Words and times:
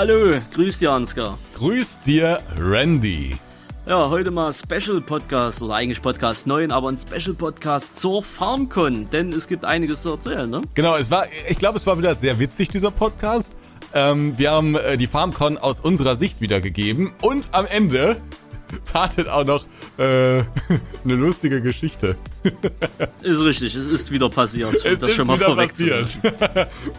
Hallo, 0.00 0.32
grüß 0.54 0.78
dir 0.78 0.92
Ansgar. 0.92 1.40
Grüß 1.56 2.02
dir 2.02 2.40
Randy. 2.56 3.36
Ja, 3.84 4.08
heute 4.08 4.30
mal 4.30 4.52
Special 4.52 5.00
Podcast 5.00 5.60
oder 5.60 5.74
eigentlich 5.74 6.00
Podcast 6.00 6.46
9, 6.46 6.70
aber 6.70 6.88
ein 6.88 6.96
Special 6.96 7.34
Podcast 7.34 7.98
zur 7.98 8.22
FarmCon, 8.22 9.10
denn 9.10 9.32
es 9.32 9.48
gibt 9.48 9.64
einiges 9.64 10.02
zu 10.02 10.10
erzählen, 10.10 10.48
ne? 10.48 10.60
Genau, 10.74 10.94
es 10.94 11.10
war, 11.10 11.26
ich 11.48 11.58
glaube, 11.58 11.78
es 11.78 11.86
war 11.88 11.98
wieder 11.98 12.14
sehr 12.14 12.38
witzig, 12.38 12.68
dieser 12.68 12.92
Podcast. 12.92 13.50
Ähm, 13.92 14.38
wir 14.38 14.52
haben 14.52 14.76
äh, 14.76 14.96
die 14.96 15.08
FarmCon 15.08 15.58
aus 15.58 15.80
unserer 15.80 16.14
Sicht 16.14 16.40
wiedergegeben 16.40 17.12
und 17.20 17.46
am 17.50 17.66
Ende 17.66 18.18
wartet 18.92 19.28
auch 19.28 19.44
noch 19.44 19.64
äh, 19.98 20.38
eine 21.04 21.14
lustige 21.16 21.60
Geschichte. 21.60 22.14
ist 23.22 23.40
richtig, 23.40 23.74
es 23.74 23.88
ist 23.88 24.12
wieder 24.12 24.30
passiert. 24.30 24.74
Es 24.74 25.00
das 25.00 25.10
ist 25.10 25.16
schon 25.16 25.26
mal 25.26 25.40
wieder 25.40 25.56
passiert. 25.56 26.18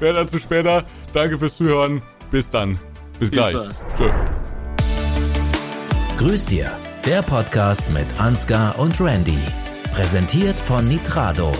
Mehr 0.01 0.11
dazu 0.11 0.37
später. 0.37 0.83
Danke 1.13 1.39
fürs 1.39 1.55
Zuhören. 1.55 2.01
Bis 2.29 2.49
dann. 2.51 2.77
Bis 3.19 3.29
Viel 3.29 3.37
gleich. 3.37 3.55
Tschö. 3.97 4.09
Grüß 6.17 6.45
dir, 6.45 6.71
der 7.05 7.21
Podcast 7.21 7.91
mit 7.91 8.07
Ansgar 8.17 8.79
und 8.79 9.01
Randy. 9.01 9.37
Präsentiert 9.93 10.57
von 10.57 10.87
Nitrado. 10.87 11.51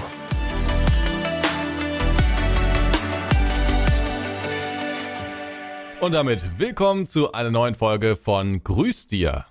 Und 6.00 6.14
damit 6.14 6.60
willkommen 6.60 7.06
zu 7.06 7.34
einer 7.34 7.52
neuen 7.52 7.76
Folge 7.76 8.16
von 8.16 8.64
Grüß 8.64 9.08
dir. 9.08 9.46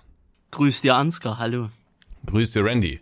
Grüß 0.49 0.81
dir, 0.81 0.95
Ansgar, 0.95 1.37
hallo. 1.37 1.69
Grüß 2.25 2.49
dir, 2.51 2.65
Randy. 2.65 3.01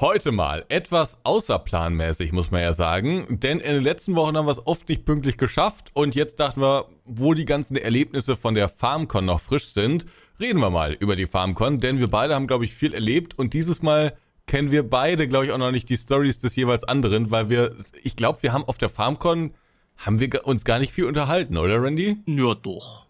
Heute 0.00 0.30
mal 0.30 0.64
etwas 0.68 1.18
außerplanmäßig, 1.24 2.30
muss 2.30 2.52
man 2.52 2.60
ja 2.60 2.72
sagen, 2.72 3.40
denn 3.40 3.58
in 3.58 3.74
den 3.74 3.82
letzten 3.82 4.14
Wochen 4.14 4.36
haben 4.36 4.46
wir 4.46 4.52
es 4.52 4.64
oft 4.64 4.88
nicht 4.88 5.04
pünktlich 5.04 5.38
geschafft 5.38 5.90
und 5.92 6.14
jetzt 6.14 6.38
dachten 6.38 6.60
wir, 6.60 6.84
wo 7.04 7.34
die 7.34 7.44
ganzen 7.44 7.76
Erlebnisse 7.76 8.36
von 8.36 8.54
der 8.54 8.68
FarmCon 8.68 9.24
noch 9.24 9.40
frisch 9.40 9.72
sind, 9.72 10.06
reden 10.38 10.60
wir 10.60 10.70
mal 10.70 10.92
über 10.92 11.16
die 11.16 11.26
FarmCon, 11.26 11.80
denn 11.80 11.98
wir 11.98 12.06
beide 12.06 12.36
haben, 12.36 12.46
glaube 12.46 12.64
ich, 12.64 12.74
viel 12.74 12.94
erlebt 12.94 13.36
und 13.40 13.54
dieses 13.54 13.82
Mal 13.82 14.16
kennen 14.46 14.70
wir 14.70 14.88
beide, 14.88 15.26
glaube 15.26 15.46
ich, 15.46 15.52
auch 15.52 15.58
noch 15.58 15.72
nicht 15.72 15.88
die 15.88 15.96
Stories 15.96 16.38
des 16.38 16.54
jeweils 16.54 16.84
anderen, 16.84 17.32
weil 17.32 17.48
wir, 17.50 17.74
ich 18.00 18.14
glaube, 18.14 18.44
wir 18.44 18.52
haben 18.52 18.62
auf 18.62 18.78
der 18.78 18.90
FarmCon, 18.90 19.52
haben 19.96 20.20
wir 20.20 20.46
uns 20.46 20.64
gar 20.64 20.78
nicht 20.78 20.92
viel 20.92 21.06
unterhalten, 21.06 21.56
oder 21.56 21.82
Randy? 21.82 22.18
Ja, 22.24 22.54
doch. 22.54 23.06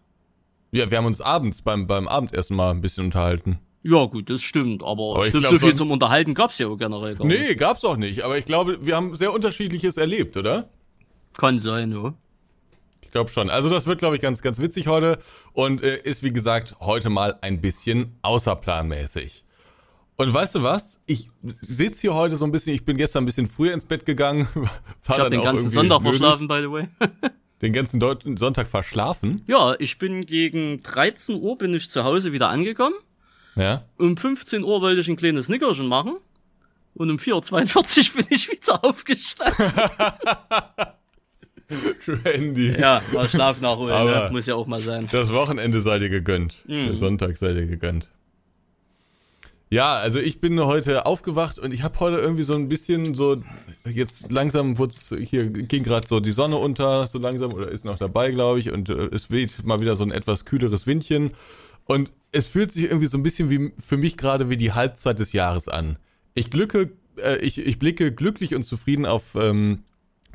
Ja, 0.71 0.89
wir 0.89 0.97
haben 0.97 1.05
uns 1.05 1.21
abends 1.21 1.61
beim, 1.61 1.85
beim 1.85 2.07
Abendessen 2.07 2.55
mal 2.55 2.71
ein 2.71 2.81
bisschen 2.81 3.05
unterhalten. 3.05 3.59
Ja, 3.81 4.05
gut, 4.05 4.29
das 4.29 4.41
stimmt, 4.41 4.83
aber, 4.83 5.15
aber 5.15 5.27
ich 5.27 5.31
glaube, 5.31 5.47
so 5.47 5.59
viel 5.59 5.73
zum 5.73 5.91
Unterhalten 5.91 6.33
gab's 6.33 6.57
ja 6.59 6.67
generell 6.75 7.15
gar 7.15 7.25
nicht. 7.25 7.39
Nee, 7.39 7.55
gab's 7.55 7.85
auch 7.85 7.95
nicht, 7.95 8.23
aber 8.23 8.37
ich 8.37 8.45
glaube, 8.45 8.85
wir 8.85 8.95
haben 8.95 9.15
sehr 9.15 9.33
unterschiedliches 9.33 9.95
erlebt, 9.95 10.35
oder? 10.35 10.69
Kann 11.33 11.59
sein, 11.59 11.91
ja. 11.93 12.13
Ich 13.01 13.11
glaube 13.11 13.31
schon. 13.31 13.49
Also 13.49 13.69
das 13.69 13.87
wird, 13.87 13.99
glaube 13.99 14.15
ich, 14.17 14.21
ganz, 14.21 14.41
ganz 14.41 14.59
witzig 14.59 14.87
heute 14.87 15.17
und 15.53 15.81
äh, 15.81 15.99
ist, 16.03 16.21
wie 16.21 16.31
gesagt, 16.31 16.75
heute 16.79 17.09
mal 17.09 17.39
ein 17.41 17.61
bisschen 17.61 18.17
außerplanmäßig. 18.21 19.45
Und 20.17 20.33
weißt 20.33 20.55
du 20.55 20.63
was? 20.63 20.99
Ich 21.05 21.31
sitze 21.41 22.01
hier 22.01 22.13
heute 22.13 22.35
so 22.35 22.43
ein 22.43 22.51
bisschen, 22.51 22.75
ich 22.75 22.83
bin 22.83 22.97
gestern 22.97 23.23
ein 23.23 23.25
bisschen 23.25 23.47
früher 23.47 23.73
ins 23.73 23.85
Bett 23.85 24.05
gegangen. 24.05 24.47
ich 25.03 25.09
habe 25.09 25.29
den 25.29 25.41
ganzen 25.41 25.69
Sonntag 25.69 26.01
verschlafen, 26.01 26.47
by 26.47 26.59
the 26.59 26.69
way. 26.69 26.87
den 27.61 27.73
ganzen 27.73 28.01
Sonntag 28.01 28.67
verschlafen? 28.67 29.43
Ja, 29.47 29.75
ich 29.79 29.97
bin 29.97 30.25
gegen 30.25 30.81
13 30.81 31.41
Uhr 31.41 31.57
bin 31.57 31.73
ich 31.73 31.89
zu 31.89 32.03
Hause 32.03 32.33
wieder 32.33 32.49
angekommen. 32.49 32.95
Ja. 33.59 33.83
Um 33.97 34.15
15 34.15 34.63
Uhr 34.63 34.81
wollte 34.81 35.01
ich 35.01 35.09
ein 35.09 35.17
kleines 35.17 35.49
Nickerchen 35.49 35.87
machen. 35.87 36.17
Und 36.95 37.09
um 37.09 37.17
4.42 37.17 38.09
Uhr 38.09 38.15
bin 38.23 38.25
ich 38.29 38.49
wieder 38.49 38.83
aufgestanden. 38.83 39.71
Randy. 42.25 42.79
Ja, 42.79 43.01
mal 43.13 43.29
Schlaf 43.29 43.61
nachholen, 43.61 44.05
ne? 44.05 44.29
muss 44.31 44.47
ja 44.47 44.55
auch 44.55 44.65
mal 44.65 44.79
sein. 44.79 45.07
Das 45.11 45.31
Wochenende 45.31 45.81
sei 45.81 45.99
dir 45.99 46.09
gegönnt. 46.09 46.55
Mhm. 46.65 46.87
Der 46.87 46.95
Sonntag 46.95 47.37
sei 47.37 47.53
dir 47.53 47.67
gegönnt. 47.67 48.09
Ja, 49.71 49.97
also 49.97 50.17
ich 50.19 50.41
bin 50.41 50.59
heute 50.59 51.05
aufgewacht 51.05 51.59
und 51.59 51.71
ich 51.71 51.83
habe 51.83 51.99
heute 51.99 52.17
irgendwie 52.17 52.41
so 52.41 52.55
ein 52.55 52.69
bisschen 52.69 53.13
so, 53.13 53.43
jetzt 53.85 54.31
langsam 54.31 54.79
wird's, 54.79 55.13
hier 55.29 55.45
ging 55.45 55.83
gerade 55.83 56.07
so 56.07 56.19
die 56.19 56.31
Sonne 56.31 56.57
unter, 56.57 57.05
so 57.05 57.19
langsam, 57.19 57.53
oder 57.53 57.69
ist 57.69 57.85
noch 57.85 57.99
dabei, 57.99 58.31
glaube 58.31 58.57
ich, 58.57 58.71
und 58.71 58.89
äh, 58.89 59.09
es 59.13 59.29
weht 59.29 59.63
mal 59.63 59.79
wieder 59.79 59.95
so 59.95 60.03
ein 60.03 60.09
etwas 60.11 60.45
kühleres 60.45 60.87
Windchen. 60.87 61.31
Und 61.89 62.13
es 62.31 62.45
fühlt 62.45 62.71
sich 62.71 62.83
irgendwie 62.83 63.07
so 63.07 63.17
ein 63.17 63.23
bisschen 63.23 63.49
wie 63.49 63.73
für 63.79 63.97
mich 63.97 64.15
gerade 64.15 64.51
wie 64.51 64.57
die 64.57 64.73
Halbzeit 64.73 65.17
des 65.17 65.33
Jahres 65.33 65.67
an. 65.67 65.97
Ich 66.35 66.51
glücke, 66.51 66.91
äh, 67.17 67.37
ich, 67.37 67.57
ich 67.57 67.79
blicke 67.79 68.13
glücklich 68.13 68.53
und 68.53 68.63
zufrieden 68.63 69.07
auf 69.07 69.33
ähm, 69.33 69.81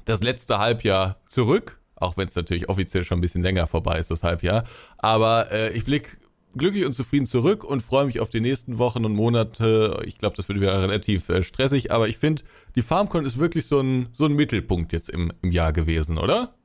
das 0.04 0.24
letzte 0.24 0.58
Halbjahr 0.58 1.22
zurück, 1.28 1.78
auch 1.94 2.16
wenn 2.16 2.26
es 2.26 2.34
natürlich 2.34 2.68
offiziell 2.68 3.04
schon 3.04 3.18
ein 3.18 3.20
bisschen 3.20 3.44
länger 3.44 3.68
vorbei 3.68 4.00
ist, 4.00 4.10
das 4.10 4.24
Halbjahr. 4.24 4.64
Aber 4.98 5.52
äh, 5.52 5.72
ich 5.74 5.84
blicke 5.84 6.16
glücklich 6.56 6.86
und 6.86 6.92
zufrieden 6.92 7.26
zurück 7.26 7.62
und 7.62 7.82
freue 7.84 8.06
mich 8.06 8.18
auf 8.18 8.30
die 8.30 8.40
nächsten 8.40 8.78
Wochen 8.78 9.04
und 9.04 9.14
Monate. 9.14 10.02
Ich 10.06 10.18
glaube, 10.18 10.34
das 10.34 10.48
wird 10.48 10.58
wieder 10.58 10.82
relativ 10.82 11.28
äh, 11.28 11.44
stressig, 11.44 11.92
aber 11.92 12.08
ich 12.08 12.18
finde, 12.18 12.42
die 12.74 12.82
FarmCon 12.82 13.24
ist 13.24 13.38
wirklich 13.38 13.66
so 13.66 13.78
ein, 13.78 14.08
so 14.18 14.24
ein 14.24 14.32
Mittelpunkt 14.32 14.92
jetzt 14.92 15.08
im, 15.08 15.32
im 15.40 15.52
Jahr 15.52 15.72
gewesen, 15.72 16.18
oder? 16.18 16.56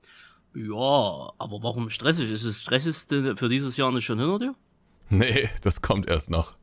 Ja, 0.55 1.31
aber 1.37 1.61
warum 1.61 1.91
stressig? 1.91 2.31
Ist 2.31 2.43
es 2.43 2.63
stressigste 2.63 3.37
für 3.37 3.49
dieses 3.49 3.77
Jahr 3.77 3.91
nicht 3.91 4.05
schon 4.05 4.17
hinter 4.17 4.39
dir? 4.39 4.55
Nee, 5.19 5.49
das 5.61 5.81
kommt 5.81 6.07
erst 6.07 6.29
noch. 6.29 6.55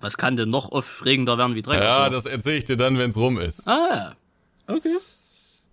Was 0.00 0.16
kann 0.16 0.36
denn 0.36 0.48
noch 0.48 0.70
aufregender 0.70 1.38
werden 1.38 1.54
wie 1.54 1.62
Dreck? 1.62 1.82
Ja, 1.82 2.08
das 2.08 2.26
erzähle 2.26 2.56
ich 2.58 2.64
dir 2.64 2.76
dann, 2.76 2.98
wenn's 2.98 3.16
rum 3.16 3.38
ist. 3.38 3.66
Ah, 3.68 4.14
okay. 4.66 4.96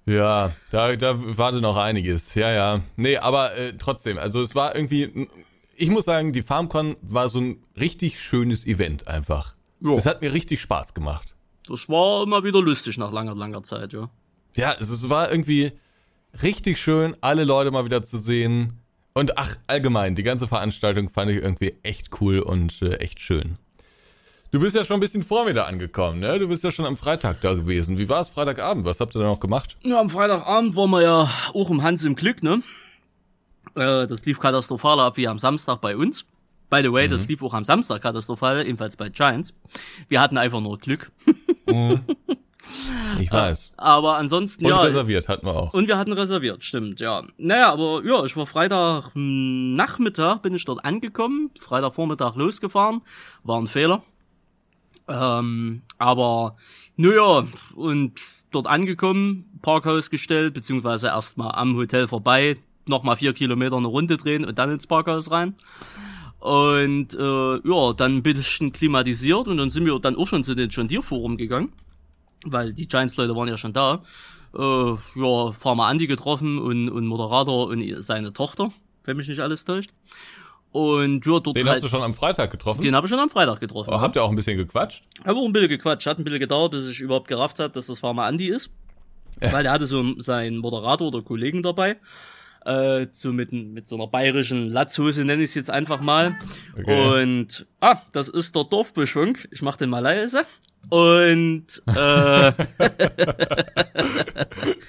Ja, 0.06 0.54
da, 0.72 0.96
da 0.96 1.16
warte 1.38 1.62
noch 1.62 1.78
einiges. 1.78 2.34
Ja, 2.36 2.52
ja. 2.52 2.82
Nee, 2.96 3.18
aber 3.18 3.56
äh, 3.56 3.74
trotzdem, 3.78 4.18
also 4.18 4.42
es 4.42 4.56
war 4.56 4.76
irgendwie, 4.76 5.28
ich 5.76 5.90
muss 5.90 6.06
sagen, 6.06 6.34
die 6.34 6.42
FarmCon 6.42 6.96
war 7.02 7.30
so 7.30 7.40
ein 7.40 7.64
richtig 7.80 8.20
schönes 8.20 8.66
Event 8.66 9.08
einfach. 9.08 9.56
Jo. 9.82 9.98
Es 9.98 10.06
hat 10.06 10.22
mir 10.22 10.34
richtig 10.34 10.62
Spaß 10.62 10.94
gemacht. 10.94 11.36
Das 11.68 11.88
war 11.90 12.24
immer 12.24 12.44
wieder 12.44 12.62
lustig 12.62 12.98
nach 12.98 13.12
langer, 13.12 13.36
langer 13.36 13.64
Zeit, 13.64 13.94
ja. 13.94 14.10
Ja, 14.56 14.76
es, 14.80 14.90
es 14.90 15.10
war 15.10 15.30
irgendwie 15.32 15.72
richtig 16.42 16.80
schön, 16.80 17.16
alle 17.22 17.44
Leute 17.44 17.72
mal 17.72 17.86
wieder 17.86 18.04
zu 18.04 18.18
sehen. 18.18 18.79
Und 19.14 19.38
ach, 19.38 19.56
allgemein, 19.68 20.16
die 20.16 20.24
ganze 20.24 20.48
Veranstaltung 20.48 21.10
fand 21.10 21.32
ich 21.32 21.38
irgendwie 21.38 21.74
echt 21.84 22.22
cool 22.22 22.40
und 22.40 22.82
äh, 22.82 22.96
echt 22.96 23.20
schön. 23.20 23.58
Du 24.52 24.60
bist 24.60 24.76
ja 24.76 24.84
schon 24.84 24.96
ein 24.96 25.00
bisschen 25.00 25.24
vor 25.24 25.46
mir 25.46 25.54
da 25.54 25.66
angekommen, 25.66 26.20
ne? 26.20 26.40
Du 26.40 26.48
bist 26.48 26.64
ja 26.64 26.72
schon 26.72 26.86
am 26.86 26.98
Freitag 26.98 27.42
da 27.42 27.54
gewesen. 27.54 28.00
Wie 28.00 28.10
war 28.10 28.20
es 28.20 28.30
Freitagabend? 28.30 28.84
Was 28.84 29.00
habt 29.00 29.16
ihr 29.16 29.20
da 29.20 29.26
noch 29.26 29.40
gemacht? 29.40 29.78
Ja, 29.84 30.00
am 30.00 30.10
Freitagabend 30.10 30.76
waren 30.76 30.90
wir 30.90 31.04
ja 31.04 31.30
auch 31.54 31.70
im 31.70 31.84
Hans 31.84 32.04
im 32.04 32.16
Glück, 32.16 32.42
ne? 32.42 32.64
Äh, 33.76 34.08
das 34.08 34.26
lief 34.26 34.40
katastrophal 34.40 35.00
ab 35.00 35.18
wie 35.18 35.28
am 35.28 35.38
Samstag 35.38 35.82
bei 35.82 35.96
uns. 35.96 36.26
By 36.70 36.82
the 36.82 36.92
way, 36.92 37.08
mhm. 37.08 37.12
das 37.12 37.28
lief 37.28 37.44
auch 37.44 37.54
am 37.54 37.64
Samstag 37.64 38.02
katastrophal, 38.02 38.66
ebenfalls 38.66 38.96
bei 38.96 39.10
Giants. 39.10 39.54
Wir 40.08 40.20
hatten 40.20 40.38
einfach 40.38 40.62
nur 40.62 40.78
Glück. 40.80 41.12
Mhm. 41.68 42.02
Ich 43.20 43.32
weiß. 43.32 43.72
Aber 43.78 44.18
ansonsten, 44.18 44.66
und 44.66 44.72
ja. 44.72 44.78
Und 44.78 44.86
reserviert 44.86 45.28
hatten 45.28 45.46
wir 45.46 45.54
auch. 45.54 45.74
Und 45.74 45.88
wir 45.88 45.98
hatten 45.98 46.14
reserviert, 46.14 46.64
stimmt, 46.64 47.00
ja. 47.00 47.24
Naja, 47.38 47.72
aber 47.72 48.02
ja, 48.06 48.24
ich 48.24 48.36
war 48.36 48.46
Freitag 48.46 49.12
Nachmittag, 49.16 50.42
bin 50.42 50.56
ich 50.56 50.66
dort 50.66 50.84
angekommen, 50.84 51.52
Freitagvormittag 51.60 52.36
losgefahren, 52.36 53.02
war 53.44 53.60
ein 53.60 53.68
Fehler. 53.68 54.04
Ähm, 55.08 55.82
aber, 55.98 56.56
naja, 56.96 57.46
und 57.76 58.20
dort 58.52 58.68
angekommen, 58.68 59.60
Parkhaus 59.62 60.10
gestellt, 60.10 60.54
beziehungsweise 60.54 61.08
erstmal 61.08 61.54
am 61.56 61.76
Hotel 61.76 62.08
vorbei, 62.08 62.58
nochmal 62.88 63.18
vier 63.18 63.34
Kilometer 63.34 63.78
eine 63.78 63.88
Runde 63.88 64.18
drehen 64.18 64.46
und 64.46 64.58
dann 64.58 64.72
ins 64.72 64.88
Parkhaus 64.88 65.32
rein. 65.32 65.56
Und 66.40 67.16
äh, 67.16 67.68
ja, 67.68 67.94
dann 67.94 68.18
ein 68.18 68.24
bisschen 68.24 68.72
klimatisiert 68.72 69.48
und 69.48 69.58
dann 69.58 69.70
sind 69.70 69.86
wir 69.86 70.00
dann 70.00 70.16
auch 70.16 70.28
schon 70.28 70.44
zu 70.44 70.56
den 70.56 70.70
John 70.70 70.88
Deere 70.88 71.04
Forum 71.04 71.36
gegangen 71.36 71.74
weil 72.46 72.74
die 72.74 72.88
Giants-Leute 72.88 73.36
waren 73.36 73.48
ja 73.48 73.58
schon 73.58 73.74
da. 73.74 74.02
Äh, 74.58 74.60
ja, 75.16 75.52
Farmer 75.52 75.90
Andy 75.92 76.08
getroffen 76.08 76.58
und, 76.60 76.90
und 76.90 77.06
Moderator 77.06 77.68
und 77.68 78.04
seine 78.04 78.34
Tochter, 78.34 78.72
wenn 79.04 79.18
mich 79.18 79.28
nicht 79.28 79.42
alles 79.42 79.66
täuscht. 79.66 79.92
Und 80.72 81.26
ja, 81.26 81.40
dort 81.40 81.58
Den 81.58 81.66
halt, 81.66 81.78
hast 81.78 81.84
du 81.84 81.90
schon 81.90 82.04
am 82.04 82.14
Freitag 82.14 82.52
getroffen? 82.52 82.82
Den 82.82 82.96
habe 82.96 83.08
ich 83.08 83.10
schon 83.10 83.20
am 83.20 83.30
Freitag 83.30 83.60
getroffen. 83.60 83.90
Aber 83.92 84.02
habt 84.02 84.16
ihr 84.16 84.24
auch 84.24 84.30
ein 84.30 84.36
bisschen 84.36 84.58
gequatscht? 84.58 85.04
Hab 85.26 85.36
auch 85.36 85.46
ein 85.46 85.52
bisschen 85.52 85.70
gequatscht. 85.70 86.06
Hat 86.06 86.20
ein 86.20 86.24
bisschen 86.24 86.40
gedauert, 86.40 86.72
bis 86.72 86.88
ich 86.88 87.00
überhaupt 87.00 87.28
gerafft 87.28 87.60
habe, 87.60 87.72
dass 87.72 87.88
das 87.88 88.00
Farmer 88.00 88.28
Andy 88.28 88.48
ist. 88.50 88.70
Weil 89.40 89.64
der 89.64 89.72
hatte 89.72 89.88
so 89.88 90.20
seinen 90.20 90.58
Moderator 90.58 91.08
oder 91.08 91.22
Kollegen 91.22 91.64
dabei 91.64 91.98
äh, 92.66 93.08
so 93.12 93.32
mit, 93.32 93.52
mit 93.52 93.88
so 93.88 93.96
einer 93.96 94.08
bayerischen 94.08 94.70
Latzhose 94.70 95.24
nenne 95.26 95.44
ich 95.44 95.52
es 95.52 95.56
jetzt 95.56 95.70
einfach 95.70 96.02
mal. 96.02 96.38
Okay. 96.78 97.22
Und 97.22 97.68
ah, 97.80 98.02
das 98.12 98.28
ist 98.30 98.56
der 98.56 98.64
Dorfbeschwung. 98.64 99.38
Ich 99.52 99.62
mach 99.62 99.78
den 99.78 99.90
mal 99.90 100.00
leise. 100.00 100.46
Und 100.90 101.66
äh, 101.88 101.92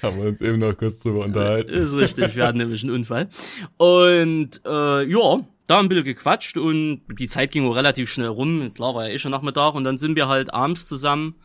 haben 0.01 0.17
wir 0.17 0.25
uns 0.29 0.41
eben 0.41 0.59
noch 0.59 0.75
kurz 0.77 0.99
drüber 0.99 1.25
unterhalten. 1.25 1.69
Ist 1.69 1.93
richtig, 1.95 2.35
wir 2.35 2.47
hatten 2.47 2.57
nämlich 2.57 2.83
einen 2.83 2.93
Unfall. 2.93 3.29
Und 3.77 4.61
äh, 4.65 5.03
ja, 5.03 5.39
da 5.67 5.79
ein 5.79 5.89
bisschen 5.89 6.05
gequatscht 6.05 6.57
und 6.57 7.01
die 7.19 7.27
Zeit 7.27 7.51
ging 7.51 7.67
auch 7.67 7.75
relativ 7.75 8.09
schnell 8.11 8.27
rum. 8.27 8.73
Klar 8.73 8.95
war 8.95 9.07
ja 9.07 9.13
eh 9.13 9.19
schon 9.19 9.31
Nachmittag 9.31 9.75
und 9.75 9.83
dann 9.83 9.97
sind 9.97 10.15
wir 10.15 10.27
halt 10.27 10.53
abends 10.53 10.87
zusammen 10.87 11.35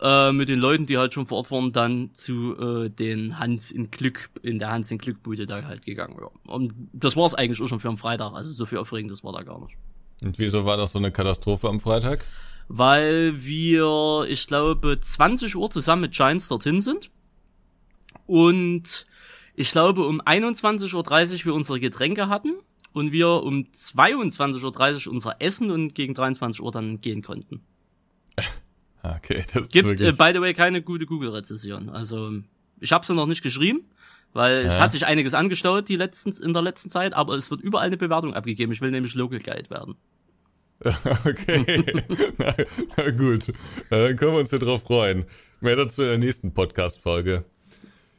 äh, 0.00 0.32
mit 0.32 0.48
den 0.48 0.58
Leuten, 0.58 0.86
die 0.86 0.98
halt 0.98 1.14
schon 1.14 1.26
vor 1.26 1.38
Ort 1.38 1.50
waren, 1.50 1.72
dann 1.72 2.10
zu 2.12 2.56
äh, 2.58 2.90
den 2.90 3.38
Hans 3.38 3.70
in 3.70 3.90
Glück, 3.90 4.30
in 4.42 4.58
der 4.58 4.70
Hans 4.70 4.90
in 4.90 4.98
Glück 4.98 5.22
Bude 5.22 5.46
da 5.46 5.62
halt 5.62 5.84
gegangen. 5.84 6.16
Ja. 6.20 6.28
Und 6.52 6.74
das 6.92 7.16
war 7.16 7.24
es 7.24 7.34
eigentlich 7.34 7.60
auch 7.62 7.68
schon 7.68 7.80
für 7.80 7.88
am 7.88 7.96
Freitag, 7.96 8.32
also 8.32 8.52
so 8.52 8.66
viel 8.66 8.78
Aufregendes 8.78 9.24
war 9.24 9.32
da 9.32 9.42
gar 9.42 9.60
nicht. 9.60 9.76
Und 10.22 10.38
wieso 10.38 10.64
war 10.64 10.76
das 10.76 10.92
so 10.92 10.98
eine 10.98 11.12
Katastrophe 11.12 11.68
am 11.68 11.80
Freitag? 11.80 12.24
Weil 12.68 13.44
wir, 13.44 14.26
ich 14.28 14.46
glaube, 14.46 14.98
20 15.00 15.56
Uhr 15.56 15.70
zusammen 15.70 16.02
mit 16.02 16.12
Giants 16.12 16.48
dorthin 16.48 16.80
sind. 16.80 17.10
Und 18.26 19.06
ich 19.54 19.70
glaube, 19.70 20.04
um 20.04 20.20
21.30 20.20 20.94
Uhr 20.94 21.44
wir 21.44 21.54
unsere 21.54 21.80
Getränke 21.80 22.28
hatten 22.28 22.54
und 22.92 23.12
wir 23.12 23.28
um 23.28 23.66
22.30 23.72 25.06
Uhr 25.06 25.12
unser 25.12 25.36
Essen 25.40 25.70
und 25.70 25.94
gegen 25.94 26.14
23 26.14 26.60
Uhr 26.60 26.72
dann 26.72 27.00
gehen 27.00 27.22
konnten. 27.22 27.62
Okay, 29.16 29.44
das 29.52 29.68
Gibt, 29.68 30.00
äh, 30.00 30.12
by 30.12 30.30
the 30.32 30.40
way, 30.40 30.54
keine 30.54 30.82
gute 30.82 31.06
Google-Rezession. 31.06 31.88
Also, 31.90 32.32
ich 32.80 32.92
habe 32.92 33.06
sie 33.06 33.14
noch 33.14 33.26
nicht 33.26 33.42
geschrieben, 33.42 33.90
weil 34.32 34.62
ja. 34.62 34.68
es 34.68 34.78
hat 34.78 34.92
sich 34.92 35.06
einiges 35.06 35.34
angestaut 35.34 35.88
die 35.88 35.96
letzten, 35.96 36.32
in 36.32 36.52
der 36.52 36.62
letzten 36.62 36.90
Zeit, 36.90 37.14
aber 37.14 37.34
es 37.34 37.50
wird 37.50 37.60
überall 37.60 37.86
eine 37.86 37.96
Bewertung 37.96 38.34
abgegeben. 38.34 38.72
Ich 38.72 38.80
will 38.80 38.90
nämlich 38.90 39.14
Local 39.14 39.38
Guide 39.38 39.70
werden. 39.70 39.96
Okay, 41.24 41.82
na, 42.38 42.54
na, 42.96 43.10
gut. 43.10 43.52
Dann 43.88 44.14
können 44.16 44.32
wir 44.32 44.40
uns 44.40 44.50
ja 44.50 44.58
drauf 44.58 44.82
freuen. 44.82 45.24
Mehr 45.60 45.74
dazu 45.74 46.02
in 46.02 46.08
der 46.08 46.18
nächsten 46.18 46.52
Podcast-Folge. 46.52 47.46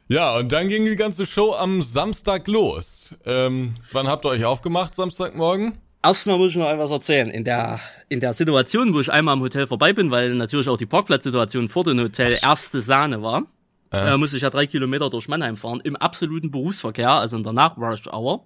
Ja, 0.08 0.36
und 0.38 0.50
dann 0.50 0.68
ging 0.68 0.84
die 0.84 0.96
ganze 0.96 1.26
Show 1.26 1.54
am 1.54 1.82
Samstag 1.82 2.48
los. 2.48 3.14
Ähm, 3.24 3.74
wann 3.92 4.08
habt 4.08 4.24
ihr 4.24 4.30
euch 4.30 4.44
aufgemacht, 4.44 4.94
Samstagmorgen? 4.94 5.74
Erstmal 6.02 6.38
muss 6.38 6.52
ich 6.52 6.56
noch 6.56 6.70
etwas 6.70 6.90
erzählen. 6.90 7.28
In 7.28 7.44
der, 7.44 7.80
in 8.08 8.20
der 8.20 8.32
Situation, 8.32 8.94
wo 8.94 9.00
ich 9.00 9.10
einmal 9.10 9.32
am 9.32 9.40
Hotel 9.40 9.66
vorbei 9.66 9.92
bin, 9.92 10.10
weil 10.10 10.34
natürlich 10.34 10.68
auch 10.68 10.78
die 10.78 10.86
Parkplatzsituation 10.86 11.68
vor 11.68 11.84
dem 11.84 11.98
Hotel 11.98 12.38
erste 12.40 12.80
Sahne 12.80 13.22
war, 13.22 13.44
äh. 13.92 14.14
Äh, 14.14 14.16
musste 14.16 14.36
ich 14.36 14.42
ja 14.42 14.50
drei 14.50 14.66
Kilometer 14.66 15.10
durch 15.10 15.28
Mannheim 15.28 15.56
fahren, 15.56 15.80
im 15.82 15.96
absoluten 15.96 16.50
Berufsverkehr, 16.50 17.10
also 17.10 17.36
in 17.36 17.42
der 17.42 17.52
Nach-Rush-Hour. 17.52 18.44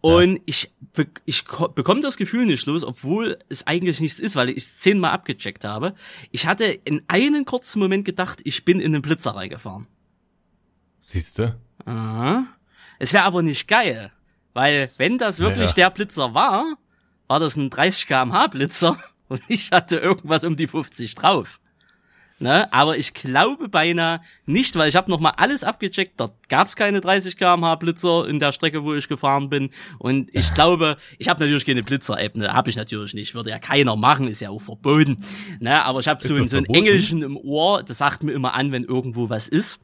Und 0.00 0.34
ja. 0.34 0.42
ich, 0.46 0.72
ich 1.24 1.44
bekomme 1.44 2.02
das 2.02 2.16
Gefühl 2.16 2.46
nicht 2.46 2.66
los, 2.66 2.84
obwohl 2.84 3.38
es 3.48 3.66
eigentlich 3.66 4.00
nichts 4.00 4.20
ist, 4.20 4.36
weil 4.36 4.50
ich 4.50 4.58
es 4.58 4.78
zehnmal 4.78 5.10
abgecheckt 5.10 5.64
habe. 5.64 5.94
Ich 6.30 6.46
hatte 6.46 6.64
in 6.66 7.02
einen 7.08 7.44
kurzen 7.44 7.80
Moment 7.80 8.04
gedacht, 8.04 8.40
ich 8.44 8.64
bin 8.64 8.78
in 8.78 8.92
den 8.92 9.02
Blitzer 9.02 9.32
reingefahren. 9.32 9.88
Siehste? 11.04 11.58
Aha. 11.84 12.44
Es 13.00 13.12
wäre 13.12 13.24
aber 13.24 13.42
nicht 13.42 13.66
geil. 13.66 14.12
Weil 14.58 14.90
wenn 14.96 15.18
das 15.18 15.38
wirklich 15.38 15.68
ja. 15.68 15.74
der 15.74 15.90
Blitzer 15.90 16.34
war, 16.34 16.74
war 17.28 17.38
das 17.38 17.54
ein 17.54 17.70
30 17.70 18.08
kmh 18.08 18.48
Blitzer 18.48 18.98
und 19.28 19.40
ich 19.46 19.70
hatte 19.70 19.98
irgendwas 19.98 20.42
um 20.42 20.56
die 20.56 20.66
50 20.66 21.14
drauf. 21.14 21.60
Ne? 22.40 22.72
Aber 22.72 22.96
ich 22.96 23.14
glaube 23.14 23.68
beinahe 23.68 24.20
nicht, 24.46 24.76
weil 24.76 24.88
ich 24.88 24.96
habe 24.96 25.10
noch 25.10 25.18
mal 25.18 25.32
alles 25.36 25.64
abgecheckt. 25.64 26.20
Dort 26.20 26.34
gab 26.48 26.68
es 26.68 26.76
keine 26.76 27.00
30 27.00 27.36
km/h 27.36 27.74
Blitzer 27.76 28.28
in 28.28 28.38
der 28.38 28.52
Strecke, 28.52 28.84
wo 28.84 28.94
ich 28.94 29.08
gefahren 29.08 29.48
bin. 29.50 29.70
Und 29.98 30.30
ich 30.32 30.54
glaube, 30.54 30.96
ich 31.18 31.28
habe 31.28 31.40
natürlich 31.40 31.66
keine 31.66 31.82
Blitzer-App. 31.82 32.36
Ne? 32.36 32.52
Habe 32.52 32.70
ich 32.70 32.76
natürlich 32.76 33.14
nicht. 33.14 33.34
Würde 33.34 33.50
ja 33.50 33.58
keiner 33.58 33.96
machen, 33.96 34.28
ist 34.28 34.40
ja 34.40 34.50
auch 34.50 34.62
verboten. 34.62 35.16
Ne? 35.58 35.84
Aber 35.84 35.98
ich 35.98 36.06
habe 36.06 36.26
so, 36.26 36.42
so 36.44 36.56
ein 36.56 36.64
Engelchen 36.66 37.22
im 37.22 37.36
Ohr. 37.36 37.82
Das 37.82 37.98
sagt 37.98 38.22
mir 38.22 38.32
immer 38.32 38.54
an, 38.54 38.70
wenn 38.70 38.84
irgendwo 38.84 39.28
was 39.28 39.48
ist. 39.48 39.80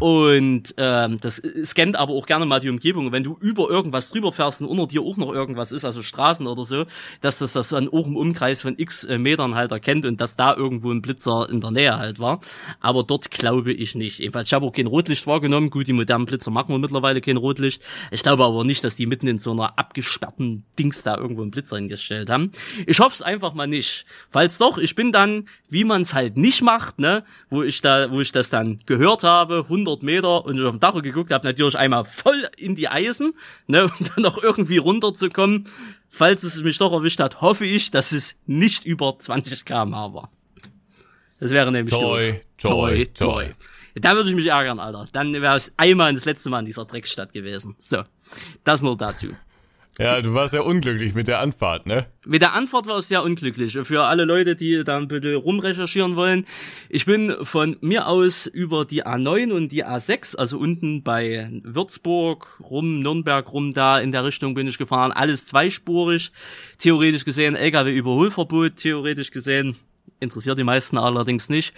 Und 0.00 0.74
ähm, 0.76 1.18
das 1.20 1.42
scannt 1.64 1.96
aber 1.96 2.14
auch 2.14 2.26
gerne 2.26 2.44
mal 2.44 2.60
die 2.60 2.70
Umgebung. 2.70 3.06
Und 3.06 3.12
wenn 3.12 3.24
du 3.24 3.36
über 3.40 3.70
irgendwas 3.70 4.10
drüber 4.10 4.32
fährst 4.32 4.60
und 4.60 4.66
unter 4.66 4.88
dir 4.88 5.02
auch 5.02 5.16
noch 5.16 5.32
irgendwas 5.32 5.70
ist, 5.70 5.84
also 5.84 6.02
Straßen 6.02 6.46
oder 6.46 6.64
so, 6.64 6.86
dass 7.20 7.38
das 7.38 7.52
das 7.52 7.68
dann 7.68 7.88
auch 7.88 8.06
im 8.06 8.16
Umkreis 8.16 8.62
von 8.62 8.74
x 8.76 9.04
äh, 9.04 9.18
Metern 9.18 9.54
halt 9.54 9.70
erkennt 9.70 10.04
und 10.06 10.20
dass 10.20 10.36
da 10.36 10.54
irgendwo 10.54 10.90
ein 10.90 11.00
Blitzer 11.00 11.48
in 11.48 11.60
der 11.60 11.70
Nähe 11.70 11.83
Nähe 11.84 11.98
halt 11.98 12.18
war. 12.18 12.40
Aber 12.80 13.04
dort 13.04 13.30
glaube 13.30 13.72
ich 13.72 13.94
nicht. 13.94 14.18
Jedenfalls, 14.18 14.48
ich 14.48 14.54
habe 14.54 14.66
auch 14.66 14.72
kein 14.72 14.86
Rotlicht 14.86 15.26
wahrgenommen. 15.26 15.70
Gut, 15.70 15.86
die 15.86 15.92
modernen 15.92 16.26
Blitzer 16.26 16.50
machen 16.50 16.70
wir 16.70 16.78
mittlerweile 16.78 17.20
kein 17.20 17.36
Rotlicht. 17.36 17.82
Ich 18.10 18.22
glaube 18.22 18.44
aber 18.44 18.64
nicht, 18.64 18.82
dass 18.84 18.96
die 18.96 19.06
mitten 19.06 19.26
in 19.26 19.38
so 19.38 19.52
einer 19.52 19.78
abgesperrten 19.78 20.64
Dings 20.78 21.02
da 21.02 21.16
irgendwo 21.16 21.42
einen 21.42 21.50
Blitzer 21.50 21.76
hingestellt 21.76 22.30
haben. 22.30 22.50
Ich 22.86 23.00
hoffe 23.00 23.14
es 23.14 23.22
einfach 23.22 23.54
mal 23.54 23.66
nicht. 23.66 24.06
Falls 24.30 24.58
doch, 24.58 24.78
ich 24.78 24.94
bin 24.94 25.12
dann, 25.12 25.46
wie 25.68 25.84
man 25.84 26.02
es 26.02 26.14
halt 26.14 26.36
nicht 26.36 26.62
macht, 26.62 26.98
ne, 26.98 27.24
wo 27.50 27.62
ich 27.62 27.80
da, 27.80 28.10
wo 28.10 28.20
ich 28.20 28.32
das 28.32 28.50
dann 28.50 28.78
gehört 28.86 29.24
habe, 29.24 29.64
100 29.64 30.02
Meter 30.02 30.44
und 30.44 30.58
ich 30.58 30.64
auf 30.64 30.72
dem 30.72 30.80
Dach 30.80 31.00
geguckt 31.02 31.30
habe, 31.30 31.46
natürlich 31.46 31.76
einmal 31.76 32.04
voll 32.04 32.48
in 32.56 32.74
die 32.74 32.88
Eisen, 32.88 33.34
ne, 33.66 33.84
und 33.84 34.12
dann 34.14 34.22
noch 34.22 34.42
irgendwie 34.42 34.78
runterzukommen. 34.78 35.68
Falls 36.08 36.44
es 36.44 36.62
mich 36.62 36.78
doch 36.78 36.92
erwischt 36.92 37.18
hat, 37.18 37.40
hoffe 37.40 37.66
ich, 37.66 37.90
dass 37.90 38.12
es 38.12 38.36
nicht 38.46 38.84
über 38.84 39.18
20 39.18 39.64
km/h 39.64 40.14
war. 40.14 40.30
Das 41.40 41.50
wäre 41.50 41.70
nämlich 41.72 41.94
toy, 41.94 42.40
toy, 42.58 43.06
toy, 43.06 43.06
toy. 43.06 43.50
Da 43.96 44.14
würde 44.14 44.28
ich 44.28 44.34
mich 44.34 44.46
ärgern, 44.46 44.80
Alter. 44.80 45.06
Dann 45.12 45.32
wäre 45.34 45.56
ich 45.56 45.70
einmal 45.76 46.12
das 46.12 46.24
letzte 46.24 46.50
Mal 46.50 46.60
in 46.60 46.66
dieser 46.66 46.84
Drecksstadt 46.84 47.32
gewesen. 47.32 47.76
So, 47.78 48.02
das 48.64 48.82
nur 48.82 48.96
dazu. 48.96 49.28
Ja, 49.98 50.20
du 50.20 50.34
warst 50.34 50.52
ja 50.52 50.60
unglücklich 50.62 51.14
mit 51.14 51.28
der 51.28 51.38
Anfahrt, 51.38 51.86
ne? 51.86 52.06
Mit 52.26 52.42
der 52.42 52.54
Anfahrt 52.54 52.86
war 52.86 52.98
es 52.98 53.06
sehr 53.06 53.22
unglücklich. 53.22 53.78
Für 53.84 54.06
alle 54.06 54.24
Leute, 54.24 54.56
die 54.56 54.82
da 54.82 54.96
ein 54.96 55.06
bisschen 55.06 55.36
rumrecherchieren 55.36 56.16
wollen. 56.16 56.46
Ich 56.88 57.06
bin 57.06 57.32
von 57.42 57.76
mir 57.80 58.08
aus 58.08 58.46
über 58.48 58.84
die 58.84 59.06
A9 59.06 59.52
und 59.52 59.70
die 59.70 59.86
A6, 59.86 60.34
also 60.36 60.58
unten 60.58 61.04
bei 61.04 61.48
Würzburg, 61.62 62.58
rum, 62.58 63.02
Nürnberg, 63.02 63.52
rum 63.52 63.72
da 63.72 64.00
in 64.00 64.10
der 64.10 64.24
Richtung 64.24 64.54
bin 64.54 64.66
ich 64.66 64.78
gefahren. 64.78 65.12
Alles 65.12 65.46
zweispurig. 65.46 66.32
Theoretisch 66.78 67.24
gesehen 67.24 67.54
LKW-Überholverbot, 67.54 68.74
theoretisch 68.74 69.30
gesehen 69.30 69.76
interessiert 70.24 70.58
die 70.58 70.64
meisten 70.64 70.98
allerdings 70.98 71.48
nicht. 71.48 71.72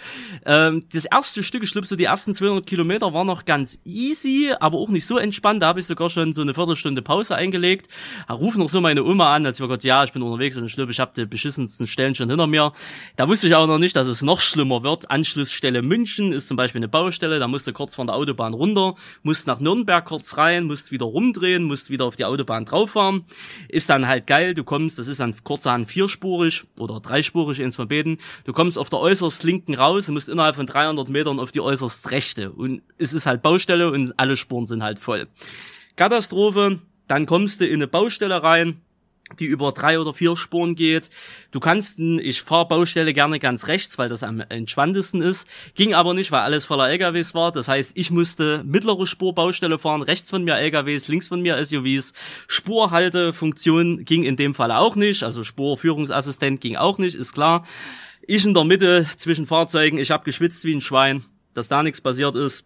Ähm, 0.45 0.85
das 0.91 1.05
erste 1.05 1.43
Stück, 1.43 1.63
ich 1.63 1.71
glaube 1.71 1.85
so 1.85 1.95
die 1.95 2.05
ersten 2.05 2.33
200 2.33 2.65
Kilometer 2.65 3.13
war 3.13 3.23
noch 3.23 3.45
ganz 3.45 3.77
easy, 3.85 4.51
aber 4.59 4.77
auch 4.77 4.89
nicht 4.89 5.05
so 5.05 5.17
entspannt. 5.17 5.61
Da 5.61 5.67
habe 5.67 5.79
ich 5.79 5.85
sogar 5.85 6.09
schon 6.09 6.33
so 6.33 6.41
eine 6.41 6.53
Viertelstunde 6.53 7.01
Pause 7.01 7.35
eingelegt. 7.35 7.87
Da 8.27 8.33
ruft 8.33 8.57
noch 8.57 8.69
so 8.69 8.81
meine 8.81 9.03
Oma 9.03 9.33
an, 9.33 9.45
als 9.45 9.59
wir 9.59 9.67
gesagt, 9.67 9.83
ja, 9.83 10.03
ich 10.03 10.11
bin 10.11 10.21
unterwegs 10.21 10.57
und 10.57 10.65
ich 10.65 10.75
glaube, 10.75 10.91
ich 10.91 10.99
habe 10.99 11.11
die 11.15 11.25
beschissensten 11.25 11.87
Stellen 11.87 12.15
schon 12.15 12.29
hinter 12.29 12.47
mir. 12.47 12.71
Da 13.15 13.27
wusste 13.27 13.47
ich 13.47 13.55
auch 13.55 13.67
noch 13.67 13.79
nicht, 13.79 13.95
dass 13.95 14.07
es 14.07 14.21
noch 14.21 14.39
schlimmer 14.39 14.83
wird. 14.83 15.11
Anschlussstelle 15.11 15.81
München 15.81 16.31
ist 16.31 16.47
zum 16.47 16.57
Beispiel 16.57 16.79
eine 16.79 16.87
Baustelle, 16.87 17.39
da 17.39 17.47
musste 17.47 17.73
kurz 17.73 17.95
von 17.95 18.07
der 18.07 18.15
Autobahn 18.15 18.53
runter, 18.53 18.95
musst 19.23 19.47
nach 19.47 19.59
Nürnberg 19.59 20.05
kurz 20.05 20.37
rein, 20.37 20.65
musst 20.65 20.91
wieder 20.91 21.05
rumdrehen, 21.05 21.63
musst 21.63 21.89
wieder 21.89 22.05
auf 22.05 22.15
die 22.15 22.25
Autobahn 22.25 22.65
drauf 22.65 22.91
fahren. 22.91 23.25
Ist 23.69 23.89
dann 23.89 24.07
halt 24.07 24.27
geil, 24.27 24.53
du 24.53 24.63
kommst, 24.63 24.99
das 24.99 25.07
ist 25.07 25.19
dann 25.19 25.35
kurzerhand 25.43 25.89
vierspurig 25.89 26.63
oder 26.77 26.99
dreispurig 26.99 27.59
ins 27.59 27.75
Verbeten. 27.75 28.17
Du 28.45 28.53
kommst 28.53 28.77
auf 28.77 28.89
der 28.89 28.99
äußerst 28.99 29.43
linken 29.43 29.75
raus 29.75 30.07
und 30.07 30.13
musst 30.13 30.29
innerhalb 30.29 30.55
von 30.55 30.65
300 30.65 31.09
Metern 31.09 31.39
auf 31.39 31.51
die 31.51 31.61
äußerst 31.61 32.11
rechte. 32.11 32.51
Und 32.51 32.81
es 32.97 33.13
ist 33.13 33.25
halt 33.25 33.41
Baustelle 33.41 33.91
und 33.91 34.19
alle 34.19 34.37
Spuren 34.37 34.65
sind 34.65 34.83
halt 34.83 34.99
voll. 34.99 35.27
Katastrophe. 35.95 36.79
Dann 37.07 37.25
kommst 37.25 37.61
du 37.61 37.65
in 37.65 37.75
eine 37.75 37.87
Baustelle 37.87 38.43
rein, 38.43 38.81
die 39.39 39.45
über 39.45 39.71
drei 39.71 39.99
oder 39.99 40.13
vier 40.13 40.37
Spuren 40.37 40.75
geht. 40.75 41.09
Du 41.51 41.59
kannst, 41.59 41.99
ich 41.99 42.41
fahre 42.41 42.67
Baustelle 42.67 43.13
gerne 43.13 43.39
ganz 43.39 43.67
rechts, 43.67 43.97
weil 43.97 44.09
das 44.09 44.23
am 44.23 44.41
entspanntesten 44.41 45.21
ist. 45.21 45.47
Ging 45.75 45.93
aber 45.93 46.13
nicht, 46.13 46.31
weil 46.31 46.41
alles 46.41 46.65
voller 46.65 46.89
LKWs 46.89 47.33
war. 47.33 47.51
Das 47.51 47.67
heißt, 47.67 47.91
ich 47.95 48.11
musste 48.11 48.63
mittlere 48.63 49.05
Spur 49.05 49.33
Baustelle 49.33 49.79
fahren, 49.79 50.01
rechts 50.01 50.29
von 50.29 50.43
mir 50.43 50.55
LKWs, 50.55 51.07
links 51.07 51.27
von 51.27 51.41
mir 51.41 51.63
SUVs. 51.65 52.13
Spurhaltefunktion 52.47 54.05
ging 54.05 54.23
in 54.23 54.37
dem 54.37 54.53
Fall 54.53 54.71
auch 54.71 54.95
nicht, 54.95 55.23
also 55.23 55.43
Spurführungsassistent 55.43 56.61
ging 56.61 56.77
auch 56.77 56.97
nicht, 56.97 57.15
ist 57.15 57.33
klar. 57.33 57.65
Ich 58.29 58.43
in 58.43 58.53
der 58.53 58.65
Mitte 58.65 59.07
zwischen 59.15 59.47
Fahrzeugen, 59.47 59.97
ich 59.97 60.11
habe 60.11 60.25
geschwitzt 60.25 60.65
wie 60.65 60.75
ein 60.75 60.81
Schwein, 60.81 61.23
dass 61.53 61.69
da 61.69 61.81
nichts 61.81 62.01
passiert 62.01 62.35
ist, 62.35 62.65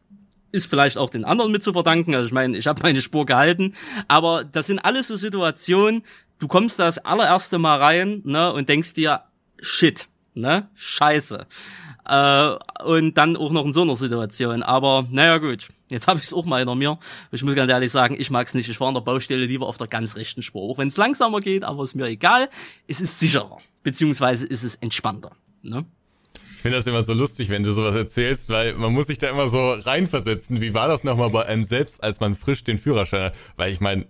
ist 0.52 0.66
vielleicht 0.66 0.98
auch 0.98 1.12
den 1.12 1.24
anderen 1.24 1.52
mit 1.52 1.62
zu 1.62 1.72
verdanken. 1.72 2.16
Also 2.16 2.26
ich 2.26 2.34
meine, 2.34 2.58
ich 2.58 2.66
habe 2.66 2.82
meine 2.82 3.00
Spur 3.00 3.28
gehalten, 3.28 3.76
aber 4.08 4.44
das 4.44 4.66
sind 4.66 4.80
alles 4.80 5.10
so 5.10 5.18
Situationen, 5.18 6.02
du 6.40 6.48
kommst 6.48 6.80
da 6.80 6.86
das 6.86 6.98
allererste 6.98 7.60
Mal 7.60 7.78
rein 7.78 8.24
ne, 8.26 8.52
und 8.52 8.70
denkst 8.70 8.96
dir, 8.96 9.22
shit, 9.62 10.08
ne, 10.34 10.68
scheiße. 10.74 11.46
Äh, 12.06 12.56
und 12.84 13.20
dann 13.20 13.38
auch 13.38 13.52
noch 13.52 13.66
in 13.66 13.72
so 13.72 13.84
einer 13.84 13.96
Situation. 13.96 14.64
Aber 14.64 15.06
naja 15.12 15.38
gut, 15.38 15.70
jetzt 15.90 16.08
habe 16.08 16.18
ich 16.18 16.26
es 16.26 16.34
auch 16.34 16.46
mal 16.46 16.58
hinter 16.58 16.74
mir. 16.74 16.98
Ich 17.32 17.44
muss 17.44 17.54
ganz 17.54 17.70
ehrlich 17.70 17.92
sagen, 17.92 18.16
ich 18.18 18.32
mag's 18.32 18.56
nicht. 18.56 18.68
Ich 18.68 18.80
fahre 18.80 18.88
an 18.88 18.96
der 18.96 19.02
Baustelle 19.02 19.46
lieber 19.46 19.68
auf 19.68 19.78
der 19.78 19.86
ganz 19.86 20.16
rechten 20.16 20.42
Spur. 20.42 20.64
Auch 20.64 20.80
wenn 20.80 20.88
es 20.88 20.98
langsamer 20.98 21.40
geht, 21.40 21.64
aber 21.64 21.84
ist 21.84 21.94
mir 21.94 22.08
egal. 22.08 22.50
Es 22.88 23.00
ist 23.00 23.20
sicherer, 23.20 23.60
beziehungsweise 23.84 24.48
ist 24.48 24.64
es 24.64 24.74
entspannter. 24.78 25.34
Ne? 25.64 25.86
Ich 26.56 26.62
finde 26.62 26.78
das 26.78 26.86
immer 26.86 27.02
so 27.02 27.14
lustig, 27.14 27.50
wenn 27.50 27.64
du 27.64 27.74
sowas 27.74 27.96
erzählst, 27.96 28.50
weil 28.50 28.74
man 28.76 28.94
muss 28.94 29.08
sich 29.08 29.18
da 29.18 29.30
immer 29.30 29.48
so 29.48 29.72
reinversetzen. 29.72 30.62
Wie 30.62 30.74
war 30.76 30.88
das 30.88 31.04
nochmal 31.04 31.32
bei 31.32 31.46
einem 31.46 31.64
selbst, 31.64 32.04
als 32.04 32.20
man 32.20 32.36
frisch 32.36 32.64
den 32.64 32.78
Führerschein 32.78 33.24
hat? 33.24 33.36
Weil 33.56 33.74
ich 33.74 33.80
meine, 33.80 34.06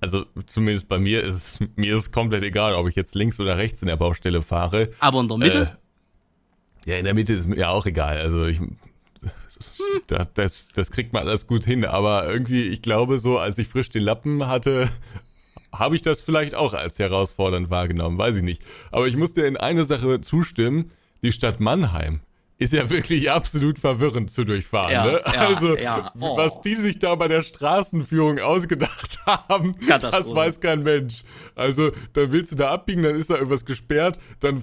also 0.00 0.26
zumindest 0.46 0.88
bei 0.88 0.98
mir 0.98 1.22
ist 1.22 1.34
es, 1.34 1.68
mir 1.76 1.94
ist 1.94 2.00
es 2.00 2.12
komplett 2.12 2.42
egal, 2.42 2.74
ob 2.74 2.88
ich 2.88 2.96
jetzt 2.96 3.14
links 3.14 3.38
oder 3.38 3.56
rechts 3.56 3.82
in 3.82 3.88
der 3.88 3.96
Baustelle 3.96 4.42
fahre. 4.42 4.90
Aber 4.98 5.20
in 5.20 5.28
der 5.28 5.38
Mitte? 5.38 5.78
Äh, 6.86 6.90
ja, 6.90 6.98
in 6.98 7.04
der 7.04 7.14
Mitte 7.14 7.32
ist 7.34 7.46
mir 7.46 7.70
auch 7.70 7.86
egal. 7.86 8.18
Also 8.18 8.46
ich, 8.46 8.60
das, 10.08 10.32
das, 10.34 10.68
das 10.68 10.90
kriegt 10.90 11.12
man 11.12 11.28
alles 11.28 11.46
gut 11.46 11.64
hin. 11.64 11.84
Aber 11.84 12.28
irgendwie, 12.28 12.64
ich 12.64 12.82
glaube 12.82 13.20
so, 13.20 13.38
als 13.38 13.58
ich 13.58 13.68
frisch 13.68 13.90
den 13.90 14.02
Lappen 14.02 14.48
hatte, 14.48 14.88
habe 15.74 15.96
ich 15.96 16.02
das 16.02 16.20
vielleicht 16.22 16.54
auch 16.54 16.74
als 16.74 16.98
herausfordernd 16.98 17.70
wahrgenommen, 17.70 18.18
weiß 18.18 18.36
ich 18.36 18.42
nicht. 18.42 18.62
Aber 18.90 19.06
ich 19.06 19.16
muss 19.16 19.32
dir 19.32 19.44
in 19.44 19.56
eine 19.56 19.84
Sache 19.84 20.20
zustimmen, 20.20 20.90
die 21.22 21.32
Stadt 21.32 21.60
Mannheim 21.60 22.20
ist 22.62 22.72
ja 22.72 22.88
wirklich 22.88 23.30
absolut 23.30 23.78
verwirrend 23.78 24.30
zu 24.30 24.44
durchfahren. 24.44 24.92
Ja, 24.92 25.06
ne? 25.06 25.22
ja, 25.26 25.48
also, 25.48 25.76
ja. 25.76 26.12
Oh. 26.20 26.36
was 26.36 26.60
die 26.60 26.76
sich 26.76 26.98
da 26.98 27.14
bei 27.14 27.28
der 27.28 27.42
Straßenführung 27.42 28.38
ausgedacht 28.38 29.18
haben, 29.26 29.74
das 29.88 30.32
weiß 30.32 30.60
kein 30.60 30.82
Mensch. 30.82 31.22
Also, 31.54 31.90
dann 32.12 32.30
willst 32.32 32.52
du 32.52 32.56
da 32.56 32.70
abbiegen, 32.70 33.02
dann 33.02 33.16
ist 33.16 33.30
da 33.30 33.34
irgendwas 33.34 33.64
gesperrt, 33.64 34.18
dann 34.40 34.62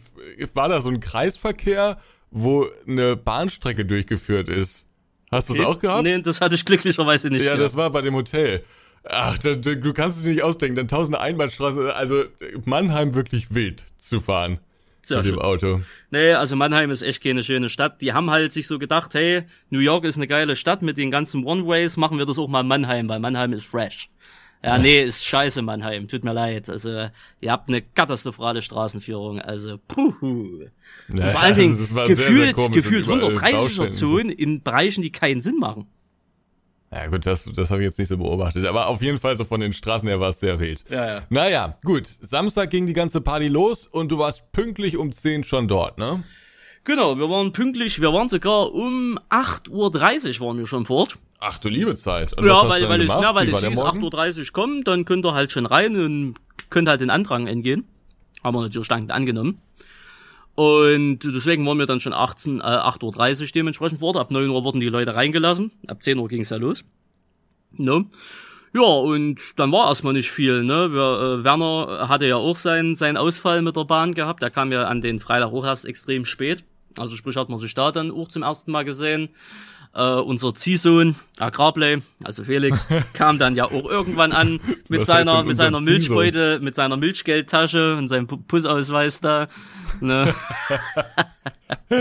war 0.53 0.69
da 0.69 0.81
so 0.81 0.89
ein 0.89 0.99
Kreisverkehr, 0.99 1.97
wo 2.31 2.67
eine 2.87 3.15
Bahnstrecke 3.15 3.85
durchgeführt 3.85 4.47
ist. 4.47 4.85
Hast 5.31 5.49
du 5.49 5.55
das 5.55 5.65
auch 5.65 5.79
gehabt? 5.79 6.03
Nee, 6.03 6.21
das 6.21 6.41
hatte 6.41 6.55
ich 6.55 6.65
glücklicherweise 6.65 7.29
nicht. 7.29 7.41
Ja, 7.41 7.55
gehabt. 7.55 7.63
das 7.63 7.75
war 7.75 7.89
bei 7.91 8.01
dem 8.01 8.15
Hotel. 8.15 8.63
Ach, 9.05 9.37
da, 9.39 9.55
du 9.55 9.93
kannst 9.93 10.17
es 10.17 10.23
dir 10.23 10.31
nicht 10.31 10.43
ausdenken. 10.43 10.75
Dann 10.75 10.87
tausende 10.87 11.21
Einbahnstraßen, 11.21 11.89
also 11.91 12.23
Mannheim 12.65 13.15
wirklich 13.15 13.53
wild 13.53 13.85
zu 13.97 14.19
fahren 14.21 14.59
Sehr 15.01 15.17
mit 15.17 15.25
dem 15.27 15.35
schön. 15.35 15.41
Auto. 15.41 15.81
Nee, 16.11 16.33
also 16.33 16.55
Mannheim 16.55 16.91
ist 16.91 17.01
echt 17.01 17.23
keine 17.23 17.43
schöne 17.43 17.69
Stadt. 17.69 18.01
Die 18.01 18.13
haben 18.13 18.29
halt 18.29 18.53
sich 18.53 18.67
so 18.67 18.77
gedacht, 18.77 19.13
hey, 19.13 19.43
New 19.69 19.79
York 19.79 20.03
ist 20.05 20.17
eine 20.17 20.27
geile 20.27 20.55
Stadt 20.55 20.81
mit 20.81 20.97
den 20.97 21.11
ganzen 21.11 21.43
One-Ways, 21.45 21.97
machen 21.97 22.17
wir 22.17 22.25
das 22.25 22.37
auch 22.37 22.47
mal 22.47 22.61
in 22.61 22.67
Mannheim, 22.67 23.09
weil 23.09 23.19
Mannheim 23.19 23.53
ist 23.53 23.65
fresh. 23.65 24.09
Ja, 24.61 24.77
nee, 24.77 25.01
ist 25.01 25.25
scheiße 25.25 25.61
Mannheim, 25.61 26.09
tut 26.09 26.25
mir 26.25 26.33
leid. 26.33 26.69
Also, 26.69 27.07
ihr 27.39 27.51
habt 27.51 27.69
eine 27.69 27.81
katastrophale 27.81 28.61
Straßenführung, 28.61 29.39
also 29.39 29.77
puhu. 29.87 30.65
Und 31.07 31.17
Ja, 31.17 31.29
vor 31.29 31.39
allen 31.39 31.55
Dingen 31.55 31.75
sehr, 31.75 31.85
sehr 31.85 32.07
gefühlt, 32.07 32.57
gefühlt 32.73 33.07
und 33.07 33.19
überall 33.19 33.35
130er 33.35 33.51
Baustellen. 33.53 33.91
Zonen 33.93 34.29
in 34.29 34.61
Bereichen, 34.61 35.01
die 35.01 35.13
keinen 35.13 35.39
Sinn 35.39 35.57
machen. 35.59 35.87
Ja 36.91 37.05
gut, 37.07 37.25
das, 37.25 37.45
das 37.55 37.69
habe 37.69 37.81
ich 37.81 37.85
jetzt 37.85 37.99
nicht 37.99 38.07
so 38.07 38.17
beobachtet. 38.17 38.65
Aber 38.65 38.87
auf 38.87 39.01
jeden 39.01 39.19
Fall 39.19 39.37
so 39.37 39.45
von 39.45 39.59
den 39.59 39.73
Straßen 39.73 40.07
her 40.07 40.19
war 40.19 40.29
es 40.29 40.39
sehr 40.39 40.59
wild. 40.59 40.83
Ja, 40.89 41.05
ja. 41.05 41.21
Naja, 41.29 41.77
gut. 41.83 42.07
Samstag 42.07 42.71
ging 42.71 42.87
die 42.87 42.93
ganze 42.93 43.21
Party 43.21 43.47
los 43.47 43.85
und 43.85 44.11
du 44.11 44.17
warst 44.17 44.51
pünktlich 44.51 44.97
um 44.97 45.11
10 45.11 45.43
schon 45.43 45.67
dort, 45.67 45.99
ne? 45.99 46.23
Genau, 46.85 47.19
wir 47.19 47.29
waren 47.29 47.51
pünktlich, 47.51 48.01
wir 48.01 48.11
waren 48.13 48.29
sogar 48.29 48.73
um 48.73 49.19
8.30 49.29 49.69
Uhr 50.39 50.47
waren 50.47 50.57
wir 50.57 50.65
schon 50.65 50.85
fort. 50.85 51.17
Ach 51.39 51.59
du 51.59 51.69
liebe 51.69 51.95
Zeit. 51.95 52.33
Und 52.33 52.47
Ja, 52.47 52.67
weil, 52.67 52.89
weil 52.89 53.01
es, 53.01 53.09
ja, 53.09 53.35
weil 53.35 53.47
Wie 53.47 53.51
es 53.51 53.63
hieß 53.63 53.77
Morgen? 53.77 54.03
8.30 54.03 54.39
Uhr 54.39 54.53
kommen, 54.53 54.83
dann 54.83 55.05
könnt 55.05 55.25
ihr 55.25 55.33
halt 55.33 55.51
schon 55.51 55.65
rein 55.67 55.95
und 55.95 56.35
könnt 56.69 56.89
halt 56.89 57.01
den 57.01 57.11
Antrag 57.11 57.47
entgehen. 57.47 57.85
Haben 58.43 58.55
wir 58.55 58.61
natürlich 58.61 58.87
dankend 58.87 59.11
angenommen. 59.11 59.61
Und 60.59 61.19
deswegen 61.23 61.65
waren 61.65 61.79
wir 61.79 61.85
dann 61.85 62.01
schon 62.01 62.11
18, 62.11 62.59
äh, 62.59 62.63
8.30 62.63 63.41
Uhr 63.43 63.47
dementsprechend 63.55 64.01
fort. 64.01 64.17
Ab 64.17 64.29
9 64.29 64.49
Uhr 64.49 64.65
wurden 64.65 64.81
die 64.81 64.89
Leute 64.89 65.15
reingelassen. 65.15 65.71
Ab 65.87 66.03
10 66.03 66.17
Uhr 66.19 66.27
ging's 66.27 66.49
ja 66.49 66.57
los. 66.57 66.83
Ne? 67.71 68.05
Ja, 68.73 68.81
und 68.81 69.39
dann 69.55 69.71
war 69.71 69.87
erstmal 69.87 70.11
nicht 70.11 70.29
viel, 70.29 70.65
ne? 70.65 70.91
Wir, 70.91 71.39
äh, 71.39 71.43
Werner 71.45 72.09
hatte 72.09 72.27
ja 72.27 72.35
auch 72.35 72.57
seinen 72.57 72.95
seinen 72.95 73.15
Ausfall 73.15 73.61
mit 73.61 73.77
der 73.77 73.85
Bahn 73.85 74.13
gehabt. 74.13 74.41
Der 74.41 74.49
kam 74.49 74.73
ja 74.73 74.83
an 74.83 74.99
den 74.99 75.21
Freitag 75.21 75.53
auch 75.53 75.63
erst 75.63 75.85
extrem 75.85 76.25
spät. 76.25 76.65
Also 76.97 77.15
sprich 77.15 77.37
hat 77.37 77.47
man 77.47 77.57
sich 77.57 77.73
da 77.73 77.93
dann 77.93 78.11
auch 78.11 78.27
zum 78.27 78.43
ersten 78.43 78.73
Mal 78.73 78.83
gesehen. 78.83 79.29
Äh, 79.91 80.03
unser 80.03 80.53
Ziehsohn, 80.53 81.15
Agrarplay, 81.39 81.97
also 82.23 82.43
Felix, 82.43 82.85
kam 83.13 83.39
dann 83.39 83.55
ja 83.55 83.65
auch 83.65 83.89
irgendwann 83.89 84.31
an 84.33 84.59
mit 84.87 84.99
Was 85.01 85.07
seiner 85.07 85.43
mit 85.43 85.57
seiner? 85.57 85.81
Milchbeute, 85.81 86.59
mit 86.61 86.75
seiner 86.75 86.95
Milchgeldtasche 86.95 87.95
und 87.97 88.07
seinem 88.07 88.27
Pu- 88.27 88.43
Pussausweis 88.47 89.19
da. 89.19 89.47
Ne? 89.99 90.31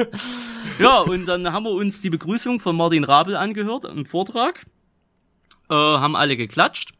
ja, 0.78 0.98
und 1.00 1.26
dann 1.26 1.50
haben 1.52 1.64
wir 1.64 1.70
uns 1.72 2.00
die 2.00 2.10
Begrüßung 2.10 2.60
von 2.60 2.76
Martin 2.76 3.04
Rabel 3.04 3.36
angehört 3.36 3.84
im 3.84 4.04
Vortrag 4.04 4.66
äh, 5.70 5.74
haben 5.74 6.16
alle 6.16 6.36
geklatscht. 6.36 6.90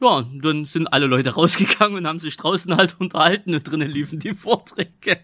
Ja, 0.00 0.24
dann 0.42 0.64
sind 0.64 0.86
alle 0.92 1.06
Leute 1.06 1.30
rausgegangen 1.34 1.96
und 1.98 2.06
haben 2.06 2.18
sich 2.20 2.36
draußen 2.36 2.76
halt 2.76 2.96
unterhalten 3.00 3.54
und 3.54 3.68
drinnen 3.70 3.90
liefen 3.90 4.18
die 4.18 4.34
Vorträge. 4.34 5.18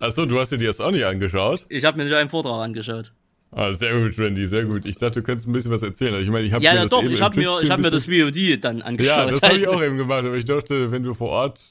Achso, 0.00 0.26
du 0.26 0.38
hast 0.40 0.50
dir 0.52 0.58
das 0.58 0.80
auch 0.80 0.90
nicht 0.90 1.04
angeschaut? 1.04 1.66
Ich 1.68 1.84
habe 1.84 1.96
mir 1.98 2.04
nicht 2.04 2.14
einen 2.14 2.30
Vortrag 2.30 2.62
angeschaut. 2.64 3.12
Ah, 3.50 3.72
sehr 3.72 3.98
gut, 3.98 4.18
Randy, 4.18 4.46
sehr 4.46 4.64
gut. 4.64 4.84
Ich 4.84 4.98
dachte, 4.98 5.20
du 5.20 5.26
könntest 5.26 5.48
ein 5.48 5.52
bisschen 5.52 5.70
was 5.70 5.82
erzählen. 5.82 6.12
Also 6.14 6.24
ich 6.24 6.30
meine, 6.30 6.46
ich 6.46 6.52
habe 6.52 6.62
Ja, 6.62 6.72
mir 6.72 6.76
ja 6.76 6.82
das 6.82 6.90
doch, 6.90 7.02
eben 7.02 7.12
ich 7.12 7.22
habe 7.22 7.38
mir, 7.38 7.60
ich 7.62 7.70
hab 7.70 7.80
mir 7.80 7.90
das 7.90 8.06
VOD 8.06 8.62
dann 8.62 8.82
angeschaut. 8.82 9.16
Ja, 9.16 9.26
das 9.26 9.42
habe 9.42 9.56
ich 9.58 9.66
auch 9.68 9.82
eben 9.82 9.96
gemacht, 9.96 10.24
aber 10.24 10.36
ich 10.36 10.44
dachte, 10.44 10.90
wenn 10.90 11.02
du 11.02 11.14
vor 11.14 11.30
Ort. 11.30 11.70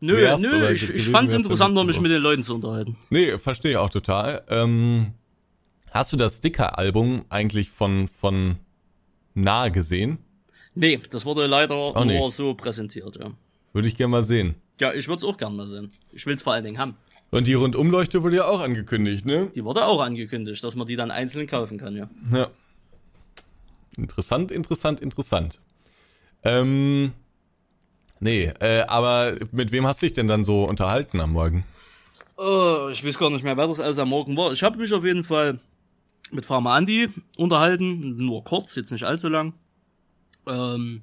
Nö, 0.00 0.16
wärst 0.16 0.42
nö, 0.42 0.70
ich, 0.70 0.82
ich 0.82 1.12
wärst, 1.12 1.14
dann 1.14 1.28
interessanter, 1.28 1.84
mich 1.84 2.00
mit 2.00 2.10
den 2.10 2.22
Leuten 2.22 2.42
zu 2.42 2.54
unterhalten. 2.54 2.96
Nee, 3.10 3.38
verstehe 3.38 3.72
ich 3.72 3.76
auch 3.76 3.90
total. 3.90 4.42
Ähm, 4.48 5.12
hast 5.90 6.12
du 6.12 6.16
das 6.16 6.38
Sticker-Album 6.38 7.26
eigentlich 7.28 7.70
von, 7.70 8.08
von 8.08 8.56
nah 9.34 9.68
gesehen? 9.68 10.18
Nee, 10.74 11.00
das 11.10 11.24
wurde 11.24 11.46
leider 11.46 11.92
nur 11.92 12.04
nicht. 12.04 12.32
so 12.32 12.54
präsentiert, 12.54 13.16
ja. 13.16 13.30
Würde 13.72 13.88
ich 13.88 13.94
gerne 13.94 14.10
mal 14.10 14.22
sehen. 14.22 14.54
Ja, 14.80 14.92
ich 14.92 15.06
würde 15.06 15.18
es 15.18 15.24
auch 15.24 15.36
gern 15.36 15.54
mal 15.54 15.66
sehen. 15.66 15.90
Ich 16.12 16.26
will's 16.26 16.42
vor 16.42 16.52
allen 16.52 16.64
Dingen 16.64 16.78
haben. 16.78 16.96
Und 17.34 17.48
die 17.48 17.54
Rundumleuchte 17.54 18.22
wurde 18.22 18.36
ja 18.36 18.44
auch 18.44 18.60
angekündigt, 18.60 19.26
ne? 19.26 19.50
Die 19.56 19.64
wurde 19.64 19.84
auch 19.86 20.00
angekündigt, 20.00 20.62
dass 20.62 20.76
man 20.76 20.86
die 20.86 20.94
dann 20.94 21.10
einzeln 21.10 21.48
kaufen 21.48 21.78
kann, 21.78 21.96
ja. 21.96 22.08
Ja. 22.30 22.48
Interessant, 23.96 24.52
interessant, 24.52 25.00
interessant. 25.00 25.60
Ähm, 26.44 27.10
nee, 28.20 28.52
äh, 28.60 28.82
aber 28.82 29.34
mit 29.50 29.72
wem 29.72 29.84
hast 29.84 30.00
du 30.00 30.06
dich 30.06 30.12
denn 30.12 30.28
dann 30.28 30.44
so 30.44 30.62
unterhalten 30.62 31.20
am 31.20 31.32
Morgen? 31.32 31.64
Oh, 32.36 32.86
ich 32.92 33.04
weiß 33.04 33.18
gar 33.18 33.30
nicht 33.30 33.42
mehr, 33.42 33.56
wer 33.56 33.66
das 33.66 33.80
alles 33.80 33.98
am 33.98 34.10
Morgen 34.10 34.36
war. 34.36 34.52
Ich 34.52 34.62
habe 34.62 34.78
mich 34.78 34.92
auf 34.92 35.04
jeden 35.04 35.24
Fall 35.24 35.58
mit 36.30 36.44
Pharma 36.44 36.78
Andy 36.78 37.08
unterhalten, 37.36 38.16
nur 38.16 38.44
kurz, 38.44 38.76
jetzt 38.76 38.92
nicht 38.92 39.02
allzu 39.02 39.28
lang. 39.28 39.54
Ähm, 40.46 41.02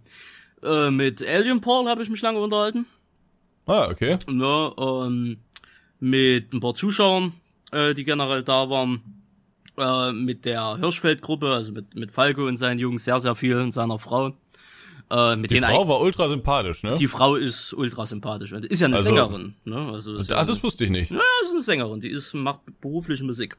äh, 0.64 0.92
mit 0.92 1.28
Alien 1.28 1.60
Paul 1.60 1.90
habe 1.90 2.04
ich 2.04 2.10
mich 2.10 2.22
lange 2.22 2.40
unterhalten. 2.40 2.86
Ah, 3.66 3.90
okay. 3.90 4.18
Ne, 4.28 4.74
ähm, 4.78 5.38
mit 6.02 6.52
ein 6.54 6.60
paar 6.60 6.76
Zuschauern, 6.76 7.32
äh, 7.72 7.94
die 7.94 8.04
generell 8.04 8.44
da 8.44 8.70
waren. 8.70 9.02
Äh, 9.78 10.12
mit 10.12 10.44
der 10.44 10.78
Hirschfeld-Gruppe, 10.78 11.48
also 11.50 11.72
mit, 11.72 11.96
mit 11.96 12.12
Falco 12.12 12.46
und 12.46 12.58
seinen 12.58 12.78
Jungs 12.78 13.06
sehr, 13.06 13.20
sehr 13.22 13.36
viel 13.36 13.56
und 13.58 13.72
seiner 13.72 13.98
Frau. 13.98 14.34
Äh, 15.10 15.36
mit 15.38 15.50
Die 15.50 15.60
Frau 15.62 15.88
war 15.88 16.02
ultra 16.02 16.28
sympathisch, 16.28 16.84
ne? 16.84 16.96
die 16.96 17.08
Frau 17.08 17.36
ist 17.38 17.74
ultra 17.74 18.06
sympathisch 18.06 18.52
und 18.52 18.66
ist 18.66 18.82
ja 18.82 18.88
eine 18.88 18.98
Also- 18.98 19.08
Sängerin. 19.08 19.56
Ne? 19.64 19.76
Also 19.92 20.18
ist 20.18 20.30
ja 20.30 20.44
das 20.44 20.62
wusste 20.62 20.84
ich 20.84 20.90
nicht. 20.90 21.12
ja, 21.12 21.18
das 21.42 21.50
ist 21.50 21.54
eine 21.56 21.62
Sängerin, 21.64 22.00
die 22.02 22.10
ist, 22.10 22.34
macht 22.34 22.60
berufliche 22.82 23.24
Musik. 23.24 23.56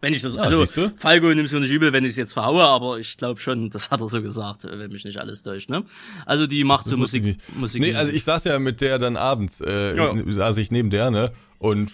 Wenn 0.00 0.12
ich 0.12 0.22
das, 0.22 0.36
Ah, 0.38 0.42
also. 0.42 0.90
Falco 0.96 1.26
nimmst 1.34 1.52
du 1.52 1.58
nicht 1.58 1.70
übel, 1.72 1.92
wenn 1.92 2.04
ich 2.04 2.10
es 2.10 2.16
jetzt 2.16 2.32
verhaue, 2.32 2.62
aber 2.62 2.98
ich 3.00 3.16
glaube 3.16 3.40
schon, 3.40 3.68
das 3.70 3.90
hat 3.90 4.00
er 4.00 4.08
so 4.08 4.22
gesagt, 4.22 4.64
äh, 4.64 4.78
wenn 4.78 4.92
mich 4.92 5.04
nicht 5.04 5.18
alles 5.18 5.42
täuscht, 5.42 5.70
ne? 5.70 5.82
Also, 6.24 6.46
die 6.46 6.62
macht 6.62 6.86
so 6.88 6.96
Musik, 6.96 7.24
nicht. 7.24 7.40
Musik. 7.56 7.82
Nee, 7.82 7.94
also 7.94 8.12
ich 8.12 8.22
saß 8.22 8.44
ja 8.44 8.58
mit 8.60 8.80
der 8.80 8.98
dann 9.00 9.16
abends, 9.16 9.60
äh, 9.60 9.96
Ja. 9.96 10.14
saß 10.26 10.56
ich 10.58 10.70
neben 10.70 10.90
der, 10.90 11.10
ne? 11.10 11.32
Und 11.58 11.90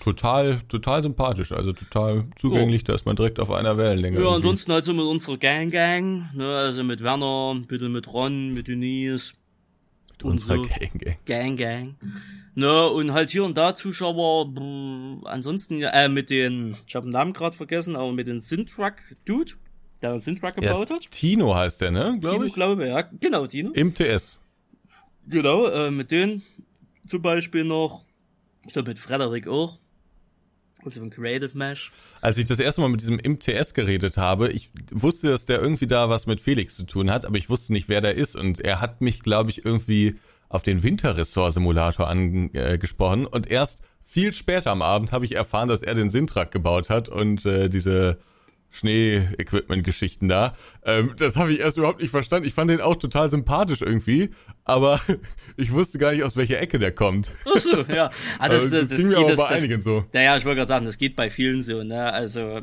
total, 0.00 0.58
total 0.68 1.00
sympathisch, 1.02 1.52
also 1.52 1.72
total 1.72 2.24
zugänglich, 2.36 2.82
da 2.82 2.92
ist 2.94 3.06
man 3.06 3.14
direkt 3.14 3.38
auf 3.38 3.52
einer 3.52 3.76
Wellenlänge. 3.76 4.16
ja, 4.18 4.22
irgendwie. 4.24 4.36
ansonsten 4.36 4.72
halt 4.72 4.84
so 4.84 4.92
mit 4.92 5.04
unserer 5.04 5.36
Gang 5.36 5.70
Gang, 5.72 6.24
ne? 6.34 6.56
Also 6.56 6.82
mit 6.82 7.00
Werner, 7.04 7.52
ein 7.54 7.66
bisschen 7.66 7.92
mit 7.92 8.12
Ron, 8.12 8.52
mit 8.54 8.66
Denise. 8.66 9.34
Mit 10.16 10.24
unserer 10.24 10.56
so. 10.56 10.62
Gang, 10.62 10.98
Gang. 10.98 11.16
Gang 11.24 11.56
Gang. 11.56 11.94
Ne, 12.54 12.88
und 12.88 13.12
halt 13.12 13.30
hier 13.30 13.44
und 13.44 13.56
da 13.58 13.74
Zuschauer, 13.74 14.52
brr, 14.52 15.20
ansonsten, 15.26 15.78
ja, 15.78 15.90
äh, 15.90 16.08
mit 16.08 16.30
den, 16.30 16.74
ich 16.86 16.94
habe 16.96 17.06
den 17.06 17.12
Namen 17.12 17.34
gerade 17.34 17.54
vergessen, 17.56 17.96
aber 17.96 18.12
mit 18.12 18.26
den 18.28 18.40
Syntrack 18.40 19.16
Dude, 19.26 19.52
der 20.00 20.12
einen 20.12 20.20
Syntrack 20.20 20.56
Ja, 20.62 20.72
gebaut 20.72 20.90
hat. 20.90 21.10
Tino 21.10 21.54
heißt 21.54 21.82
der, 21.82 21.90
ne? 21.90 22.16
Glaube 22.18 22.36
Tino, 22.36 22.46
ich. 22.46 22.54
glaube 22.54 22.86
ja. 22.88 23.02
Genau, 23.20 23.46
Tino. 23.46 23.72
Im 23.72 23.94
TS. 23.94 24.40
Genau, 25.28 25.66
äh, 25.66 25.90
mit 25.90 26.10
denen 26.10 26.42
zum 27.06 27.20
Beispiel 27.20 27.64
noch, 27.64 28.04
ich 28.66 28.72
glaube 28.72 28.88
mit 28.88 28.98
Frederik 28.98 29.48
auch. 29.48 29.78
Also 30.86 31.00
von 31.00 31.10
Creative 31.10 31.50
Mesh. 31.58 31.90
Als 32.20 32.38
ich 32.38 32.44
das 32.44 32.60
erste 32.60 32.80
Mal 32.80 32.88
mit 32.88 33.00
diesem 33.00 33.16
MTS 33.16 33.74
geredet 33.74 34.16
habe, 34.16 34.50
ich 34.50 34.70
wusste, 34.92 35.28
dass 35.28 35.44
der 35.44 35.60
irgendwie 35.60 35.88
da 35.88 36.08
was 36.08 36.26
mit 36.26 36.40
Felix 36.40 36.76
zu 36.76 36.84
tun 36.84 37.10
hat, 37.10 37.24
aber 37.24 37.36
ich 37.36 37.50
wusste 37.50 37.72
nicht, 37.72 37.88
wer 37.88 38.00
der 38.00 38.14
ist. 38.14 38.36
Und 38.36 38.60
er 38.60 38.80
hat 38.80 39.00
mich, 39.00 39.20
glaube 39.20 39.50
ich, 39.50 39.64
irgendwie 39.64 40.18
auf 40.48 40.62
den 40.62 40.84
Winterressort-Simulator 40.84 42.08
angesprochen. 42.08 43.26
Und 43.26 43.50
erst 43.50 43.82
viel 44.00 44.32
später 44.32 44.70
am 44.70 44.80
Abend 44.80 45.10
habe 45.10 45.24
ich 45.24 45.34
erfahren, 45.34 45.68
dass 45.68 45.82
er 45.82 45.94
den 45.94 46.08
Sintrak 46.10 46.52
gebaut 46.52 46.88
hat 46.88 47.08
und 47.08 47.44
äh, 47.44 47.68
diese 47.68 48.18
Schnee-Equipment-Geschichten 48.76 50.28
da. 50.28 50.54
Ähm, 50.84 51.14
das 51.16 51.36
habe 51.36 51.52
ich 51.52 51.60
erst 51.60 51.78
überhaupt 51.78 52.00
nicht 52.00 52.10
verstanden. 52.10 52.46
Ich 52.46 52.54
fand 52.54 52.70
den 52.70 52.80
auch 52.80 52.96
total 52.96 53.30
sympathisch 53.30 53.82
irgendwie, 53.82 54.30
aber 54.64 55.00
ich 55.56 55.72
wusste 55.72 55.98
gar 55.98 56.12
nicht, 56.12 56.22
aus 56.22 56.36
welcher 56.36 56.60
Ecke 56.60 56.78
der 56.78 56.92
kommt. 56.92 57.32
Ach 57.44 57.58
so, 57.58 57.82
ja. 57.82 58.10
Ah, 58.38 58.48
das, 58.48 58.70
das, 58.70 58.70
das 58.70 58.88
das, 58.90 58.98
ging 58.98 59.08
mir 59.08 59.18
aber 59.18 59.30
das, 59.30 59.36
bei 59.38 59.48
das, 59.50 59.62
einigen 59.62 59.82
so. 59.82 60.04
Naja, 60.12 60.36
ich 60.36 60.44
wollte 60.44 60.56
gerade 60.56 60.68
sagen, 60.68 60.84
das 60.84 60.98
geht 60.98 61.16
bei 61.16 61.30
vielen 61.30 61.62
so, 61.62 61.82
ne? 61.82 62.12
Also, 62.12 62.62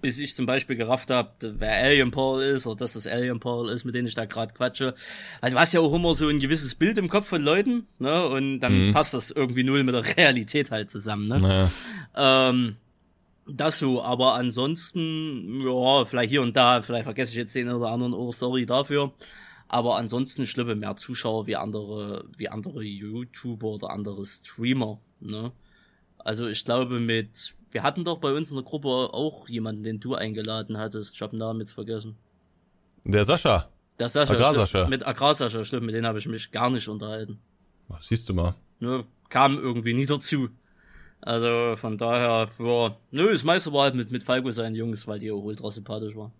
bis 0.00 0.18
ich 0.18 0.36
zum 0.36 0.46
Beispiel 0.46 0.76
gerafft 0.76 1.10
habe, 1.10 1.30
wer 1.40 1.82
Alien 1.82 2.10
Paul 2.10 2.42
ist 2.42 2.66
oder 2.66 2.76
dass 2.76 2.92
das 2.92 3.06
Alien 3.06 3.40
Paul 3.40 3.70
ist, 3.70 3.84
mit 3.84 3.94
denen 3.94 4.06
ich 4.06 4.14
da 4.14 4.24
gerade 4.24 4.54
quatsche. 4.54 4.94
Also 5.40 5.56
du 5.56 5.60
hast 5.60 5.72
ja 5.72 5.80
auch 5.80 5.92
immer 5.92 6.14
so 6.14 6.28
ein 6.28 6.40
gewisses 6.40 6.74
Bild 6.74 6.98
im 6.98 7.08
Kopf 7.08 7.26
von 7.26 7.42
Leuten, 7.42 7.86
ne? 7.98 8.26
Und 8.28 8.60
dann 8.60 8.92
passt 8.92 9.14
das 9.14 9.30
irgendwie 9.30 9.64
null 9.64 9.82
mit 9.82 9.94
der 9.94 10.04
Realität 10.16 10.70
halt 10.70 10.90
zusammen, 10.90 11.28
ne? 11.28 11.40
Naja. 11.40 11.70
Ähm, 12.50 12.76
das 13.46 13.78
so, 13.78 14.02
aber 14.02 14.34
ansonsten, 14.34 15.60
ja, 15.60 16.04
vielleicht 16.04 16.30
hier 16.30 16.42
und 16.42 16.56
da, 16.56 16.82
vielleicht 16.82 17.04
vergesse 17.04 17.32
ich 17.32 17.38
jetzt 17.38 17.54
den 17.54 17.70
oder 17.70 17.90
anderen 17.90 18.14
auch, 18.14 18.32
sorry 18.32 18.66
dafür. 18.66 19.12
Aber 19.68 19.96
ansonsten 19.96 20.46
schlimme 20.46 20.74
mehr 20.74 20.96
Zuschauer 20.96 21.46
wie 21.46 21.56
andere, 21.56 22.26
wie 22.36 22.48
andere 22.48 22.82
YouTuber 22.82 23.66
oder 23.66 23.90
andere 23.90 24.24
Streamer, 24.24 25.00
ne? 25.20 25.52
Also 26.18 26.46
ich 26.46 26.64
glaube 26.64 27.00
mit 27.00 27.54
wir 27.74 27.82
hatten 27.82 28.04
doch 28.04 28.18
bei 28.18 28.32
uns 28.32 28.50
in 28.50 28.56
der 28.56 28.64
Gruppe 28.64 28.88
auch 28.88 29.48
jemanden, 29.48 29.82
den 29.82 29.98
du 29.98 30.14
eingeladen 30.14 30.78
hattest. 30.78 31.16
Ich 31.16 31.22
habe 31.22 31.30
den 31.30 31.40
Namen 31.40 31.58
jetzt 31.58 31.72
vergessen. 31.72 32.16
Der 33.02 33.24
Sascha. 33.24 33.68
Der 33.98 34.08
Sascha. 34.08 34.32
Agrarsascha. 34.32 34.86
Mit 34.86 35.04
Agrarsascha, 35.04 35.64
stimmt, 35.64 35.86
mit 35.86 35.94
denen 35.94 36.06
habe 36.06 36.20
ich 36.20 36.28
mich 36.28 36.52
gar 36.52 36.70
nicht 36.70 36.86
unterhalten. 36.86 37.40
Siehst 38.00 38.28
du 38.28 38.34
mal. 38.34 38.54
Ne, 38.78 39.04
kam 39.28 39.58
irgendwie 39.58 39.92
nie 39.92 40.06
dazu. 40.06 40.50
Also 41.24 41.74
von 41.76 41.96
daher, 41.96 42.48
ja, 42.58 42.96
nö, 43.10 43.32
das 43.32 43.44
meiste 43.44 43.72
war 43.72 43.84
halt 43.84 43.94
mit, 43.94 44.10
mit 44.10 44.22
Falco 44.22 44.50
seinen 44.50 44.74
Jungs, 44.74 45.06
weil 45.06 45.18
die 45.18 45.32
auch 45.32 45.42
ultra 45.42 45.70
sympathisch 45.70 46.14
waren. 46.14 46.32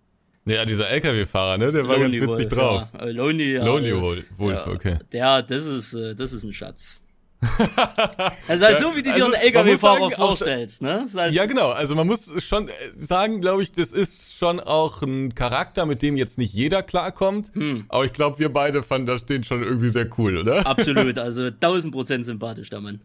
Ja, 0.45 0.67
dieser 0.67 0.91
LKW-Fahrer, 0.91 1.57
ne? 1.57 1.73
Der 1.73 1.89
war 1.89 1.99
ganz 1.99 2.15
Lonely 2.15 2.21
witzig 2.21 2.51
Wolf, 2.51 2.59
drauf. 2.59 2.89
Ja. 2.93 3.07
Äh, 3.07 3.13
Lonely, 3.13 3.55
ja, 3.55 3.65
Lonely 3.65 4.01
Wolf, 4.37 4.67
ja, 4.67 4.67
okay. 4.67 4.99
Der, 5.11 5.43
das 5.43 5.65
ist, 5.65 5.95
äh, 5.95 6.15
das 6.15 6.35
ist 6.35 6.45
ein 6.45 6.53
Schatz. 6.53 7.01
also 8.49 8.67
halt 8.67 8.79
Ja, 8.79 8.79
so, 8.79 8.95
wie 8.95 9.03
du 9.03 9.11
also, 9.11 9.31
dir 9.31 9.39
einen 9.39 9.55
man 9.55 9.65
muss 9.67 9.83
LKW-Fahrer 9.83 10.11
vorstellst, 10.11 10.83
ne? 10.83 11.01
Das 11.01 11.11
ist 11.11 11.17
halt, 11.17 11.33
Ja, 11.33 11.47
genau. 11.47 11.71
Also 11.71 11.95
man 11.95 12.07
muss 12.07 12.31
schon 12.43 12.69
äh, 12.69 12.73
sagen, 12.95 13.41
glaube 13.41 13.63
ich, 13.63 13.73
das 13.73 13.93
ist 13.93 14.37
schon 14.37 14.61
auch 14.61 15.01
ein 15.01 15.35
Charakter, 15.35 15.87
mit 15.87 16.03
dem 16.03 16.19
jetzt 16.19 16.37
nicht 16.37 16.53
jeder 16.53 16.83
klarkommt. 16.83 17.51
Hm. 17.55 17.87
Aber 17.89 18.05
ich 18.05 18.13
glaube, 18.13 18.39
wir 18.39 18.53
beide 18.53 18.83
fanden 18.83 19.07
das 19.07 19.25
den 19.25 19.45
schon 19.45 19.63
irgendwie 19.63 19.89
sehr 19.89 20.09
cool, 20.19 20.37
oder? 20.37 20.67
Absolut, 20.67 21.19
also 21.19 21.45
1000 21.45 21.93
Prozent 21.93 22.27
sympathisch, 22.27 22.69
der 22.69 22.81
Mann. 22.81 23.01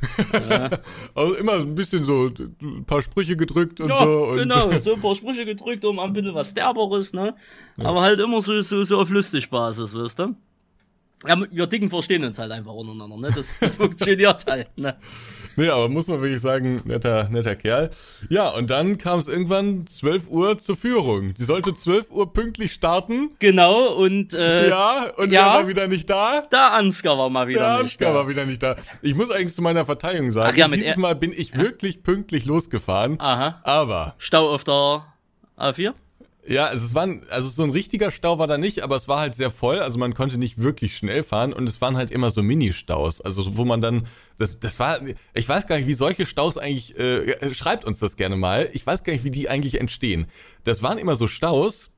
Also 1.14 1.34
immer 1.34 1.54
ein 1.54 1.74
bisschen 1.74 2.04
so 2.04 2.30
ein 2.60 2.84
paar 2.84 3.02
Sprüche 3.02 3.36
gedrückt 3.36 3.80
und 3.80 3.88
Ja, 3.88 3.98
so. 4.02 4.26
Und 4.26 4.36
genau, 4.36 4.70
so 4.80 4.94
ein 4.94 5.00
paar 5.00 5.14
Sprüche 5.14 5.44
gedrückt, 5.44 5.84
um 5.84 5.98
ein 5.98 6.12
bisschen 6.12 6.34
was 6.34 6.54
Derberes, 6.54 7.12
ne? 7.12 7.34
Aber 7.78 8.02
halt 8.02 8.20
immer 8.20 8.40
so, 8.42 8.60
so, 8.60 8.84
so 8.84 9.00
auf 9.00 9.10
lustig 9.10 9.50
Basis, 9.50 9.94
weißt 9.94 10.18
du? 10.18 10.36
Ja, 11.26 11.40
wir 11.50 11.66
Dicken 11.66 11.88
verstehen 11.88 12.24
uns 12.24 12.38
halt 12.38 12.52
einfach 12.52 12.72
untereinander, 12.72 13.16
ne? 13.16 13.32
Das, 13.34 13.58
das 13.58 13.74
funktioniert 13.76 14.44
halt, 14.46 14.76
ne? 14.76 14.96
Nee, 15.58 15.70
aber 15.70 15.88
muss 15.88 16.06
man 16.06 16.20
wirklich 16.20 16.42
sagen, 16.42 16.82
netter, 16.84 17.30
netter 17.30 17.56
Kerl. 17.56 17.88
Ja, 18.28 18.50
und 18.50 18.68
dann 18.68 18.98
kam 18.98 19.18
es 19.18 19.26
irgendwann 19.26 19.86
12 19.86 20.28
Uhr 20.28 20.58
zur 20.58 20.76
Führung. 20.76 21.32
Die 21.32 21.44
sollte 21.44 21.72
12 21.72 22.10
Uhr 22.10 22.30
pünktlich 22.34 22.74
starten. 22.74 23.30
Genau, 23.38 23.94
und 23.94 24.34
äh, 24.34 24.68
Ja, 24.70 25.06
und 25.16 25.32
ja. 25.32 25.54
war 25.54 25.66
wieder 25.68 25.88
nicht 25.88 26.10
da. 26.10 26.42
der 26.52 26.72
Ansgar 26.74 27.16
war 27.16 27.30
mal 27.30 27.48
wieder 27.48 27.60
Der 27.60 27.72
nicht 27.82 27.82
Ansgar 27.94 28.12
da. 28.12 28.18
war 28.18 28.28
wieder 28.28 28.44
nicht 28.44 28.62
da. 28.62 28.76
Ich 29.00 29.14
muss 29.14 29.30
eigentlich 29.30 29.54
zu 29.54 29.62
meiner 29.62 29.86
Verteidigung 29.86 30.30
sagen, 30.30 30.50
Ach 30.52 30.56
ja, 30.58 30.68
mit 30.68 30.80
dieses 30.80 30.98
Mal 30.98 31.16
bin 31.16 31.32
ich 31.34 31.56
wirklich 31.56 32.02
pünktlich 32.02 32.44
losgefahren. 32.44 33.18
Aha. 33.18 33.58
Aber 33.64 34.12
Stau 34.18 34.50
auf 34.54 34.62
der 34.64 35.06
A4? 35.56 35.94
Ja, 36.48 36.66
also 36.66 36.84
es 36.84 36.94
war 36.94 37.02
ein, 37.02 37.22
also 37.30 37.48
so 37.48 37.64
ein 37.64 37.70
richtiger 37.70 38.10
Stau 38.10 38.38
war 38.38 38.46
da 38.46 38.56
nicht, 38.56 38.82
aber 38.82 38.94
es 38.96 39.08
war 39.08 39.18
halt 39.18 39.34
sehr 39.34 39.50
voll, 39.50 39.80
also 39.80 39.98
man 39.98 40.14
konnte 40.14 40.38
nicht 40.38 40.58
wirklich 40.58 40.96
schnell 40.96 41.22
fahren 41.22 41.52
und 41.52 41.68
es 41.68 41.80
waren 41.80 41.96
halt 41.96 42.10
immer 42.12 42.30
so 42.30 42.42
Mini-Staus, 42.42 43.20
also 43.20 43.56
wo 43.56 43.64
man 43.64 43.80
dann, 43.80 44.06
das, 44.38 44.60
das 44.60 44.78
war, 44.78 45.00
ich 45.34 45.48
weiß 45.48 45.66
gar 45.66 45.76
nicht, 45.76 45.88
wie 45.88 45.94
solche 45.94 46.24
Staus 46.24 46.56
eigentlich, 46.56 46.96
äh, 46.98 47.52
schreibt 47.52 47.84
uns 47.84 47.98
das 47.98 48.16
gerne 48.16 48.36
mal, 48.36 48.68
ich 48.72 48.86
weiß 48.86 49.02
gar 49.02 49.12
nicht, 49.12 49.24
wie 49.24 49.30
die 49.32 49.48
eigentlich 49.48 49.80
entstehen. 49.80 50.26
Das 50.62 50.82
waren 50.84 50.98
immer 50.98 51.16
so 51.16 51.26
Staus, 51.26 51.90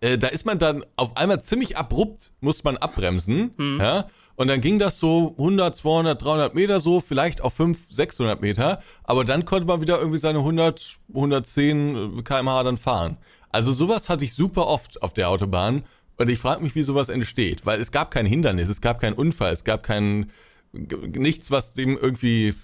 äh, 0.00 0.18
da 0.18 0.28
ist 0.28 0.46
man 0.46 0.58
dann 0.58 0.84
auf 0.96 1.16
einmal 1.16 1.40
ziemlich 1.40 1.76
abrupt, 1.76 2.32
musste 2.40 2.64
man 2.64 2.76
abbremsen, 2.76 3.52
ja, 3.80 4.08
und 4.34 4.48
dann 4.48 4.62
ging 4.62 4.78
das 4.78 4.98
so 4.98 5.34
100, 5.36 5.76
200, 5.76 6.24
300 6.24 6.54
Meter 6.54 6.80
so, 6.80 7.00
vielleicht 7.00 7.42
auf 7.42 7.52
500, 7.52 7.92
600 7.94 8.40
Meter, 8.40 8.82
aber 9.04 9.24
dann 9.24 9.44
konnte 9.44 9.66
man 9.66 9.82
wieder 9.82 9.98
irgendwie 9.98 10.16
seine 10.18 10.38
100, 10.38 10.96
110 11.14 12.24
kmh 12.24 12.62
dann 12.62 12.78
fahren. 12.78 13.18
Also 13.50 13.72
sowas 13.72 14.08
hatte 14.08 14.24
ich 14.24 14.34
super 14.34 14.66
oft 14.66 15.02
auf 15.02 15.12
der 15.12 15.28
Autobahn 15.28 15.84
und 16.16 16.28
ich 16.28 16.38
frage 16.38 16.62
mich, 16.62 16.74
wie 16.74 16.82
sowas 16.82 17.08
entsteht, 17.08 17.66
weil 17.66 17.80
es 17.80 17.92
gab 17.92 18.10
kein 18.10 18.26
Hindernis, 18.26 18.68
es 18.68 18.80
gab 18.80 19.00
keinen 19.00 19.14
Unfall, 19.14 19.52
es 19.52 19.64
gab 19.64 19.82
kein 19.82 20.30
nichts, 20.72 21.50
was 21.50 21.72
dem 21.72 21.98
irgendwie 21.98 22.54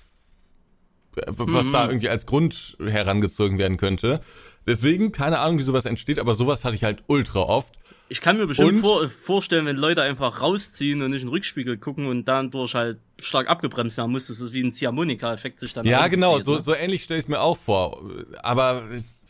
was 1.26 1.70
da 1.72 1.86
irgendwie 1.86 2.10
als 2.10 2.26
Grund 2.26 2.76
herangezogen 2.78 3.58
werden 3.58 3.78
könnte. 3.78 4.20
Deswegen, 4.66 5.12
keine 5.12 5.38
Ahnung, 5.38 5.58
wie 5.58 5.62
sowas 5.62 5.86
entsteht, 5.86 6.18
aber 6.18 6.34
sowas 6.34 6.64
hatte 6.64 6.76
ich 6.76 6.84
halt 6.84 7.02
ultra 7.06 7.40
oft. 7.40 7.74
Ich 8.08 8.20
kann 8.20 8.36
mir 8.36 8.46
bestimmt 8.46 8.80
vor, 8.80 9.08
vorstellen, 9.08 9.66
wenn 9.66 9.76
Leute 9.76 10.02
einfach 10.02 10.40
rausziehen 10.40 11.02
und 11.02 11.10
nicht 11.10 11.22
in 11.22 11.28
den 11.28 11.32
Rückspiegel 11.32 11.76
gucken 11.78 12.06
und 12.06 12.26
dann 12.26 12.50
durch 12.50 12.74
halt 12.74 12.98
stark 13.18 13.48
abgebremst 13.48 13.96
werden 13.96 14.12
muss, 14.12 14.28
dass 14.28 14.40
es 14.40 14.52
wie 14.52 14.62
ein 14.62 14.72
Ziehharmonika-Effekt 14.72 15.58
sich 15.58 15.72
dann 15.72 15.86
Ja, 15.86 16.06
genau, 16.06 16.38
so, 16.40 16.56
ne? 16.56 16.62
so 16.62 16.74
ähnlich 16.74 17.02
stelle 17.02 17.18
ich 17.18 17.28
mir 17.28 17.40
auch 17.40 17.58
vor. 17.58 18.00
Aber 18.42 18.82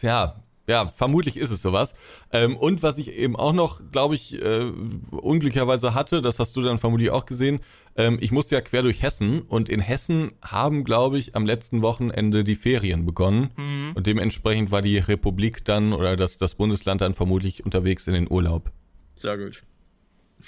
ja, 0.03 0.43
ja, 0.67 0.87
vermutlich 0.87 1.37
ist 1.37 1.51
es 1.51 1.63
sowas. 1.63 1.95
Ähm, 2.33 2.57
und 2.57 2.83
was 2.83 2.99
ich 2.99 3.13
eben 3.13 3.37
auch 3.37 3.53
noch, 3.53 3.81
glaube 3.93 4.15
ich, 4.15 4.43
äh, 4.43 4.65
unglücklicherweise 5.11 5.95
hatte, 5.95 6.21
das 6.21 6.39
hast 6.39 6.57
du 6.57 6.63
dann 6.63 6.79
vermutlich 6.79 7.11
auch 7.11 7.27
gesehen, 7.27 7.61
ähm, 7.97 8.19
ich 8.21 8.33
musste 8.33 8.57
ja 8.57 8.61
quer 8.61 8.83
durch 8.83 9.03
Hessen 9.03 9.43
und 9.43 9.69
in 9.69 9.81
Hessen 9.81 10.33
haben, 10.43 10.85
glaube 10.85 11.19
ich, 11.19 11.37
am 11.37 11.47
letzten 11.47 11.83
Wochenende 11.83 12.45
die 12.45 12.57
Ferien 12.57 13.07
begonnen. 13.07 13.51
Mhm. 13.57 13.93
Und 13.95 14.07
dementsprechend 14.07 14.71
war 14.71 14.83
die 14.83 14.99
Republik 14.99 15.65
dann 15.65 15.93
oder 15.93 16.17
das, 16.17 16.37
das 16.37 16.57
Bundesland 16.57 17.01
dann 17.01 17.15
vermutlich 17.15 17.65
unterwegs 17.65 18.07
in 18.07 18.15
den 18.15 18.31
Urlaub. 18.31 18.73
Sehr 19.15 19.39
gut. 19.39 19.63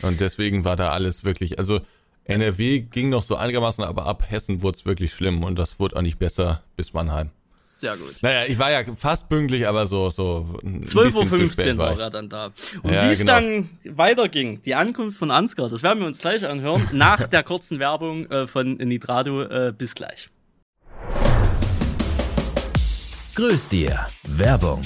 Und 0.02 0.20
deswegen 0.20 0.64
war 0.64 0.76
da 0.76 0.92
alles 0.92 1.24
wirklich, 1.24 1.58
also 1.58 1.80
NRW 2.24 2.80
ging 2.80 3.08
noch 3.08 3.22
so 3.22 3.36
einigermaßen, 3.36 3.82
aber 3.82 4.06
ab 4.06 4.24
Hessen 4.28 4.62
wurde 4.62 4.76
es 4.76 4.84
wirklich 4.84 5.12
schlimm 5.14 5.42
und 5.42 5.58
das 5.58 5.80
wurde 5.80 5.96
auch 5.96 6.02
nicht 6.02 6.18
besser 6.18 6.62
bis 6.76 6.92
Mannheim. 6.92 7.30
Sehr 7.78 7.96
gut. 7.96 8.16
Naja, 8.22 8.44
ich 8.48 8.58
war 8.58 8.72
ja 8.72 8.80
fast 8.96 9.28
pünktlich, 9.28 9.68
aber 9.68 9.86
so, 9.86 10.10
so. 10.10 10.58
ein 10.64 10.84
12.15 10.84 11.38
bisschen 11.38 11.54
zu 11.54 11.70
Uhr 11.70 11.78
war 11.78 12.00
er 12.00 12.10
dann 12.10 12.28
da. 12.28 12.46
Und 12.82 12.92
Ja, 12.92 13.06
wie 13.06 13.12
es 13.12 13.20
genau. 13.20 13.34
dann 13.34 13.70
weiterging, 13.84 14.60
die 14.62 14.74
Ankunft 14.74 15.16
von 15.16 15.30
Ansgar, 15.30 15.68
das 15.68 15.84
werden 15.84 16.00
wir 16.00 16.08
uns 16.08 16.18
gleich 16.18 16.44
anhören, 16.44 16.88
nach 16.92 17.28
der 17.28 17.44
kurzen 17.44 17.78
Werbung 17.78 18.28
äh, 18.32 18.48
von 18.48 18.78
Nitrado. 18.78 19.42
Äh, 19.42 19.72
bis 19.78 19.94
gleich. 19.94 20.28
Grüß 23.36 23.68
dir. 23.68 24.08
Werbung. 24.26 24.82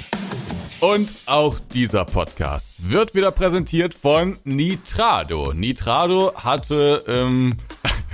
Und 0.80 1.08
auch 1.24 1.58
dieser 1.72 2.04
Podcast 2.04 2.72
wird 2.76 3.14
wieder 3.14 3.30
präsentiert 3.30 3.94
von 3.94 4.36
Nitrado. 4.44 5.54
Nitrado 5.54 6.34
hatte, 6.34 7.02
ähm, 7.06 7.54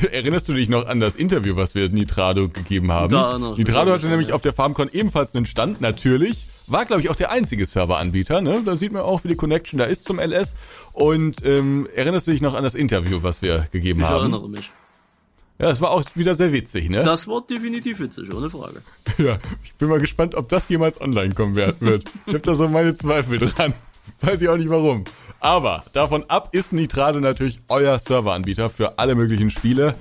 erinnerst 0.12 0.48
du 0.48 0.54
dich 0.54 0.68
noch 0.68 0.86
an 0.86 1.00
das 1.00 1.14
Interview, 1.14 1.56
was 1.56 1.74
wir 1.74 1.88
Nitrado 1.88 2.48
gegeben 2.48 2.92
haben? 2.92 3.10
Da 3.12 3.34
ich 3.36 3.40
mich 3.40 3.58
Nitrado 3.58 3.92
hatte 3.92 4.06
nämlich 4.06 4.32
auf 4.32 4.40
der 4.40 4.52
FarmCon 4.52 4.88
ebenfalls 4.92 5.34
einen 5.34 5.46
Stand, 5.46 5.80
natürlich. 5.80 6.46
War, 6.66 6.84
glaube 6.84 7.00
ich, 7.00 7.08
auch 7.08 7.16
der 7.16 7.30
einzige 7.30 7.64
Serveranbieter, 7.64 8.40
ne? 8.42 8.60
Da 8.64 8.76
sieht 8.76 8.92
man 8.92 9.02
auch, 9.02 9.24
wie 9.24 9.28
die 9.28 9.36
Connection 9.36 9.78
da 9.78 9.86
ist 9.86 10.04
zum 10.04 10.18
LS. 10.20 10.54
Und 10.92 11.36
ähm, 11.44 11.88
erinnerst 11.94 12.26
du 12.26 12.30
dich 12.30 12.42
noch 12.42 12.54
an 12.54 12.62
das 12.62 12.74
Interview, 12.74 13.22
was 13.22 13.40
wir 13.40 13.66
gegeben 13.72 14.00
Ich 14.00 14.06
haben? 14.06 14.20
erinnere 14.32 14.48
mich. 14.50 14.70
Ja, 15.58 15.70
es 15.70 15.80
war 15.80 15.90
auch 15.90 16.04
wieder 16.14 16.34
sehr 16.34 16.52
witzig, 16.52 16.88
ne? 16.90 17.02
Das 17.02 17.26
war 17.26 17.40
definitiv 17.40 17.98
witzig, 18.00 18.32
ohne 18.34 18.50
Frage. 18.50 18.82
Ja, 19.18 19.38
ich 19.64 19.74
bin 19.74 19.88
mal 19.88 19.98
gespannt, 19.98 20.34
ob 20.36 20.48
das 20.50 20.68
jemals 20.68 21.00
online 21.00 21.34
kommen 21.34 21.56
wird. 21.56 21.76
Ich 22.26 22.34
habe 22.34 22.40
da 22.40 22.54
so 22.54 22.68
meine 22.68 22.94
Zweifel 22.94 23.38
dran. 23.38 23.72
Weiß 24.20 24.40
ich 24.42 24.48
auch 24.48 24.56
nicht 24.56 24.70
warum. 24.70 25.04
Aber 25.40 25.84
davon 25.92 26.24
ab 26.28 26.48
ist 26.52 26.72
Nitrado 26.72 27.20
natürlich 27.20 27.60
euer 27.68 27.98
Serveranbieter 27.98 28.70
für 28.70 28.98
alle 28.98 29.14
möglichen 29.14 29.50
Spiele. 29.50 29.94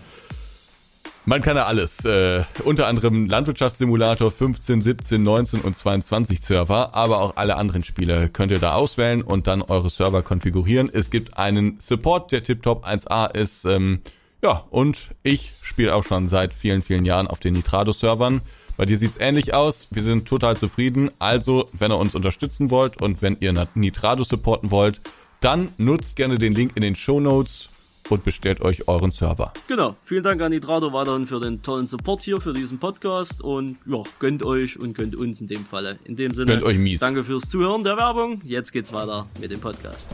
Man 1.25 1.41
kann 1.41 1.57
ja 1.57 1.65
alles. 1.65 2.05
Äh, 2.05 2.45
unter 2.63 2.87
anderem 2.87 3.27
Landwirtschaftssimulator 3.27 4.31
15, 4.31 4.81
17, 4.81 5.21
19 5.21 5.59
und 5.59 5.77
22 5.77 6.39
Server, 6.39 6.95
aber 6.95 7.19
auch 7.19 7.35
alle 7.35 7.57
anderen 7.57 7.83
Spiele 7.83 8.29
könnt 8.29 8.51
ihr 8.51 8.59
da 8.59 8.73
auswählen 8.75 9.21
und 9.21 9.45
dann 9.45 9.61
eure 9.61 9.89
Server 9.89 10.23
konfigurieren. 10.23 10.89
Es 10.91 11.09
gibt 11.09 11.37
einen 11.37 11.81
Support, 11.81 12.31
der 12.31 12.43
tiptop 12.43 12.87
1A 12.87 13.35
ist. 13.35 13.65
Ähm, 13.65 13.99
ja, 14.41 14.63
und 14.69 15.09
ich 15.21 15.51
spiele 15.61 15.93
auch 15.95 16.05
schon 16.05 16.29
seit 16.29 16.53
vielen, 16.53 16.81
vielen 16.81 17.03
Jahren 17.03 17.27
auf 17.27 17.39
den 17.39 17.55
Nitrado-Servern. 17.55 18.41
Bei 18.77 18.85
dir 18.85 18.97
sieht's 18.97 19.17
ähnlich 19.19 19.53
aus. 19.53 19.87
Wir 19.91 20.03
sind 20.03 20.27
total 20.29 20.55
zufrieden. 20.55 21.11
Also, 21.19 21.67
wenn 21.73 21.91
ihr 21.91 21.97
uns 21.97 22.15
unterstützen 22.15 22.71
wollt 22.71 23.01
und 23.01 23.21
wenn 23.21 23.35
ihr 23.41 23.67
Nitrado 23.75 24.23
supporten 24.23 24.71
wollt, 24.71 25.01
dann 25.41 25.69
nutzt 25.77 26.15
gerne 26.15 26.37
den 26.37 26.53
Link 26.53 26.71
in 26.75 26.81
den 26.81 26.95
Show 26.95 27.19
Notes 27.19 27.69
und 28.09 28.23
bestellt 28.23 28.61
euch 28.61 28.87
euren 28.87 29.11
Server. 29.11 29.51
Genau. 29.67 29.95
Vielen 30.03 30.23
Dank 30.23 30.41
an 30.41 30.51
Nitrado 30.51 30.93
weiterhin 30.93 31.27
für 31.27 31.39
den 31.39 31.61
tollen 31.61 31.87
Support 31.87 32.21
hier 32.23 32.39
für 32.39 32.53
diesen 32.53 32.79
Podcast 32.79 33.41
und 33.41 33.77
ja, 33.85 34.01
gönnt 34.19 34.43
euch 34.43 34.79
und 34.79 34.95
gönnt 34.95 35.15
uns 35.15 35.41
in 35.41 35.47
dem 35.47 35.65
Falle. 35.65 35.97
In 36.05 36.15
dem 36.15 36.33
Sinne, 36.33 36.53
Gönnt 36.53 36.63
euch 36.63 36.77
mies. 36.77 36.99
danke 37.01 37.23
fürs 37.23 37.49
Zuhören 37.49 37.83
der 37.83 37.97
Werbung. 37.97 38.41
Jetzt 38.45 38.71
geht's 38.71 38.93
weiter 38.93 39.27
mit 39.41 39.51
dem 39.51 39.59
Podcast. 39.59 40.09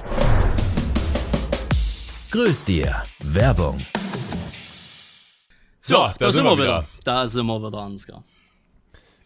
Grüß 2.31 2.65
dir. 2.65 3.03
Werbung. 3.23 3.77
So, 5.81 6.09
da 6.17 6.31
sind 6.31 6.45
wir 6.45 6.57
wieder. 6.57 6.85
Da 7.03 7.27
sind 7.27 7.45
wir 7.45 7.59
wieder, 7.61 7.77
Ansgar. 7.77 8.23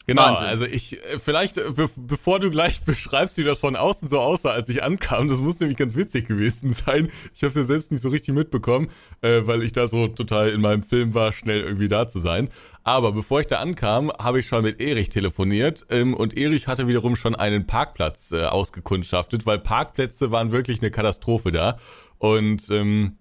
Genau, 0.08 0.22
Wahnsinn. 0.22 0.48
also 0.48 0.66
ich, 0.66 1.04
äh, 1.04 1.20
vielleicht, 1.20 1.58
äh, 1.58 1.70
be 1.70 1.90
bevor 1.98 2.40
du 2.40 2.50
gleich 2.50 2.82
beschreibst, 2.86 3.38
wie 3.38 3.44
das 3.44 3.60
von 3.60 3.76
außen 3.76 4.08
so 4.08 4.20
aussah, 4.20 4.52
als 4.52 4.70
ich 4.70 4.82
ankam, 4.82 5.28
das 5.28 5.42
muss 5.42 5.60
nämlich 5.60 5.78
ganz 5.78 5.98
witzig 5.98 6.30
gewesen 6.30 6.72
sein. 6.72 7.12
Ich 7.36 7.44
habe 7.44 7.50
es 7.50 7.56
ja 7.56 7.64
selbst 7.64 7.92
nicht 7.92 8.00
so 8.02 8.08
richtig 8.08 8.34
mitbekommen, 8.34 8.88
äh, 9.22 9.42
weil 9.44 9.64
ich 9.64 9.74
da 9.74 9.90
so 9.90 10.08
total 10.08 10.48
in 10.48 10.62
meinem 10.62 10.82
Film 10.82 11.14
war, 11.14 11.34
schnell 11.34 11.60
irgendwie 11.60 11.90
da 11.90 12.08
zu 12.08 12.20
sein. 12.20 12.48
Aber 12.86 13.12
bevor 13.12 13.42
ich 13.42 13.48
da 13.48 13.58
ankam, 13.58 14.10
habe 14.18 14.40
ich 14.40 14.48
schon 14.48 14.64
mit 14.64 14.80
Erich 14.80 15.10
telefoniert 15.10 15.86
ähm, 15.90 16.14
und 16.14 16.38
Erich 16.38 16.68
hatte 16.68 16.88
wiederum 16.88 17.18
schon 17.18 17.36
einen 17.36 17.68
Parkplatz 17.68 18.32
äh, 18.32 18.46
ausgekundschaftet, 18.46 19.46
weil 19.46 19.60
Parkplätze 19.60 20.32
waren 20.32 20.54
wirklich 20.54 20.82
eine 20.82 20.90
Katastrophe 20.90 21.52
da. 21.52 21.78
Und 22.18 22.70
ähm, 22.70 23.18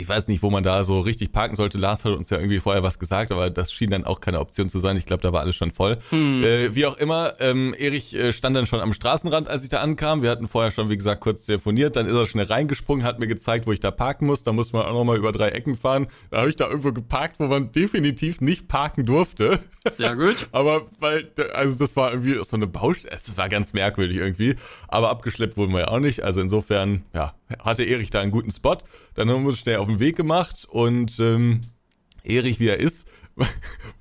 ich 0.00 0.08
weiß 0.08 0.28
nicht, 0.28 0.42
wo 0.42 0.50
man 0.50 0.62
da 0.62 0.84
so 0.84 1.00
richtig 1.00 1.32
parken 1.32 1.56
sollte. 1.56 1.78
Lars 1.78 2.04
hat 2.04 2.12
uns 2.12 2.30
ja 2.30 2.38
irgendwie 2.38 2.58
vorher 2.58 2.82
was 2.82 2.98
gesagt, 2.98 3.32
aber 3.32 3.50
das 3.50 3.72
schien 3.72 3.90
dann 3.90 4.04
auch 4.04 4.20
keine 4.20 4.40
Option 4.40 4.68
zu 4.68 4.78
sein. 4.78 4.96
Ich 4.96 5.06
glaube, 5.06 5.22
da 5.22 5.32
war 5.32 5.40
alles 5.40 5.56
schon 5.56 5.70
voll. 5.70 5.98
Hm. 6.10 6.44
Äh, 6.44 6.74
wie 6.74 6.86
auch 6.86 6.96
immer, 6.96 7.34
ähm, 7.40 7.74
Erich 7.78 8.14
äh, 8.14 8.32
stand 8.32 8.56
dann 8.56 8.66
schon 8.66 8.80
am 8.80 8.92
Straßenrand, 8.92 9.48
als 9.48 9.62
ich 9.62 9.68
da 9.68 9.80
ankam. 9.80 10.22
Wir 10.22 10.30
hatten 10.30 10.48
vorher 10.48 10.70
schon, 10.70 10.90
wie 10.90 10.96
gesagt, 10.96 11.20
kurz 11.20 11.44
telefoniert. 11.44 11.96
Dann 11.96 12.06
ist 12.06 12.14
er 12.14 12.26
schnell 12.26 12.46
reingesprungen, 12.46 13.04
hat 13.04 13.18
mir 13.18 13.26
gezeigt, 13.26 13.66
wo 13.66 13.72
ich 13.72 13.80
da 13.80 13.90
parken 13.90 14.26
muss. 14.26 14.42
Da 14.42 14.52
muss 14.52 14.72
man 14.72 14.86
auch 14.86 14.92
nochmal 14.92 15.16
über 15.16 15.32
drei 15.32 15.48
Ecken 15.48 15.74
fahren. 15.74 16.06
Da 16.30 16.38
habe 16.38 16.50
ich 16.50 16.56
da 16.56 16.68
irgendwo 16.68 16.92
geparkt, 16.92 17.38
wo 17.38 17.46
man 17.46 17.72
definitiv 17.72 18.40
nicht 18.40 18.68
parken 18.68 19.04
durfte. 19.04 19.60
Sehr 19.90 20.16
gut. 20.16 20.48
aber 20.52 20.82
weil, 20.98 21.30
also 21.54 21.78
das 21.78 21.96
war 21.96 22.10
irgendwie 22.12 22.42
so 22.44 22.56
eine 22.56 22.66
Baustelle. 22.66 23.14
Es 23.14 23.36
war 23.36 23.48
ganz 23.48 23.72
merkwürdig 23.72 24.16
irgendwie. 24.16 24.56
Aber 24.88 25.10
abgeschleppt 25.10 25.56
wurden 25.56 25.72
wir 25.72 25.80
ja 25.80 25.88
auch 25.88 26.00
nicht. 26.00 26.22
Also 26.22 26.40
insofern, 26.40 27.04
ja, 27.14 27.34
hatte 27.60 27.84
Erich 27.84 28.10
da 28.10 28.20
einen 28.20 28.30
guten 28.30 28.50
Spot. 28.50 28.78
Dann 29.14 29.30
haben 29.30 29.42
wir 29.42 29.48
uns 29.48 29.58
schnell 29.58 29.76
auf 29.76 29.85
den 29.86 30.00
Weg 30.00 30.16
gemacht 30.16 30.66
und 30.68 31.18
ähm, 31.18 31.60
Erich, 32.24 32.60
wie 32.60 32.68
er 32.68 32.78
ist, 32.78 33.06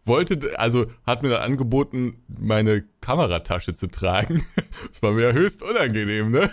wollte, 0.06 0.58
also 0.58 0.88
hat 1.06 1.24
mir 1.24 1.30
dann 1.30 1.42
angeboten, 1.42 2.24
meine 2.28 2.84
Kameratasche 3.02 3.76
zu 3.76 3.88
tragen. 3.88 4.44
Das 4.92 5.02
war 5.02 5.14
mir 5.14 5.34
höchst 5.34 5.64
unangenehm, 5.64 6.32
ne? 6.32 6.50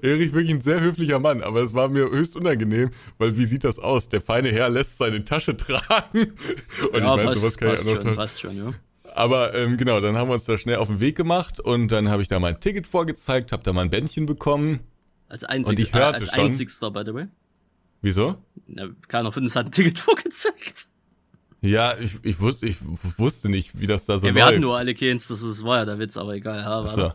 Erich 0.00 0.32
wirklich 0.32 0.50
ein 0.52 0.60
sehr 0.60 0.80
höflicher 0.80 1.18
Mann, 1.18 1.42
aber 1.42 1.62
es 1.62 1.74
war 1.74 1.88
mir 1.88 2.10
höchst 2.10 2.36
unangenehm, 2.36 2.90
weil 3.18 3.36
wie 3.36 3.44
sieht 3.44 3.64
das 3.64 3.78
aus? 3.78 4.08
Der 4.08 4.20
feine 4.20 4.50
Herr 4.50 4.68
lässt 4.70 4.98
seine 4.98 5.24
Tasche 5.24 5.56
tragen. 5.56 6.32
Und 6.92 7.02
ja, 7.02 7.16
ich 7.16 7.24
meine, 7.24 7.36
sowas 7.36 7.58
kann 7.58 7.74
ich 7.74 7.80
auch 7.80 7.84
noch 7.84 8.02
schon, 8.02 8.14
passt 8.16 8.40
schon, 8.40 8.56
ja. 8.56 8.70
Aber 9.14 9.54
ähm, 9.54 9.76
genau, 9.76 10.00
dann 10.00 10.16
haben 10.16 10.28
wir 10.28 10.34
uns 10.34 10.44
da 10.44 10.58
schnell 10.58 10.76
auf 10.76 10.88
den 10.88 11.00
Weg 11.00 11.16
gemacht 11.16 11.58
und 11.58 11.90
dann 11.90 12.10
habe 12.10 12.20
ich 12.20 12.28
da 12.28 12.38
mein 12.38 12.60
Ticket 12.60 12.86
vorgezeigt, 12.86 13.50
habe 13.50 13.62
da 13.62 13.72
mein 13.72 13.88
Bändchen 13.88 14.26
bekommen 14.26 14.80
als, 15.28 15.42
einzig, 15.44 15.70
und 15.70 15.78
ich 15.78 15.94
hörte 15.94 16.20
als 16.20 16.30
schon, 16.30 16.44
einzigster, 16.44 16.90
by 16.90 17.02
the 17.04 17.14
way. 17.14 17.26
Wieso? 18.02 18.36
Ja, 18.68 18.88
keiner 19.08 19.32
von 19.32 19.42
uns 19.44 19.56
hat 19.56 19.66
ein 19.66 19.72
Ticket 19.72 19.98
vorgezeigt. 19.98 20.88
Ja, 21.60 21.94
ich, 21.98 22.16
ich, 22.22 22.40
wusste, 22.40 22.66
ich 22.66 22.76
wusste 23.16 23.48
nicht, 23.48 23.80
wie 23.80 23.86
das 23.86 24.04
da 24.04 24.18
so 24.18 24.26
ja, 24.26 24.34
wir 24.34 24.40
läuft. 24.40 24.50
Wir 24.50 24.54
hatten 24.54 24.62
nur 24.62 24.78
alle 24.78 24.94
Keins, 24.94 25.28
das, 25.28 25.40
das 25.40 25.64
war 25.64 25.78
ja 25.78 25.84
der 25.84 25.98
Witz, 25.98 26.16
aber 26.16 26.34
egal. 26.34 26.58
Ja, 26.58 26.86
so. 26.86 27.12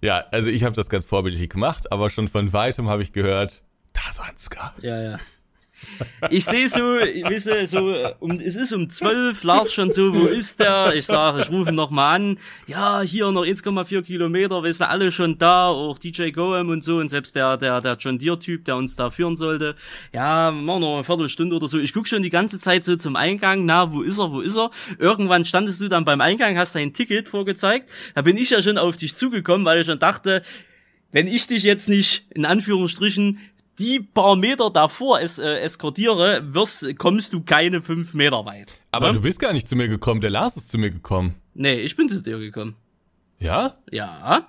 ja 0.00 0.24
also 0.30 0.50
ich 0.50 0.64
habe 0.64 0.74
das 0.74 0.88
ganz 0.88 1.04
vorbildlich 1.04 1.48
gemacht, 1.48 1.90
aber 1.92 2.10
schon 2.10 2.28
von 2.28 2.52
weitem 2.52 2.88
habe 2.88 3.02
ich 3.02 3.12
gehört, 3.12 3.62
da 3.92 4.12
Sanska. 4.12 4.74
Ja, 4.82 5.00
ja. 5.00 5.18
Ich 6.30 6.44
sehe 6.44 6.68
so, 6.68 6.80
wisst 6.80 7.46
ihr, 7.46 7.66
so, 7.66 7.94
um, 8.20 8.40
es 8.40 8.56
ist 8.56 8.72
um 8.72 8.88
zwölf, 8.88 9.42
Lars 9.44 9.72
schon 9.72 9.90
so, 9.90 10.14
wo 10.14 10.26
ist 10.26 10.60
der? 10.60 10.94
Ich 10.94 11.06
sage, 11.06 11.42
ich 11.42 11.50
rufe 11.50 11.70
ihn 11.70 11.74
nochmal 11.74 12.16
an. 12.16 12.38
Ja, 12.66 13.00
hier 13.02 13.30
noch 13.30 13.44
1,4 13.44 14.02
Kilometer, 14.02 14.62
wisst 14.62 14.80
ihr, 14.80 14.88
alle 14.88 15.10
schon 15.12 15.38
da, 15.38 15.68
auch 15.68 15.98
DJ 15.98 16.30
Goem 16.30 16.68
und 16.70 16.82
so 16.82 16.98
und 16.98 17.08
selbst 17.08 17.36
der, 17.36 17.56
der, 17.56 17.80
der 17.80 17.96
John 17.98 18.18
Deere-Typ, 18.18 18.64
der 18.64 18.76
uns 18.76 18.96
da 18.96 19.10
führen 19.10 19.36
sollte. 19.36 19.74
Ja, 20.12 20.50
machen 20.50 20.80
noch 20.80 20.94
eine 20.94 21.04
Viertelstunde 21.04 21.56
oder 21.56 21.68
so. 21.68 21.78
Ich 21.78 21.92
guck 21.92 22.06
schon 22.06 22.22
die 22.22 22.30
ganze 22.30 22.58
Zeit 22.58 22.84
so 22.84 22.96
zum 22.96 23.16
Eingang, 23.16 23.64
na, 23.64 23.92
wo 23.92 24.02
ist 24.02 24.18
er, 24.18 24.32
wo 24.32 24.40
ist 24.40 24.56
er? 24.56 24.70
Irgendwann 24.98 25.44
standest 25.44 25.80
du 25.80 25.88
dann 25.88 26.04
beim 26.04 26.20
Eingang, 26.20 26.56
hast 26.58 26.74
dein 26.74 26.92
Ticket 26.92 27.28
vorgezeigt. 27.28 27.90
Da 28.14 28.22
bin 28.22 28.36
ich 28.36 28.50
ja 28.50 28.62
schon 28.62 28.78
auf 28.78 28.96
dich 28.96 29.14
zugekommen, 29.14 29.64
weil 29.64 29.80
ich 29.80 29.86
schon 29.86 29.98
dachte, 29.98 30.42
wenn 31.12 31.28
ich 31.28 31.46
dich 31.46 31.62
jetzt 31.62 31.88
nicht 31.88 32.26
in 32.34 32.44
Anführungsstrichen 32.44 33.38
die 33.78 34.00
paar 34.00 34.36
Meter 34.36 34.70
davor 34.70 35.20
es, 35.20 35.38
äh, 35.38 35.60
eskortiere, 35.60 36.54
wirst, 36.54 36.98
kommst 36.98 37.32
du 37.32 37.42
keine 37.42 37.82
fünf 37.82 38.14
Meter 38.14 38.44
weit. 38.44 38.74
Aber 38.90 39.08
ne? 39.08 39.14
du 39.14 39.20
bist 39.20 39.40
gar 39.40 39.52
nicht 39.52 39.68
zu 39.68 39.76
mir 39.76 39.88
gekommen, 39.88 40.20
der 40.20 40.30
Lars 40.30 40.56
ist 40.56 40.70
zu 40.70 40.78
mir 40.78 40.90
gekommen. 40.90 41.34
Nee, 41.54 41.74
ich 41.74 41.96
bin 41.96 42.08
zu 42.08 42.22
dir 42.22 42.38
gekommen. 42.38 42.76
Ja? 43.38 43.74
Ja. 43.90 44.48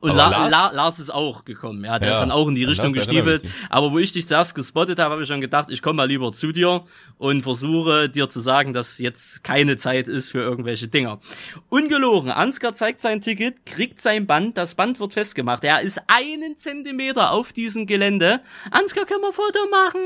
Und 0.00 0.16
La 0.16 0.30
Lars? 0.30 0.50
La 0.50 0.70
Lars 0.70 0.98
ist 0.98 1.10
auch 1.10 1.44
gekommen, 1.44 1.84
ja, 1.84 1.98
der 1.98 2.08
ja, 2.08 2.14
ist 2.14 2.20
dann 2.20 2.30
auch 2.30 2.48
in 2.48 2.54
die 2.54 2.64
Richtung 2.64 2.94
gestiefelt. 2.94 3.42
Aber 3.68 3.92
wo 3.92 3.98
ich 3.98 4.12
dich 4.12 4.26
zuerst 4.26 4.54
gespottet 4.54 4.98
habe, 4.98 5.12
habe 5.12 5.22
ich 5.22 5.28
schon 5.28 5.42
gedacht, 5.42 5.68
ich 5.70 5.82
komme 5.82 5.98
mal 5.98 6.08
lieber 6.08 6.32
zu 6.32 6.52
dir 6.52 6.84
und 7.18 7.42
versuche 7.42 8.08
dir 8.08 8.30
zu 8.30 8.40
sagen, 8.40 8.72
dass 8.72 8.98
jetzt 8.98 9.44
keine 9.44 9.76
Zeit 9.76 10.08
ist 10.08 10.30
für 10.30 10.40
irgendwelche 10.40 10.88
Dinger. 10.88 11.20
Ungelogen, 11.68 12.30
Ansgar 12.30 12.72
zeigt 12.72 13.00
sein 13.00 13.20
Ticket, 13.20 13.66
kriegt 13.66 14.00
sein 14.00 14.26
Band, 14.26 14.56
das 14.56 14.74
Band 14.74 14.98
wird 15.00 15.12
festgemacht. 15.12 15.64
Er 15.64 15.82
ist 15.82 16.00
einen 16.06 16.56
Zentimeter 16.56 17.32
auf 17.32 17.52
diesem 17.52 17.86
Gelände. 17.86 18.40
Ansgar, 18.70 19.04
können 19.04 19.20
wir 19.20 19.32
Foto 19.34 19.58
machen? 19.70 20.00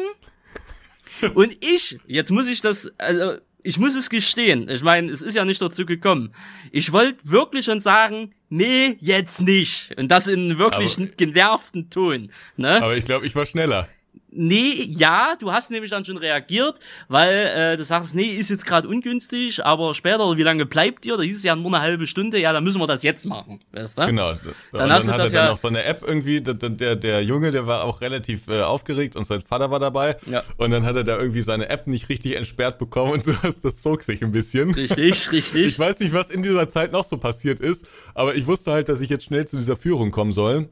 Und 1.35 1.65
ich, 1.65 2.01
jetzt 2.07 2.33
muss 2.33 2.49
ich 2.49 2.61
das, 2.61 2.93
also 2.99 3.39
ich 3.65 3.79
muss 3.79 3.97
es 3.97 4.11
gestehen, 4.11 4.69
ich 4.69 4.83
meine, 4.83 5.11
es 5.11 5.23
ist 5.23 5.35
ja 5.35 5.45
nicht 5.45 5.61
dazu 5.61 5.87
gekommen. 5.87 6.33
Ich 6.71 6.93
wollte 6.93 7.19
wirklich 7.25 7.65
schon 7.65 7.81
sagen, 7.81 8.35
nee, 8.51 8.97
jetzt 9.01 9.41
nicht. 9.41 9.97
Und 9.99 10.09
das 10.09 10.29
in 10.29 10.59
wirklich 10.59 10.99
aber, 10.99 11.07
genervten 11.17 11.89
Ton. 11.89 12.31
Ne? 12.57 12.83
Aber 12.83 12.97
ich 12.97 13.07
glaube, 13.07 13.27
ich 13.27 13.35
war 13.35 13.47
schneller. 13.47 13.89
Nee, 14.37 14.89
ja, 14.91 15.37
du 15.39 15.53
hast 15.53 15.71
nämlich 15.71 15.91
dann 15.91 16.05
schon 16.05 16.17
reagiert, 16.17 16.81
weil 17.09 17.33
äh, 17.33 17.77
du 17.77 17.85
sagst, 17.85 18.15
nee, 18.15 18.25
ist 18.25 18.51
jetzt 18.51 18.67
gerade 18.67 18.89
ungünstig, 18.89 19.65
aber 19.65 19.95
später, 19.95 20.37
wie 20.37 20.43
lange 20.43 20.67
bleibt 20.67 21.07
ihr? 21.07 21.17
Da 21.17 21.23
hieß 21.23 21.37
es 21.37 21.45
ja 21.45 21.55
nur 21.55 21.67
eine 21.67 21.81
halbe 21.81 22.07
Stunde, 22.07 22.39
ja, 22.39 22.53
dann 22.53 22.65
müssen 22.65 22.81
wir 22.81 22.87
das 22.87 23.03
jetzt 23.05 23.27
machen, 23.27 23.61
weißt 23.73 23.99
du? 23.99 24.07
Genau. 24.07 24.33
Dann, 24.73 24.93
hast 24.93 25.07
dann 25.09 25.19
du 25.19 25.23
das 25.23 25.33
er 25.33 25.37
ja 25.37 25.43
dann 25.43 25.53
noch 25.53 25.59
so 25.59 25.69
eine 25.69 25.85
App 25.85 26.03
irgendwie, 26.07 26.41
der, 26.41 26.55
der, 26.55 26.97
der 26.97 27.23
Junge, 27.23 27.53
der 27.53 27.67
war 27.67 27.85
auch 27.85 28.01
relativ 28.01 28.49
äh, 28.49 28.63
aufgeregt 28.63 29.15
und 29.17 29.25
sein 29.25 29.41
Vater 29.41 29.71
war 29.71 29.79
dabei. 29.79 30.17
Ja. 30.27 30.43
Und 30.57 30.73
dann 30.73 30.85
hat 30.85 30.97
er 30.97 31.05
da 31.05 31.17
irgendwie 31.19 31.43
seine 31.43 31.69
App 31.69 31.87
nicht 31.87 32.09
richtig 32.09 32.35
entsperrt 32.35 32.79
bekommen 32.79 33.13
und 33.13 33.25
sowas, 33.25 33.61
das 33.61 33.81
zog 33.81 34.03
sich 34.03 34.23
ein 34.23 34.33
bisschen. 34.33 34.75
Richtig, 34.75 35.31
richtig. 35.31 35.67
Ich 35.67 35.79
weiß 35.79 36.01
nicht, 36.01 36.13
was 36.13 36.31
in 36.31 36.43
dieser 36.43 36.69
Zeit 36.69 36.93
noch 36.93 37.05
so 37.05 37.19
passiert 37.19 37.61
ist, 37.61 37.87
aber 38.15 38.35
ich 38.35 38.47
wusste 38.47 38.73
halt, 38.73 38.89
dass 38.89 39.01
ich 39.01 39.11
jetzt 39.11 39.25
schnell 39.25 39.47
zu 39.47 39.57
dieser 39.57 39.77
Führung 39.77 40.11
kommen 40.11 40.33
soll 40.33 40.69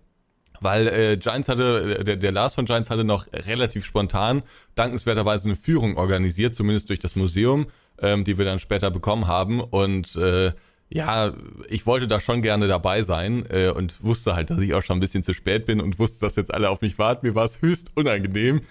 weil 0.62 0.88
äh, 0.88 1.16
Giants 1.16 1.48
hatte, 1.48 1.96
äh, 1.98 2.04
der, 2.04 2.16
der 2.16 2.32
Lars 2.32 2.54
von 2.54 2.64
Giants 2.64 2.90
hatte 2.90 3.04
noch 3.04 3.26
relativ 3.32 3.84
spontan 3.84 4.42
dankenswerterweise 4.74 5.48
eine 5.48 5.56
Führung 5.56 5.96
organisiert, 5.96 6.54
zumindest 6.54 6.88
durch 6.88 7.00
das 7.00 7.16
Museum, 7.16 7.66
ähm, 8.00 8.24
die 8.24 8.38
wir 8.38 8.44
dann 8.44 8.58
später 8.58 8.90
bekommen 8.90 9.26
haben. 9.26 9.60
Und 9.60 10.16
äh, 10.16 10.52
ja, 10.88 11.32
ich 11.68 11.86
wollte 11.86 12.06
da 12.06 12.20
schon 12.20 12.42
gerne 12.42 12.68
dabei 12.68 13.02
sein 13.02 13.44
äh, 13.48 13.68
und 13.70 14.02
wusste 14.04 14.34
halt, 14.34 14.50
dass 14.50 14.58
ich 14.58 14.74
auch 14.74 14.82
schon 14.82 14.98
ein 14.98 15.00
bisschen 15.00 15.22
zu 15.22 15.34
spät 15.34 15.66
bin 15.66 15.80
und 15.80 15.98
wusste, 15.98 16.24
dass 16.24 16.36
jetzt 16.36 16.52
alle 16.52 16.70
auf 16.70 16.80
mich 16.80 16.98
warten. 16.98 17.26
Mir 17.26 17.34
war 17.34 17.44
es 17.44 17.62
höchst 17.62 17.92
unangenehm. 17.94 18.62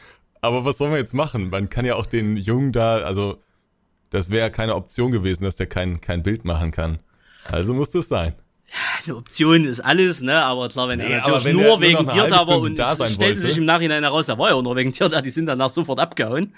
Aber 0.41 0.65
was 0.65 0.77
sollen 0.77 0.91
wir 0.91 0.99
jetzt 0.99 1.13
machen? 1.13 1.49
Man 1.49 1.69
kann 1.69 1.85
ja 1.85 1.95
auch 1.95 2.05
den 2.05 2.35
Jungen 2.35 2.71
da, 2.71 2.97
also 2.97 3.41
das 4.09 4.31
wäre 4.31 4.49
keine 4.49 4.75
Option 4.75 5.11
gewesen, 5.11 5.43
dass 5.43 5.55
der 5.55 5.67
kein, 5.67 6.01
kein 6.01 6.23
Bild 6.23 6.45
machen 6.45 6.71
kann. 6.71 6.99
Also 7.45 7.73
musste 7.73 7.99
es 7.99 8.07
sein 8.07 8.33
eine 9.05 9.15
Option 9.15 9.65
ist 9.65 9.79
alles, 9.79 10.21
ne? 10.21 10.43
Aber 10.43 10.69
klar, 10.69 10.87
wenn 10.87 10.99
nee, 10.99 11.11
er 11.11 11.19
natürlich 11.19 11.43
wenn 11.45 11.55
nur 11.57 11.81
wegen 11.81 12.07
dir 12.07 12.27
da 12.27 12.47
war 12.47 12.59
und 12.59 12.77
es 12.77 13.13
stellte 13.13 13.39
sich 13.39 13.57
im 13.57 13.65
Nachhinein 13.65 14.03
heraus, 14.03 14.27
da 14.27 14.37
war 14.37 14.49
ja 14.49 14.55
auch 14.55 14.61
nur 14.61 14.75
wegen 14.75 14.91
dir 14.91 15.09
da, 15.09 15.21
die 15.21 15.29
sind 15.29 15.45
danach 15.45 15.69
sofort 15.69 15.99
abgehauen, 15.99 16.53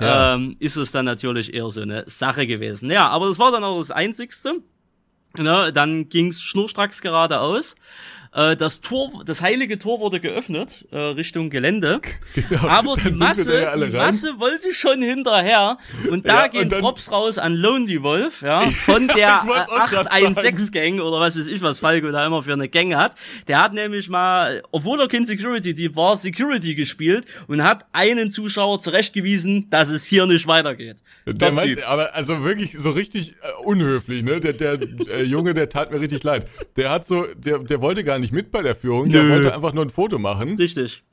ja. 0.00 0.34
ähm, 0.34 0.56
ist 0.58 0.76
es 0.76 0.90
dann 0.92 1.04
natürlich 1.04 1.54
eher 1.54 1.70
so 1.70 1.82
eine 1.82 2.04
Sache 2.06 2.46
gewesen. 2.46 2.90
Ja, 2.90 3.08
aber 3.08 3.28
das 3.28 3.38
war 3.38 3.52
dann 3.52 3.64
auch 3.64 3.78
das 3.78 3.90
Einzigste. 3.90 4.60
Ne? 5.36 5.72
Dann 5.72 6.08
ging's 6.08 6.42
schnurstracks 6.42 7.02
geradeaus. 7.02 7.74
Äh, 8.34 8.56
das 8.56 8.80
Tor, 8.80 9.22
das 9.24 9.42
heilige 9.42 9.78
Tor 9.78 10.00
wurde 10.00 10.18
geöffnet 10.18 10.86
äh, 10.90 10.98
Richtung 10.98 11.50
Gelände. 11.50 12.00
Genau, 12.34 12.68
aber 12.68 12.96
die 12.96 13.12
Masse, 13.12 13.72
die 13.76 13.96
Masse 13.96 14.34
wollte 14.38 14.74
schon 14.74 15.00
hinterher. 15.02 15.78
Und 16.10 16.26
da 16.26 16.42
ja, 16.42 16.48
gehen 16.48 16.62
und 16.64 16.72
dann, 16.72 16.80
Props 16.80 17.10
raus 17.10 17.38
an 17.38 17.54
Lonely 17.54 18.02
Wolf, 18.02 18.42
ja, 18.42 18.60
von 18.70 19.06
der 19.08 19.42
816 19.42 20.72
Gang 20.72 21.00
oder 21.00 21.20
was 21.20 21.38
weiß 21.38 21.46
ich, 21.46 21.62
was 21.62 21.78
Falco 21.78 22.10
da 22.10 22.26
immer 22.26 22.42
für 22.42 22.52
eine 22.52 22.68
Gang 22.68 22.94
hat. 22.94 23.14
Der 23.46 23.62
hat 23.62 23.72
nämlich 23.72 24.08
mal, 24.08 24.62
obwohl 24.72 25.00
er 25.00 25.08
kein 25.08 25.26
Security, 25.26 25.74
die 25.74 25.94
war 25.94 26.16
Security 26.16 26.74
gespielt 26.74 27.24
und 27.46 27.62
hat 27.62 27.86
einen 27.92 28.30
Zuschauer 28.30 28.80
zurechtgewiesen, 28.80 29.70
dass 29.70 29.90
es 29.90 30.04
hier 30.04 30.26
nicht 30.26 30.46
weitergeht. 30.46 30.96
Der 31.26 31.52
meint, 31.52 31.82
aber 31.84 32.14
also 32.14 32.42
wirklich 32.42 32.72
so 32.76 32.90
richtig 32.90 33.30
äh, 33.30 33.62
unhöflich, 33.64 34.24
ne? 34.24 34.40
Der, 34.40 34.54
der 34.54 34.78
äh, 35.08 35.22
Junge, 35.22 35.54
der 35.54 35.68
tat 35.68 35.92
mir 35.92 36.00
richtig 36.00 36.22
leid. 36.24 36.46
Der 36.76 36.90
hat 36.90 37.06
so, 37.06 37.26
der, 37.36 37.60
der 37.60 37.80
wollte 37.80 38.02
gar 38.02 38.18
nicht 38.18 38.23
nicht 38.24 38.32
mit 38.32 38.50
bei 38.50 38.62
der 38.62 38.74
Führung, 38.74 39.06
Nö. 39.06 39.12
der 39.12 39.28
wollte 39.28 39.54
einfach 39.54 39.72
nur 39.72 39.84
ein 39.84 39.90
Foto 39.90 40.18
machen. 40.18 40.56
Richtig. 40.56 41.04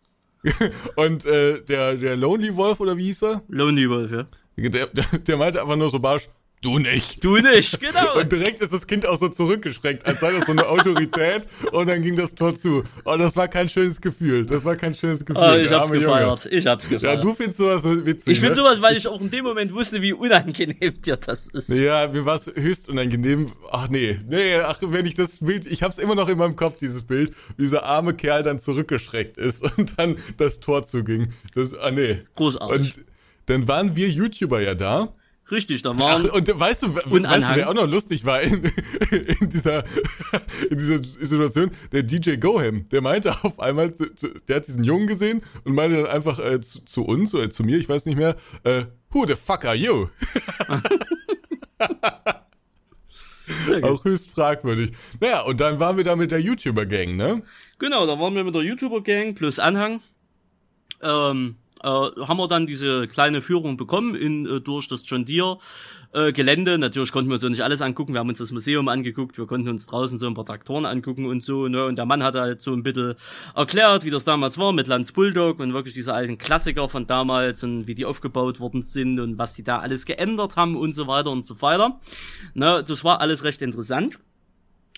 Und 0.95 1.25
äh, 1.25 1.61
der, 1.63 1.95
der 1.95 2.15
Lonely 2.15 2.55
Wolf, 2.55 2.79
oder 2.79 2.97
wie 2.97 3.05
hieß 3.05 3.23
er? 3.23 3.43
Lonely 3.47 3.89
Wolf, 3.89 4.11
ja. 4.11 4.25
Der, 4.57 4.87
der, 4.87 5.05
der 5.19 5.37
meinte 5.37 5.61
einfach 5.61 5.75
nur 5.75 5.89
so 5.89 5.99
barsch, 5.99 6.29
Du 6.61 6.77
nicht. 6.77 7.23
Du 7.23 7.37
nicht, 7.37 7.79
genau. 7.79 8.19
Und 8.19 8.31
direkt 8.31 8.61
ist 8.61 8.71
das 8.71 8.85
Kind 8.85 9.07
auch 9.07 9.17
so 9.17 9.27
zurückgeschreckt, 9.27 10.05
als 10.05 10.19
sei 10.19 10.31
das 10.31 10.45
so 10.45 10.51
eine 10.51 10.67
Autorität 10.67 11.47
und 11.71 11.87
dann 11.87 12.03
ging 12.03 12.15
das 12.15 12.35
Tor 12.35 12.55
zu. 12.55 12.83
Oh, 13.03 13.15
das 13.17 13.35
war 13.35 13.47
kein 13.47 13.67
schönes 13.67 13.99
Gefühl. 13.99 14.45
Das 14.45 14.63
war 14.63 14.75
kein 14.75 14.93
schönes 14.93 15.25
Gefühl. 15.25 15.43
Oh, 15.43 15.55
ich 15.55 15.71
hab's 15.71 15.91
gefeiert. 15.91 16.43
Junge. 16.45 16.55
Ich 16.55 16.67
hab's 16.67 16.87
gefeiert. 16.87 17.15
Ja, 17.15 17.19
du 17.19 17.33
findest 17.33 17.57
sowas 17.57 17.81
so 17.81 18.05
witzig. 18.05 18.33
Ich 18.33 18.39
find 18.39 18.51
ne? 18.51 18.55
sowas, 18.57 18.79
weil 18.79 18.95
ich 18.95 19.07
auch 19.07 19.19
in 19.19 19.31
dem 19.31 19.43
Moment 19.43 19.73
wusste, 19.73 20.03
wie 20.03 20.13
unangenehm 20.13 21.01
dir 21.01 21.17
das 21.17 21.47
ist. 21.47 21.69
Ja, 21.69 22.07
mir 22.07 22.27
war 22.27 22.35
es 22.35 22.45
höchst 22.53 22.89
unangenehm. 22.89 23.51
Ach 23.71 23.89
nee, 23.89 24.19
nee, 24.27 24.57
ach, 24.57 24.77
wenn 24.81 25.07
ich 25.07 25.15
das 25.15 25.39
Bild, 25.39 25.65
ich 25.65 25.81
hab's 25.81 25.97
immer 25.97 26.13
noch 26.13 26.29
in 26.29 26.37
meinem 26.37 26.55
Kopf, 26.55 26.77
dieses 26.77 27.01
Bild, 27.01 27.33
wie 27.57 27.63
dieser 27.63 27.85
arme 27.85 28.13
Kerl 28.13 28.43
dann 28.43 28.59
zurückgeschreckt 28.59 29.39
ist 29.39 29.63
und 29.77 29.97
dann 29.97 30.15
das 30.37 30.59
Tor 30.59 30.83
zuging. 30.83 31.33
Das, 31.55 31.73
ah 31.73 31.89
nee. 31.89 32.19
Großartig. 32.35 32.97
Und 32.97 33.05
dann 33.47 33.67
waren 33.67 33.95
wir 33.95 34.09
YouTuber 34.09 34.61
ja 34.61 34.75
da. 34.75 35.15
Richtig, 35.51 35.81
da 35.81 35.97
waren. 35.99 36.29
Ach, 36.29 36.33
und 36.33 36.47
weißt 36.47 36.83
du, 36.83 36.87
Und 37.09 37.23
weißt 37.23 37.49
du, 37.49 37.55
wer 37.55 37.69
auch 37.69 37.73
noch 37.73 37.87
lustig 37.87 38.23
war 38.25 38.41
in, 38.41 38.63
in, 39.11 39.49
dieser, 39.49 39.83
in 40.69 40.77
dieser 40.77 41.03
Situation? 41.03 41.71
Der 41.91 42.03
DJ 42.03 42.37
Goham, 42.37 42.87
der 42.89 43.01
meinte 43.01 43.31
auf 43.43 43.59
einmal, 43.59 43.93
der 44.47 44.55
hat 44.55 44.67
diesen 44.67 44.85
Jungen 44.85 45.07
gesehen 45.07 45.41
und 45.65 45.75
meinte 45.75 45.97
dann 45.97 46.07
einfach 46.07 46.39
äh, 46.39 46.61
zu, 46.61 46.85
zu 46.85 47.03
uns 47.03 47.35
oder 47.35 47.49
zu 47.49 47.63
mir, 47.63 47.77
ich 47.77 47.89
weiß 47.89 48.05
nicht 48.05 48.17
mehr, 48.17 48.37
äh, 48.63 48.85
who 49.09 49.25
the 49.27 49.35
fuck 49.35 49.65
are 49.65 49.75
you? 49.75 50.07
Auch 53.81 54.05
höchst 54.05 54.31
fragwürdig. 54.31 54.91
Naja, 55.19 55.41
und 55.41 55.59
dann 55.59 55.79
waren 55.79 55.97
wir 55.97 56.05
da 56.05 56.15
mit 56.15 56.31
der 56.31 56.39
YouTuber-Gang, 56.39 57.17
ne? 57.17 57.43
Genau, 57.79 58.07
da 58.07 58.17
waren 58.19 58.33
wir 58.35 58.43
mit 58.43 58.55
der 58.55 58.61
YouTuber-Gang 58.61 59.35
plus 59.35 59.59
Anhang. 59.59 60.01
Ähm, 61.01 61.55
äh, 61.83 61.87
haben 61.87 62.37
wir 62.37 62.47
dann 62.47 62.67
diese 62.67 63.07
kleine 63.07 63.41
Führung 63.41 63.77
bekommen 63.77 64.15
in, 64.15 64.45
äh, 64.45 64.61
durch 64.61 64.87
das 64.87 65.03
John 65.05 65.25
Deere 65.25 65.57
äh, 66.13 66.31
Gelände. 66.31 66.77
Natürlich 66.77 67.11
konnten 67.11 67.29
wir 67.29 67.35
uns 67.35 67.41
so 67.41 67.49
nicht 67.49 67.63
alles 67.63 67.81
angucken. 67.81 68.13
Wir 68.13 68.19
haben 68.19 68.29
uns 68.29 68.39
das 68.39 68.51
Museum 68.51 68.87
angeguckt. 68.87 69.37
Wir 69.37 69.45
konnten 69.45 69.69
uns 69.69 69.85
draußen 69.87 70.17
so 70.17 70.27
ein 70.27 70.33
paar 70.33 70.45
Traktoren 70.45 70.85
angucken 70.85 71.25
und 71.25 71.43
so. 71.43 71.67
Ne? 71.67 71.85
Und 71.85 71.97
der 71.97 72.05
Mann 72.05 72.23
hat 72.23 72.35
halt 72.35 72.61
so 72.61 72.73
ein 72.73 72.83
bisschen 72.83 73.15
erklärt, 73.55 74.03
wie 74.03 74.09
das 74.09 74.23
damals 74.23 74.57
war 74.57 74.73
mit 74.73 74.87
Lanz 74.87 75.11
Bulldog 75.11 75.59
und 75.59 75.73
wirklich 75.73 75.93
diese 75.93 76.13
alten 76.13 76.37
Klassiker 76.37 76.89
von 76.89 77.07
damals 77.07 77.63
und 77.63 77.87
wie 77.87 77.95
die 77.95 78.05
aufgebaut 78.05 78.59
worden 78.59 78.83
sind 78.83 79.19
und 79.19 79.37
was 79.37 79.53
die 79.53 79.63
da 79.63 79.79
alles 79.79 80.05
geändert 80.05 80.57
haben 80.57 80.75
und 80.75 80.93
so 80.93 81.07
weiter 81.07 81.31
und 81.31 81.45
so 81.45 81.61
weiter. 81.61 81.99
Ne? 82.53 82.83
Das 82.87 83.03
war 83.03 83.21
alles 83.21 83.43
recht 83.43 83.61
interessant 83.61 84.19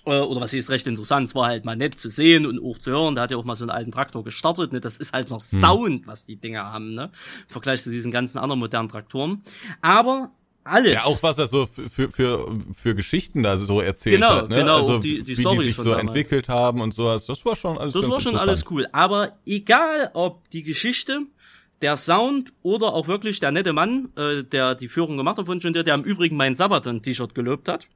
oder 0.06 0.42
was 0.42 0.54
ist 0.54 0.70
recht 0.70 0.86
interessant, 0.88 1.28
es 1.28 1.36
war 1.36 1.48
halt 1.48 1.64
mal 1.66 1.76
nett 1.76 2.00
zu 2.00 2.10
sehen 2.10 2.46
und 2.46 2.60
auch 2.64 2.78
zu 2.78 2.92
hören, 2.92 3.16
da 3.16 3.22
hat 3.24 3.32
ja 3.32 3.38
auch 3.38 3.46
mal 3.46 3.56
so 3.56 3.64
einen 3.64 3.72
alten 3.72 3.92
Traktor 3.92 4.24
gestartet, 4.24 4.74
ne, 4.74 4.82
das 4.82 4.98
ist 4.98 5.14
halt 5.14 5.30
noch 5.30 5.40
Sound, 5.42 6.08
was 6.08 6.26
die 6.26 6.36
Dinger 6.36 6.64
haben, 6.66 6.94
ne, 6.94 7.04
im 7.04 7.50
Vergleich 7.50 7.84
zu 7.84 7.90
diesen 7.92 8.12
ganzen 8.12 8.38
anderen 8.38 8.60
modernen 8.60 8.90
Traktoren, 8.90 9.42
aber 9.82 10.32
alles. 10.66 10.94
Ja, 10.94 11.04
auch 11.04 11.22
was 11.24 11.38
er 11.38 11.48
so 11.48 11.66
für, 11.66 12.10
für, 12.10 12.48
für, 12.74 12.96
Geschichten 12.96 13.44
da 13.44 13.58
so 13.58 13.82
erzählt 13.82 14.16
Genau, 14.16 14.30
hat, 14.36 14.50
ne? 14.50 14.58
genau, 14.60 14.78
also 14.78 15.00
die- 15.00 15.22
die 15.22 15.38
wie 15.38 15.42
Storys 15.42 15.60
die 15.60 15.66
sich 15.68 15.76
so 15.76 15.84
damals. 15.84 16.02
entwickelt 16.08 16.48
haben 16.48 16.80
und 16.80 16.94
sowas. 16.94 17.26
Das 17.26 17.44
war 17.46 17.56
schon 17.58 17.78
alles 17.78 17.94
Das 17.94 18.10
war 18.10 18.22
schon 18.22 18.38
alles 18.38 18.64
cool. 18.72 18.88
Aber 18.94 19.38
egal, 19.46 20.12
ob 20.14 20.50
die 20.52 20.64
Geschichte, 20.64 21.24
der 21.82 21.98
Sound 21.98 22.54
oder 22.62 22.94
auch 22.94 23.08
wirklich 23.10 23.42
der 23.42 23.52
nette 23.52 23.74
Mann, 23.74 24.14
äh, 24.16 24.44
der 24.46 24.76
die 24.76 24.88
Führung 24.88 25.18
gemacht 25.18 25.38
hat 25.38 25.48
von 25.48 25.60
John 25.60 25.74
Deere, 25.74 25.84
der 25.84 25.96
im 25.96 26.04
Übrigen 26.04 26.38
mein 26.38 26.56
Sabaton-T-Shirt 26.56 27.36
gelobt 27.36 27.68
hat. 27.68 27.90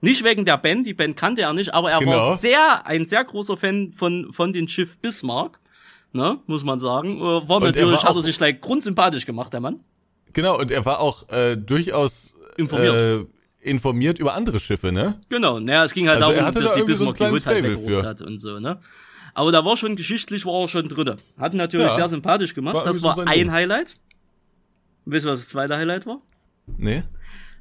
Nicht 0.00 0.24
wegen 0.24 0.44
der 0.44 0.56
Band, 0.58 0.86
die 0.86 0.94
Band 0.94 1.16
kannte 1.16 1.42
er 1.42 1.52
nicht, 1.52 1.72
aber 1.74 1.90
er 1.92 1.98
Genau. 2.00 2.12
war 2.12 2.36
sehr, 2.36 2.86
ein 2.86 3.06
sehr 3.06 3.24
großer 3.24 3.56
Fan 3.56 3.92
von, 3.92 4.32
von 4.32 4.52
den 4.52 4.68
Schiff 4.68 4.98
Bismarck. 4.98 5.58
Ne, 6.14 6.38
muss 6.46 6.62
man 6.62 6.78
sagen. 6.78 7.16
Äh, 7.18 7.22
War 7.48 7.62
er 7.62 7.66
natürlich, 7.68 8.02
war 8.02 8.02
hat 8.02 8.16
er 8.16 8.22
sich 8.22 8.36
gleich 8.36 8.60
grundsympathisch 8.60 9.24
gemacht, 9.24 9.50
der 9.54 9.60
Mann. 9.60 9.80
Genau, 10.34 10.58
und 10.58 10.70
er 10.70 10.84
war 10.84 11.00
auch 11.00 11.26
äh, 11.30 11.56
durchaus 11.56 12.34
Informiert. 12.58 12.94
Äh, 12.94 13.24
informiert 13.62 14.18
über 14.18 14.34
andere 14.34 14.60
Schiffe, 14.60 14.92
ne? 14.92 15.18
Genau, 15.30 15.58
naja, 15.60 15.84
es 15.84 15.94
ging 15.94 16.08
halt 16.08 16.18
Also 16.20 16.30
er 16.32 16.36
darum, 16.36 16.46
hatte 16.48 16.60
dass 16.60 16.70
da 16.70 16.74
die 16.74 16.80
irgendwie 16.80 16.94
so 16.96 17.04
Bismarck 17.12 17.30
die 17.30 17.36
Hut 17.36 17.46
halt 17.46 17.64
weggeholt 17.64 18.04
hat 18.04 18.20
und 18.20 18.38
so, 18.38 18.58
ne. 18.60 18.78
Aber 19.34 19.52
da 19.52 19.64
war 19.64 19.76
schon 19.78 19.96
geschichtlich, 19.96 20.44
war 20.44 20.60
er 20.62 20.68
schon 20.68 20.88
drinne. 20.88 21.16
Hat 21.38 21.54
ihn 21.54 21.58
natürlich 21.58 21.86
Ja. 21.86 21.94
sehr 21.94 22.08
sympathisch 22.08 22.52
gemacht. 22.54 22.74
War 22.74 22.84
das 22.84 23.02
war 23.02 23.16
ein 23.18 23.26
Ding. 23.28 23.50
Highlight. 23.52 23.96
Wisst 25.06 25.24
ihr, 25.26 25.30
was 25.32 25.40
das 25.40 25.48
zweite 25.48 25.76
Highlight 25.78 26.04
war? 26.06 26.20
Nee. 26.76 27.04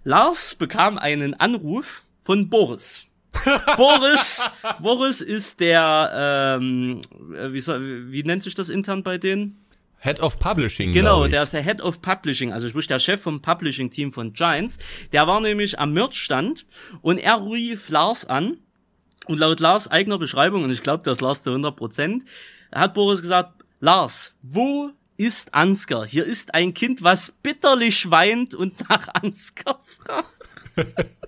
Lars 0.04 0.56
bekam 0.56 0.98
einen 0.98 1.34
Anruf 1.36 2.04
von 2.20 2.50
Boris. 2.50 3.08
Boris, 3.78 4.44
Boris 4.82 5.22
ist 5.22 5.60
der, 5.60 6.58
ähm, 6.60 7.02
äh, 7.34 7.54
wie, 7.54 7.62
soll, 7.62 8.12
wie 8.12 8.24
nennt 8.24 8.44
sich 8.44 8.56
das 8.56 8.70
intern 8.70 9.04
bei 9.04 9.18
denen? 9.18 9.58
Head 10.00 10.20
of 10.20 10.40
Publishing. 10.40 10.92
Genau, 10.92 11.28
der 11.28 11.44
ist 11.44 11.54
der 11.54 11.62
Head 11.62 11.82
of 11.82 12.02
Publishing, 12.02 12.52
also 12.52 12.68
sprich 12.68 12.88
der 12.88 13.00
Chef 13.00 13.22
vom 13.22 13.42
Publishing-Team 13.42 14.12
von 14.12 14.34
Giants. 14.34 14.80
Der 15.14 15.28
war 15.28 15.40
nämlich 15.40 15.80
am 15.80 15.94
Merch-Stand 15.94 16.66
und 17.02 17.20
er 17.20 17.46
rief 17.46 17.90
Lars 17.90 18.26
an 18.26 18.58
und 19.28 19.38
laut 19.38 19.60
Lars 19.60 19.88
eigener 19.88 20.18
Beschreibung, 20.18 20.64
und 20.64 20.72
ich 20.72 20.82
glaube, 20.82 21.04
das 21.04 21.22
Lars 21.22 21.44
zu 21.44 21.52
100 21.52 21.76
Prozent, 21.76 22.26
hat 22.74 22.96
Boris 22.96 23.22
gesagt, 23.22 23.64
Lars, 23.80 24.34
wo 24.42 24.92
ist 25.26 25.54
Ansgar? 25.54 26.06
Hier 26.08 26.26
ist 26.26 26.54
ein 26.54 26.74
Kind, 26.74 27.04
was 27.04 27.32
bitterlich 27.44 28.10
weint 28.10 28.56
und 28.56 28.90
nach 28.90 29.08
Ansgar 29.14 29.82
fragt. 29.98 30.28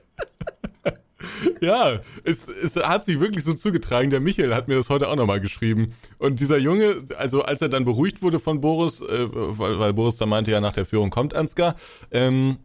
Ja, 1.62 2.01
es, 2.25 2.49
es 2.49 2.75
hat 2.75 3.06
sich 3.06 3.21
wirklich 3.21 3.45
so 3.45 3.53
zugetragen. 3.53 4.10
Der 4.10 4.19
Michael 4.19 4.53
hat 4.53 4.67
mir 4.67 4.75
das 4.75 4.89
heute 4.89 5.08
auch 5.08 5.15
nochmal 5.15 5.39
geschrieben. 5.39 5.93
Und 6.17 6.41
dieser 6.41 6.58
Junge, 6.58 6.97
also 7.17 7.43
als 7.43 7.62
er 7.62 7.69
dann 7.69 7.86
beruhigt 7.86 8.21
wurde 8.21 8.39
von 8.39 8.60
Boris, 8.60 8.99
äh, 8.99 9.27
weil, 9.32 9.79
weil 9.79 9.93
Boris 9.93 10.17
da 10.17 10.25
meinte, 10.25 10.51
ja, 10.51 10.60
nach 10.60 10.73
der 10.73 10.86
Führung 10.86 11.12
kommt 11.12 11.34
Ansgar, 11.34 11.75
ähm, 12.12 12.58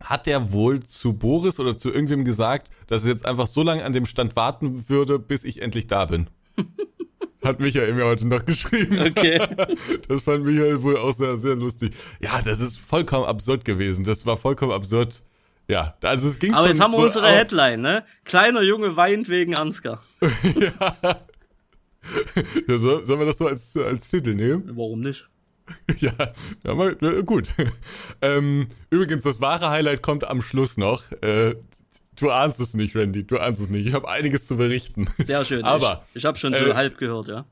hat 0.00 0.28
er 0.28 0.52
wohl 0.52 0.80
zu 0.80 1.14
Boris 1.14 1.58
oder 1.58 1.76
zu 1.76 1.92
irgendwem 1.92 2.24
gesagt, 2.24 2.70
dass 2.86 3.02
er 3.02 3.10
jetzt 3.10 3.26
einfach 3.26 3.48
so 3.48 3.64
lange 3.64 3.84
an 3.84 3.92
dem 3.92 4.06
Stand 4.06 4.36
warten 4.36 4.88
würde, 4.88 5.18
bis 5.18 5.42
ich 5.42 5.60
endlich 5.60 5.88
da 5.88 6.04
bin. 6.04 6.28
Hat 7.46 7.60
Michael 7.60 7.94
mir 7.94 8.04
heute 8.04 8.26
noch 8.26 8.44
geschrieben. 8.44 8.98
Okay. 9.00 9.40
Das 10.08 10.22
fand 10.22 10.44
Michael 10.44 10.82
wohl 10.82 10.96
auch 10.96 11.12
sehr, 11.12 11.36
sehr 11.36 11.54
lustig. 11.54 11.92
Ja, 12.20 12.40
das 12.42 12.60
ist 12.60 12.78
vollkommen 12.78 13.24
absurd 13.24 13.64
gewesen. 13.64 14.04
Das 14.04 14.26
war 14.26 14.36
vollkommen 14.36 14.72
absurd. 14.72 15.22
Ja, 15.68 15.94
also 16.02 16.28
es 16.28 16.38
ging 16.38 16.52
Aber 16.52 16.62
schon 16.62 16.70
jetzt 16.70 16.80
haben 16.80 16.92
wir 16.92 16.98
so 16.98 17.04
unsere 17.04 17.28
Headline, 17.28 17.80
ne? 17.80 18.04
Kleiner 18.24 18.62
Junge 18.62 18.96
weint 18.96 19.28
wegen 19.28 19.54
Ansgar. 19.54 20.02
Ja, 22.68 22.78
soll, 22.78 23.04
sollen 23.04 23.18
wir 23.18 23.26
das 23.26 23.38
so 23.38 23.48
als, 23.48 23.76
als 23.76 24.08
Titel 24.08 24.34
nehmen? 24.34 24.70
Warum 24.76 25.00
nicht? 25.00 25.28
Ja, 25.98 26.12
ja 26.64 26.74
mal, 26.74 26.96
ja, 27.00 27.20
gut. 27.22 27.48
Ähm, 28.22 28.68
übrigens, 28.90 29.24
das 29.24 29.40
wahre 29.40 29.70
Highlight 29.70 30.02
kommt 30.02 30.22
am 30.22 30.40
Schluss 30.40 30.76
noch. 30.76 31.10
Äh, 31.22 31.56
du 32.16 32.30
ahnst 32.30 32.60
es 32.60 32.74
nicht, 32.74 32.94
Randy, 32.96 33.24
du 33.24 33.38
ahnst 33.38 33.60
es 33.60 33.68
nicht. 33.70 33.86
Ich 33.86 33.94
habe 33.94 34.08
einiges 34.08 34.46
zu 34.46 34.56
berichten. 34.56 35.06
Sehr 35.24 35.44
schön. 35.44 35.62
Aber, 35.64 36.04
ich, 36.10 36.16
ich 36.16 36.24
habe 36.24 36.36
schon 36.38 36.52
so 36.54 36.66
äh, 36.66 36.74
halb 36.74 36.98
gehört, 36.98 37.28
ja. 37.28 37.44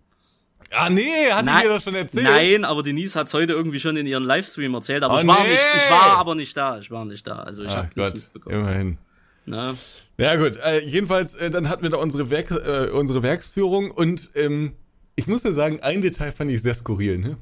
ah 0.73 0.91
nee, 0.91 1.31
hat 1.31 1.45
Nein. 1.47 1.63
dir 1.63 1.69
das 1.69 1.85
schon 1.85 1.95
erzählt? 1.95 2.25
Nein, 2.25 2.65
aber 2.65 2.83
Denise 2.83 3.17
hat's 3.17 3.33
heute 3.35 3.53
irgendwie 3.53 3.81
schon 3.81 3.97
in 3.97 4.07
ihrem 4.07 4.25
Livestream 4.25 4.75
erzählt, 4.75 5.03
aber 5.05 5.15
Oh, 5.17 5.21
ich 5.21 5.27
war 5.27 5.43
nee. 5.43 5.51
nicht, 5.51 5.63
ich 5.77 5.91
war 5.91 6.17
aber 6.19 6.35
nicht 6.35 6.57
da, 6.57 6.79
ich 6.79 6.91
war 6.91 7.05
nicht 7.05 7.27
da, 7.27 7.37
also 7.41 7.63
ich 7.65 7.71
Ach 7.71 7.77
habe 7.77 7.91
nichts 7.95 8.23
mitbekommen. 8.25 8.57
immerhin. 8.61 8.99
Ne? 9.47 9.77
Ja 10.17 10.37
gut, 10.37 10.57
äh, 10.65 10.81
jedenfalls, 10.85 11.35
äh, 11.35 11.51
dann 11.51 11.69
hatten 11.69 11.83
wir 11.83 11.91
da 11.91 11.99
unsere, 11.99 12.31
Werk, 12.31 12.51
äh, 12.51 12.91
unsere 12.91 13.23
Werksführung 13.23 13.91
und 13.91 14.31
ähm, 14.35 14.73
ich 15.17 15.27
muss 15.27 15.43
ja 15.45 15.53
sagen, 15.53 15.81
ein 15.81 16.01
Detail 16.03 16.33
fand 16.33 16.51
ich 16.51 16.63
sehr 16.63 16.75
skurril, 16.75 17.19
ne? 17.19 17.37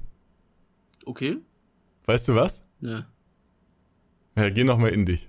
Okay. 1.07 1.39
Weißt 2.07 2.29
du 2.29 2.35
was? 2.35 2.65
Ne. 2.81 3.07
Ja, 4.37 4.49
geh 4.51 4.65
noch 4.65 4.79
mal 4.79 4.89
in 4.89 5.07
dich. 5.07 5.29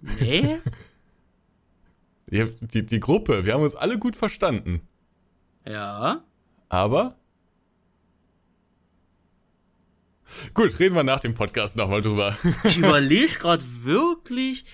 Nee? 0.00 0.58
Die, 2.30 2.84
die 2.86 3.00
Gruppe, 3.00 3.44
wir 3.46 3.54
haben 3.54 3.62
uns 3.62 3.74
alle 3.74 3.98
gut 3.98 4.14
verstanden. 4.16 4.82
ja. 5.64 6.22
Aber. 6.70 7.16
Gut, 10.52 10.78
reden 10.78 10.94
wir 10.94 11.02
nach 11.04 11.20
dem 11.20 11.34
Podcast 11.34 11.76
nochmal 11.78 12.02
drüber. 12.02 12.36
Ich 12.64 12.76
überlege 12.76 13.38
gerade 13.38 13.64
wirklich, 13.82 14.66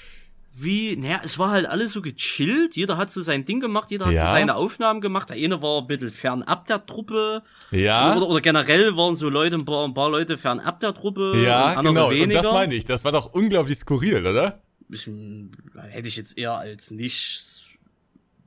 wie, 0.57 0.97
naja, 0.97 1.21
es 1.23 1.39
war 1.39 1.51
halt 1.51 1.67
alles 1.67 1.93
so 1.93 2.03
gechillt, 2.03 2.75
jeder 2.75 2.97
hat 2.97 3.13
so 3.13 3.23
sein 3.23 3.45
Ding 3.45 3.61
gemacht, 3.61 3.93
jeder 3.93 4.07
hat 4.07 4.15
Ja. 4.15 4.27
so 4.27 4.33
seine 4.33 4.57
Aufnahmen 4.57 5.01
gemacht, 5.01 5.31
der 5.31 5.37
eine 5.37 5.63
war 5.63 5.81
ein 5.83 5.87
bisschen 5.87 6.11
fernab 6.11 6.67
der 6.67 6.85
Truppe, 6.85 7.45
ja, 7.71 8.17
oder, 8.17 8.29
oder 8.29 8.41
generell 8.41 8.97
waren 8.97 9.15
so 9.15 9.29
Leute, 9.29 9.55
ein 9.55 9.65
paar, 9.65 9.85
ein 9.87 9.95
paar 9.95 10.11
Leute 10.11 10.37
fernab 10.39 10.81
der 10.81 10.93
Truppe, 10.93 11.41
ja, 11.45 11.79
und 11.79 11.85
genau. 11.87 12.09
Und 12.09 12.15
weniger. 12.15 12.43
das 12.43 12.53
meine 12.53 12.75
ich. 12.75 12.85
Das 12.85 13.05
war 13.05 13.13
doch 13.13 13.33
unglaublich 13.33 13.79
skurril, 13.79 14.27
oder? 14.27 14.61
Bisschen, 14.89 15.53
hätte 15.89 16.09
ich 16.09 16.17
jetzt 16.17 16.37
eher 16.39 16.55
als 16.55 16.91
nicht, 16.91 17.79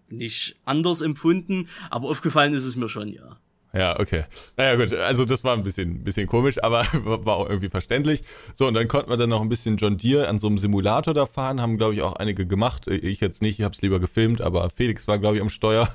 nicht 0.10 0.56
anders 0.66 1.02
empfunden, 1.02 1.68
aber 1.90 2.10
aufgefallen 2.10 2.54
ist 2.54 2.64
es 2.64 2.76
mir 2.76 2.90
schon, 2.90 3.10
ja. 3.10 3.38
Ja, 3.74 4.00
okay. 4.00 4.24
Naja, 4.56 4.76
gut. 4.76 4.94
Also, 4.94 5.26
das 5.26 5.44
war 5.44 5.54
ein 5.56 5.62
bisschen, 5.62 6.04
bisschen 6.04 6.26
komisch, 6.26 6.64
aber 6.64 6.86
war 7.04 7.36
auch 7.36 7.50
irgendwie 7.50 7.70
verständlich. 7.70 8.24
So, 8.56 8.66
und 8.68 8.74
dann 8.74 8.88
konnten 8.88 9.10
wir 9.10 9.18
dann 9.18 9.30
noch 9.30 9.42
ein 9.42 9.50
bisschen 9.50 9.78
John 9.78 9.98
Deere 9.98 10.30
an 10.30 10.40
so 10.40 10.48
einem 10.48 10.58
Simulator 10.58 11.14
da 11.14 11.26
fahren. 11.26 11.62
Haben, 11.62 11.78
glaube 11.78 11.94
ich, 11.94 12.02
auch 12.02 12.16
einige 12.16 12.48
gemacht. 12.48 12.88
Ich 12.88 13.20
jetzt 13.20 13.42
nicht. 13.42 13.60
Ich 13.60 13.66
habe 13.66 13.76
es 13.76 13.82
lieber 13.82 14.00
gefilmt, 14.00 14.40
aber 14.42 14.70
Felix 14.70 15.08
war, 15.08 15.20
glaube 15.20 15.36
ich, 15.36 15.42
am 15.42 15.50
Steuer. 15.50 15.94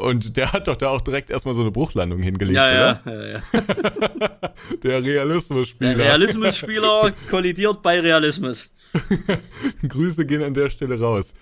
Und 0.00 0.36
der 0.36 0.52
hat 0.52 0.66
doch 0.66 0.76
da 0.76 0.88
auch 0.88 1.00
direkt 1.00 1.30
erstmal 1.30 1.54
so 1.54 1.60
eine 1.62 1.70
Bruchlandung 1.70 2.20
hingelegt, 2.20 2.56
Ja, 2.56 3.00
oder? 3.00 3.00
ja, 3.06 3.26
ja, 3.26 3.28
ja. 3.38 4.50
Der 4.82 5.02
Realismusspieler. 5.02 5.94
Der 5.94 6.06
Realismusspieler 6.06 7.12
kollidiert 7.30 7.80
bei 7.80 8.00
Realismus. 8.00 8.68
Grüße 9.88 10.26
gehen 10.26 10.42
an 10.42 10.54
der 10.54 10.70
Stelle 10.70 10.98
raus. 11.00 11.34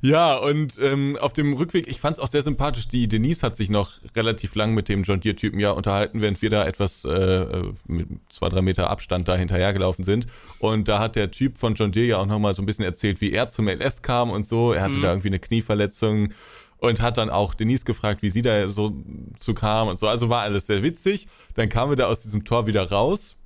Ja, 0.00 0.36
und 0.36 0.78
ähm, 0.80 1.18
auf 1.20 1.32
dem 1.34 1.52
Rückweg, 1.52 1.86
ich 1.86 2.00
fand 2.00 2.16
es 2.16 2.22
auch 2.22 2.28
sehr 2.28 2.42
sympathisch, 2.42 2.88
die 2.88 3.08
Denise 3.08 3.42
hat 3.42 3.56
sich 3.56 3.68
noch 3.68 3.92
relativ 4.16 4.54
lang 4.54 4.72
mit 4.72 4.88
dem 4.88 5.02
John 5.02 5.20
Deere-Typen 5.20 5.60
ja 5.60 5.72
unterhalten, 5.72 6.22
während 6.22 6.40
wir 6.40 6.48
da 6.48 6.64
etwas 6.64 7.04
äh, 7.04 7.62
mit 7.86 8.08
zwei, 8.30 8.48
drei 8.48 8.62
Meter 8.62 8.88
Abstand 8.88 9.28
da 9.28 9.36
hinterhergelaufen 9.36 10.04
sind. 10.04 10.26
Und 10.58 10.88
da 10.88 10.98
hat 10.98 11.16
der 11.16 11.30
Typ 11.30 11.58
von 11.58 11.74
John 11.74 11.92
Deere 11.92 12.06
ja 12.06 12.16
auch 12.18 12.26
nochmal 12.26 12.54
so 12.54 12.62
ein 12.62 12.66
bisschen 12.66 12.84
erzählt, 12.84 13.20
wie 13.20 13.32
er 13.32 13.50
zum 13.50 13.68
LS 13.68 14.02
kam 14.02 14.30
und 14.30 14.48
so. 14.48 14.72
Er 14.72 14.82
hatte 14.82 15.00
da 15.00 15.10
irgendwie 15.10 15.28
eine 15.28 15.38
Knieverletzung 15.38 16.30
und 16.78 17.00
hat 17.00 17.18
dann 17.18 17.30
auch 17.30 17.54
Denise 17.54 17.84
gefragt, 17.84 18.22
wie 18.22 18.30
sie 18.30 18.42
da 18.42 18.68
so 18.68 18.96
zu 19.38 19.54
kam 19.54 19.88
und 19.88 19.98
so. 19.98 20.08
Also 20.08 20.30
war 20.30 20.40
alles 20.40 20.66
sehr 20.66 20.82
witzig. 20.82 21.28
Dann 21.54 21.68
kamen 21.68 21.92
wir 21.92 21.96
da 21.96 22.06
aus 22.06 22.22
diesem 22.22 22.44
Tor 22.44 22.66
wieder 22.66 22.90
raus 22.90 23.36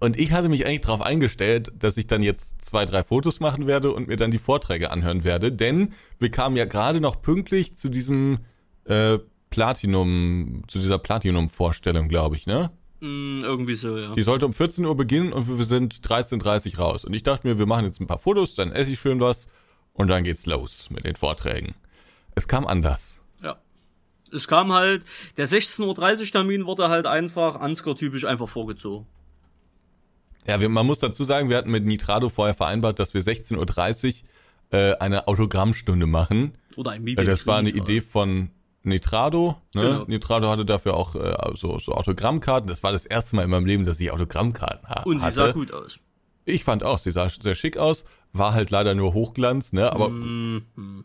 Und 0.00 0.18
ich 0.18 0.32
hatte 0.32 0.48
mich 0.48 0.66
eigentlich 0.66 0.82
darauf 0.82 1.00
eingestellt, 1.00 1.72
dass 1.78 1.96
ich 1.96 2.06
dann 2.06 2.22
jetzt 2.22 2.62
zwei, 2.62 2.84
drei 2.84 3.02
Fotos 3.02 3.40
machen 3.40 3.66
werde 3.66 3.92
und 3.92 4.08
mir 4.08 4.16
dann 4.16 4.30
die 4.30 4.38
Vorträge 4.38 4.90
anhören 4.90 5.24
werde, 5.24 5.52
denn 5.52 5.92
wir 6.18 6.30
kamen 6.30 6.56
ja 6.56 6.64
gerade 6.64 7.00
noch 7.00 7.22
pünktlich 7.22 7.76
zu 7.76 7.88
diesem 7.88 8.38
äh, 8.84 9.18
Platinum, 9.50 10.62
zu 10.68 10.78
dieser 10.78 10.98
Platinum-Vorstellung, 10.98 12.08
glaube 12.08 12.36
ich, 12.36 12.46
ne? 12.46 12.70
Mm, 13.00 13.40
irgendwie 13.42 13.74
so, 13.74 13.96
ja. 13.96 14.12
Die 14.12 14.22
sollte 14.22 14.46
um 14.46 14.52
14 14.52 14.84
Uhr 14.84 14.96
beginnen 14.96 15.32
und 15.32 15.58
wir 15.58 15.64
sind 15.64 15.94
13.30 15.94 16.72
Uhr 16.72 16.84
raus. 16.84 17.04
Und 17.04 17.14
ich 17.14 17.22
dachte 17.22 17.46
mir, 17.46 17.58
wir 17.58 17.66
machen 17.66 17.84
jetzt 17.84 18.00
ein 18.00 18.06
paar 18.06 18.18
Fotos, 18.18 18.54
dann 18.54 18.72
esse 18.72 18.92
ich 18.92 19.00
schön 19.00 19.20
was 19.20 19.48
und 19.92 20.08
dann 20.08 20.24
geht's 20.24 20.46
los 20.46 20.88
mit 20.90 21.04
den 21.04 21.16
Vorträgen. 21.16 21.74
Es 22.34 22.48
kam 22.48 22.66
anders. 22.66 23.22
Ja. 23.42 23.56
Es 24.32 24.48
kam 24.48 24.72
halt, 24.72 25.04
der 25.36 25.48
16.30 25.48 26.20
Uhr 26.20 26.26
Termin 26.26 26.66
wurde 26.66 26.88
halt 26.88 27.06
einfach 27.06 27.56
Ansgar-typisch 27.56 28.24
einfach 28.24 28.48
vorgezogen. 28.48 29.06
Ja, 30.46 30.60
wir, 30.60 30.68
man 30.68 30.86
muss 30.86 30.98
dazu 31.00 31.24
sagen, 31.24 31.48
wir 31.50 31.56
hatten 31.56 31.70
mit 31.70 31.84
Nitrado 31.84 32.28
vorher 32.28 32.54
vereinbart, 32.54 32.98
dass 32.98 33.14
wir 33.14 33.22
16.30 33.22 34.22
Uhr 34.72 34.78
äh, 34.78 34.94
eine 34.98 35.28
Autogrammstunde 35.28 36.06
machen. 36.06 36.52
Oder 36.76 36.92
ein 36.92 37.00
Äh, 37.02 37.04
Meeting. 37.04 37.26
das 37.26 37.46
war 37.46 37.58
eine 37.58 37.70
Idee 37.70 38.00
von 38.00 38.50
Nitrado. 38.82 39.56
Ne? 39.74 39.82
Genau. 39.82 40.04
Nitrado 40.06 40.48
hatte 40.48 40.64
dafür 40.64 40.94
auch 40.94 41.14
äh, 41.16 41.34
so, 41.54 41.78
so 41.78 41.92
Autogrammkarten. 41.92 42.68
Das 42.68 42.82
war 42.82 42.92
das 42.92 43.06
erste 43.06 43.36
Mal 43.36 43.42
in 43.42 43.50
meinem 43.50 43.66
Leben, 43.66 43.84
dass 43.84 43.98
ich 44.00 44.10
Autogrammkarten 44.12 44.88
ha 44.88 45.02
Und 45.02 45.18
sie 45.20 45.24
hatte. 45.26 45.34
sah 45.34 45.52
gut 45.52 45.72
aus. 45.72 45.98
Ich 46.44 46.62
fand 46.62 46.84
auch, 46.84 46.98
sie 46.98 47.10
sah 47.10 47.28
sehr 47.28 47.56
schick 47.56 47.76
aus. 47.76 48.04
War 48.32 48.54
halt 48.54 48.70
leider 48.70 48.94
nur 48.94 49.14
Hochglanz, 49.14 49.72
ne? 49.72 49.92
Aber 49.92 50.08
Mhm. 50.10 51.04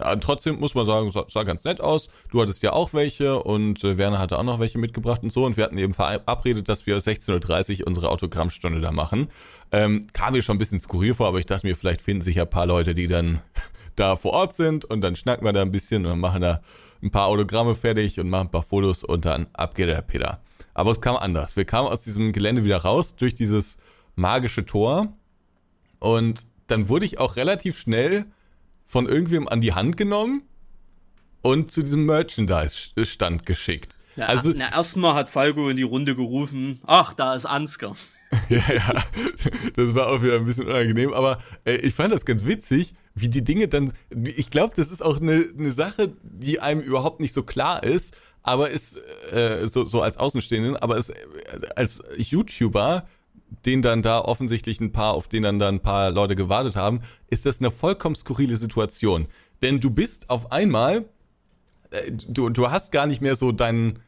Ja, 0.00 0.16
trotzdem 0.16 0.58
muss 0.58 0.74
man 0.74 0.86
sagen, 0.86 1.10
sah, 1.12 1.24
sah 1.28 1.42
ganz 1.42 1.64
nett 1.64 1.80
aus. 1.80 2.08
Du 2.30 2.40
hattest 2.40 2.62
ja 2.62 2.72
auch 2.72 2.94
welche 2.94 3.42
und 3.42 3.84
äh, 3.84 3.98
Werner 3.98 4.18
hatte 4.18 4.38
auch 4.38 4.42
noch 4.42 4.58
welche 4.58 4.78
mitgebracht 4.78 5.22
und 5.22 5.32
so. 5.32 5.44
Und 5.44 5.56
wir 5.56 5.64
hatten 5.64 5.78
eben 5.78 5.94
verabredet, 5.94 6.68
dass 6.68 6.86
wir 6.86 6.98
16.30 6.98 7.80
Uhr 7.80 7.86
unsere 7.86 8.10
Autogrammstunde 8.10 8.80
da 8.80 8.92
machen. 8.92 9.28
Ähm, 9.70 10.06
kam 10.12 10.32
mir 10.32 10.42
schon 10.42 10.56
ein 10.56 10.58
bisschen 10.58 10.80
skurril 10.80 11.14
vor, 11.14 11.28
aber 11.28 11.38
ich 11.38 11.46
dachte 11.46 11.66
mir, 11.66 11.76
vielleicht 11.76 12.00
finden 12.00 12.22
sich 12.22 12.36
ja 12.36 12.44
ein 12.44 12.50
paar 12.50 12.66
Leute, 12.66 12.94
die 12.94 13.06
dann 13.06 13.40
da 13.96 14.16
vor 14.16 14.32
Ort 14.32 14.54
sind 14.54 14.84
und 14.84 15.02
dann 15.02 15.16
schnacken 15.16 15.44
wir 15.44 15.52
da 15.52 15.62
ein 15.62 15.70
bisschen 15.70 16.06
und 16.06 16.20
machen 16.20 16.40
da 16.40 16.62
ein 17.02 17.10
paar 17.10 17.26
Autogramme 17.26 17.74
fertig 17.74 18.18
und 18.18 18.30
machen 18.30 18.46
ein 18.46 18.50
paar 18.50 18.62
Fotos 18.62 19.04
und 19.04 19.24
dann 19.24 19.48
ab 19.52 19.74
geht 19.74 19.88
der 19.88 20.02
Peter. 20.02 20.40
Aber 20.74 20.92
es 20.92 21.00
kam 21.00 21.16
anders. 21.16 21.56
Wir 21.56 21.64
kamen 21.64 21.88
aus 21.88 22.00
diesem 22.00 22.32
Gelände 22.32 22.64
wieder 22.64 22.78
raus 22.78 23.16
durch 23.16 23.34
dieses 23.34 23.76
magische 24.14 24.64
Tor 24.64 25.12
und 25.98 26.46
dann 26.68 26.88
wurde 26.88 27.04
ich 27.04 27.18
auch 27.18 27.36
relativ 27.36 27.78
schnell 27.78 28.26
von 28.92 29.08
irgendwem 29.08 29.48
an 29.48 29.62
die 29.62 29.72
Hand 29.72 29.96
genommen 29.96 30.42
und 31.40 31.72
zu 31.72 31.80
diesem 31.80 32.04
Merchandise-Stand 32.04 33.46
geschickt. 33.46 33.96
Ja, 34.16 34.26
also, 34.26 34.52
na, 34.54 34.70
erstmal 34.70 35.14
hat 35.14 35.30
Falco 35.30 35.70
in 35.70 35.78
die 35.78 35.82
Runde 35.82 36.14
gerufen, 36.14 36.78
ach, 36.86 37.14
da 37.14 37.34
ist 37.34 37.46
Ansgar. 37.46 37.96
ja, 38.50 38.60
ja, 38.70 39.02
das 39.76 39.94
war 39.94 40.08
auch 40.08 40.22
wieder 40.22 40.36
ein 40.36 40.44
bisschen 40.44 40.66
unangenehm, 40.66 41.14
aber 41.14 41.38
äh, 41.64 41.76
ich 41.76 41.94
fand 41.94 42.12
das 42.12 42.26
ganz 42.26 42.44
witzig, 42.44 42.92
wie 43.14 43.28
die 43.28 43.42
Dinge 43.42 43.66
dann, 43.66 43.94
ich 44.10 44.50
glaube, 44.50 44.74
das 44.76 44.90
ist 44.90 45.02
auch 45.02 45.18
eine, 45.22 45.42
eine 45.58 45.70
Sache, 45.70 46.12
die 46.22 46.60
einem 46.60 46.82
überhaupt 46.82 47.20
nicht 47.20 47.32
so 47.32 47.44
klar 47.44 47.82
ist, 47.82 48.14
aber 48.42 48.68
ist 48.68 49.00
äh, 49.32 49.66
so, 49.68 49.86
so 49.86 50.02
als 50.02 50.18
Außenstehenden, 50.18 50.76
aber 50.76 50.98
ist 50.98 51.08
äh, 51.08 51.14
als 51.76 52.02
YouTuber, 52.18 53.08
den 53.64 53.82
dann 53.82 54.02
da 54.02 54.20
offensichtlich 54.20 54.80
ein 54.80 54.92
paar, 54.92 55.14
auf 55.14 55.28
den 55.28 55.42
dann 55.42 55.58
da 55.58 55.68
ein 55.68 55.80
paar 55.80 56.10
Leute 56.10 56.36
gewartet 56.36 56.76
haben, 56.76 57.00
ist 57.28 57.46
das 57.46 57.60
eine 57.60 57.70
vollkommen 57.70 58.16
skurrile 58.16 58.56
Situation. 58.56 59.28
Denn 59.62 59.80
du 59.80 59.90
bist 59.90 60.30
auf 60.30 60.50
einmal, 60.52 61.04
äh, 61.90 62.10
du, 62.10 62.48
du 62.48 62.70
hast 62.70 62.92
gar 62.92 63.06
nicht 63.06 63.20
mehr 63.20 63.36
so 63.36 63.52
deinen, 63.52 64.00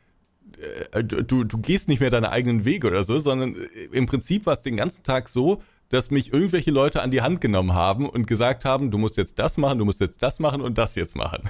äh, 0.93 1.05
du, 1.05 1.45
du 1.45 1.59
gehst 1.59 1.89
nicht 1.89 2.01
mehr 2.01 2.11
deine 2.11 2.31
eigenen 2.31 2.65
Wege 2.65 2.89
oder 2.89 3.05
so, 3.05 3.19
sondern 3.19 3.55
äh, 3.55 3.89
im 3.93 4.07
Prinzip 4.07 4.47
war 4.47 4.55
es 4.55 4.63
den 4.63 4.77
ganzen 4.77 5.05
Tag 5.05 5.29
so, 5.29 5.63
dass 5.91 6.11
mich 6.11 6.33
irgendwelche 6.33 6.71
Leute 6.71 7.03
an 7.03 7.11
die 7.11 7.21
Hand 7.23 7.41
genommen 7.41 7.75
haben 7.75 8.09
und 8.09 8.27
gesagt 8.27 8.65
haben, 8.65 8.91
du 8.91 8.99
musst 8.99 9.17
jetzt 9.17 9.39
das 9.39 9.59
machen, 9.59 9.79
du 9.79 9.85
musst 9.85 10.01
jetzt 10.01 10.23
das 10.23 10.41
machen 10.41 10.61
und 10.61 10.79
das 10.79 10.95
jetzt 10.97 11.15
machen. 11.15 11.49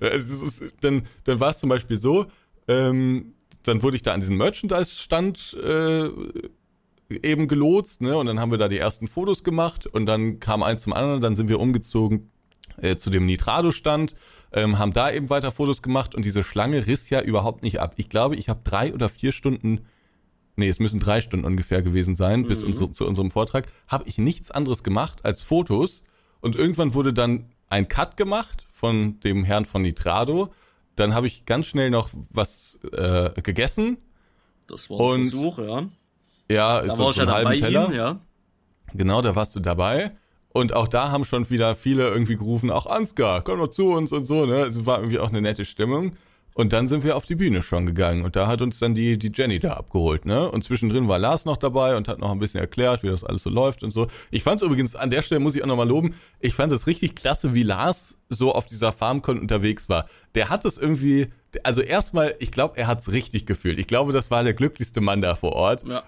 dann, 0.80 1.02
dann 1.24 1.40
war 1.40 1.50
es 1.50 1.58
zum 1.58 1.70
Beispiel 1.70 1.96
so, 1.96 2.26
ähm, 2.68 3.34
dann 3.64 3.82
wurde 3.82 3.96
ich 3.96 4.02
da 4.02 4.12
an 4.12 4.20
diesen 4.20 4.36
Merchandise-Stand 4.36 5.56
äh, 5.64 6.08
eben 7.08 7.48
gelotst, 7.48 8.00
ne? 8.00 8.16
Und 8.16 8.26
dann 8.26 8.40
haben 8.40 8.50
wir 8.50 8.58
da 8.58 8.68
die 8.68 8.78
ersten 8.78 9.08
Fotos 9.08 9.44
gemacht 9.44 9.86
und 9.86 10.06
dann 10.06 10.40
kam 10.40 10.62
eins 10.62 10.82
zum 10.82 10.92
anderen, 10.92 11.20
dann 11.20 11.36
sind 11.36 11.48
wir 11.48 11.60
umgezogen 11.60 12.30
äh, 12.78 12.96
zu 12.96 13.10
dem 13.10 13.26
Nitrado-Stand, 13.26 14.14
ähm, 14.52 14.78
haben 14.78 14.92
da 14.92 15.10
eben 15.10 15.30
weiter 15.30 15.52
Fotos 15.52 15.82
gemacht 15.82 16.14
und 16.14 16.24
diese 16.24 16.42
Schlange 16.42 16.86
riss 16.86 17.10
ja 17.10 17.20
überhaupt 17.20 17.62
nicht 17.62 17.80
ab. 17.80 17.94
Ich 17.96 18.08
glaube, 18.08 18.36
ich 18.36 18.48
habe 18.48 18.60
drei 18.64 18.92
oder 18.94 19.08
vier 19.08 19.32
Stunden, 19.32 19.80
nee, 20.56 20.68
es 20.68 20.78
müssen 20.80 21.00
drei 21.00 21.20
Stunden 21.20 21.44
ungefähr 21.46 21.82
gewesen 21.82 22.14
sein, 22.14 22.46
bis 22.46 22.62
uns, 22.62 22.78
zu 22.96 23.06
unserem 23.06 23.30
Vortrag, 23.30 23.66
habe 23.86 24.08
ich 24.08 24.18
nichts 24.18 24.50
anderes 24.50 24.82
gemacht 24.82 25.24
als 25.24 25.42
Fotos 25.42 26.02
und 26.40 26.56
irgendwann 26.56 26.94
wurde 26.94 27.12
dann 27.12 27.46
ein 27.68 27.88
Cut 27.88 28.16
gemacht 28.16 28.66
von 28.70 29.20
dem 29.20 29.44
Herrn 29.44 29.64
von 29.64 29.82
Nitrado. 29.82 30.52
Dann 30.96 31.14
habe 31.14 31.26
ich 31.26 31.44
ganz 31.44 31.66
schnell 31.66 31.90
noch 31.90 32.10
was 32.30 32.78
äh, 32.92 33.30
gegessen. 33.42 33.98
Das 34.68 34.88
war 34.90 34.98
ein 34.98 35.02
Und- 35.22 35.30
Versuch, 35.30 35.58
ja. 35.58 35.88
Ja, 36.50 36.82
Da 36.82 36.94
so, 36.94 37.04
war 37.04 37.10
ich 37.10 37.16
so 37.16 37.22
ja 37.22 37.26
einen 37.26 37.26
dann 37.26 37.34
halben 37.36 37.48
bei 37.60 37.66
Teller. 37.66 37.88
ihm, 37.88 37.94
ja. 37.94 38.20
Genau, 38.94 39.22
da 39.22 39.34
warst 39.34 39.56
du 39.56 39.60
dabei. 39.60 40.12
Und 40.50 40.72
auch 40.72 40.86
da 40.86 41.10
haben 41.10 41.24
schon 41.24 41.50
wieder 41.50 41.74
viele 41.74 42.08
irgendwie 42.08 42.36
gerufen, 42.36 42.70
auch 42.70 42.86
Ansgar, 42.86 43.42
komm 43.42 43.58
doch 43.58 43.68
zu 43.68 43.88
uns 43.88 44.12
und 44.12 44.24
so, 44.24 44.46
ne? 44.46 44.60
Es 44.62 44.86
war 44.86 44.98
irgendwie 44.98 45.18
auch 45.18 45.30
eine 45.30 45.42
nette 45.42 45.64
Stimmung. 45.64 46.16
Und 46.56 46.72
dann 46.72 46.86
sind 46.86 47.02
wir 47.02 47.16
auf 47.16 47.26
die 47.26 47.34
Bühne 47.34 47.62
schon 47.62 47.84
gegangen 47.84 48.22
und 48.24 48.36
da 48.36 48.46
hat 48.46 48.62
uns 48.62 48.78
dann 48.78 48.94
die, 48.94 49.18
die 49.18 49.32
Jenny 49.34 49.58
da 49.58 49.72
abgeholt, 49.72 50.24
ne? 50.24 50.48
Und 50.48 50.62
zwischendrin 50.62 51.08
war 51.08 51.18
Lars 51.18 51.44
noch 51.44 51.56
dabei 51.56 51.96
und 51.96 52.06
hat 52.06 52.20
noch 52.20 52.30
ein 52.30 52.38
bisschen 52.38 52.60
erklärt, 52.60 53.02
wie 53.02 53.08
das 53.08 53.24
alles 53.24 53.42
so 53.42 53.50
läuft 53.50 53.82
und 53.82 53.90
so. 53.90 54.06
Ich 54.30 54.44
fand 54.44 54.60
es 54.62 54.66
übrigens, 54.66 54.94
an 54.94 55.10
der 55.10 55.22
Stelle 55.22 55.40
muss 55.40 55.56
ich 55.56 55.64
auch 55.64 55.66
nochmal 55.66 55.88
loben, 55.88 56.14
ich 56.38 56.54
fand 56.54 56.70
es 56.70 56.86
richtig 56.86 57.16
klasse, 57.16 57.54
wie 57.54 57.64
Lars 57.64 58.16
so 58.28 58.52
auf 58.54 58.66
dieser 58.66 58.92
FarmCon 58.92 59.40
unterwegs 59.40 59.88
war. 59.88 60.06
Der 60.36 60.48
hat 60.48 60.64
es 60.64 60.78
irgendwie, 60.78 61.26
also 61.64 61.80
erstmal, 61.80 62.36
ich 62.38 62.52
glaube, 62.52 62.78
er 62.78 62.86
hat 62.86 63.00
es 63.00 63.10
richtig 63.10 63.46
gefühlt. 63.46 63.80
Ich 63.80 63.88
glaube, 63.88 64.12
das 64.12 64.30
war 64.30 64.44
der 64.44 64.54
glücklichste 64.54 65.00
Mann 65.00 65.22
da 65.22 65.34
vor 65.34 65.54
Ort 65.54 65.84
Ja. 65.88 66.04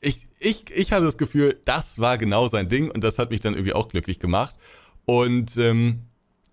Ich, 0.00 0.26
ich, 0.38 0.70
ich 0.70 0.92
hatte 0.92 1.04
das 1.04 1.18
Gefühl, 1.18 1.60
das 1.64 1.98
war 1.98 2.18
genau 2.18 2.48
sein 2.48 2.68
Ding 2.68 2.90
und 2.90 3.02
das 3.02 3.18
hat 3.18 3.30
mich 3.30 3.40
dann 3.40 3.54
irgendwie 3.54 3.74
auch 3.74 3.88
glücklich 3.88 4.18
gemacht. 4.18 4.56
Und 5.04 5.56
ähm, 5.56 6.07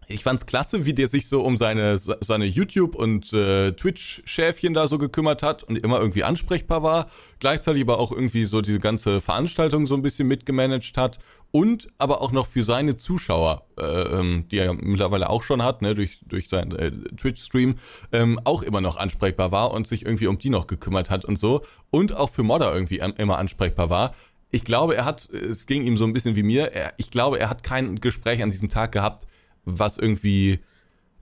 ich 0.07 0.23
fand's 0.23 0.45
klasse, 0.45 0.85
wie 0.85 0.93
der 0.93 1.07
sich 1.07 1.27
so 1.27 1.41
um 1.41 1.57
seine, 1.57 1.97
seine 1.97 2.45
YouTube- 2.45 2.95
und 2.95 3.33
äh, 3.33 3.71
Twitch-Schäfchen 3.71 4.73
da 4.73 4.87
so 4.87 4.97
gekümmert 4.97 5.43
hat 5.43 5.63
und 5.63 5.77
immer 5.77 5.99
irgendwie 5.99 6.23
ansprechbar 6.23 6.83
war. 6.83 7.09
Gleichzeitig 7.39 7.81
aber 7.81 7.99
auch 7.99 8.11
irgendwie 8.11 8.45
so 8.45 8.61
diese 8.61 8.79
ganze 8.79 9.21
Veranstaltung 9.21 9.87
so 9.87 9.95
ein 9.95 10.01
bisschen 10.01 10.27
mitgemanagt 10.27 10.97
hat. 10.97 11.19
Und 11.51 11.87
aber 11.97 12.21
auch 12.21 12.33
noch 12.33 12.47
für 12.47 12.63
seine 12.65 12.97
Zuschauer, 12.97 13.65
äh, 13.79 13.83
ähm, 13.83 14.45
die 14.51 14.57
er 14.57 14.73
mittlerweile 14.73 15.29
auch 15.29 15.41
schon 15.41 15.63
hat, 15.63 15.81
ne, 15.81 15.95
durch, 15.95 16.19
durch 16.25 16.49
seinen 16.49 16.73
äh, 16.73 16.91
Twitch-Stream, 16.91 17.75
ähm, 18.11 18.39
auch 18.43 18.61
immer 18.61 18.81
noch 18.81 18.97
ansprechbar 18.97 19.53
war 19.53 19.71
und 19.71 19.87
sich 19.87 20.05
irgendwie 20.05 20.27
um 20.27 20.37
die 20.37 20.49
noch 20.49 20.67
gekümmert 20.67 21.09
hat 21.09 21.23
und 21.23 21.37
so. 21.39 21.61
Und 21.91 22.13
auch 22.13 22.29
für 22.29 22.43
Modder 22.43 22.73
irgendwie 22.73 23.01
am- 23.01 23.13
immer 23.17 23.37
ansprechbar 23.37 23.89
war. 23.89 24.13
Ich 24.51 24.65
glaube, 24.65 24.95
er 24.95 25.05
hat, 25.05 25.29
es 25.29 25.65
ging 25.65 25.83
ihm 25.83 25.97
so 25.97 26.03
ein 26.05 26.13
bisschen 26.13 26.35
wie 26.35 26.43
mir, 26.43 26.73
er, 26.73 26.93
ich 26.97 27.09
glaube, 27.09 27.39
er 27.39 27.49
hat 27.49 27.63
kein 27.63 27.95
Gespräch 27.95 28.43
an 28.43 28.51
diesem 28.51 28.67
Tag 28.69 28.91
gehabt, 28.91 29.25
was 29.65 29.97
irgendwie 29.97 30.59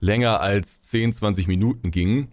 länger 0.00 0.40
als 0.40 0.82
10, 0.82 1.12
20 1.14 1.48
Minuten 1.48 1.90
ging. 1.90 2.28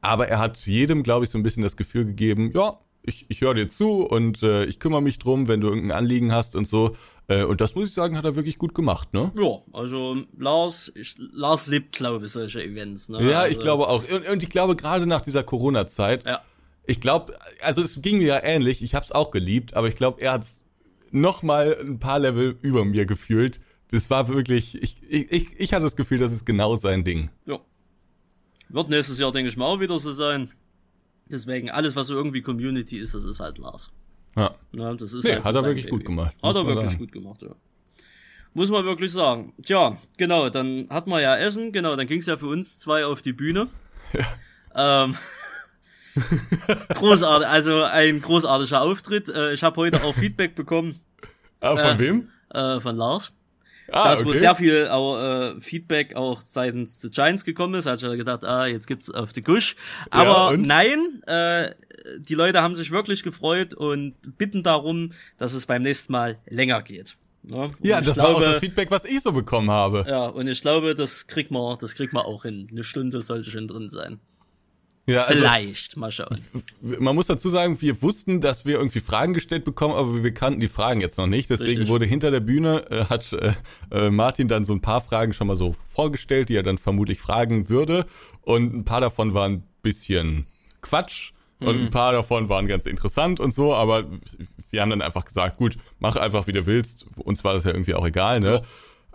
Aber 0.00 0.28
er 0.28 0.38
hat 0.38 0.58
jedem, 0.66 1.02
glaube 1.02 1.24
ich, 1.24 1.30
so 1.30 1.38
ein 1.38 1.42
bisschen 1.42 1.62
das 1.62 1.76
Gefühl 1.76 2.04
gegeben, 2.04 2.52
ja, 2.54 2.78
ich, 3.06 3.26
ich 3.28 3.42
höre 3.42 3.54
dir 3.54 3.68
zu 3.68 4.02
und 4.02 4.42
äh, 4.42 4.64
ich 4.64 4.80
kümmere 4.80 5.02
mich 5.02 5.18
drum, 5.18 5.46
wenn 5.46 5.60
du 5.60 5.68
irgendein 5.68 5.92
Anliegen 5.98 6.32
hast 6.32 6.56
und 6.56 6.66
so. 6.66 6.96
Äh, 7.28 7.44
und 7.44 7.60
das 7.60 7.74
muss 7.74 7.88
ich 7.88 7.94
sagen, 7.94 8.16
hat 8.16 8.24
er 8.24 8.34
wirklich 8.36 8.56
gut 8.58 8.74
gemacht, 8.74 9.12
ne? 9.12 9.30
Ja, 9.36 9.58
also 9.72 10.16
Lars, 10.38 10.90
ich, 10.94 11.14
Lars 11.18 11.66
liebt, 11.66 11.96
glaube 11.96 12.24
ich, 12.24 12.32
solche 12.32 12.62
Events. 12.62 13.10
Ne? 13.10 13.30
Ja, 13.30 13.40
also, 13.40 13.52
ich 13.52 13.60
glaube 13.60 13.88
auch. 13.88 14.04
Und, 14.10 14.26
und 14.28 14.42
ich 14.42 14.48
glaube, 14.48 14.74
gerade 14.76 15.06
nach 15.06 15.20
dieser 15.20 15.42
Corona-Zeit, 15.42 16.24
Ja. 16.24 16.40
ich 16.86 17.00
glaube, 17.00 17.34
also 17.60 17.82
es 17.82 18.00
ging 18.00 18.18
mir 18.18 18.26
ja 18.26 18.42
ähnlich, 18.42 18.82
ich 18.82 18.94
habe 18.94 19.04
es 19.04 19.12
auch 19.12 19.30
geliebt, 19.30 19.74
aber 19.74 19.88
ich 19.88 19.96
glaube, 19.96 20.22
er 20.22 20.32
hat 20.32 20.42
es 20.42 20.62
noch 21.10 21.42
mal 21.42 21.76
ein 21.80 21.98
paar 21.98 22.18
Level 22.18 22.58
über 22.62 22.84
mir 22.86 23.04
gefühlt. 23.04 23.60
Das 23.94 24.10
war 24.10 24.26
wirklich, 24.28 24.82
ich, 24.82 24.96
ich, 25.08 25.52
ich, 25.56 25.72
hatte 25.72 25.84
das 25.84 25.94
Gefühl, 25.94 26.18
das 26.18 26.32
ist 26.32 26.44
genau 26.44 26.74
sein 26.74 27.04
Ding. 27.04 27.30
Ja. 27.46 27.60
Wird 28.68 28.88
nächstes 28.88 29.18
Jahr, 29.20 29.30
denke 29.30 29.48
ich 29.48 29.56
mal, 29.56 29.66
auch 29.66 29.78
wieder 29.78 29.98
so 30.00 30.10
sein. 30.10 30.50
Deswegen, 31.30 31.70
alles, 31.70 31.94
was 31.94 32.08
so 32.08 32.14
irgendwie 32.14 32.42
Community 32.42 32.98
ist, 32.98 33.14
das 33.14 33.24
ist 33.24 33.38
halt 33.40 33.58
Lars. 33.58 33.90
Ja. 34.36 34.54
Ne, 34.72 34.96
das 34.96 35.12
ist 35.14 35.22
Nee, 35.24 35.34
halt 35.34 35.42
so 35.42 35.48
hat 35.48 35.54
er 35.54 35.60
sein 35.60 35.70
wirklich 35.70 35.84
Baby. 35.86 35.96
gut 35.98 36.04
gemacht, 36.06 36.34
Hat 36.42 36.56
er 36.56 36.66
wirklich 36.66 36.90
sagen. 36.90 36.98
gut 36.98 37.12
gemacht, 37.12 37.42
ja. 37.42 37.54
Muss 38.52 38.70
man 38.70 38.84
wirklich 38.84 39.12
sagen. 39.12 39.52
Tja, 39.62 39.96
genau, 40.16 40.48
dann 40.50 40.88
hatten 40.90 41.10
wir 41.10 41.20
ja 41.20 41.36
Essen, 41.36 41.70
genau, 41.72 41.94
dann 41.96 42.06
ging 42.08 42.18
es 42.18 42.26
ja 42.26 42.36
für 42.36 42.46
uns 42.48 42.78
zwei 42.80 43.04
auf 43.06 43.22
die 43.22 43.32
Bühne. 43.32 43.68
Ähm, 44.76 45.14
großartig, 46.94 47.46
also 47.48 47.84
ein 47.84 48.20
großartiger 48.20 48.82
Auftritt. 48.82 49.28
Äh, 49.28 49.52
ich 49.52 49.62
habe 49.62 49.76
heute 49.80 50.02
auch 50.02 50.14
Feedback 50.14 50.56
bekommen 50.56 51.00
Ah, 51.60 51.76
von 51.76 51.86
Äh, 51.96 51.98
wem? 52.00 52.28
äh, 52.50 52.80
von 52.80 52.96
Lars. 52.96 53.32
Ah, 53.88 54.04
da 54.04 54.12
ist 54.14 54.24
wohl 54.24 54.34
sehr 54.34 54.54
viel 54.54 54.88
auch, 54.88 55.18
äh, 55.18 55.60
Feedback 55.60 56.16
auch 56.16 56.40
seitens 56.40 57.00
der 57.00 57.10
Giants 57.10 57.44
gekommen 57.44 57.74
ist. 57.74 57.86
Hat 57.86 58.02
ja 58.02 58.14
gedacht, 58.14 58.44
ah, 58.44 58.66
jetzt 58.66 58.86
gibt's 58.86 59.10
auf 59.10 59.32
die 59.32 59.42
Gusch. 59.42 59.76
Aber 60.10 60.48
und? 60.48 60.66
nein, 60.66 61.22
äh, 61.26 61.74
die 62.18 62.34
Leute 62.34 62.62
haben 62.62 62.74
sich 62.74 62.90
wirklich 62.90 63.22
gefreut 63.22 63.74
und 63.74 64.14
bitten 64.38 64.62
darum, 64.62 65.12
dass 65.38 65.52
es 65.52 65.66
beim 65.66 65.82
nächsten 65.82 66.12
Mal 66.12 66.38
länger 66.48 66.82
geht. 66.82 67.16
Ja, 67.44 67.68
ja 67.82 68.00
das 68.00 68.14
glaube, 68.14 68.30
war 68.30 68.36
auch 68.36 68.40
das 68.40 68.58
Feedback, 68.58 68.90
was 68.90 69.04
ich 69.04 69.20
so 69.20 69.32
bekommen 69.32 69.70
habe. 69.70 70.04
Ja, 70.08 70.26
und 70.26 70.48
ich 70.48 70.62
glaube, 70.62 70.94
das 70.94 71.26
kriegt 71.26 71.50
man, 71.50 71.76
das 71.78 71.94
kriegt 71.94 72.12
man 72.12 72.24
auch 72.24 72.44
hin. 72.44 72.68
Eine 72.70 72.84
Stunde 72.84 73.20
sollte 73.20 73.50
schon 73.50 73.68
drin 73.68 73.90
sein. 73.90 74.18
Ja, 75.06 75.24
also, 75.24 75.40
Vielleicht, 75.40 75.96
mal 75.98 76.10
schauen. 76.10 76.38
Man 76.80 77.14
muss 77.14 77.26
dazu 77.26 77.50
sagen, 77.50 77.80
wir 77.82 78.00
wussten, 78.00 78.40
dass 78.40 78.64
wir 78.64 78.76
irgendwie 78.76 79.00
Fragen 79.00 79.34
gestellt 79.34 79.64
bekommen, 79.64 79.94
aber 79.94 80.24
wir 80.24 80.32
kannten 80.32 80.60
die 80.60 80.68
Fragen 80.68 81.02
jetzt 81.02 81.18
noch 81.18 81.26
nicht. 81.26 81.50
Deswegen 81.50 81.70
Richtig. 81.70 81.88
wurde 81.88 82.06
hinter 82.06 82.30
der 82.30 82.40
Bühne, 82.40 82.90
äh, 82.90 83.04
hat 83.04 83.32
äh, 83.34 83.52
äh, 83.90 84.10
Martin 84.10 84.48
dann 84.48 84.64
so 84.64 84.72
ein 84.72 84.80
paar 84.80 85.02
Fragen 85.02 85.34
schon 85.34 85.46
mal 85.46 85.56
so 85.56 85.74
vorgestellt, 85.92 86.48
die 86.48 86.56
er 86.56 86.62
dann 86.62 86.78
vermutlich 86.78 87.20
fragen 87.20 87.68
würde. 87.68 88.06
Und 88.40 88.74
ein 88.74 88.84
paar 88.84 89.02
davon 89.02 89.34
waren 89.34 89.64
bisschen 89.82 90.46
Quatsch. 90.80 91.32
Und 91.60 91.76
ein 91.76 91.84
mhm. 91.84 91.90
paar 91.90 92.12
davon 92.12 92.48
waren 92.48 92.66
ganz 92.66 92.84
interessant 92.84 93.40
und 93.40 93.54
so, 93.54 93.74
aber 93.74 94.04
wir 94.70 94.82
haben 94.82 94.90
dann 94.90 95.02
einfach 95.02 95.24
gesagt, 95.24 95.56
gut, 95.56 95.78
mach 95.98 96.16
einfach, 96.16 96.46
wie 96.46 96.52
du 96.52 96.66
willst. 96.66 97.06
Uns 97.16 97.44
war 97.44 97.54
das 97.54 97.64
ja 97.64 97.70
irgendwie 97.70 97.94
auch 97.94 98.06
egal, 98.06 98.40
ne? 98.40 98.62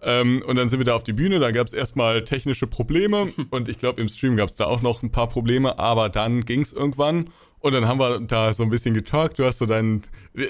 Ähm, 0.01 0.41
und 0.45 0.55
dann 0.55 0.69
sind 0.69 0.79
wir 0.79 0.85
da 0.85 0.95
auf 0.95 1.03
die 1.03 1.13
Bühne, 1.13 1.39
da 1.39 1.51
gab 1.51 1.67
es 1.67 1.73
erstmal 1.73 2.23
technische 2.23 2.67
Probleme 2.67 3.33
und 3.49 3.69
ich 3.69 3.77
glaube, 3.77 4.01
im 4.01 4.07
Stream 4.07 4.37
gab 4.37 4.49
es 4.49 4.55
da 4.55 4.65
auch 4.65 4.81
noch 4.81 5.03
ein 5.03 5.11
paar 5.11 5.27
Probleme, 5.27 5.77
aber 5.79 6.09
dann 6.09 6.45
ging 6.45 6.61
es 6.61 6.71
irgendwann 6.73 7.29
und 7.61 7.73
dann 7.73 7.87
haben 7.87 7.99
wir 7.99 8.19
da 8.21 8.53
so 8.53 8.63
ein 8.63 8.69
bisschen 8.69 8.93
getalkt. 8.93 9.37
Du 9.37 9.43
hast 9.43 9.57
so 9.57 9.65
deinen, 9.65 10.03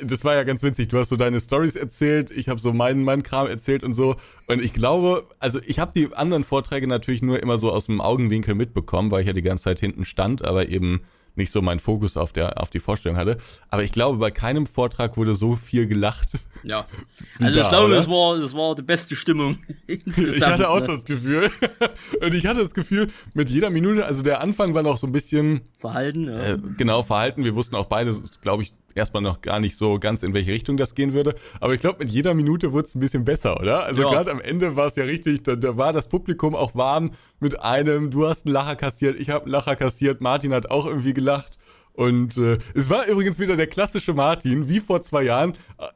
das 0.03 0.23
war 0.23 0.35
ja 0.35 0.43
ganz 0.43 0.61
witzig, 0.61 0.89
du 0.89 0.99
hast 0.99 1.09
so 1.09 1.15
deine 1.15 1.39
Stories 1.39 1.75
erzählt, 1.75 2.29
ich 2.29 2.49
habe 2.49 2.59
so 2.59 2.71
meinen, 2.71 3.03
meinen 3.03 3.23
Kram 3.23 3.47
erzählt 3.47 3.83
und 3.83 3.93
so. 3.93 4.15
Und 4.47 4.61
ich 4.61 4.73
glaube, 4.73 5.25
also 5.39 5.59
ich 5.65 5.79
habe 5.79 5.91
die 5.95 6.13
anderen 6.15 6.43
Vorträge 6.43 6.87
natürlich 6.87 7.23
nur 7.23 7.41
immer 7.41 7.57
so 7.57 7.71
aus 7.71 7.87
dem 7.87 8.01
Augenwinkel 8.01 8.53
mitbekommen, 8.53 9.09
weil 9.09 9.21
ich 9.21 9.27
ja 9.27 9.33
die 9.33 9.41
ganze 9.41 9.65
Zeit 9.65 9.79
hinten 9.79 10.05
stand, 10.05 10.45
aber 10.45 10.69
eben 10.69 11.01
nicht 11.35 11.51
so 11.51 11.61
meinen 11.61 11.79
Fokus 11.79 12.17
auf 12.17 12.31
der 12.31 12.61
auf 12.61 12.69
die 12.69 12.79
Vorstellung 12.79 13.17
hatte. 13.17 13.37
Aber 13.69 13.83
ich 13.83 13.91
glaube, 13.91 14.17
bei 14.17 14.31
keinem 14.31 14.65
Vortrag 14.65 15.17
wurde 15.17 15.35
so 15.35 15.55
viel 15.55 15.87
gelacht. 15.87 16.29
Ja. 16.63 16.85
Also 17.41 17.55
da, 17.55 17.61
ich 17.61 17.69
glaube, 17.69 17.95
es 17.95 18.07
war 18.09 18.37
das 18.37 18.53
war 18.53 18.75
die 18.75 18.81
beste 18.81 19.15
Stimmung 19.15 19.59
insgesamt. 19.87 20.35
Ich 20.35 20.45
hatte 20.45 20.69
auch 20.69 20.81
ne? 20.81 20.87
das 20.87 21.05
Gefühl. 21.05 21.49
Und 22.21 22.33
ich 22.33 22.45
hatte 22.45 22.59
das 22.59 22.73
Gefühl, 22.73 23.07
mit 23.33 23.49
jeder 23.49 23.69
Minute, 23.69 24.05
also 24.05 24.23
der 24.23 24.41
Anfang 24.41 24.73
war 24.73 24.83
noch 24.83 24.97
so 24.97 25.07
ein 25.07 25.13
bisschen 25.13 25.61
Verhalten, 25.75 26.25
ja. 26.25 26.53
Äh, 26.53 26.57
genau, 26.77 27.01
Verhalten. 27.01 27.45
Wir 27.45 27.55
wussten 27.55 27.77
auch 27.77 27.85
beide, 27.85 28.13
glaube 28.41 28.63
ich, 28.63 28.73
erstmal 28.95 29.23
noch 29.23 29.41
gar 29.41 29.59
nicht 29.59 29.75
so 29.75 29.99
ganz, 29.99 30.23
in 30.23 30.33
welche 30.33 30.51
Richtung 30.51 30.77
das 30.77 30.95
gehen 30.95 31.13
würde. 31.13 31.35
Aber 31.59 31.73
ich 31.73 31.79
glaube, 31.79 31.99
mit 31.99 32.09
jeder 32.09 32.33
Minute 32.33 32.71
wurde 32.71 32.87
es 32.87 32.95
ein 32.95 32.99
bisschen 32.99 33.23
besser, 33.23 33.59
oder? 33.59 33.83
Also 33.83 34.03
ja. 34.03 34.09
gerade 34.09 34.31
am 34.31 34.41
Ende 34.41 34.75
war 34.75 34.87
es 34.87 34.95
ja 34.95 35.03
richtig, 35.03 35.43
da, 35.43 35.55
da 35.55 35.77
war 35.77 35.93
das 35.93 36.07
Publikum 36.07 36.55
auch 36.55 36.75
warm 36.75 37.11
mit 37.39 37.61
einem, 37.61 38.11
du 38.11 38.27
hast 38.27 38.45
einen 38.45 38.53
Lacher 38.53 38.75
kassiert, 38.75 39.19
ich 39.19 39.29
habe 39.29 39.45
einen 39.45 39.51
Lacher 39.51 39.75
kassiert, 39.75 40.21
Martin 40.21 40.53
hat 40.53 40.69
auch 40.69 40.85
irgendwie 40.85 41.13
gelacht. 41.13 41.57
Und 41.99 42.37
äh, 42.37 42.57
es 42.73 42.89
war 42.89 43.07
übrigens 43.07 43.39
wieder 43.39 43.57
der 43.57 43.67
klassische 43.67 44.13
Martin, 44.13 44.69
wie 44.69 44.79
vor 44.79 45.01
zwei 45.01 45.23
Jahren. 45.23 45.51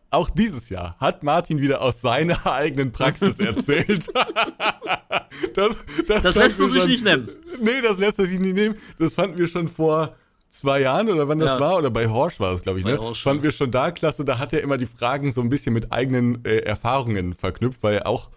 Auch 0.09 0.29
dieses 0.29 0.67
Jahr 0.67 0.97
hat 0.99 1.23
Martin 1.23 1.61
wieder 1.61 1.81
aus 1.81 2.01
seiner 2.01 2.45
eigenen 2.51 2.91
Praxis 2.91 3.39
erzählt. 3.39 4.11
das 5.53 5.77
das, 6.07 6.23
das 6.23 6.35
lässt 6.35 6.59
er 6.59 6.67
sich 6.67 6.87
nicht 6.87 7.05
nehmen. 7.05 7.29
Nee, 7.61 7.81
das 7.81 7.99
lässt 7.99 8.19
er 8.19 8.25
sich 8.25 8.37
nicht 8.37 8.53
nehmen. 8.53 8.75
Das 8.99 9.13
fanden 9.13 9.37
wir 9.37 9.47
schon 9.47 9.69
vor 9.69 10.13
zwei 10.53 10.81
Jahren 10.81 11.09
oder 11.09 11.27
wann 11.27 11.39
das 11.39 11.53
ja. 11.53 11.59
war, 11.59 11.77
oder 11.77 11.89
bei 11.89 12.07
Horsch 12.07 12.39
war 12.39 12.53
es, 12.53 12.61
glaube 12.61 12.79
ich, 12.79 12.85
bei 12.85 12.91
ne? 12.91 12.99
Horsch, 12.99 13.23
Fanden 13.23 13.43
wir 13.43 13.51
schon 13.51 13.71
da 13.71 13.91
klasse, 13.91 14.23
da 14.23 14.37
hat 14.37 14.53
er 14.53 14.61
immer 14.61 14.77
die 14.77 14.85
Fragen 14.85 15.31
so 15.31 15.41
ein 15.41 15.49
bisschen 15.49 15.73
mit 15.73 15.91
eigenen 15.91 16.45
äh, 16.45 16.57
Erfahrungen 16.57 17.33
verknüpft, 17.33 17.81
weil 17.81 17.95
er 17.95 18.07
auch 18.07 18.29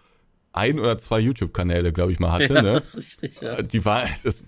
ein 0.51 0.79
oder 0.79 0.97
zwei 0.97 1.19
YouTube-Kanäle, 1.19 1.93
glaube 1.93 2.11
ich, 2.11 2.19
mal 2.19 2.31
hatte. 2.31 2.55
Ja, 2.55 2.61
ne? 2.63 2.73
das 2.73 2.95
ist 2.95 2.97
richtig, 2.97 3.41
ja. 3.41 3.57
Äh, 3.57 3.63
die 3.63 3.85
war, 3.85 4.03
das, 4.23 4.43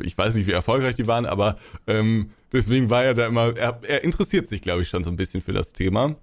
ich 0.00 0.16
weiß 0.16 0.34
nicht, 0.34 0.46
wie 0.46 0.52
erfolgreich 0.52 0.94
die 0.94 1.06
waren, 1.06 1.26
aber 1.26 1.58
ähm, 1.86 2.30
deswegen 2.50 2.88
war 2.88 3.04
er 3.04 3.12
da 3.12 3.26
immer, 3.26 3.56
er, 3.58 3.78
er 3.86 4.04
interessiert 4.04 4.48
sich, 4.48 4.62
glaube 4.62 4.82
ich, 4.82 4.88
schon 4.88 5.04
so 5.04 5.10
ein 5.10 5.16
bisschen 5.16 5.42
für 5.42 5.52
das 5.52 5.74
Thema 5.74 6.16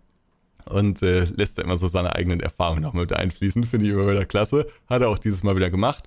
und 0.66 1.04
äh, 1.04 1.26
lässt 1.26 1.60
da 1.60 1.64
immer 1.64 1.78
so 1.78 1.88
seine 1.88 2.16
eigenen 2.16 2.40
Erfahrungen 2.40 2.82
noch 2.82 2.94
mit 2.94 3.14
einfließen. 3.14 3.64
Finde 3.66 3.86
ich 3.86 3.92
immer 3.92 4.10
wieder 4.10 4.26
klasse. 4.26 4.68
Hat 4.88 5.02
er 5.02 5.10
auch 5.10 5.20
dieses 5.20 5.44
Mal 5.44 5.56
wieder 5.56 5.70
gemacht. 5.70 6.06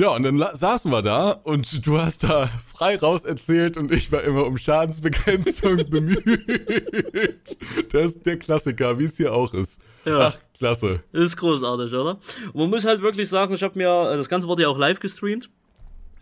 Ja, 0.00 0.14
und 0.14 0.22
dann 0.22 0.38
saßen 0.38 0.90
wir 0.90 1.02
da 1.02 1.32
und 1.32 1.86
du 1.86 1.98
hast 1.98 2.24
da 2.24 2.48
frei 2.66 2.96
raus 2.96 3.26
erzählt 3.26 3.76
und 3.76 3.92
ich 3.92 4.10
war 4.10 4.22
immer 4.22 4.46
um 4.46 4.56
Schadensbegrenzung 4.56 5.76
bemüht. 5.90 7.54
Das 7.92 8.12
ist 8.12 8.24
der 8.24 8.38
Klassiker, 8.38 8.98
wie 8.98 9.04
es 9.04 9.18
hier 9.18 9.34
auch 9.34 9.52
ist. 9.52 9.78
Ja. 10.06 10.28
Ach, 10.28 10.36
klasse. 10.56 11.02
ist 11.12 11.36
großartig, 11.36 11.92
oder? 11.92 12.18
Und 12.54 12.60
man 12.62 12.70
muss 12.70 12.86
halt 12.86 13.02
wirklich 13.02 13.28
sagen, 13.28 13.52
ich 13.52 13.62
habe 13.62 13.78
mir, 13.78 14.16
das 14.16 14.30
Ganze 14.30 14.48
wurde 14.48 14.62
ja 14.62 14.68
auch 14.68 14.78
live 14.78 15.00
gestreamt. 15.00 15.50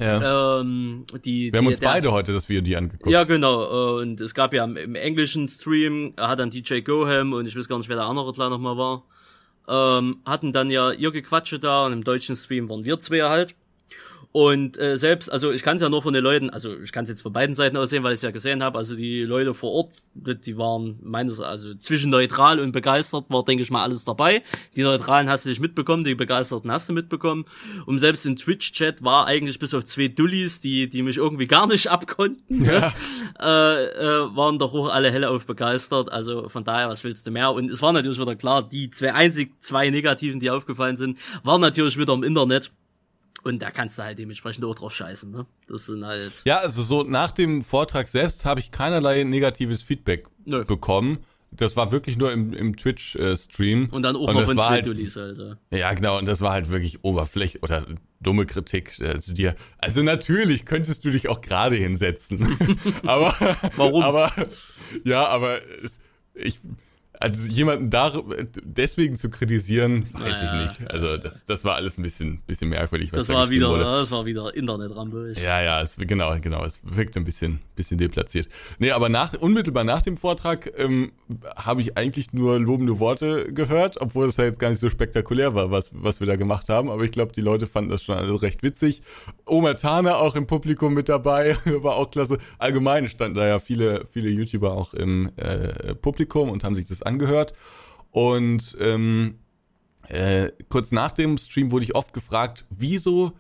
Ja. 0.01 0.59
Ähm, 0.59 1.05
die, 1.25 1.53
Wir 1.53 1.61
haben 1.61 1.69
uns 1.69 1.79
der, 1.79 1.87
beide 1.87 2.11
heute 2.11 2.33
das 2.33 2.49
Video 2.49 2.77
angeguckt. 2.79 3.09
Ja, 3.09 3.23
genau. 3.23 4.01
Und 4.01 4.21
es 4.21 4.35
gab 4.35 4.55
ja 4.55 4.65
im, 4.65 4.77
im 4.77 4.97
englischen 4.97 5.47
Stream, 5.47 6.15
hat 6.19 6.41
dann 6.41 6.51
DJ 6.51 6.81
Goham 6.81 7.33
und 7.33 7.47
ich 7.47 7.57
weiß 7.57 7.69
gar 7.69 7.79
nicht, 7.79 7.89
wer 7.89 7.95
der 7.95 8.07
andere 8.07 8.33
klar 8.33 8.51
nochmal 8.51 8.77
war, 8.77 9.05
ähm, 9.69 10.17
hatten 10.27 10.53
dann 10.53 10.69
ja 10.69 10.91
ihr 10.91 11.13
Gequatsche 11.13 11.61
da 11.61 11.87
und 11.87 11.93
im 11.93 12.03
deutschen 12.03 12.35
Stream 12.35 12.69
waren 12.69 12.85
wir 12.85 12.99
zwei 12.99 13.23
halt. 13.23 13.55
Und 14.31 14.79
äh, 14.79 14.99
selbst, 14.99 15.33
also 15.33 15.53
ich 15.53 15.63
kann 15.63 15.77
es 15.77 15.83
ja 15.83 15.89
nur 15.89 16.03
von 16.03 16.13
den 16.13 16.23
Leuten, 16.23 16.51
also 16.51 16.79
ich 16.79 16.93
kann 16.93 17.05
es 17.05 17.11
jetzt 17.11 17.23
von 17.23 17.33
beiden 17.33 17.55
Seiten 17.55 17.79
aus 17.79 17.89
sehen, 17.89 18.03
weil 18.03 18.13
ich 18.13 18.19
es 18.19 18.23
ja 18.23 18.31
gesehen 18.31 18.63
habe. 18.63 18.77
Also 18.77 18.95
die 18.95 19.23
Leute 19.23 19.55
vor 19.55 19.73
Ort, 19.73 19.93
die 20.15 20.59
waren 20.59 20.99
meines, 21.03 21.41
also 21.41 21.75
zwischen 21.75 22.11
neutral 22.11 22.61
und 22.61 22.73
begeistert 22.73 23.25
war, 23.31 23.43
denke 23.45 23.63
ich 23.63 23.71
mal, 23.71 23.83
alles 23.83 24.05
dabei. 24.05 24.43
Die 24.77 24.83
Neutralen 24.83 25.31
hast 25.31 25.47
du 25.47 25.49
nicht 25.49 25.61
mitbekommen, 25.61 26.05
die 26.05 26.15
Begeisterten 26.15 26.71
hast 26.71 26.91
du 26.91 26.93
mitbekommen. 26.93 27.47
Und 27.87 28.01
selbst 28.01 28.27
im 28.27 28.37
Twitch-Chat 28.37 29.03
war 29.03 29.27
eigentlich 29.27 29.59
bis 29.59 29.73
auf 29.73 29.85
zwei 29.87 30.09
Dullis, 30.09 30.61
die, 30.61 30.91
die 30.91 31.03
mich 31.03 31.17
irgendwie 31.17 31.47
gar 31.47 31.67
nicht 31.67 31.87
abkonnten, 31.91 32.65
ja. 32.65 32.93
äh, 33.41 33.85
äh, 33.87 34.37
waren 34.37 34.59
doch 34.59 34.75
auch 34.75 34.89
alle 34.89 35.11
hellauf 35.11 35.47
begeistert. 35.47 36.13
Also 36.13 36.51
von 36.51 36.65
daher, 36.65 36.91
was 36.91 37.03
willst 37.03 37.27
du 37.27 37.31
mehr? 37.31 37.51
Und 37.53 37.71
es 37.71 37.81
war 37.81 37.95
natürlich 37.95 38.21
wieder 38.21 38.37
klar, 38.37 38.63
die 38.63 38.91
zwei 38.91 39.15
einzig 39.15 39.55
zwei 39.61 39.89
Negativen, 39.89 40.39
die 40.39 40.51
aufgefallen 40.51 40.99
sind, 40.99 41.19
waren 41.45 41.63
natürlich 41.63 41.97
wieder 41.97 42.13
im 42.13 42.23
Internet. 42.23 42.71
Und 43.43 43.61
da 43.63 43.71
kannst 43.71 43.99
du 43.99 44.03
halt 44.03 44.19
dementsprechend 44.19 44.65
auch 44.65 44.75
drauf 44.75 44.95
scheißen, 44.95 45.31
ne? 45.31 45.47
Das 45.69 45.87
sind 45.87 46.05
halt. 46.05 46.43
Ja, 46.45 46.59
also 46.59 46.83
so 46.83 47.03
nach 47.03 47.31
dem 47.31 47.63
Vortrag 47.63 48.09
selbst 48.09 48.45
habe 48.45 48.61
ich 48.61 48.71
keinerlei 48.71 49.23
negatives 49.25 49.83
Feedback 49.83 50.27
Nö. 50.45 50.65
bekommen. 50.65 51.19
Das 51.51 51.77
war 51.77 51.93
wirklich 51.93 52.19
nur 52.19 52.31
im, 52.31 52.53
im 52.53 52.77
Twitch-Stream. 52.77 53.85
Äh, 53.85 53.95
und 53.95 54.03
dann 54.03 54.17
auch 54.17 54.33
noch 54.33 54.45
von 54.45 54.61
halt, 54.61 54.85
Dulis, 54.85 55.17
Alter. 55.17 55.59
Ja, 55.71 55.95
genau, 55.95 56.19
und 56.19 56.27
das 56.27 56.43
war 56.43 56.53
halt 56.53 56.69
wirklich 56.69 57.05
Oberfläche 57.05 57.61
oder 57.61 57.87
dumme 58.21 58.45
Kritik. 58.45 59.01
Also, 59.01 59.33
dir, 59.33 59.55
also 59.79 60.03
natürlich 60.03 60.67
könntest 60.67 61.07
du 61.07 61.11
dich 61.11 61.29
auch 61.29 61.41
gerade 61.41 61.77
hinsetzen. 61.77 62.59
aber. 63.03 63.35
Warum? 63.77 64.03
Aber 64.03 64.31
ja, 65.05 65.27
aber 65.27 65.61
es, 65.83 66.01
ich 66.35 66.61
also 67.21 67.51
jemanden 67.51 67.91
da 67.91 68.23
deswegen 68.63 69.17
zu 69.17 69.29
kritisieren, 69.29 70.05
weiß 70.13 70.43
naja, 70.43 70.63
ich 70.63 70.79
nicht. 70.79 70.91
Also 70.91 71.17
das, 71.17 71.45
das 71.45 71.65
war 71.65 71.75
alles 71.75 71.99
ein 71.99 72.03
bisschen, 72.03 72.43
bisschen 72.47 72.69
merkwürdig. 72.69 73.13
Was 73.13 73.21
das 73.21 73.27
da 73.29 73.35
war 73.35 73.51
wieder, 73.51 73.71
wurde. 73.71 73.85
das 73.85 74.11
war 74.13 74.25
wieder 74.25 74.55
Internetrampe. 74.55 75.33
Ja, 75.43 75.61
ja, 75.61 75.81
es, 75.81 75.97
genau, 75.97 76.39
genau. 76.41 76.65
Es 76.65 76.81
wirkt 76.85 77.17
ein 77.17 77.25
bisschen, 77.25 77.59
bisschen 77.75 77.99
deplatziert. 77.99 78.49
Nee, 78.79 78.93
aber 78.93 79.09
nach, 79.09 79.35
unmittelbar 79.35 79.83
nach 79.83 80.03
dem 80.03 80.17
Vortrag 80.17 80.73
ähm, 80.79 81.11
habe 81.57 81.81
ich 81.81 81.99
eigentlich 81.99 82.33
nur 82.33 82.61
lobende 82.61 83.01
Worte 83.01 83.53
gehört, 83.53 84.01
obwohl 84.01 84.27
es 84.27 84.37
ja 84.37 84.45
jetzt 84.45 84.61
gar 84.61 84.71
nicht 84.71 84.79
so 84.79 84.89
spektakulär 84.89 85.55
war, 85.55 85.73
was, 85.73 85.91
was 85.95 86.21
wir 86.21 86.27
da 86.29 86.37
gemacht 86.37 86.69
haben. 86.69 86.89
Aber 86.89 87.03
ich 87.03 87.11
glaube, 87.11 87.33
die 87.33 87.41
Leute 87.41 87.67
fanden 87.67 87.91
das 87.91 88.05
schon 88.05 88.17
also 88.17 88.37
recht 88.37 88.63
witzig. 88.63 89.03
Oma 89.45 89.75
Tana 89.75 90.17
auch 90.17 90.37
im 90.37 90.47
Publikum 90.47 90.95
mit 90.95 91.09
dabei, 91.09 91.57
war 91.65 91.97
auch 91.97 92.13
klasse. 92.13 92.39
Allgemein 92.59 93.09
standen 93.09 93.37
da 93.37 93.47
ja 93.47 93.59
viele, 93.59 94.07
viele 94.09 94.31
YouTuber 94.31 94.73
auch 94.73 94.95
im 94.95 95.33
äh, 95.37 95.97
Publikum 95.97 96.51
und 96.51 96.63
haben 96.63 96.77
sich 96.77 96.87
das 96.87 97.03
angehört. 97.09 97.55
Und 98.11 98.77
ähm, 98.81 99.41
äh, 100.09 100.51
kurz 100.69 100.93
nach 100.93 101.13
dem 101.13 101.37
Stream 101.37 101.73
wurde 101.73 101.85
ich 101.85 101.95
oft 101.95 102.13
gefragt, 102.13 102.65
wieso 102.71 103.33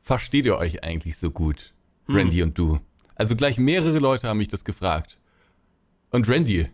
versteht 0.00 0.46
ihr 0.46 0.56
euch 0.56 0.82
eigentlich 0.82 1.18
so 1.18 1.30
gut, 1.30 1.74
hm. 2.06 2.16
Randy 2.16 2.42
und 2.42 2.56
du? 2.56 2.80
Also 3.14 3.36
gleich 3.36 3.58
mehrere 3.58 3.98
Leute 3.98 4.28
haben 4.28 4.38
mich 4.38 4.48
das 4.48 4.64
gefragt. 4.64 5.18
Und 6.10 6.28
Randy, 6.28 6.68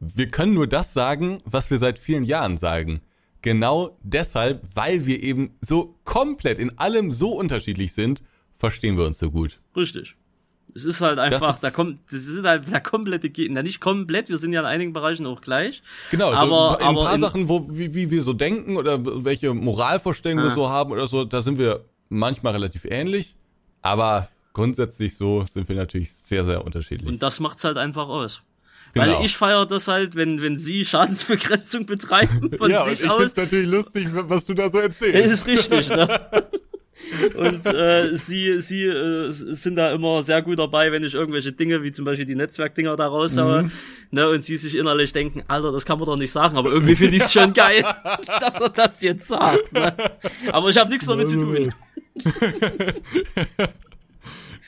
wir 0.00 0.28
können 0.28 0.54
nur 0.54 0.66
das 0.66 0.92
sagen, 0.92 1.38
was 1.44 1.70
wir 1.70 1.78
seit 1.78 1.98
vielen 1.98 2.24
Jahren 2.24 2.58
sagen. 2.58 3.00
Genau 3.42 3.98
deshalb, 4.02 4.62
weil 4.74 5.06
wir 5.06 5.22
eben 5.22 5.56
so 5.60 5.98
komplett 6.04 6.58
in 6.58 6.78
allem 6.78 7.12
so 7.12 7.32
unterschiedlich 7.32 7.92
sind, 7.92 8.22
verstehen 8.54 8.96
wir 8.96 9.04
uns 9.04 9.18
so 9.18 9.30
gut. 9.30 9.60
Richtig. 9.76 10.16
Es 10.74 10.84
ist 10.84 11.00
halt 11.00 11.18
einfach, 11.18 11.54
ist 11.54 11.62
da 11.62 11.70
kommt, 11.70 12.00
das 12.10 12.26
ist 12.26 12.44
halt 12.44 12.70
der 12.70 12.80
komplette 12.80 13.30
Gegner. 13.30 13.62
Nicht 13.62 13.80
komplett, 13.80 14.28
wir 14.28 14.38
sind 14.38 14.52
ja 14.52 14.60
in 14.60 14.66
einigen 14.66 14.92
Bereichen 14.92 15.26
auch 15.26 15.40
gleich. 15.40 15.82
Genau, 16.10 16.30
also 16.30 16.42
aber, 16.42 16.80
in 16.80 16.86
ein 16.86 16.94
paar 16.94 17.14
in, 17.14 17.20
Sachen, 17.20 17.48
wo, 17.48 17.68
wie, 17.70 17.94
wie 17.94 18.10
wir 18.10 18.22
so 18.22 18.32
denken 18.32 18.76
oder 18.76 18.98
welche 19.24 19.54
Moralvorstellungen 19.54 20.44
ah. 20.44 20.48
wir 20.48 20.54
so 20.54 20.70
haben 20.70 20.90
oder 20.90 21.06
so, 21.06 21.24
da 21.24 21.40
sind 21.42 21.58
wir 21.58 21.84
manchmal 22.08 22.54
relativ 22.54 22.84
ähnlich. 22.84 23.36
Aber 23.82 24.28
grundsätzlich 24.52 25.16
so 25.16 25.44
sind 25.44 25.68
wir 25.68 25.76
natürlich 25.76 26.12
sehr, 26.12 26.44
sehr 26.44 26.64
unterschiedlich. 26.64 27.08
Und 27.08 27.22
das 27.22 27.40
macht's 27.40 27.64
halt 27.64 27.76
einfach 27.76 28.08
aus. 28.08 28.42
Genau. 28.94 29.18
Weil 29.18 29.24
ich 29.24 29.36
feiere 29.36 29.66
das 29.66 29.88
halt, 29.88 30.14
wenn, 30.14 30.40
wenn 30.40 30.56
sie 30.56 30.84
Schadensbegrenzung 30.84 31.84
betreiben 31.86 32.50
von 32.56 32.70
ja, 32.70 32.84
sich 32.84 33.00
und 33.00 33.06
ich 33.06 33.10
aus. 33.10 33.36
Ja, 33.36 33.42
natürlich 33.42 33.68
lustig, 33.68 34.08
was 34.12 34.46
du 34.46 34.54
da 34.54 34.68
so 34.68 34.78
erzählst. 34.78 35.24
Das 35.24 35.32
ist 35.32 35.46
richtig, 35.46 35.88
ne? 35.90 36.20
und 37.34 37.66
äh, 37.66 38.16
sie, 38.16 38.60
sie 38.60 38.84
äh, 38.84 39.30
sind 39.30 39.76
da 39.76 39.92
immer 39.92 40.22
sehr 40.22 40.42
gut 40.42 40.58
dabei, 40.58 40.92
wenn 40.92 41.02
ich 41.02 41.14
irgendwelche 41.14 41.52
Dinge, 41.52 41.82
wie 41.82 41.92
zum 41.92 42.04
Beispiel 42.04 42.26
die 42.26 42.34
Netzwerkdinger 42.34 42.96
da 42.96 43.06
raushaue, 43.06 43.64
mhm. 43.64 43.72
ne, 44.10 44.28
und 44.28 44.44
sie 44.44 44.56
sich 44.56 44.76
innerlich 44.76 45.12
denken, 45.12 45.42
Alter, 45.48 45.72
das 45.72 45.84
kann 45.84 45.98
man 45.98 46.06
doch 46.06 46.16
nicht 46.16 46.30
sagen, 46.30 46.56
aber 46.56 46.70
irgendwie 46.70 46.94
finde 46.96 47.16
ich 47.16 47.22
es 47.22 47.32
schon 47.32 47.52
geil, 47.52 47.84
dass 48.40 48.60
er 48.60 48.68
das 48.68 49.00
jetzt 49.02 49.26
sagt. 49.26 49.72
Ne? 49.72 49.94
Aber 50.52 50.68
ich 50.68 50.78
habe 50.78 50.90
nichts 50.90 51.06
damit 51.06 51.28
zu 51.28 51.36
tun. 51.36 51.72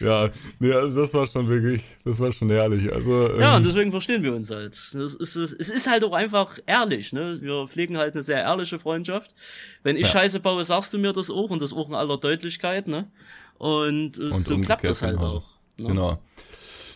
ja, 0.01 0.31
nee, 0.59 0.73
also 0.73 1.03
das 1.03 1.15
war 1.15 1.27
schon 1.27 1.49
wirklich, 1.49 1.83
das 2.05 2.21
war 2.21 2.33
schon 2.33 2.51
herrlich. 2.51 2.93
Also, 2.93 3.31
ähm, 3.31 3.41
ja, 3.41 3.57
und 3.57 3.65
deswegen 3.65 3.91
verstehen 3.91 4.23
wir 4.23 4.35
uns 4.35 4.51
halt. 4.51 4.75
Es 4.75 4.95
ist, 4.95 5.37
es 5.37 5.69
ist 5.71 5.91
halt 5.91 6.05
auch 6.05 6.13
einfach 6.13 6.59
ehrlich, 6.67 7.13
ne? 7.13 7.39
Wir 7.41 7.67
pflegen 7.67 7.97
halt 7.97 8.15
eine 8.15 8.23
sehr 8.23 8.43
ehrliche 8.43 8.79
Freundschaft. 8.79 9.35
Wenn 9.83 9.97
ich 9.97 10.07
ja. 10.07 10.13
Scheiße 10.13 10.41
baue, 10.41 10.65
sagst 10.65 10.93
du 10.93 10.99
mir 10.99 11.13
das 11.13 11.31
auch 11.31 11.51
und 11.51 11.63
das 11.63 11.73
auch 11.73 11.89
in 11.89 11.95
aller 11.95 12.19
Deutlichkeit, 12.19 12.89
ne? 12.89 13.11
Und, 13.59 14.19
und 14.19 14.35
so 14.35 14.59
klappt 14.59 14.85
das 14.85 15.03
halt 15.03 15.19
auch. 15.19 15.45
Ne? 15.79 15.89
Genau. 15.89 16.19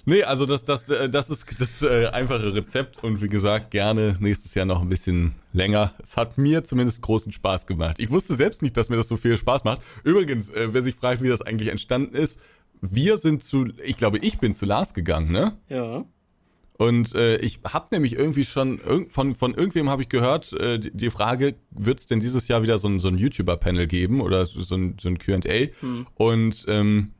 Nee, 0.06 0.22
also 0.22 0.46
das, 0.46 0.64
das, 0.64 0.88
äh, 0.88 1.08
das 1.08 1.30
ist 1.30 1.60
das 1.60 1.82
äh, 1.82 2.06
einfache 2.06 2.54
Rezept 2.54 3.02
und 3.04 3.22
wie 3.22 3.28
gesagt, 3.28 3.70
gerne 3.70 4.16
nächstes 4.18 4.54
Jahr 4.54 4.66
noch 4.66 4.80
ein 4.80 4.88
bisschen 4.88 5.34
länger. 5.52 5.92
Es 6.02 6.16
hat 6.16 6.38
mir 6.38 6.64
zumindest 6.64 7.02
großen 7.02 7.32
Spaß 7.32 7.66
gemacht. 7.66 7.96
Ich 7.98 8.10
wusste 8.10 8.34
selbst 8.34 8.62
nicht, 8.62 8.76
dass 8.76 8.88
mir 8.88 8.96
das 8.96 9.08
so 9.08 9.16
viel 9.16 9.36
Spaß 9.36 9.64
macht. 9.64 9.82
Übrigens, 10.02 10.48
äh, 10.50 10.68
wer 10.72 10.82
sich 10.82 10.94
fragt, 10.94 11.22
wie 11.22 11.28
das 11.28 11.42
eigentlich 11.42 11.68
entstanden 11.68 12.14
ist, 12.14 12.40
wir 12.80 13.16
sind 13.16 13.44
zu, 13.44 13.68
ich 13.84 13.96
glaube, 13.96 14.18
ich 14.18 14.38
bin 14.38 14.54
zu 14.54 14.66
Lars 14.66 14.94
gegangen, 14.94 15.32
ne? 15.32 15.56
Ja. 15.68 16.04
Und 16.78 17.14
äh, 17.14 17.36
ich 17.36 17.60
habe 17.68 17.88
nämlich 17.90 18.14
irgendwie 18.14 18.44
schon 18.44 18.80
von 19.08 19.34
von 19.34 19.52
irgendwem 19.52 19.90
habe 19.90 20.00
ich 20.00 20.08
gehört 20.08 20.54
äh, 20.54 20.78
die, 20.78 20.90
die 20.96 21.10
Frage, 21.10 21.56
wird 21.70 22.00
es 22.00 22.06
denn 22.06 22.20
dieses 22.20 22.48
Jahr 22.48 22.62
wieder 22.62 22.78
so 22.78 22.88
ein 22.88 23.00
so 23.00 23.08
ein 23.08 23.18
YouTuber-Panel 23.18 23.86
geben 23.86 24.22
oder 24.22 24.46
so 24.46 24.74
ein 24.74 24.96
so 24.98 25.08
ein 25.08 25.18
Q&A? 25.18 25.68
Hm. 25.80 26.06
Und 26.14 26.64
ähm, 26.68 27.12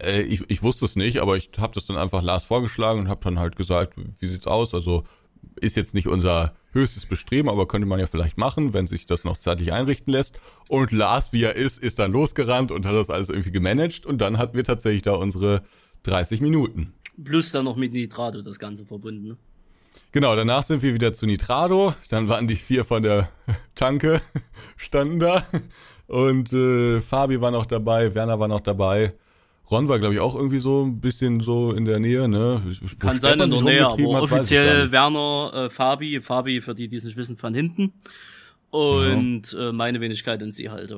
äh, 0.00 0.22
ich, 0.22 0.42
ich 0.50 0.62
wusste 0.64 0.86
es 0.86 0.96
nicht, 0.96 1.18
aber 1.18 1.36
ich 1.36 1.50
habe 1.58 1.72
das 1.72 1.86
dann 1.86 1.96
einfach 1.96 2.22
Lars 2.22 2.44
vorgeschlagen 2.44 3.00
und 3.00 3.08
habe 3.08 3.22
dann 3.22 3.38
halt 3.38 3.54
gesagt, 3.54 3.94
wie 4.18 4.26
sieht's 4.26 4.48
aus? 4.48 4.74
Also 4.74 5.04
ist 5.64 5.76
jetzt 5.76 5.94
nicht 5.94 6.08
unser 6.08 6.54
höchstes 6.72 7.06
Bestreben, 7.06 7.48
aber 7.48 7.66
könnte 7.66 7.86
man 7.86 8.00
ja 8.00 8.06
vielleicht 8.06 8.38
machen, 8.38 8.72
wenn 8.74 8.86
sich 8.86 9.06
das 9.06 9.24
noch 9.24 9.36
zeitlich 9.36 9.72
einrichten 9.72 10.12
lässt. 10.12 10.38
Und 10.68 10.92
Lars, 10.92 11.32
wie 11.32 11.42
er 11.42 11.56
ist, 11.56 11.78
ist 11.82 11.98
dann 11.98 12.12
losgerannt 12.12 12.70
und 12.70 12.86
hat 12.86 12.94
das 12.94 13.10
alles 13.10 13.28
irgendwie 13.28 13.52
gemanagt 13.52 14.06
und 14.06 14.20
dann 14.20 14.38
hatten 14.38 14.56
wir 14.56 14.64
tatsächlich 14.64 15.02
da 15.02 15.12
unsere 15.12 15.62
30 16.04 16.40
Minuten. 16.40 16.92
Plus 17.22 17.52
dann 17.52 17.64
noch 17.64 17.76
mit 17.76 17.92
Nitrado 17.92 18.42
das 18.42 18.58
Ganze 18.58 18.84
verbunden. 18.84 19.28
Ne? 19.28 19.36
Genau, 20.12 20.36
danach 20.36 20.62
sind 20.62 20.82
wir 20.82 20.94
wieder 20.94 21.12
zu 21.12 21.26
Nitrado. 21.26 21.94
Dann 22.08 22.28
waren 22.28 22.46
die 22.46 22.56
vier 22.56 22.84
von 22.84 23.02
der 23.02 23.30
Tanke, 23.74 24.20
standen 24.76 25.18
da. 25.18 25.46
Und 26.06 26.52
äh, 26.52 27.00
Fabi 27.00 27.40
war 27.40 27.50
noch 27.50 27.66
dabei, 27.66 28.14
Werner 28.14 28.38
war 28.38 28.48
noch 28.48 28.60
dabei. 28.60 29.14
Ron 29.74 29.88
war, 29.88 29.98
glaube 29.98 30.14
ich, 30.14 30.20
auch 30.20 30.34
irgendwie 30.34 30.60
so 30.60 30.84
ein 30.84 31.00
bisschen 31.00 31.40
so 31.40 31.72
in 31.72 31.84
der 31.84 31.98
Nähe, 31.98 32.28
ne? 32.28 32.62
Wo 32.64 32.96
Kann 32.98 33.18
sein 33.18 33.40
in 33.40 33.50
der 33.50 33.62
Nähe, 33.62 33.86
aber 33.86 34.14
hat, 34.14 34.22
offiziell 34.22 34.92
Werner, 34.92 35.52
äh, 35.54 35.70
Fabi, 35.70 36.20
Fabi, 36.20 36.60
für 36.60 36.74
die, 36.74 36.88
die 36.88 36.96
es 36.96 37.04
nicht 37.04 37.16
wissen, 37.16 37.36
von 37.36 37.54
hinten. 37.54 37.92
Und 38.70 39.52
ja. 39.52 39.68
äh, 39.68 39.72
meine 39.72 40.00
Wenigkeit 40.00 40.42
und 40.42 40.52
sie 40.52 40.70
halt. 40.70 40.94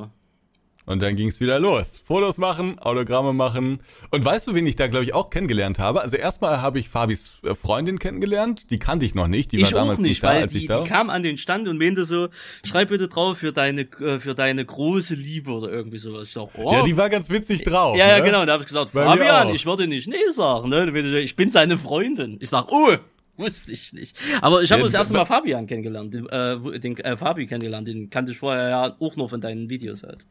Und 0.86 1.02
dann 1.02 1.16
ging 1.16 1.28
es 1.28 1.40
wieder 1.40 1.58
los. 1.58 2.00
Fotos 2.06 2.38
machen, 2.38 2.78
Autogramme 2.78 3.32
machen. 3.32 3.80
Und 4.12 4.24
weißt 4.24 4.46
du, 4.46 4.54
wen 4.54 4.66
ich 4.66 4.76
da, 4.76 4.86
glaube 4.86 5.04
ich, 5.04 5.14
auch 5.14 5.30
kennengelernt 5.30 5.80
habe? 5.80 6.00
Also 6.00 6.16
erstmal 6.16 6.62
habe 6.62 6.78
ich 6.78 6.88
Fabis 6.88 7.40
äh, 7.42 7.56
Freundin 7.56 7.98
kennengelernt. 7.98 8.70
Die 8.70 8.78
kannte 8.78 9.04
ich 9.04 9.16
noch 9.16 9.26
nicht. 9.26 9.50
Die 9.50 9.56
ich 9.56 9.72
war 9.72 9.80
damals 9.80 9.98
nicht, 9.98 10.10
nicht 10.10 10.22
da, 10.22 10.28
als 10.28 10.52
die, 10.52 10.58
ich 10.58 10.66
da 10.66 10.82
Die 10.82 10.88
kam 10.88 11.10
an 11.10 11.24
den 11.24 11.38
Stand 11.38 11.66
und 11.66 11.76
meinte 11.76 12.04
so, 12.04 12.28
schreib 12.64 12.90
bitte 12.90 13.08
drauf 13.08 13.38
für 13.38 13.52
deine, 13.52 13.80
äh, 13.80 14.20
für 14.20 14.36
deine 14.36 14.64
große 14.64 15.16
Liebe 15.16 15.50
oder 15.50 15.70
irgendwie 15.70 15.98
sowas. 15.98 16.28
Ich 16.28 16.34
dachte, 16.34 16.50
oh. 16.54 16.72
Ja, 16.72 16.84
die 16.84 16.96
war 16.96 17.10
ganz 17.10 17.30
witzig 17.30 17.64
drauf. 17.64 17.96
Ja, 17.96 18.06
ja, 18.06 18.18
ne? 18.18 18.24
genau. 18.24 18.42
Und 18.42 18.46
da 18.46 18.52
habe 18.52 18.62
ich 18.62 18.68
gesagt, 18.68 18.92
Bei 18.92 19.04
Fabian, 19.04 19.52
ich 19.52 19.66
würde 19.66 19.88
nicht 19.88 20.06
nee 20.06 20.16
sagen. 20.30 20.68
Ne? 20.68 21.20
Ich 21.20 21.34
bin 21.34 21.50
seine 21.50 21.78
Freundin. 21.78 22.38
Ich 22.40 22.50
sag, 22.50 22.70
oh, 22.70 22.96
Wusste 23.38 23.72
ich 23.72 23.92
nicht. 23.92 24.16
Aber 24.40 24.62
ich 24.62 24.72
habe 24.72 24.80
ja, 24.80 24.86
das 24.86 24.94
erste 24.94 25.12
Mal 25.12 25.26
Fabian 25.26 25.66
kennengelernt, 25.66 26.14
den, 26.14 26.26
äh, 26.28 26.78
den 26.78 26.96
äh, 26.96 27.16
Fabi 27.18 27.46
kennengelernt, 27.46 27.86
den 27.86 28.08
kannte 28.08 28.32
ich 28.32 28.38
vorher 28.38 28.68
ja 28.70 28.96
auch 28.98 29.16
noch 29.16 29.28
von 29.28 29.42
deinen 29.42 29.68
Videos 29.68 30.04
halt. 30.04 30.24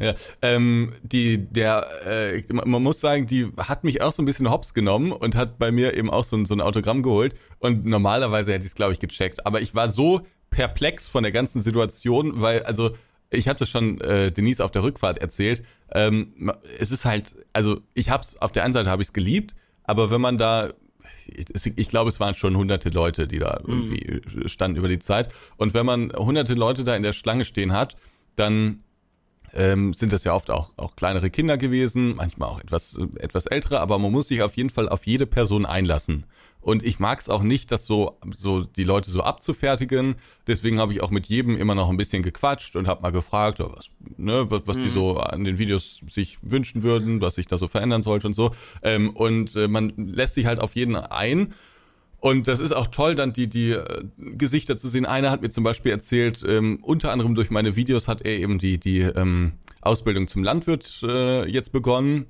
Ja, 0.00 0.14
ähm, 0.42 0.92
die, 1.02 1.38
der, 1.38 1.86
äh, 2.06 2.42
man 2.52 2.82
muss 2.82 3.00
sagen, 3.00 3.26
die 3.26 3.48
hat 3.56 3.82
mich 3.82 4.00
auch 4.00 4.12
so 4.12 4.22
ein 4.22 4.26
bisschen 4.26 4.48
hops 4.48 4.72
genommen 4.72 5.10
und 5.10 5.34
hat 5.34 5.58
bei 5.58 5.72
mir 5.72 5.96
eben 5.96 6.08
auch 6.08 6.22
so 6.22 6.36
ein, 6.36 6.46
so 6.46 6.54
ein 6.54 6.60
Autogramm 6.60 7.02
geholt. 7.02 7.34
Und 7.58 7.84
normalerweise 7.84 8.52
hätte 8.52 8.64
ich 8.64 8.70
es, 8.70 8.74
glaube 8.76 8.92
ich, 8.92 9.00
gecheckt. 9.00 9.44
Aber 9.44 9.60
ich 9.60 9.74
war 9.74 9.88
so 9.88 10.20
perplex 10.50 11.08
von 11.08 11.24
der 11.24 11.32
ganzen 11.32 11.60
Situation, 11.60 12.40
weil, 12.40 12.62
also, 12.62 12.92
ich 13.30 13.48
habe 13.48 13.58
das 13.58 13.68
schon 13.68 14.00
äh, 14.00 14.30
Denise 14.30 14.64
auf 14.64 14.70
der 14.70 14.82
Rückfahrt 14.82 15.18
erzählt. 15.18 15.62
Ähm, 15.92 16.52
es 16.78 16.90
ist 16.90 17.04
halt, 17.04 17.34
also 17.52 17.80
ich 17.92 18.08
hab's, 18.08 18.36
auf 18.36 18.52
der 18.52 18.64
einen 18.64 18.72
Seite 18.72 18.88
habe 18.88 19.02
ich 19.02 19.08
es 19.08 19.12
geliebt, 19.12 19.54
aber 19.82 20.10
wenn 20.10 20.20
man 20.20 20.38
da 20.38 20.70
ich 21.76 21.88
glaube, 21.88 22.08
es 22.08 22.20
waren 22.20 22.34
schon 22.34 22.56
hunderte 22.56 22.88
Leute, 22.88 23.26
die 23.26 23.38
da 23.38 23.60
irgendwie 23.66 24.22
mhm. 24.34 24.48
standen 24.48 24.78
über 24.78 24.88
die 24.88 24.98
Zeit. 24.98 25.28
Und 25.56 25.74
wenn 25.74 25.84
man 25.84 26.10
hunderte 26.16 26.54
Leute 26.54 26.84
da 26.84 26.96
in 26.96 27.02
der 27.02 27.12
Schlange 27.12 27.44
stehen 27.44 27.72
hat, 27.72 27.96
dann 28.36 28.82
ähm, 29.54 29.94
sind 29.94 30.12
das 30.12 30.24
ja 30.24 30.34
oft 30.34 30.50
auch, 30.50 30.70
auch 30.76 30.96
kleinere 30.96 31.30
Kinder 31.30 31.56
gewesen, 31.56 32.16
manchmal 32.16 32.48
auch 32.48 32.60
etwas, 32.60 32.98
etwas 33.18 33.46
ältere, 33.46 33.80
aber 33.80 33.98
man 33.98 34.12
muss 34.12 34.28
sich 34.28 34.42
auf 34.42 34.56
jeden 34.56 34.70
Fall 34.70 34.88
auf 34.88 35.06
jede 35.06 35.26
Person 35.26 35.66
einlassen. 35.66 36.24
Und 36.60 36.84
ich 36.84 36.98
mag 36.98 37.20
es 37.20 37.28
auch 37.28 37.42
nicht, 37.42 37.70
das 37.70 37.86
so, 37.86 38.18
so 38.36 38.62
die 38.62 38.84
Leute 38.84 39.10
so 39.10 39.22
abzufertigen. 39.22 40.16
Deswegen 40.46 40.80
habe 40.80 40.92
ich 40.92 41.02
auch 41.02 41.10
mit 41.10 41.26
jedem 41.26 41.56
immer 41.56 41.74
noch 41.74 41.88
ein 41.88 41.96
bisschen 41.96 42.22
gequatscht 42.22 42.76
und 42.76 42.88
habe 42.88 43.00
mal 43.00 43.12
gefragt, 43.12 43.60
was, 43.60 43.90
ne, 44.16 44.50
was, 44.50 44.62
was 44.66 44.76
mhm. 44.76 44.82
die 44.82 44.88
so 44.88 45.16
an 45.18 45.44
den 45.44 45.58
Videos 45.58 46.00
sich 46.10 46.38
wünschen 46.42 46.82
würden, 46.82 47.20
was 47.20 47.36
sich 47.36 47.46
da 47.46 47.58
so 47.58 47.68
verändern 47.68 48.02
sollte 48.02 48.26
und 48.26 48.34
so. 48.34 48.50
Ähm, 48.82 49.10
und 49.10 49.54
äh, 49.56 49.68
man 49.68 49.92
lässt 49.96 50.34
sich 50.34 50.46
halt 50.46 50.60
auf 50.60 50.74
jeden 50.74 50.96
ein. 50.96 51.54
Und 52.20 52.48
das 52.48 52.58
ist 52.58 52.72
auch 52.72 52.88
toll, 52.88 53.14
dann 53.14 53.32
die, 53.32 53.48
die 53.48 53.72
äh, 53.72 54.04
Gesichter 54.16 54.76
zu 54.76 54.88
sehen. 54.88 55.06
Einer 55.06 55.30
hat 55.30 55.40
mir 55.40 55.50
zum 55.50 55.62
Beispiel 55.62 55.92
erzählt, 55.92 56.44
ähm, 56.46 56.78
unter 56.82 57.12
anderem 57.12 57.34
durch 57.34 57.50
meine 57.50 57.76
Videos 57.76 58.08
hat 58.08 58.22
er 58.22 58.36
eben 58.36 58.58
die, 58.58 58.78
die 58.78 59.00
ähm, 59.00 59.52
Ausbildung 59.80 60.26
zum 60.26 60.42
Landwirt 60.42 61.02
äh, 61.04 61.48
jetzt 61.48 61.70
begonnen. 61.72 62.26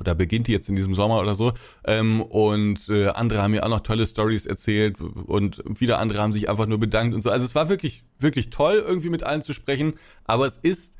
Oder 0.00 0.14
beginnt 0.14 0.46
die 0.46 0.52
jetzt 0.52 0.68
in 0.68 0.76
diesem 0.76 0.94
Sommer 0.94 1.18
oder 1.20 1.34
so. 1.34 1.52
Ähm, 1.84 2.22
und 2.22 2.88
äh, 2.88 3.08
andere 3.08 3.42
haben 3.42 3.50
mir 3.50 3.64
auch 3.64 3.68
noch 3.68 3.80
tolle 3.80 4.06
Stories 4.06 4.46
erzählt 4.46 5.00
und 5.00 5.60
wieder 5.80 5.98
andere 5.98 6.22
haben 6.22 6.32
sich 6.32 6.48
einfach 6.48 6.66
nur 6.66 6.78
bedankt 6.78 7.14
und 7.14 7.22
so. 7.22 7.30
Also 7.30 7.44
es 7.44 7.56
war 7.56 7.68
wirklich, 7.68 8.04
wirklich 8.18 8.50
toll, 8.50 8.82
irgendwie 8.86 9.10
mit 9.10 9.24
allen 9.24 9.42
zu 9.42 9.54
sprechen. 9.54 9.94
Aber 10.24 10.46
es 10.46 10.56
ist 10.56 10.94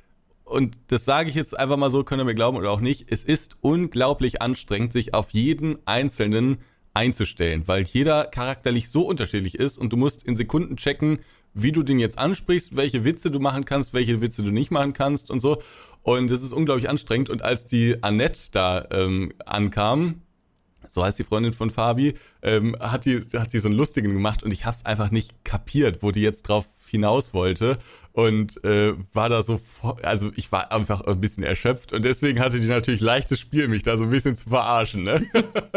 und 0.44 0.78
das 0.88 1.04
sage 1.04 1.28
ich 1.28 1.36
jetzt 1.36 1.58
einfach 1.58 1.76
mal 1.76 1.90
so, 1.90 2.04
könnt 2.04 2.22
ihr 2.22 2.24
mir 2.24 2.34
glauben 2.34 2.56
oder 2.56 2.70
auch 2.70 2.80
nicht, 2.80 3.12
es 3.12 3.22
ist 3.22 3.58
unglaublich 3.60 4.40
anstrengend, 4.40 4.94
sich 4.94 5.12
auf 5.12 5.30
jeden 5.30 5.78
einzelnen 5.86 6.58
einzustellen, 6.98 7.62
weil 7.66 7.84
jeder 7.84 8.24
charakterlich 8.24 8.90
so 8.90 9.02
unterschiedlich 9.02 9.54
ist 9.54 9.78
und 9.78 9.92
du 9.92 9.96
musst 9.96 10.24
in 10.24 10.36
Sekunden 10.36 10.76
checken, 10.76 11.20
wie 11.54 11.70
du 11.70 11.84
den 11.84 12.00
jetzt 12.00 12.18
ansprichst, 12.18 12.74
welche 12.76 13.04
Witze 13.04 13.30
du 13.30 13.38
machen 13.38 13.64
kannst, 13.64 13.94
welche 13.94 14.20
Witze 14.20 14.42
du 14.42 14.50
nicht 14.50 14.72
machen 14.72 14.94
kannst 14.94 15.30
und 15.30 15.38
so. 15.38 15.62
Und 16.02 16.30
es 16.30 16.42
ist 16.42 16.52
unglaublich 16.52 16.88
anstrengend. 16.88 17.30
Und 17.30 17.42
als 17.42 17.66
die 17.66 18.02
Annette 18.02 18.50
da 18.50 18.86
ähm, 18.90 19.32
ankam, 19.46 20.22
so 20.88 21.04
heißt 21.04 21.18
die 21.18 21.24
Freundin 21.24 21.52
von 21.52 21.70
Fabi, 21.70 22.14
ähm, 22.42 22.76
hat 22.80 23.04
die 23.04 23.20
hat 23.36 23.50
sie 23.50 23.58
so 23.58 23.68
einen 23.68 23.76
lustigen 23.76 24.12
gemacht 24.12 24.42
und 24.42 24.52
ich 24.52 24.64
hab's 24.64 24.84
einfach 24.84 25.10
nicht 25.10 25.44
kapiert, 25.44 26.02
wo 26.02 26.10
die 26.10 26.22
jetzt 26.22 26.42
drauf 26.42 26.66
hinaus 26.90 27.34
wollte 27.34 27.78
und 28.12 28.64
äh, 28.64 28.94
war 29.12 29.28
da 29.28 29.42
so, 29.42 29.60
also 30.02 30.32
ich 30.34 30.50
war 30.50 30.72
einfach 30.72 31.02
ein 31.02 31.20
bisschen 31.20 31.44
erschöpft 31.44 31.92
und 31.92 32.04
deswegen 32.04 32.40
hatte 32.40 32.58
die 32.58 32.66
natürlich 32.66 33.00
leichtes 33.00 33.38
Spiel, 33.38 33.68
mich 33.68 33.84
da 33.84 33.96
so 33.96 34.04
ein 34.04 34.10
bisschen 34.10 34.34
zu 34.34 34.48
verarschen, 34.48 35.04
ne? 35.04 35.24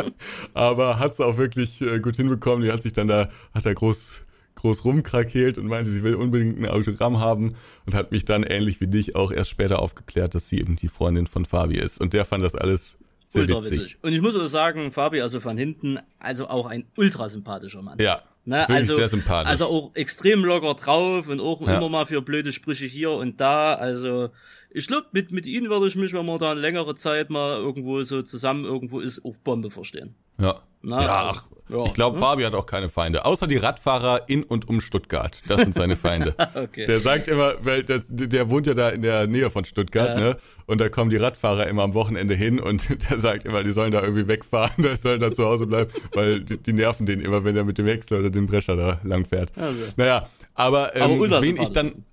Aber 0.55 0.97
hat 0.97 1.15
sie 1.15 1.23
auch 1.23 1.37
wirklich 1.37 1.81
äh, 1.81 1.99
gut 1.99 2.15
hinbekommen. 2.15 2.63
Die 2.63 2.71
hat 2.71 2.81
sich 2.81 2.93
dann 2.93 3.07
da, 3.07 3.29
hat 3.53 3.65
da 3.65 3.73
groß 3.73 4.23
groß 4.55 4.85
rumkrakeelt 4.85 5.57
und 5.57 5.67
meinte, 5.67 5.89
sie 5.89 6.03
will 6.03 6.15
unbedingt 6.15 6.59
ein 6.59 6.65
Autogramm 6.65 7.19
haben 7.19 7.55
und 7.85 7.93
hat 7.93 8.11
mich 8.11 8.25
dann 8.25 8.43
ähnlich 8.43 8.81
wie 8.81 8.87
dich 8.87 9.15
auch 9.15 9.31
erst 9.31 9.49
später 9.49 9.79
aufgeklärt, 9.79 10.35
dass 10.35 10.49
sie 10.49 10.59
eben 10.59 10.75
die 10.75 10.87
Freundin 10.87 11.27
von 11.27 11.45
Fabi 11.45 11.77
ist. 11.77 12.01
Und 12.01 12.13
der 12.13 12.25
fand 12.25 12.43
das 12.43 12.55
alles 12.55 12.97
sehr 13.31 13.43
ultra 13.43 13.63
witzig. 13.63 13.79
witzig. 13.79 13.97
Und 14.01 14.11
ich 14.13 14.21
muss 14.21 14.35
auch 14.35 14.45
sagen, 14.47 14.91
Fabi, 14.91 15.21
also 15.21 15.39
von 15.39 15.57
hinten, 15.57 15.99
also 16.19 16.47
auch 16.49 16.65
ein 16.65 16.85
ultra 16.97 17.29
sympathischer 17.29 17.81
Mann. 17.81 17.97
Ja. 17.99 18.21
Ne, 18.43 18.67
also, 18.67 18.95
sehr 18.95 19.07
sympathisch. 19.07 19.51
also 19.51 19.65
auch 19.67 19.91
extrem 19.93 20.43
locker 20.43 20.73
drauf 20.73 21.27
und 21.27 21.39
auch 21.39 21.61
ja. 21.61 21.77
immer 21.77 21.89
mal 21.89 22.07
für 22.07 22.21
blöde 22.23 22.51
Sprüche 22.51 22.85
hier 22.85 23.11
und 23.11 23.39
da. 23.39 23.75
Also 23.75 24.31
ich 24.71 24.87
glaube, 24.87 25.07
mit, 25.11 25.31
mit 25.31 25.45
ihnen 25.45 25.69
würde 25.69 25.87
ich 25.87 25.95
mich, 25.95 26.11
wenn 26.11 26.25
man 26.25 26.39
da 26.39 26.51
eine 26.51 26.59
längere 26.59 26.95
Zeit 26.95 27.29
mal 27.29 27.57
irgendwo 27.57 28.01
so 28.03 28.21
zusammen 28.23 28.65
irgendwo 28.65 28.99
ist, 28.99 29.23
auch 29.23 29.37
Bombe 29.37 29.69
verstehen. 29.69 30.15
Ja. 30.39 30.59
Na, 30.83 31.01
ja, 31.01 31.31
ach, 31.33 31.45
ja, 31.71 31.85
ich 31.85 31.93
glaube, 31.93 32.17
ne? 32.17 32.25
Fabi 32.25 32.43
hat 32.43 32.53
auch 32.53 32.65
keine 32.65 32.89
Feinde. 32.89 33.23
Außer 33.23 33.47
die 33.47 33.55
Radfahrer 33.55 34.27
in 34.27 34.43
und 34.43 34.67
um 34.67 34.81
Stuttgart. 34.81 35.41
Das 35.47 35.61
sind 35.61 35.73
seine 35.73 35.95
Feinde. 35.95 36.35
okay. 36.55 36.85
Der 36.85 36.99
sagt 36.99 37.29
immer, 37.29 37.53
weil 37.61 37.83
das, 37.83 38.07
der 38.09 38.49
wohnt 38.49 38.67
ja 38.67 38.73
da 38.73 38.89
in 38.89 39.01
der 39.01 39.27
Nähe 39.27 39.49
von 39.49 39.63
Stuttgart, 39.63 40.19
ja. 40.19 40.19
ne? 40.19 40.37
Und 40.65 40.81
da 40.81 40.89
kommen 40.89 41.09
die 41.09 41.17
Radfahrer 41.17 41.67
immer 41.67 41.83
am 41.83 41.93
Wochenende 41.93 42.35
hin 42.35 42.59
und 42.59 42.89
der 43.09 43.19
sagt 43.19 43.45
immer, 43.45 43.63
die 43.63 43.71
sollen 43.71 43.91
da 43.91 44.01
irgendwie 44.01 44.27
wegfahren, 44.27 44.75
der 44.83 44.97
soll 44.97 45.17
da 45.19 45.31
zu 45.31 45.45
Hause 45.45 45.65
bleiben, 45.65 45.91
weil 46.13 46.41
die, 46.41 46.57
die 46.57 46.73
nerven 46.73 47.05
den 47.05 47.21
immer, 47.21 47.43
wenn 47.45 47.55
er 47.55 47.63
mit 47.63 47.77
dem 47.77 47.85
Wechsel 47.85 48.19
oder 48.19 48.29
dem 48.29 48.47
Brescher 48.47 48.75
da 48.75 48.99
lang 49.03 49.25
fährt. 49.25 49.53
Also. 49.57 49.79
Naja, 49.95 50.27
aber, 50.55 50.95
ähm, 50.95 51.23
aber 51.23 51.41
wen 51.41 51.55
ich 51.55 51.71
dann 51.71 52.05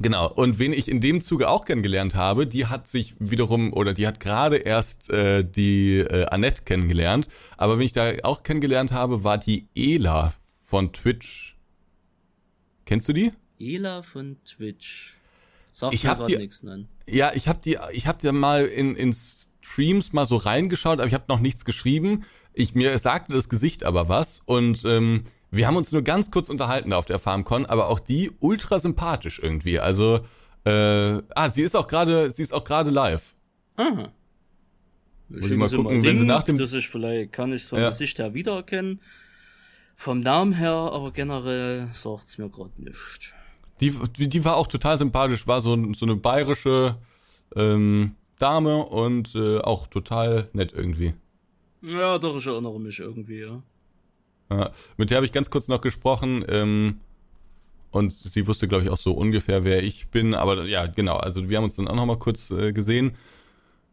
Genau, 0.00 0.30
und 0.32 0.58
wen 0.58 0.72
ich 0.72 0.88
in 0.88 1.00
dem 1.00 1.20
Zuge 1.20 1.48
auch 1.48 1.64
kennengelernt 1.64 2.14
habe, 2.14 2.46
die 2.46 2.66
hat 2.66 2.88
sich 2.88 3.14
wiederum, 3.18 3.72
oder 3.72 3.94
die 3.94 4.06
hat 4.06 4.20
gerade 4.20 4.56
erst 4.56 5.10
äh, 5.10 5.44
die 5.44 5.98
äh, 5.98 6.26
Annette 6.26 6.62
kennengelernt, 6.64 7.28
aber 7.56 7.78
wen 7.78 7.84
ich 7.86 7.92
da 7.92 8.12
auch 8.22 8.42
kennengelernt 8.42 8.92
habe, 8.92 9.24
war 9.24 9.38
die 9.38 9.66
Ela 9.74 10.32
von 10.66 10.92
Twitch. 10.92 11.56
Kennst 12.84 13.08
du 13.08 13.12
die? 13.12 13.32
Ela 13.58 14.02
von 14.02 14.36
Twitch. 14.44 15.14
Sagt 15.72 15.94
Ich 15.94 16.06
hab 16.06 16.26
die- 16.26 16.36
nix, 16.36 16.62
nein. 16.62 16.88
Ja, 17.08 17.32
ich 17.34 17.48
habe 17.48 17.60
die, 17.64 17.78
ich 17.92 18.06
habe 18.06 18.18
die 18.22 18.32
mal 18.32 18.64
in, 18.66 18.94
in 18.96 19.12
Streams 19.12 20.12
mal 20.12 20.26
so 20.26 20.36
reingeschaut, 20.36 20.98
aber 20.98 21.06
ich 21.08 21.14
habe 21.14 21.24
noch 21.28 21.40
nichts 21.40 21.64
geschrieben. 21.64 22.24
Ich 22.52 22.74
mir 22.74 22.96
sagte 22.98 23.34
das 23.34 23.48
Gesicht 23.48 23.82
aber 23.84 24.08
was 24.08 24.40
und 24.44 24.84
ähm, 24.84 25.24
wir 25.56 25.66
haben 25.66 25.76
uns 25.76 25.92
nur 25.92 26.02
ganz 26.02 26.30
kurz 26.30 26.48
unterhalten 26.48 26.92
auf 26.92 27.06
der 27.06 27.18
FarmCon, 27.18 27.66
aber 27.66 27.88
auch 27.88 28.00
die 28.00 28.32
ultra 28.40 28.80
sympathisch 28.80 29.40
irgendwie. 29.42 29.78
Also 29.78 30.20
äh, 30.64 31.20
ah, 31.34 31.48
sie 31.48 31.62
ist 31.62 31.76
auch 31.76 31.86
gerade, 31.88 32.30
sie 32.30 32.42
ist 32.42 32.52
auch 32.52 32.64
gerade 32.64 32.90
live. 32.90 33.34
Aha. 33.76 34.08
Muss 35.28 35.50
ich 35.50 35.56
mal 35.56 35.68
gucken, 35.68 36.02
wenn 36.04 36.18
sie 36.18 36.26
nach 36.26 36.42
dem- 36.42 36.58
dass 36.58 36.72
ich 36.72 36.88
vielleicht 36.88 37.32
kann 37.32 37.52
ich 37.52 37.64
vom 37.64 37.78
Ja. 37.78 37.88
Gesicht 37.90 38.18
her 38.18 38.34
wiedererkennen. 38.34 39.00
Vom 39.96 40.20
Namen 40.20 40.52
her, 40.52 40.72
aber 40.72 41.12
generell 41.12 41.88
sagt's 41.94 42.36
mir 42.38 42.48
gerade 42.50 42.72
nicht. 42.78 43.32
Die, 43.80 43.90
die, 44.18 44.28
die 44.28 44.44
war 44.44 44.56
auch 44.56 44.66
total 44.66 44.98
sympathisch, 44.98 45.46
war 45.46 45.60
so, 45.60 45.76
so 45.94 46.04
eine 46.06 46.16
bayerische 46.16 46.96
ähm, 47.56 48.14
Dame 48.38 48.84
und 48.84 49.34
äh, 49.34 49.58
auch 49.60 49.86
total 49.86 50.48
nett 50.52 50.72
irgendwie. 50.74 51.14
Ja, 51.82 52.18
doch, 52.18 52.36
ich 52.36 52.46
erinnere 52.46 52.80
mich 52.80 52.98
irgendwie, 52.98 53.40
ja. 53.40 53.62
Ja, 54.58 54.70
mit 54.96 55.10
der 55.10 55.16
habe 55.16 55.26
ich 55.26 55.32
ganz 55.32 55.50
kurz 55.50 55.68
noch 55.68 55.80
gesprochen 55.80 56.44
ähm, 56.48 57.00
und 57.90 58.12
sie 58.12 58.46
wusste, 58.46 58.68
glaube 58.68 58.84
ich, 58.84 58.90
auch 58.90 58.96
so 58.96 59.12
ungefähr, 59.12 59.64
wer 59.64 59.82
ich 59.82 60.08
bin. 60.08 60.34
Aber 60.34 60.64
ja, 60.64 60.86
genau, 60.86 61.16
also 61.16 61.48
wir 61.48 61.56
haben 61.56 61.64
uns 61.64 61.76
dann 61.76 61.88
auch 61.88 61.96
noch 61.96 62.06
mal 62.06 62.18
kurz 62.18 62.50
äh, 62.50 62.72
gesehen. 62.72 63.16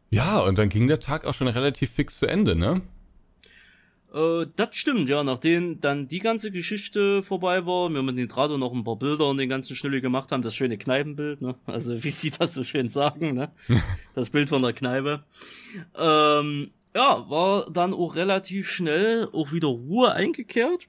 Ja, 0.10 0.40
und 0.40 0.58
dann 0.58 0.70
ging 0.70 0.88
der 0.88 1.00
Tag 1.00 1.26
auch 1.26 1.34
schon 1.34 1.48
relativ 1.48 1.90
fix 1.92 2.20
zu 2.20 2.26
Ende, 2.26 2.56
ne? 2.56 2.82
Äh, 4.14 4.48
das 4.56 4.76
stimmt, 4.76 5.08
ja. 5.08 5.24
Nachdem 5.24 5.80
dann 5.80 6.08
die 6.08 6.20
ganze 6.20 6.52
Geschichte 6.52 7.24
vorbei 7.24 7.66
war, 7.66 7.90
wir 7.90 8.04
mit 8.04 8.18
den 8.18 8.28
Trato 8.28 8.58
noch 8.58 8.74
ein 8.74 8.84
paar 8.84 8.98
Bilder 8.98 9.30
und 9.30 9.38
den 9.38 9.50
ganzen 9.50 9.76
Schnulli 9.76 10.02
gemacht 10.02 10.32
haben, 10.32 10.42
das 10.42 10.56
schöne 10.56 10.78
Kneipenbild, 10.78 11.42
ne? 11.42 11.56
Also 11.66 12.04
wie 12.04 12.10
sie 12.10 12.32
das 12.32 12.54
so 12.54 12.64
schön 12.64 12.90
sagen, 12.90 13.34
ne? 13.34 13.52
Das 14.16 14.30
Bild 14.30 14.50
von 14.50 14.62
der 14.62 14.74
Kneipe. 14.74 15.24
Ähm, 15.96 16.72
ja, 16.96 17.30
war 17.30 17.66
dann 17.72 17.94
auch 17.94 18.16
relativ 18.16 18.70
schnell 18.70 19.28
auch 19.34 19.52
wieder 19.52 19.68
Ruhe 19.70 20.12
eingekehrt. 20.14 20.88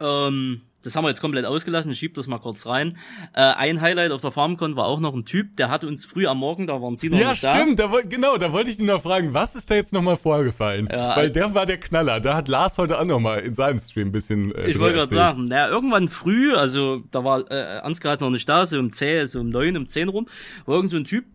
Ähm, 0.00 0.62
das 0.84 0.96
haben 0.96 1.04
wir 1.04 1.10
jetzt 1.10 1.20
komplett 1.20 1.44
ausgelassen, 1.44 1.92
ich 1.92 1.98
schieb 1.98 2.14
das 2.14 2.26
mal 2.26 2.38
kurz 2.38 2.66
rein. 2.66 2.98
Äh, 3.34 3.42
ein 3.42 3.80
Highlight 3.80 4.10
auf 4.10 4.20
der 4.20 4.32
FarmCon 4.32 4.74
war 4.74 4.86
auch 4.86 4.98
noch 4.98 5.14
ein 5.14 5.24
Typ, 5.24 5.56
der 5.56 5.68
hatte 5.70 5.86
uns 5.86 6.04
früh 6.04 6.26
am 6.26 6.38
Morgen, 6.38 6.66
da 6.66 6.82
waren 6.82 6.96
sie 6.96 7.08
noch 7.08 7.18
Ja, 7.20 7.30
nicht 7.30 7.44
da. 7.44 7.54
stimmt, 7.54 7.78
da, 7.78 7.88
genau, 8.08 8.36
da 8.36 8.52
wollte 8.52 8.70
ich 8.70 8.78
dich 8.78 8.86
noch 8.86 9.00
fragen, 9.00 9.32
was 9.32 9.54
ist 9.54 9.70
da 9.70 9.76
jetzt 9.76 9.92
nochmal 9.92 10.16
vorgefallen? 10.16 10.88
Ja, 10.90 11.10
Weil 11.10 11.18
also- 11.28 11.32
der 11.34 11.54
war 11.54 11.66
der 11.66 11.78
Knaller, 11.78 12.18
da 12.18 12.34
hat 12.34 12.48
Lars 12.48 12.78
heute 12.78 12.98
auch 13.00 13.04
nochmal 13.04 13.40
in 13.40 13.54
seinem 13.54 13.78
Stream 13.78 14.08
ein 14.08 14.12
bisschen 14.12 14.52
äh, 14.56 14.70
Ich 14.70 14.78
wollte 14.80 14.96
gerade 14.96 15.14
sagen, 15.14 15.44
naja, 15.44 15.68
irgendwann 15.68 16.08
früh, 16.08 16.52
also 16.52 17.04
da 17.12 17.22
war 17.22 17.48
äh, 17.48 17.78
Ansgar 17.82 18.18
noch 18.20 18.30
nicht 18.30 18.48
da, 18.48 18.66
so 18.66 18.76
um 18.80 18.90
10, 18.90 19.28
so 19.28 19.38
um 19.38 19.50
9, 19.50 19.76
um 19.76 19.86
10 19.86 20.08
rum, 20.08 20.26
war 20.66 20.74
irgend 20.74 20.90
so 20.90 20.96
ein 20.96 21.04
Typ, 21.04 21.26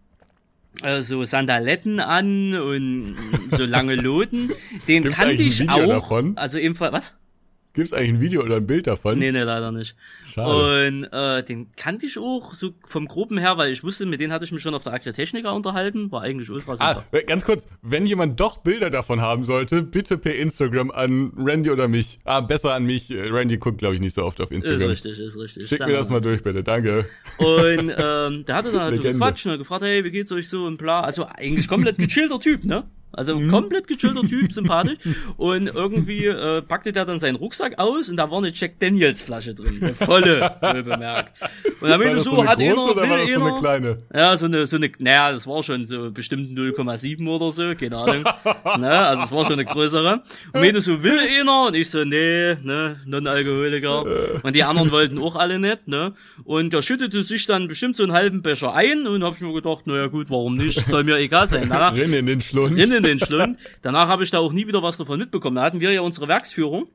äh, 0.83 1.01
so 1.01 1.23
Sandaletten 1.23 1.99
an 1.99 2.55
und 2.55 3.15
so 3.51 3.65
lange 3.65 3.95
Loten. 3.95 4.51
Den 4.87 5.03
kannte 5.03 5.43
ich 5.43 5.69
auch. 5.69 5.87
davon? 5.87 6.37
Also 6.37 6.57
ebenfalls, 6.57 6.93
was? 6.93 7.13
Gibt's 7.77 7.93
eigentlich 7.93 8.09
ein 8.09 8.21
Video 8.21 8.41
oder 8.41 8.55
ein 8.55 8.65
Bild 8.65 8.87
davon? 8.87 9.19
Nee, 9.19 9.31
nee, 9.31 9.43
leider 9.43 9.71
nicht. 9.71 9.95
Schade. 10.25 10.87
Und 10.87 11.03
äh, 11.13 11.43
den 11.43 11.67
kannte 11.75 12.07
ich 12.07 12.17
auch 12.17 12.55
so 12.55 12.71
vom 12.83 13.07
Groben 13.07 13.37
her, 13.37 13.59
weil 13.59 13.71
ich 13.71 13.83
wusste, 13.83 14.07
mit 14.07 14.19
denen 14.19 14.33
hatte 14.33 14.45
ich 14.45 14.51
mich 14.51 14.63
schon 14.63 14.73
auf 14.73 14.81
der 14.81 14.93
Agritechnica 14.93 15.51
unterhalten, 15.51 16.11
war 16.11 16.23
eigentlich 16.23 16.49
ultra 16.49 16.75
super. 16.75 17.05
Ah, 17.11 17.19
ganz 17.27 17.45
kurz, 17.45 17.67
wenn 17.83 18.07
jemand 18.07 18.39
doch 18.39 18.57
Bilder 18.57 18.89
davon 18.89 19.21
haben 19.21 19.45
sollte, 19.45 19.83
bitte 19.83 20.17
per 20.17 20.33
Instagram 20.33 20.89
an 20.89 21.31
Randy 21.37 21.69
oder 21.69 21.87
mich. 21.87 22.17
Ah, 22.25 22.41
besser 22.41 22.73
an 22.73 22.83
mich. 22.83 23.11
Äh, 23.11 23.29
Randy 23.29 23.57
guckt, 23.57 23.77
glaube 23.77 23.93
ich, 23.93 24.01
nicht 24.01 24.15
so 24.15 24.23
oft 24.23 24.41
auf 24.41 24.49
ist 24.49 24.57
Instagram. 24.57 24.89
richtig, 24.89 25.19
ist 25.19 25.37
richtig. 25.37 25.67
Schick 25.67 25.85
mir 25.85 25.93
das 25.93 26.09
mal 26.09 26.19
durch, 26.19 26.41
bitte. 26.41 26.63
Danke. 26.63 27.05
Und 27.37 27.93
ähm, 27.95 28.43
der 28.43 28.55
hatte 28.55 28.71
dann 28.71 28.81
halt 28.81 28.95
so 28.95 29.01
Legende. 29.03 29.13
gequatscht 29.13 29.45
und 29.45 29.51
hat 29.51 29.59
gefragt, 29.59 29.83
hey, 29.83 30.03
wie 30.03 30.09
geht's 30.09 30.31
euch 30.31 30.49
so 30.49 30.65
und 30.65 30.77
bla. 30.77 31.01
Also 31.01 31.27
eigentlich 31.27 31.67
komplett 31.67 31.99
gechillter 31.99 32.39
Typ, 32.39 32.65
ne? 32.65 32.85
Also 33.17 33.37
Mhm. 33.37 33.49
komplett 33.51 33.87
gechillter 33.87 34.21
Typ, 34.21 34.51
sympathisch. 34.53 34.97
Und 35.37 35.67
irgendwie 35.73 36.25
äh, 36.25 36.61
packte 36.61 36.93
der 36.93 37.05
dann 37.05 37.19
seinen 37.19 37.35
Rucksack 37.35 37.77
aus 37.79 38.09
und 38.09 38.17
da 38.17 38.29
war 38.31 38.37
eine 38.37 38.51
Jack 38.53 38.79
Daniels 38.79 39.21
Flasche 39.21 39.53
drin. 39.53 39.79
Eine 39.81 39.93
volle, 39.93 40.51
wohl 40.61 40.83
bemerkt. 40.83 41.33
Und 41.81 41.91
am 41.91 42.01
Ende 42.01 42.19
so, 42.19 42.35
so 42.35 42.45
hat 42.45 42.57
große 42.59 42.71
einer, 42.71 42.83
oder 42.91 43.01
war 43.01 43.09
will 43.09 43.25
das 43.25 43.33
so 43.33 43.41
eine 43.43 43.59
kleine? 43.59 43.97
ja, 44.13 44.37
so 44.37 44.45
eine, 44.45 44.67
so 44.67 44.75
eine, 44.77 44.89
naja, 44.99 45.31
das 45.31 45.47
war 45.47 45.63
schon 45.63 45.85
so 45.85 46.11
bestimmt 46.11 46.57
0,7 46.57 47.27
oder 47.27 47.51
so, 47.51 47.73
keine 47.75 47.97
Ahnung. 47.97 48.23
ne, 48.79 48.91
also 48.91 49.23
es 49.23 49.31
war 49.31 49.43
schon 49.45 49.53
eine 49.53 49.65
größere. 49.65 50.21
Und 50.53 50.61
meinte 50.61 50.81
so, 50.81 51.03
will 51.03 51.17
einer? 51.19 51.67
Und 51.67 51.75
ich 51.75 51.89
so, 51.89 52.03
nee, 52.05 52.53
ne, 52.63 52.99
Non-Alkoholiker. 53.05 54.41
Und 54.43 54.55
die 54.55 54.63
anderen 54.63 54.91
wollten 54.91 55.17
auch 55.19 55.35
alle 55.35 55.59
nicht, 55.59 55.87
ne. 55.87 56.13
Und 56.43 56.73
der 56.73 56.81
schüttete 56.81 57.23
sich 57.23 57.45
dann 57.47 57.67
bestimmt 57.67 57.95
so 57.97 58.03
einen 58.03 58.13
halben 58.13 58.41
Becher 58.41 58.73
ein 58.73 59.07
und 59.07 59.23
hab 59.23 59.33
ich 59.35 59.41
mir 59.41 59.53
gedacht, 59.53 59.87
naja 59.87 60.07
gut, 60.07 60.29
warum 60.29 60.55
nicht? 60.55 60.85
Soll 60.87 61.03
mir 61.03 61.17
egal 61.17 61.47
sein. 61.47 61.67
Danach, 61.69 61.95
Renn 61.95 62.13
in 62.13 62.25
den 62.25 62.41
Schlund. 62.41 62.77
Rinn 62.77 62.91
Schlund. 63.19 63.57
Danach 63.81 64.07
habe 64.07 64.23
ich 64.23 64.31
da 64.31 64.39
auch 64.39 64.51
nie 64.51 64.67
wieder 64.67 64.83
was 64.83 64.97
davon 64.97 65.19
mitbekommen. 65.19 65.55
Da 65.55 65.63
hatten 65.63 65.79
wir 65.79 65.91
ja 65.91 66.01
unsere 66.01 66.27
Werksführung. 66.27 66.87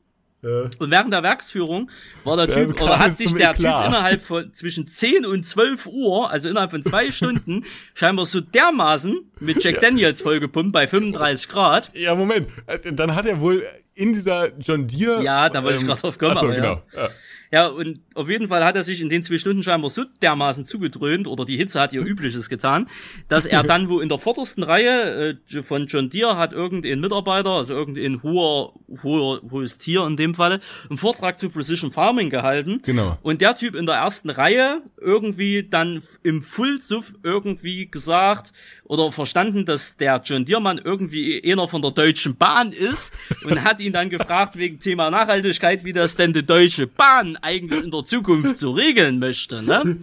Ja. 0.45 0.65
Und 0.79 0.91
während 0.91 1.13
der 1.13 1.23
Werksführung 1.23 1.89
war 2.25 2.37
der 2.37 2.49
Typ, 2.53 2.81
oder 2.83 2.99
hat 2.99 3.17
sich 3.17 3.33
der 3.33 3.55
Typ 3.55 3.65
innerhalb 3.65 4.21
von 4.23 4.53
zwischen 4.53 4.89
10 4.89 5.25
und 5.25 5.47
12 5.47 5.87
Uhr, 5.87 6.31
also 6.31 6.49
innerhalb 6.49 6.73
von 6.73 6.83
zwei 6.83 7.11
Stunden, 7.13 7.65
scheinbar 7.95 8.27
so 8.27 8.41
dermaßen 8.41 9.31
mit 9.39 9.63
Jack 9.63 9.81
Daniels 9.81 10.21
vollgepumpt 10.23 10.73
bei 10.73 10.89
35 10.89 11.49
Grad. 11.49 11.91
Ja, 11.97 12.17
Moment. 12.17 12.49
Äh, 12.67 12.93
Dann 12.93 13.15
hat 13.15 13.27
er 13.27 13.41
wohl 13.41 13.65
in 13.95 14.15
dieser 14.15 14.49
John 14.59 14.89
Deere. 14.89 15.23
Ja, 15.23 15.49
da 15.49 15.63
wollte 15.63 15.79
ich 15.79 15.87
grad 15.87 16.03
drauf 16.03 16.19
kommen, 16.19 16.33
Achso, 16.33 16.47
aber 16.47 16.55
ja. 16.57 16.61
genau. 16.61 16.83
Ja. 16.97 17.09
Ja, 17.53 17.67
und 17.67 18.01
auf 18.15 18.31
jeden 18.31 18.49
Fall 18.49 18.65
hat 18.65 18.77
er 18.77 18.83
sich 18.83 19.03
in 19.03 19.11
den 19.11 19.23
zwei 19.23 19.37
Stunden 19.37 19.63
scheinbar 19.63 19.91
so 19.91 20.05
dermaßen 20.23 20.65
zugedröhnt, 20.65 21.27
oder 21.27 21.45
die 21.45 21.59
Hitze 21.59 21.81
hat 21.81 21.93
ihr 21.93 22.01
Übliches 22.07 22.49
getan, 22.49 22.89
dass 23.29 23.45
er 23.45 23.63
dann 23.63 23.91
wo 23.91 24.01
in 24.01 24.09
der 24.09 24.19
vordersten 24.19 24.63
Reihe 24.63 25.39
äh, 25.53 25.63
von 25.63 25.87
John 25.87 26.09
Deere 26.09 26.39
hat 26.39 26.55
irgendein 26.55 27.01
Mitarbeiter, 27.01 27.51
also 27.51 27.75
irgendein 27.75 28.23
hoher, 28.23 28.73
hoher, 29.03 29.43
hohes 29.51 29.77
Tier 29.77 30.07
in 30.07 30.17
dem 30.17 30.35
Falle, 30.35 30.61
einen 30.89 30.97
Vortrag 30.97 31.39
zu 31.39 31.51
Precision 31.51 31.93
Farming 31.93 32.31
gehalten. 32.31 32.81
Genau. 32.85 33.19
Und 33.21 33.43
der 33.43 33.55
Typ 33.55 33.75
in 33.75 33.85
der 33.85 33.97
ersten 33.97 34.31
Reihe 34.31 34.81
irgendwie 34.99 35.69
dann 35.69 36.03
im 36.23 36.41
Fullsuff 36.41 37.13
irgendwie 37.23 37.91
gesagt 37.91 38.53
oder 38.93 39.11
verstanden, 39.11 39.65
dass 39.65 39.97
der 39.97 40.21
John 40.23 40.45
Deermann 40.45 40.77
irgendwie 40.77 41.43
einer 41.51 41.67
von 41.67 41.81
der 41.81 41.93
Deutschen 41.93 42.37
Bahn 42.37 42.73
ist 42.73 43.15
und 43.43 43.65
hat 43.65 43.81
ihn 43.81 43.95
dann 43.95 44.11
gefragt 44.11 44.59
wegen 44.59 44.81
Thema 44.81 45.11
Nachhaltigkeit, 45.11 45.83
wie 45.83 45.95
das 45.95 46.15
denn 46.17 46.35
die 46.35 46.43
Deutsche 46.45 46.87
Bahn 46.87 47.39
eigentlich 47.39 47.85
in 47.85 47.91
der 47.91 48.05
Zukunft 48.05 48.59
so 48.59 48.73
regeln 48.73 49.19
möchte, 49.19 49.63
ne? 49.63 49.97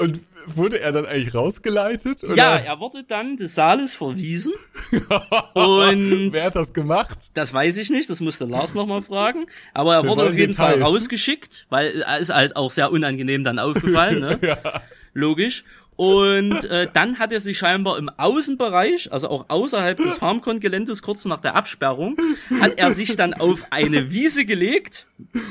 Und 0.00 0.18
wurde 0.46 0.80
er 0.80 0.90
dann 0.90 1.06
eigentlich 1.06 1.32
rausgeleitet? 1.32 2.24
Oder? 2.24 2.34
Ja, 2.34 2.56
er 2.56 2.80
wurde 2.80 3.04
dann 3.04 3.36
des 3.36 3.54
Saales 3.54 3.94
verwiesen 3.94 4.52
und 5.54 6.32
Wer 6.32 6.46
hat 6.46 6.56
das 6.56 6.72
gemacht? 6.72 7.30
Das 7.34 7.54
weiß 7.54 7.76
ich 7.76 7.90
nicht, 7.90 8.10
das 8.10 8.18
musste 8.20 8.46
Lars 8.46 8.74
nochmal 8.74 9.02
fragen. 9.02 9.46
Aber 9.74 9.94
er 9.94 10.02
Wir 10.02 10.10
wurde 10.10 10.24
auf 10.24 10.36
jeden 10.36 10.54
Fall 10.54 10.74
Details. 10.74 10.92
rausgeschickt, 10.92 11.66
weil 11.70 12.02
er 12.02 12.18
ist 12.18 12.34
halt 12.34 12.56
auch 12.56 12.72
sehr 12.72 12.90
unangenehm 12.90 13.44
dann 13.44 13.60
aufgefallen, 13.60 14.18
ne? 14.18 14.40
Logisch. 15.14 15.62
Und 16.02 16.64
äh, 16.64 16.88
dann 16.92 17.20
hat 17.20 17.30
er 17.30 17.40
sich 17.40 17.58
scheinbar 17.58 17.96
im 17.96 18.08
Außenbereich, 18.08 19.12
also 19.12 19.28
auch 19.28 19.44
außerhalb 19.48 19.98
des 19.98 20.16
FarmCon-Geländes, 20.16 21.00
kurz 21.00 21.24
nach 21.26 21.38
der 21.38 21.54
Absperrung, 21.54 22.16
hat 22.60 22.76
er 22.76 22.90
sich 22.90 23.14
dann 23.14 23.34
auf 23.34 23.64
eine 23.70 24.10
Wiese 24.10 24.44
gelegt, 24.44 25.06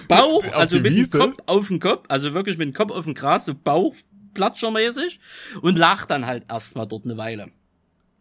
Bauch, 0.10 0.44
Auf 0.44 0.54
also 0.54 0.76
mit 0.76 0.88
dem 0.88 0.96
Wiese? 0.96 1.20
Kopf 1.20 1.38
auf 1.46 1.70
den 1.70 1.80
Kopf, 1.80 2.04
also 2.10 2.34
wirklich 2.34 2.58
mit 2.58 2.68
dem 2.68 2.74
Kopf 2.74 2.92
auf 2.92 3.06
den 3.06 3.14
Gras, 3.14 3.46
so 3.46 3.54
Bauchplatschermäßig 3.56 5.22
und 5.62 5.78
lag 5.78 6.06
dann 6.06 6.26
halt 6.26 6.44
erstmal 6.50 6.86
dort 6.86 7.06
eine 7.06 7.16
Weile. 7.16 7.48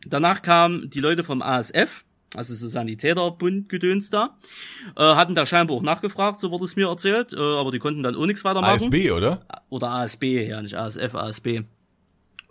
Danach 0.06 0.40
kamen 0.40 0.88
die 0.88 1.00
Leute 1.00 1.24
vom 1.24 1.42
ASF, 1.42 2.04
also 2.36 2.54
so 2.54 2.68
Sanitäterbund 2.68 3.68
gedöns 3.68 4.08
da, 4.10 4.36
äh, 4.96 5.02
hatten 5.02 5.34
da 5.34 5.46
scheinbar 5.46 5.78
auch 5.78 5.82
nachgefragt, 5.82 6.38
so 6.38 6.52
wurde 6.52 6.66
es 6.66 6.76
mir 6.76 6.86
erzählt, 6.86 7.32
äh, 7.32 7.40
aber 7.40 7.72
die 7.72 7.80
konnten 7.80 8.04
dann 8.04 8.14
auch 8.14 8.26
nichts 8.26 8.44
weitermachen. 8.44 8.84
ASB, 8.84 9.10
oder? 9.10 9.40
Oder 9.68 9.90
ASB, 9.90 10.46
ja 10.46 10.62
nicht 10.62 10.76
ASF, 10.76 11.16
ASB. 11.16 11.62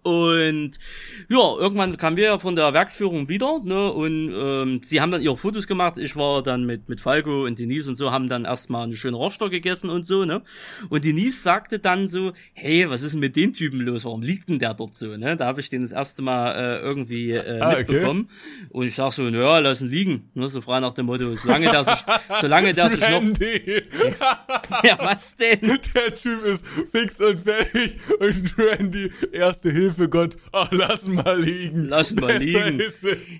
Und 0.03 0.71
ja, 1.29 1.55
irgendwann 1.57 1.97
kamen 1.97 2.17
wir 2.17 2.25
ja 2.25 2.39
von 2.39 2.55
der 2.55 2.73
Werksführung 2.73 3.29
wieder, 3.29 3.59
ne? 3.63 3.91
Und 3.91 4.33
ähm, 4.33 4.81
sie 4.83 5.01
haben 5.01 5.11
dann 5.11 5.21
ihre 5.21 5.37
Fotos 5.37 5.67
gemacht. 5.67 5.97
Ich 5.97 6.15
war 6.15 6.41
dann 6.43 6.65
mit 6.65 6.89
mit 6.89 7.01
Falco 7.01 7.45
und 7.45 7.59
Denise 7.59 7.89
und 7.89 7.95
so, 7.95 8.11
haben 8.11 8.29
dann 8.29 8.45
erstmal 8.45 8.83
eine 8.83 8.95
schöne 8.95 9.17
Roster 9.17 9.49
gegessen 9.49 9.89
und 9.89 10.07
so, 10.07 10.25
ne? 10.25 10.41
Und 10.89 11.05
Denise 11.05 11.41
sagte 11.41 11.79
dann 11.79 12.07
so, 12.07 12.33
hey, 12.53 12.89
was 12.89 13.03
ist 13.03 13.13
denn 13.13 13.19
mit 13.19 13.35
den 13.35 13.53
Typen 13.53 13.81
los? 13.81 14.05
Warum 14.05 14.21
liegt 14.21 14.49
denn 14.49 14.59
der 14.59 14.73
dort 14.73 14.95
so, 14.95 15.17
ne? 15.17 15.35
Da 15.35 15.45
habe 15.45 15.59
ich 15.59 15.69
den 15.69 15.81
das 15.81 15.91
erste 15.91 16.21
Mal 16.21 16.55
äh, 16.55 16.79
irgendwie 16.79 17.31
äh, 17.31 17.59
ah, 17.59 17.77
mitbekommen. 17.77 18.29
Okay. 18.29 18.67
Und 18.69 18.87
ich 18.87 18.95
sag 18.95 19.11
so, 19.11 19.23
naja, 19.23 19.59
lass 19.59 19.81
ihn 19.81 19.89
liegen. 19.89 20.29
Ne? 20.33 20.49
So 20.49 20.61
frei 20.61 20.79
nach 20.79 20.93
dem 20.93 21.07
Motto, 21.07 21.35
solange 21.35 21.69
der 21.71 21.83
sich, 21.83 22.05
solange 22.41 22.73
der 22.73 22.89
sich 22.89 22.99
noch. 22.99 23.21
ja, 24.83 24.97
was 24.99 25.35
denn? 25.35 25.59
Der 25.61 26.15
Typ 26.15 26.43
ist 26.45 26.65
fix 26.91 27.19
und 27.21 27.39
fertig 27.41 27.97
und 28.19 28.57
Randy, 28.57 29.11
erste 29.31 29.71
Hilfe 29.71 29.88
Hilfe 29.89 30.07
Gott, 30.07 30.37
ach, 30.51 30.67
lass 30.71 31.07
mal 31.07 31.41
liegen. 31.41 31.85
Lass 31.89 32.13
mal 32.13 32.37
liegen. 32.37 32.79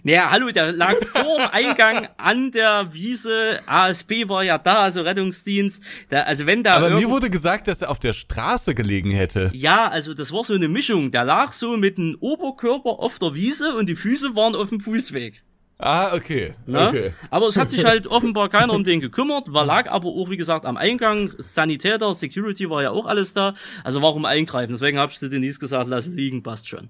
Naja, 0.03 0.31
hallo, 0.31 0.49
der 0.49 0.71
lag 0.71 0.95
vor 1.05 1.37
dem 1.37 1.47
Eingang 1.51 2.07
an 2.17 2.51
der 2.51 2.89
Wiese. 2.91 3.59
ASB 3.67 4.27
war 4.27 4.43
ja 4.43 4.57
da, 4.57 4.81
also 4.81 5.01
Rettungsdienst. 5.01 5.83
Da, 6.09 6.21
also 6.21 6.47
wenn 6.47 6.63
da 6.63 6.77
Aber 6.77 6.89
mir 6.89 7.07
wurde 7.09 7.29
gesagt, 7.29 7.67
dass 7.67 7.83
er 7.83 7.91
auf 7.91 7.99
der 7.99 8.13
Straße 8.13 8.73
gelegen 8.73 9.11
hätte. 9.11 9.51
Ja, 9.53 9.89
also 9.89 10.15
das 10.15 10.31
war 10.33 10.43
so 10.43 10.55
eine 10.55 10.67
Mischung. 10.67 11.11
Der 11.11 11.23
lag 11.23 11.51
so 11.51 11.77
mit 11.77 11.99
dem 11.99 12.17
Oberkörper 12.19 12.97
auf 12.99 13.19
der 13.19 13.35
Wiese 13.35 13.75
und 13.75 13.87
die 13.87 13.95
Füße 13.95 14.35
waren 14.35 14.55
auf 14.55 14.69
dem 14.69 14.79
Fußweg. 14.79 15.43
Ah, 15.81 16.13
okay. 16.13 16.55
Ne? 16.65 16.87
okay. 16.89 17.13
Aber 17.29 17.47
es 17.47 17.55
hat 17.55 17.69
sich 17.69 17.85
halt 17.85 18.05
offenbar 18.11 18.49
keiner 18.49 18.73
um 18.73 18.83
den 18.83 18.99
gekümmert, 18.99 19.53
war 19.53 19.65
lag 19.65 19.89
aber 19.89 20.09
auch, 20.09 20.29
wie 20.29 20.35
gesagt, 20.35 20.65
am 20.65 20.75
Eingang. 20.75 21.31
Sanitäter, 21.37 22.13
Security 22.13 22.69
war 22.69 22.83
ja 22.83 22.91
auch 22.91 23.05
alles 23.05 23.33
da. 23.33 23.53
Also 23.85 24.01
warum 24.01 24.25
eingreifen? 24.25 24.73
Deswegen 24.73 24.97
habe 24.97 25.13
ich 25.13 25.19
zu 25.19 25.29
Denise 25.29 25.57
gesagt, 25.57 25.87
lass 25.87 26.07
liegen, 26.07 26.43
passt 26.43 26.67
schon. 26.67 26.89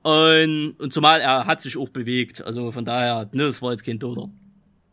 Und, 0.00 0.76
und 0.78 0.94
zumal 0.94 1.20
er 1.20 1.44
hat 1.44 1.60
sich 1.60 1.76
auch 1.76 1.90
bewegt. 1.90 2.42
Also 2.42 2.72
von 2.72 2.86
daher, 2.86 3.28
ne, 3.32 3.44
es 3.44 3.60
war 3.60 3.72
jetzt 3.72 3.84
kein 3.84 4.00
Toter. 4.00 4.30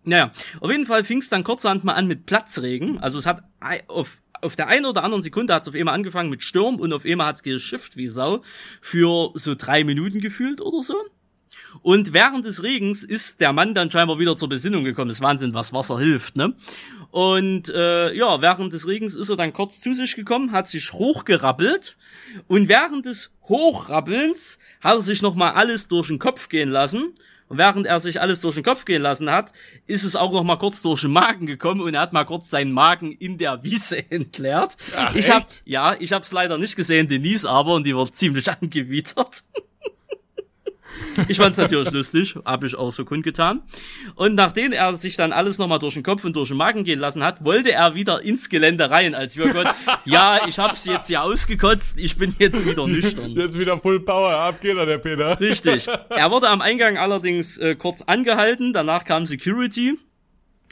Naja, 0.04 0.32
auf 0.60 0.70
jeden 0.70 0.86
Fall 0.86 1.06
fing 1.06 1.20
es 1.20 1.30
dann 1.30 1.46
kurzerhand 1.46 1.86
mal 1.86 1.94
an 1.94 2.08
mit 2.08 2.26
Platzregen. 2.26 3.00
Also 3.00 3.18
es 3.18 3.26
hat 3.26 3.44
auf 3.88 4.22
auf 4.42 4.56
der 4.56 4.68
einen 4.68 4.86
oder 4.86 5.04
anderen 5.04 5.22
Sekunde 5.22 5.54
hat 5.54 5.64
es 5.64 5.68
auf 5.68 5.76
einmal 5.76 5.94
angefangen 5.94 6.30
mit 6.30 6.44
Sturm 6.44 6.76
und 6.76 6.94
auf 6.94 7.04
einmal 7.04 7.28
hat 7.28 7.36
es 7.36 7.44
geschifft 7.44 7.98
wie 7.98 8.08
Sau 8.08 8.42
für 8.80 9.32
so 9.36 9.54
drei 9.54 9.84
Minuten 9.84 10.22
gefühlt 10.22 10.62
oder 10.62 10.82
so. 10.82 10.96
Und 11.82 12.13
während 12.13 12.45
des 12.45 12.63
Regens 12.63 13.03
ist 13.03 13.39
der 13.41 13.53
Mann 13.53 13.74
dann 13.74 13.91
scheinbar 13.91 14.20
wieder 14.20 14.36
zur 14.36 14.49
Besinnung 14.49 14.84
gekommen. 14.84 15.09
Das 15.09 15.17
ist 15.17 15.24
Wahnsinn, 15.24 15.53
was 15.53 15.74
Wasser 15.74 15.99
hilft, 15.99 16.36
ne? 16.36 16.55
Und 17.11 17.70
äh, 17.70 18.13
ja, 18.13 18.41
während 18.41 18.74
des 18.74 18.88
Regens 18.88 19.15
ist 19.15 19.30
er 19.30 19.36
dann 19.36 19.53
kurz 19.53 19.82
zu 19.82 19.93
sich 19.93 20.15
gekommen, 20.15 20.51
hat 20.51 20.67
sich 20.67 20.93
hochgerappelt 20.93 21.97
und 22.47 22.70
während 22.70 23.05
des 23.05 23.32
Hochrappelns 23.43 24.59
hat 24.82 24.97
er 24.97 25.01
sich 25.01 25.22
nochmal 25.22 25.53
alles 25.53 25.88
durch 25.88 26.07
den 26.07 26.20
Kopf 26.20 26.49
gehen 26.49 26.70
lassen. 26.70 27.13
Und 27.47 27.57
während 27.57 27.88
er 27.88 27.99
sich 27.99 28.22
alles 28.22 28.41
durch 28.41 28.53
den 28.53 28.63
Kopf 28.63 28.86
gehen 28.86 29.01
lassen 29.01 29.32
hat, 29.32 29.53
ist 29.88 30.03
es 30.03 30.15
auch 30.15 30.32
noch 30.32 30.43
mal 30.43 30.57
kurz 30.57 30.84
durch 30.84 31.01
den 31.01 31.11
Magen 31.11 31.47
gekommen 31.47 31.82
und 31.82 31.95
er 31.95 32.01
hat 32.01 32.13
mal 32.13 32.24
kurz 32.24 32.51
seinen 32.51 32.72
Magen 32.72 33.11
in 33.11 33.39
der 33.39 33.63
Wiese 33.63 34.11
entleert. 34.11 34.78
Ach, 34.95 35.15
ich 35.15 35.32
hab, 35.32 35.43
ja, 35.65 35.95
ich 35.99 36.13
hab's 36.13 36.32
leider 36.32 36.59
nicht 36.59 36.76
gesehen, 36.76 37.07
Denise 37.07 37.49
aber, 37.49 37.74
und 37.74 37.88
die 37.88 37.95
wird 37.95 38.15
ziemlich 38.15 38.47
angewidert. 38.61 39.43
Ich 41.28 41.38
fand's 41.38 41.58
natürlich 41.58 41.92
lustig, 41.92 42.36
habe 42.46 42.68
ich 42.68 42.76
auch 42.76 42.92
so 42.92 43.06
kundgetan. 43.06 43.62
Und 44.16 44.36
nachdem 44.36 44.72
er 44.72 44.96
sich 44.96 45.16
dann 45.16 45.32
alles 45.32 45.58
nochmal 45.58 45.80
durch 45.80 45.94
den 45.94 46.04
Kopf 46.04 46.24
und 46.24 46.36
durch 46.36 46.50
den 46.50 46.58
Magen 46.58 46.84
gehen 46.84 47.00
lassen 47.00 47.24
hat, 47.24 47.44
wollte 47.44 47.72
er 47.72 47.96
wieder 47.96 48.22
ins 48.22 48.50
Gelände 48.50 48.90
rein, 48.90 49.16
als 49.16 49.38
wir 49.38 49.52
Gott, 49.54 49.68
ja, 50.06 50.40
ich 50.48 50.60
hab's 50.60 50.86
jetzt 50.86 51.10
ja 51.10 51.22
ausgekotzt, 51.22 52.00
ich 52.00 52.18
bin 52.18 52.36
jetzt 52.40 52.66
wieder 52.66 52.88
nüchtern. 52.88 53.32
Jetzt 53.32 53.58
wieder 53.58 53.78
Full 53.78 54.02
Power, 54.02 54.32
ab 54.32 54.62
geht 54.62 54.78
er, 54.78 54.86
der 54.86 54.98
Peter. 54.98 55.40
Richtig. 55.40 55.88
Er 56.10 56.32
wurde 56.32 56.50
am 56.50 56.62
Eingang 56.62 56.98
allerdings 56.98 57.58
äh, 57.58 57.76
kurz 57.76 58.02
angehalten, 58.02 58.74
danach 58.74 59.04
kam 59.04 59.26
Security. 59.26 59.98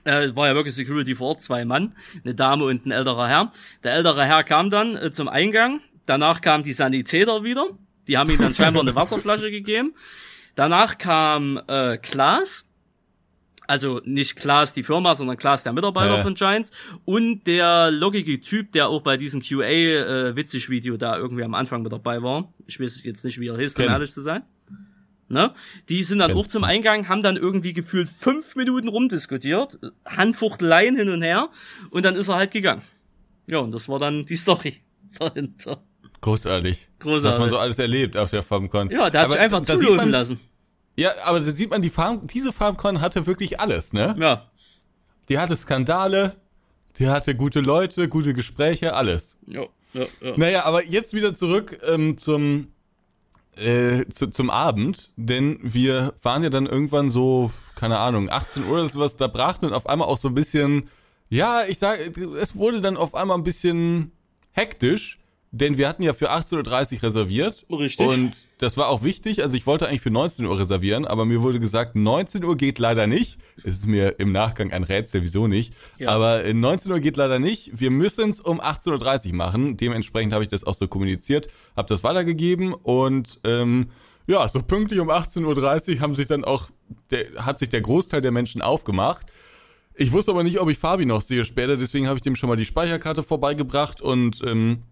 Äh, 0.03 0.35
war 0.35 0.47
ja 0.47 0.55
wirklich 0.55 0.75
Security 0.75 1.15
vor 1.15 1.29
Ort, 1.29 1.41
zwei 1.41 1.65
Mann, 1.65 1.93
eine 2.23 2.33
Dame 2.33 2.65
und 2.65 2.85
ein 2.85 2.91
älterer 2.91 3.27
Herr. 3.27 3.51
Der 3.83 3.93
ältere 3.93 4.25
Herr 4.25 4.43
kam 4.43 4.69
dann 4.69 4.95
äh, 4.95 5.11
zum 5.11 5.27
Eingang, 5.27 5.81
danach 6.05 6.41
kam 6.41 6.63
die 6.63 6.73
Sanitäter 6.73 7.43
wieder 7.43 7.67
die 8.07 8.17
haben 8.17 8.29
ihm 8.29 8.39
dann 8.39 8.55
scheinbar 8.55 8.81
eine 8.81 8.95
Wasserflasche 8.95 9.51
gegeben. 9.51 9.93
Danach 10.55 10.97
kam 10.97 11.61
äh, 11.67 11.97
Klaas. 11.97 12.63
Also 13.69 14.01
nicht 14.05 14.37
Klaas 14.37 14.73
die 14.73 14.83
Firma, 14.83 15.13
sondern 15.13 15.35
Klaas 15.35 15.63
der 15.63 15.73
Mitarbeiter 15.73 16.17
ja. 16.17 16.23
von 16.23 16.35
Giants. 16.35 16.71
Und 17.03 17.45
der 17.47 17.91
lockige 17.91 18.39
Typ, 18.39 18.71
der 18.71 18.87
auch 18.87 19.01
bei 19.01 19.17
diesem 19.17 19.41
QA-Witzig-Video 19.41 20.95
äh, 20.95 20.97
da 20.97 21.17
irgendwie 21.17 21.43
am 21.43 21.53
Anfang 21.53 21.81
mit 21.81 21.91
dabei 21.91 22.23
war. 22.23 22.53
Ich 22.65 22.79
weiß 22.79 23.03
jetzt 23.03 23.25
nicht, 23.25 23.39
wie 23.39 23.49
er 23.49 23.57
hieß, 23.57 23.75
um 23.75 23.83
ehrlich 23.83 24.11
zu 24.11 24.21
sein. 24.21 24.43
Ne? 25.29 25.53
Die 25.89 26.03
sind 26.03 26.19
dann 26.19 26.31
Ken. 26.31 26.37
auch 26.37 26.47
zum 26.47 26.63
Eingang, 26.63 27.09
haben 27.09 27.21
dann 27.21 27.35
irgendwie 27.35 27.73
gefühlt 27.73 28.07
fünf 28.07 28.55
Minuten 28.55 28.87
rumdiskutiert, 28.87 29.77
Handfuchteleien 30.05 30.95
hin 30.95 31.09
und 31.09 31.21
her, 31.21 31.49
und 31.89 32.05
dann 32.05 32.15
ist 32.15 32.29
er 32.29 32.35
halt 32.35 32.51
gegangen. 32.51 32.81
Ja, 33.47 33.59
und 33.59 33.73
das 33.73 33.89
war 33.89 33.99
dann 33.99 34.25
die 34.25 34.37
Story 34.37 34.77
dahinter. 35.19 35.83
Großartig. 36.21 36.89
Großartig. 36.99 37.31
Was 37.31 37.39
man 37.39 37.49
so 37.49 37.57
alles 37.57 37.79
erlebt 37.79 38.17
auf 38.17 38.31
der 38.31 38.43
FarmCon. 38.43 38.89
Ja, 38.89 39.09
da 39.09 39.21
hat 39.21 39.29
sich 39.29 39.39
einfach 39.39 39.61
zulösen 39.61 40.09
lassen. 40.09 40.39
Ja, 40.95 41.11
aber 41.25 41.39
da 41.39 41.45
sieht 41.45 41.69
man, 41.69 41.81
die 41.81 41.91
Farm, 41.91 42.25
diese 42.25 42.51
FarmCon 42.51 43.01
hatte 43.01 43.27
wirklich 43.27 43.59
alles, 43.59 43.93
ne? 43.93 44.15
Ja. 44.19 44.49
Die 45.29 45.37
hatte 45.37 45.55
Skandale, 45.55 46.35
die 46.97 47.07
hatte 47.07 47.35
gute 47.35 47.59
Leute, 47.59 48.09
gute 48.09 48.33
Gespräche, 48.33 48.95
alles. 48.95 49.37
Ja, 49.45 49.65
ja, 49.93 50.05
ja. 50.21 50.33
Naja, 50.37 50.65
aber 50.65 50.85
jetzt 50.85 51.13
wieder 51.13 51.35
zurück 51.35 51.79
ähm, 51.85 52.17
zum, 52.17 52.69
äh, 53.57 54.05
zu, 54.09 54.31
zum 54.31 54.49
Abend, 54.49 55.11
denn 55.17 55.59
wir 55.61 56.15
waren 56.23 56.41
ja 56.41 56.49
dann 56.49 56.65
irgendwann 56.65 57.11
so, 57.11 57.51
keine 57.75 57.99
Ahnung, 57.99 58.31
18 58.31 58.63
Uhr 58.65 58.71
oder 58.71 58.89
sowas, 58.89 59.17
da 59.17 59.27
brach 59.27 59.59
dann 59.59 59.73
auf 59.73 59.87
einmal 59.87 60.07
auch 60.07 60.17
so 60.17 60.29
ein 60.29 60.35
bisschen, 60.35 60.89
ja, 61.29 61.63
ich 61.67 61.77
sag, 61.77 61.99
es 62.17 62.55
wurde 62.55 62.81
dann 62.81 62.97
auf 62.97 63.13
einmal 63.13 63.37
ein 63.37 63.43
bisschen 63.43 64.13
hektisch 64.51 65.19
denn 65.57 65.77
wir 65.77 65.87
hatten 65.87 66.03
ja 66.03 66.13
für 66.13 66.31
18.30 66.31 66.97
Uhr 66.97 67.03
reserviert. 67.03 67.65
Richtig. 67.69 68.07
Und 68.07 68.33
das 68.59 68.77
war 68.77 68.87
auch 68.87 69.03
wichtig. 69.03 69.43
Also 69.43 69.55
ich 69.57 69.65
wollte 69.65 69.87
eigentlich 69.87 70.01
für 70.01 70.11
19 70.11 70.45
Uhr 70.45 70.59
reservieren, 70.59 71.05
aber 71.05 71.25
mir 71.25 71.41
wurde 71.41 71.59
gesagt, 71.59 71.95
19 71.95 72.43
Uhr 72.43 72.55
geht 72.55 72.79
leider 72.79 73.07
nicht. 73.07 73.39
Es 73.63 73.73
ist 73.73 73.87
mir 73.87 74.19
im 74.19 74.31
Nachgang 74.31 74.71
ein 74.71 74.83
Rätsel, 74.83 75.23
wieso 75.23 75.47
nicht. 75.47 75.73
Ja. 75.97 76.09
Aber 76.09 76.43
19 76.51 76.91
Uhr 76.91 76.99
geht 76.99 77.17
leider 77.17 77.39
nicht. 77.39 77.79
Wir 77.79 77.91
müssen 77.91 78.29
es 78.29 78.39
um 78.39 78.61
18.30 78.61 79.27
Uhr 79.29 79.35
machen. 79.35 79.77
Dementsprechend 79.77 80.33
habe 80.33 80.43
ich 80.43 80.49
das 80.49 80.63
auch 80.63 80.73
so 80.73 80.87
kommuniziert, 80.87 81.47
habe 81.75 81.87
das 81.87 82.03
weitergegeben 82.03 82.73
und 82.73 83.39
ähm, 83.43 83.89
ja, 84.27 84.47
so 84.47 84.61
pünktlich 84.61 84.99
um 84.99 85.09
18.30 85.09 85.95
Uhr 85.95 85.99
haben 86.01 86.13
sich 86.13 86.27
dann 86.27 86.43
auch, 86.43 86.69
der, 87.11 87.45
hat 87.45 87.59
sich 87.59 87.69
der 87.69 87.81
Großteil 87.81 88.21
der 88.21 88.31
Menschen 88.31 88.61
aufgemacht. 88.61 89.25
Ich 89.95 90.11
wusste 90.11 90.31
aber 90.31 90.43
nicht, 90.43 90.59
ob 90.59 90.69
ich 90.69 90.77
Fabi 90.77 91.05
noch 91.05 91.21
sehe 91.21 91.43
später, 91.43 91.77
deswegen 91.77 92.07
habe 92.07 92.17
ich 92.17 92.21
dem 92.21 92.35
schon 92.35 92.49
mal 92.49 92.55
die 92.55 92.65
Speicherkarte 92.65 93.23
vorbeigebracht 93.23 94.01
und 94.01 94.41
ähm, 94.45 94.83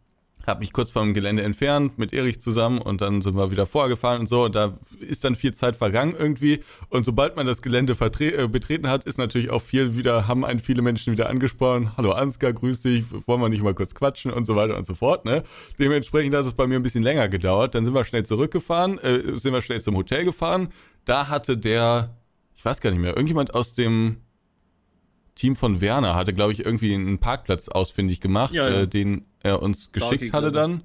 habe 0.48 0.60
mich 0.60 0.74
kurz 0.74 0.89
vom 0.89 1.14
Gelände 1.14 1.43
entfernt 1.43 1.98
mit 1.98 2.14
Erich 2.14 2.41
zusammen 2.41 2.80
und 2.80 3.02
dann 3.02 3.22
sind 3.22 3.36
wir 3.36 3.52
wieder 3.52 3.66
vorgefahren 3.66 4.22
und 4.22 4.30
so. 4.30 4.43
Und 4.46 4.56
da 4.56 4.78
ist 5.00 5.24
dann 5.24 5.36
viel 5.36 5.54
Zeit 5.54 5.76
vergangen 5.76 6.16
irgendwie. 6.18 6.62
Und 6.89 7.06
sobald 7.06 7.36
man 7.36 7.46
das 7.46 7.62
Gelände 7.62 7.93
äh, 7.93 8.48
betreten 8.48 8.88
hat, 8.88 9.04
ist 9.06 9.18
natürlich 9.18 9.50
auch 9.50 9.62
viel 9.62 9.98
wieder, 9.98 10.28
haben 10.28 10.46
einen 10.46 10.60
viele 10.60 10.82
Menschen 10.82 11.14
wieder 11.14 11.30
angesprochen, 11.30 11.91
hallo 11.98 12.12
Ansgar, 12.12 12.54
grüß 12.54 12.82
dich, 12.82 13.06
wollen 13.28 13.41
wir 13.41 13.50
nicht 13.50 13.64
mal 13.64 13.74
kurz 13.74 13.96
quatschen 13.96 14.32
und 14.32 14.46
so 14.46 14.56
weiter 14.56 14.78
und 14.78 14.86
so 14.86 14.96
fort, 14.96 15.26
ne? 15.26 15.43
Dementsprechend 15.80 16.36
hat 16.36 16.46
es 16.46 16.54
bei 16.54 16.68
mir 16.68 16.76
ein 16.76 16.84
bisschen 16.84 17.04
länger 17.04 17.28
gedauert, 17.28 17.76
dann 17.76 17.86
sind 17.86 17.93
wir 17.93 18.04
schnell 18.06 18.26
zurückgefahren, 18.26 19.00
äh, 19.00 19.38
sind 19.38 19.54
wir 19.54 19.62
schnell 19.62 19.82
zum 19.82 19.96
Hotel 19.96 20.26
gefahren, 20.26 20.70
da 21.06 21.30
hatte 21.30 21.58
der, 21.58 22.16
ich 22.56 22.64
weiß 22.64 22.82
gar 22.82 22.91
nicht 22.91 23.00
mehr, 23.00 23.12
irgendjemand 23.16 23.54
aus 23.56 23.74
dem 23.74 24.18
Team 25.36 25.56
von 25.56 25.82
Werner 25.82 26.16
hatte, 26.16 26.34
glaube 26.34 26.54
ich, 26.54 26.66
irgendwie 26.66 26.93
einen 26.93 27.20
Parkplatz 27.20 27.68
ausfindig 27.68 28.22
gemacht, 28.22 28.54
ja, 28.54 28.70
ja. 28.70 28.82
Äh, 28.82 28.88
den 28.88 29.26
er 29.46 29.62
uns 29.62 29.91
geschickt 29.91 30.34
hatte 30.34 30.52
dann. 30.52 30.82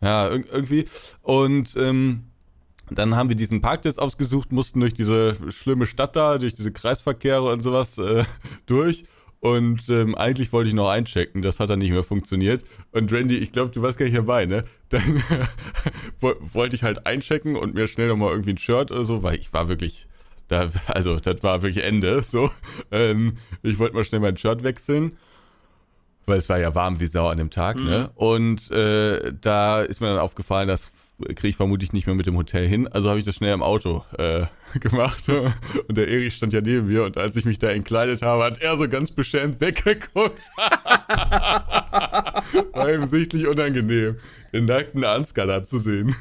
Ja, 0.00 0.28
irgendwie. 0.28 0.84
Und 1.22 1.74
ähm, 1.76 2.24
dann 2.90 3.16
haben 3.16 3.28
wir 3.30 3.36
diesen 3.36 3.60
Parkplatz 3.62 3.98
ausgesucht, 3.98 4.52
mussten 4.52 4.80
durch 4.80 4.94
diese 4.94 5.36
schlimme 5.50 5.86
Stadt 5.86 6.14
da, 6.14 6.38
durch 6.38 6.54
diese 6.54 6.70
Kreisverkehre 6.70 7.50
und 7.50 7.62
sowas 7.62 7.98
äh, 7.98 8.24
durch. 8.66 9.04
Und 9.40 9.88
ähm, 9.88 10.16
eigentlich 10.16 10.52
wollte 10.52 10.68
ich 10.68 10.74
noch 10.74 10.88
einchecken, 10.88 11.42
das 11.42 11.60
hat 11.60 11.70
dann 11.70 11.78
nicht 11.78 11.92
mehr 11.92 12.02
funktioniert. 12.02 12.64
Und 12.92 13.12
Randy, 13.12 13.38
ich 13.38 13.52
glaube, 13.52 13.70
du 13.70 13.80
warst 13.82 13.96
gar 13.96 14.04
nicht 14.04 14.16
dabei, 14.16 14.46
ne? 14.46 14.64
Dann 14.88 15.22
wollte 16.20 16.76
ich 16.76 16.82
halt 16.82 17.06
einchecken 17.06 17.56
und 17.56 17.74
mir 17.74 17.86
schnell 17.86 18.08
nochmal 18.08 18.30
irgendwie 18.30 18.54
ein 18.54 18.58
Shirt 18.58 18.90
oder 18.90 19.04
so, 19.04 19.22
weil 19.22 19.36
ich 19.36 19.52
war 19.52 19.68
wirklich, 19.68 20.08
da, 20.48 20.70
also 20.88 21.20
das 21.20 21.42
war 21.42 21.62
wirklich 21.62 21.84
Ende. 21.84 22.22
So, 22.22 22.50
ähm, 22.90 23.38
ich 23.62 23.78
wollte 23.78 23.94
mal 23.94 24.04
schnell 24.04 24.20
mein 24.20 24.36
Shirt 24.36 24.62
wechseln 24.62 25.12
weil 26.28 26.38
es 26.38 26.48
war 26.48 26.58
ja 26.58 26.74
warm 26.74 27.00
wie 27.00 27.06
Sau 27.06 27.28
an 27.28 27.38
dem 27.38 27.50
Tag, 27.50 27.76
ne? 27.76 27.82
mhm. 27.82 27.88
ne? 27.90 28.10
Und 28.14 28.70
äh, 28.70 29.32
da 29.40 29.80
ist 29.80 30.00
mir 30.00 30.08
dann 30.08 30.18
aufgefallen, 30.18 30.68
dass 30.68 30.90
kriege 31.24 31.48
ich 31.48 31.56
vermutlich 31.56 31.92
nicht 31.92 32.06
mehr 32.06 32.14
mit 32.14 32.26
dem 32.26 32.36
Hotel 32.36 32.66
hin. 32.66 32.86
Also 32.86 33.08
habe 33.08 33.18
ich 33.18 33.24
das 33.24 33.34
schnell 33.34 33.52
im 33.52 33.62
Auto 33.62 34.04
äh, 34.18 34.44
gemacht. 34.78 35.28
Und 35.28 35.96
der 35.96 36.08
Erich 36.08 36.36
stand 36.36 36.52
ja 36.52 36.60
neben 36.60 36.86
mir 36.86 37.04
und 37.04 37.16
als 37.16 37.36
ich 37.36 37.44
mich 37.44 37.58
da 37.58 37.68
entkleidet 37.70 38.22
habe, 38.22 38.44
hat 38.44 38.60
er 38.60 38.76
so 38.76 38.88
ganz 38.88 39.10
beschämt 39.10 39.60
weggeguckt. 39.60 40.50
War 42.72 42.92
ihm 42.92 43.06
sichtlich 43.06 43.46
unangenehm, 43.48 44.16
den 44.52 44.66
nackten 44.66 45.04
Ansgar 45.04 45.46
da 45.46 45.64
zu 45.64 45.78
sehen. 45.78 46.14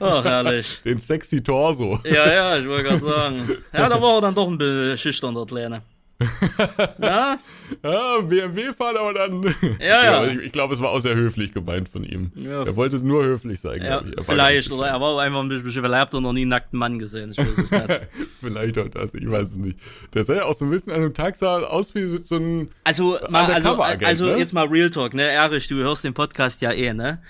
Oh, 0.00 0.22
herrlich. 0.22 0.80
Den 0.84 0.98
sexy 0.98 1.42
Torso. 1.42 1.98
Ja, 2.04 2.32
ja, 2.32 2.58
ich 2.58 2.68
wollte 2.68 2.84
gerade 2.84 3.00
sagen. 3.00 3.48
Ja, 3.72 3.88
da 3.88 4.00
war 4.00 4.16
er 4.16 4.20
dann 4.20 4.34
doch 4.34 4.48
ein 4.48 4.58
bisschen 4.58 4.98
schüchtern, 4.98 5.34
der 5.34 5.46
Kleine. 5.46 5.82
ja? 7.00 7.38
ja, 7.82 8.20
BMW 8.20 8.72
fahren, 8.72 8.96
aber 8.96 9.14
dann. 9.14 9.42
Ja, 9.80 10.04
ja. 10.04 10.26
ich, 10.26 10.38
ich 10.38 10.52
glaube, 10.52 10.74
es 10.74 10.80
war 10.80 10.90
auch 10.90 11.00
sehr 11.00 11.14
höflich 11.14 11.52
gemeint 11.52 11.88
von 11.88 12.04
ihm. 12.04 12.32
Ja. 12.34 12.64
Er 12.64 12.76
wollte 12.76 12.96
es 12.96 13.02
nur 13.02 13.24
höflich 13.24 13.60
sein, 13.60 13.82
ja, 13.82 14.02
ich. 14.02 14.24
Vielleicht, 14.24 14.70
oder 14.70 14.88
er 14.88 15.00
war 15.00 15.20
einfach 15.20 15.40
ein 15.40 15.48
bisschen 15.48 15.72
verleibt 15.72 16.14
und 16.14 16.22
noch 16.22 16.32
nie 16.32 16.42
einen 16.42 16.50
nackten 16.50 16.78
Mann 16.78 16.98
gesehen. 16.98 17.30
Ich 17.32 17.38
weiß 17.38 17.58
es 17.58 17.70
nicht. 17.70 18.00
vielleicht 18.40 18.78
auch 18.78 18.88
das, 18.88 19.14
ich 19.14 19.30
weiß 19.30 19.52
es 19.52 19.58
nicht. 19.58 19.78
Der 20.12 20.24
sah 20.24 20.34
ja 20.34 20.44
auch 20.44 20.54
so 20.54 20.64
ein 20.64 20.70
bisschen 20.70 20.92
an 20.92 21.00
dem 21.00 21.14
Tag 21.14 21.36
sah 21.36 21.58
aus 21.58 21.94
wie 21.94 22.20
so 22.24 22.36
ein. 22.36 22.68
Also, 22.84 23.18
mal, 23.28 23.52
also, 23.52 23.80
also 23.80 24.26
ne? 24.26 24.36
jetzt 24.36 24.52
mal 24.52 24.66
Real 24.66 24.90
Talk, 24.90 25.14
ne? 25.14 25.22
Erich, 25.22 25.68
du 25.68 25.76
hörst 25.76 26.04
den 26.04 26.14
Podcast 26.14 26.60
ja 26.62 26.72
eh, 26.72 26.92
ne? 26.92 27.22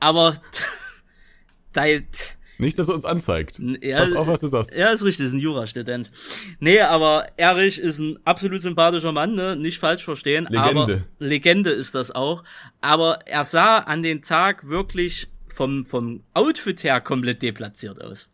Aber. 0.00 0.34
dein 1.74 2.06
nicht, 2.58 2.78
dass 2.78 2.88
er 2.88 2.94
uns 2.94 3.04
anzeigt. 3.04 3.60
Ja, 3.82 3.98
Pass 3.98 4.12
auf, 4.12 4.26
was 4.26 4.40
du 4.40 4.48
sagst. 4.48 4.74
Ja, 4.74 4.90
ist 4.90 5.04
richtig, 5.04 5.26
ist 5.26 5.32
ein 5.32 5.40
Jurastudent. 5.40 6.10
Nee, 6.60 6.80
aber 6.80 7.28
Erich 7.36 7.78
ist 7.78 7.98
ein 7.98 8.18
absolut 8.24 8.62
sympathischer 8.62 9.12
Mann, 9.12 9.34
ne? 9.34 9.56
Nicht 9.56 9.78
falsch 9.78 10.04
verstehen. 10.04 10.46
Legende. 10.50 10.80
Aber 10.82 11.00
Legende 11.18 11.70
ist 11.70 11.94
das 11.94 12.10
auch. 12.10 12.44
Aber 12.80 13.20
er 13.26 13.44
sah 13.44 13.78
an 13.78 14.02
den 14.02 14.22
Tag 14.22 14.68
wirklich 14.68 15.28
vom, 15.48 15.84
vom 15.84 16.22
Outfit 16.34 16.82
her 16.84 17.00
komplett 17.00 17.42
deplatziert 17.42 18.02
aus. 18.02 18.28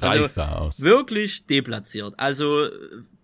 Also 0.00 0.22
Reich 0.22 0.30
sah 0.32 0.52
aus. 0.56 0.80
Wirklich 0.80 1.46
deplatziert. 1.46 2.14
Also 2.16 2.68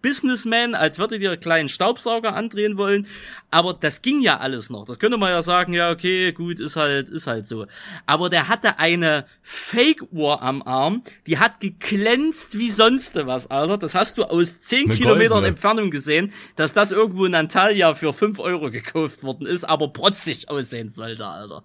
Businessman, 0.03 0.75
als 0.75 0.99
würde 0.99 1.17
ihr 1.17 1.37
kleinen 1.37 1.69
Staubsauger 1.69 2.35
andrehen 2.35 2.77
wollen. 2.77 3.07
Aber 3.51 3.75
das 3.75 4.03
ging 4.03 4.21
ja 4.21 4.39
alles 4.39 4.71
noch. 4.71 4.87
Das 4.87 4.99
könnte 4.99 5.17
man 5.17 5.31
ja 5.31 5.43
sagen, 5.43 5.73
ja, 5.73 5.91
okay, 5.91 6.33
gut, 6.33 6.61
ist 6.61 6.77
halt, 6.77 7.11
ist 7.11 7.27
halt 7.27 7.47
so. 7.47 7.67
Aber 8.07 8.31
der 8.31 8.49
hatte 8.49 8.79
eine 8.79 9.27
Fake-Uhr 9.43 10.43
am 10.43 10.63
Arm, 10.63 11.03
die 11.27 11.39
hat 11.39 11.61
geglänzt 11.61 12.59
wie 12.59 12.71
sonst 12.71 13.15
was, 13.27 13.51
Alter. 13.51 13.79
Das 13.79 13.95
hast 13.95 14.19
du 14.19 14.25
aus 14.25 14.61
zehn 14.61 14.87
eine 14.87 14.95
Kilometern 14.95 15.29
goldene. 15.31 15.49
Entfernung 15.49 15.91
gesehen, 15.91 16.33
dass 16.57 16.75
das 16.75 16.93
irgendwo 16.93 17.25
in 17.25 17.35
Antalya 17.35 17.95
für 17.95 18.13
fünf 18.13 18.39
Euro 18.39 18.71
gekauft 18.71 19.23
worden 19.23 19.47
ist, 19.47 19.65
aber 19.65 19.89
protzig 19.89 20.49
aussehen 20.49 20.89
sollte, 20.89 21.27
Alter. 21.27 21.65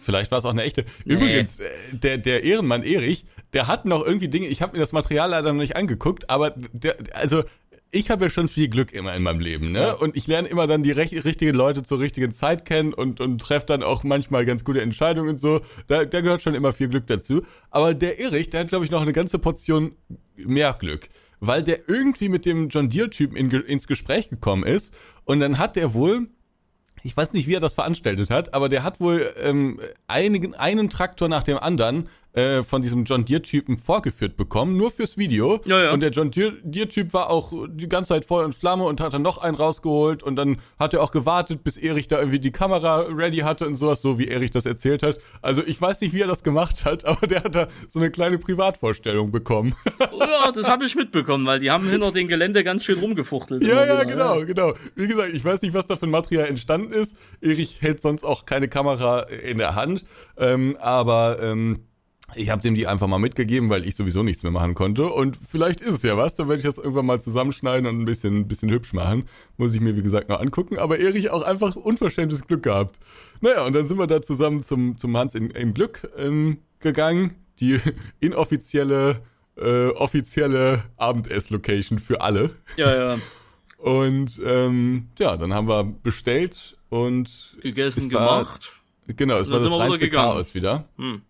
Vielleicht 0.00 0.30
war 0.30 0.38
es 0.38 0.44
auch 0.44 0.50
eine 0.50 0.62
echte. 0.62 0.84
Nee. 1.04 1.14
Übrigens, 1.14 1.60
äh, 1.60 1.70
der, 1.92 2.18
der 2.18 2.44
Ehrenmann 2.44 2.82
Erich, 2.82 3.24
der 3.52 3.66
hat 3.66 3.84
noch 3.84 4.04
irgendwie 4.04 4.28
Dinge, 4.28 4.46
ich 4.46 4.62
habe 4.62 4.72
mir 4.72 4.80
das 4.80 4.92
Material 4.92 5.30
leider 5.30 5.52
noch 5.52 5.60
nicht 5.60 5.76
angeguckt, 5.76 6.28
aber 6.28 6.54
der, 6.72 6.96
also 7.14 7.44
ich 7.90 8.10
habe 8.10 8.26
ja 8.26 8.30
schon 8.30 8.48
viel 8.48 8.68
Glück 8.68 8.92
immer 8.92 9.14
in 9.14 9.22
meinem 9.22 9.40
Leben, 9.40 9.72
ne? 9.72 9.80
Ja. 9.80 9.92
Und 9.92 10.16
ich 10.16 10.26
lerne 10.26 10.48
immer 10.48 10.66
dann 10.66 10.82
die 10.82 10.90
richtigen 10.90 11.54
Leute 11.54 11.82
zur 11.82 11.98
richtigen 11.98 12.30
Zeit 12.32 12.64
kennen 12.64 12.92
und, 12.92 13.20
und 13.20 13.40
treffe 13.40 13.66
dann 13.66 13.82
auch 13.82 14.04
manchmal 14.04 14.44
ganz 14.44 14.64
gute 14.64 14.82
Entscheidungen 14.82 15.30
und 15.30 15.40
so. 15.40 15.62
Da, 15.86 16.04
da 16.04 16.20
gehört 16.20 16.42
schon 16.42 16.54
immer 16.54 16.72
viel 16.72 16.88
Glück 16.88 17.06
dazu. 17.06 17.42
Aber 17.70 17.94
der 17.94 18.18
Erich, 18.18 18.50
der 18.50 18.60
hat, 18.60 18.68
glaube 18.68 18.84
ich, 18.84 18.90
noch 18.90 19.00
eine 19.00 19.12
ganze 19.12 19.38
Portion 19.38 19.92
mehr 20.36 20.76
Glück. 20.78 21.08
Weil 21.40 21.62
der 21.62 21.88
irgendwie 21.88 22.28
mit 22.28 22.44
dem 22.44 22.68
John 22.68 22.90
Deere-Typen 22.90 23.36
in, 23.36 23.50
ins 23.50 23.86
Gespräch 23.86 24.28
gekommen 24.28 24.64
ist. 24.64 24.92
Und 25.24 25.40
dann 25.40 25.58
hat 25.58 25.76
der 25.76 25.94
wohl 25.94 26.28
ich 27.08 27.16
weiß 27.16 27.32
nicht, 27.32 27.46
wie 27.46 27.54
er 27.54 27.60
das 27.60 27.72
veranstaltet 27.72 28.28
hat, 28.28 28.52
aber 28.52 28.68
der 28.68 28.82
hat 28.82 29.00
wohl 29.00 29.32
ähm, 29.42 29.80
einigen, 30.08 30.54
einen 30.54 30.90
Traktor 30.90 31.26
nach 31.26 31.42
dem 31.42 31.56
anderen 31.56 32.10
äh, 32.34 32.62
von 32.62 32.82
diesem 32.82 33.04
John 33.04 33.24
Deere-Typen 33.24 33.78
vorgeführt 33.78 34.36
bekommen, 34.36 34.76
nur 34.76 34.90
fürs 34.90 35.16
Video. 35.16 35.60
Ja, 35.64 35.84
ja. 35.84 35.92
Und 35.92 36.00
der 36.00 36.10
John 36.10 36.30
Deere-Typ 36.30 37.12
war 37.12 37.30
auch 37.30 37.52
die 37.68 37.88
ganze 37.88 38.10
Zeit 38.10 38.24
voll 38.24 38.44
in 38.44 38.52
Flamme 38.52 38.84
und 38.84 39.00
hat 39.00 39.14
dann 39.14 39.22
noch 39.22 39.38
einen 39.38 39.56
rausgeholt 39.56 40.22
und 40.22 40.36
dann 40.36 40.58
hat 40.78 40.94
er 40.94 41.02
auch 41.02 41.10
gewartet, 41.10 41.64
bis 41.64 41.76
Erich 41.76 42.06
da 42.06 42.18
irgendwie 42.18 42.38
die 42.38 42.52
Kamera 42.52 43.00
ready 43.08 43.38
hatte 43.38 43.66
und 43.66 43.76
sowas, 43.76 44.02
so 44.02 44.18
wie 44.18 44.28
Erich 44.28 44.50
das 44.50 44.66
erzählt 44.66 45.02
hat. 45.02 45.18
Also 45.42 45.64
ich 45.64 45.80
weiß 45.80 46.00
nicht, 46.00 46.12
wie 46.12 46.20
er 46.20 46.26
das 46.26 46.42
gemacht 46.42 46.84
hat, 46.84 47.04
aber 47.06 47.26
der 47.26 47.44
hat 47.44 47.54
da 47.54 47.68
so 47.88 47.98
eine 47.98 48.10
kleine 48.10 48.38
Privatvorstellung 48.38 49.30
bekommen. 49.30 49.74
ja, 50.20 50.52
das 50.52 50.68
habe 50.68 50.84
ich 50.84 50.94
mitbekommen, 50.94 51.46
weil 51.46 51.58
die 51.58 51.70
haben 51.70 51.88
hinter 51.88 52.12
dem 52.12 52.28
Gelände 52.28 52.62
ganz 52.62 52.84
schön 52.84 52.98
rumgefuchtelt. 52.98 53.62
Ja, 53.62 53.84
ja, 53.84 54.04
genau, 54.04 54.40
ja. 54.40 54.44
genau. 54.44 54.74
Wie 54.94 55.08
gesagt, 55.08 55.32
ich 55.34 55.44
weiß 55.44 55.62
nicht, 55.62 55.74
was 55.74 55.86
da 55.86 55.96
für 55.96 56.06
ein 56.06 56.10
Material 56.10 56.46
entstanden 56.46 56.92
ist. 56.92 57.16
Erich 57.40 57.80
hält 57.80 58.02
sonst 58.02 58.24
auch 58.24 58.44
keine 58.44 58.68
Kamera 58.68 59.22
in 59.22 59.58
der 59.58 59.74
Hand, 59.74 60.04
ähm, 60.36 60.76
aber 60.80 61.38
ähm, 61.42 61.87
ich 62.34 62.50
habe 62.50 62.60
dem 62.60 62.74
die 62.74 62.86
einfach 62.86 63.06
mal 63.06 63.18
mitgegeben, 63.18 63.70
weil 63.70 63.86
ich 63.86 63.96
sowieso 63.96 64.22
nichts 64.22 64.42
mehr 64.42 64.52
machen 64.52 64.74
konnte. 64.74 65.06
Und 65.06 65.38
vielleicht 65.48 65.80
ist 65.80 65.94
es 65.94 66.02
ja 66.02 66.16
was. 66.16 66.36
Dann 66.36 66.48
werde 66.48 66.58
ich 66.60 66.66
das 66.66 66.76
irgendwann 66.76 67.06
mal 67.06 67.20
zusammenschneiden 67.20 67.86
und 67.86 68.00
ein 68.00 68.04
bisschen, 68.04 68.40
ein 68.40 68.48
bisschen 68.48 68.70
hübsch 68.70 68.92
machen. 68.92 69.24
Muss 69.56 69.74
ich 69.74 69.80
mir, 69.80 69.96
wie 69.96 70.02
gesagt, 70.02 70.28
noch 70.28 70.40
angucken. 70.40 70.78
Aber 70.78 70.98
Erich 70.98 71.30
auch 71.30 71.42
einfach 71.42 71.74
unverschämtes 71.74 72.46
Glück 72.46 72.62
gehabt. 72.62 72.98
Naja, 73.40 73.64
und 73.64 73.74
dann 73.74 73.86
sind 73.86 73.98
wir 73.98 74.06
da 74.06 74.20
zusammen 74.20 74.62
zum, 74.62 74.98
zum 74.98 75.16
Hans 75.16 75.34
in, 75.34 75.50
in 75.50 75.72
Glück 75.72 76.10
ähm, 76.16 76.58
gegangen. 76.80 77.34
Die 77.60 77.80
inoffizielle, 78.20 79.22
äh, 79.56 79.88
offizielle 79.88 80.82
Abendess-Location 80.96 81.98
für 81.98 82.20
alle. 82.20 82.50
Ja, 82.76 82.94
ja. 82.94 83.18
Und 83.78 84.40
ähm, 84.44 85.08
ja, 85.18 85.36
dann 85.36 85.54
haben 85.54 85.68
wir 85.68 85.84
bestellt 85.84 86.76
und 86.90 87.56
gegessen, 87.62 88.12
war, 88.12 88.40
gemacht. 88.40 88.72
Genau, 89.06 89.38
es 89.38 89.50
war 89.50 89.60
das 89.60 89.70
reinste 89.70 90.10
Chaos 90.10 90.54
wieder. 90.54 90.88
Hm. 90.96 91.22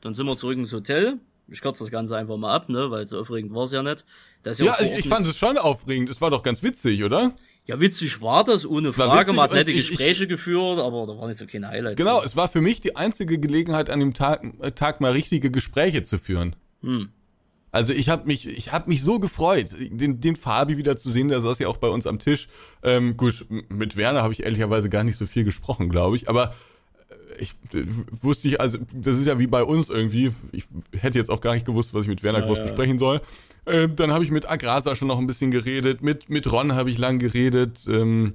Dann 0.00 0.14
sind 0.14 0.26
wir 0.26 0.36
zurück 0.36 0.58
ins 0.58 0.72
Hotel. 0.72 1.18
Ich 1.48 1.60
kürze 1.60 1.84
das 1.84 1.92
Ganze 1.92 2.16
einfach 2.16 2.36
mal 2.36 2.52
ab, 2.52 2.68
ne, 2.68 2.90
weil 2.90 3.06
so 3.06 3.20
aufregend 3.20 3.54
war 3.54 3.64
es 3.64 3.72
ja 3.72 3.82
nicht. 3.82 4.04
Das 4.42 4.58
ja, 4.58 4.66
ja 4.66 4.80
ich, 4.80 5.04
ich 5.04 5.08
fand 5.08 5.26
es 5.26 5.36
schon 5.36 5.58
aufregend. 5.58 6.08
Es 6.10 6.20
war 6.20 6.30
doch 6.30 6.42
ganz 6.42 6.62
witzig, 6.62 7.04
oder? 7.04 7.32
Ja, 7.66 7.80
witzig 7.80 8.22
war 8.22 8.44
das, 8.44 8.64
ohne 8.64 8.88
es 8.88 8.94
Frage. 8.94 9.32
Man 9.32 9.44
hat 9.44 9.52
nette 9.52 9.72
ich, 9.72 9.88
Gespräche 9.88 10.24
ich, 10.24 10.28
geführt, 10.28 10.78
aber 10.78 11.06
da 11.06 11.18
waren 11.18 11.28
nicht 11.28 11.38
so 11.38 11.46
keine 11.46 11.68
Highlights. 11.68 11.96
Genau, 11.96 12.22
es 12.22 12.36
war 12.36 12.48
für 12.48 12.60
mich 12.60 12.80
die 12.80 12.94
einzige 12.94 13.38
Gelegenheit, 13.38 13.90
an 13.90 14.00
dem 14.00 14.14
Tag, 14.14 14.44
äh, 14.60 14.70
Tag 14.70 15.00
mal 15.00 15.12
richtige 15.12 15.50
Gespräche 15.50 16.04
zu 16.04 16.18
führen. 16.18 16.54
Hm. 16.82 17.08
Also 17.72 17.92
ich 17.92 18.08
habe 18.08 18.26
mich, 18.26 18.46
ich 18.46 18.72
habe 18.72 18.88
mich 18.88 19.02
so 19.02 19.18
gefreut, 19.18 19.70
den, 19.78 20.20
den 20.20 20.36
Fabi 20.36 20.76
wieder 20.76 20.96
zu 20.96 21.10
sehen. 21.10 21.28
Der 21.28 21.40
saß 21.40 21.58
ja 21.58 21.68
auch 21.68 21.76
bei 21.76 21.88
uns 21.88 22.06
am 22.06 22.18
Tisch. 22.18 22.48
Ähm, 22.82 23.16
gut, 23.16 23.46
mit 23.68 23.96
Werner 23.96 24.22
habe 24.22 24.32
ich 24.32 24.44
ehrlicherweise 24.44 24.88
gar 24.88 25.04
nicht 25.04 25.16
so 25.16 25.26
viel 25.26 25.44
gesprochen, 25.44 25.88
glaube 25.88 26.16
ich. 26.16 26.28
Aber 26.28 26.54
ich 27.38 27.54
wusste 28.22 28.48
ich, 28.48 28.60
also 28.60 28.78
das 28.92 29.16
ist 29.16 29.26
ja 29.26 29.38
wie 29.38 29.46
bei 29.46 29.62
uns 29.62 29.88
irgendwie. 29.88 30.32
Ich 30.52 30.66
hätte 30.92 31.18
jetzt 31.18 31.30
auch 31.30 31.40
gar 31.40 31.54
nicht 31.54 31.66
gewusst, 31.66 31.94
was 31.94 32.02
ich 32.02 32.08
mit 32.08 32.22
Werner 32.22 32.40
ja, 32.40 32.46
groß 32.46 32.58
ja. 32.58 32.64
besprechen 32.64 32.98
soll. 32.98 33.20
Ähm, 33.66 33.96
dann 33.96 34.12
habe 34.12 34.24
ich 34.24 34.30
mit 34.30 34.48
Agrasa 34.48 34.94
schon 34.94 35.08
noch 35.08 35.18
ein 35.18 35.26
bisschen 35.26 35.50
geredet, 35.50 36.02
mit, 36.02 36.30
mit 36.30 36.50
Ron 36.50 36.74
habe 36.74 36.90
ich 36.90 36.98
lang 36.98 37.18
geredet. 37.18 37.84
Ähm, 37.88 38.34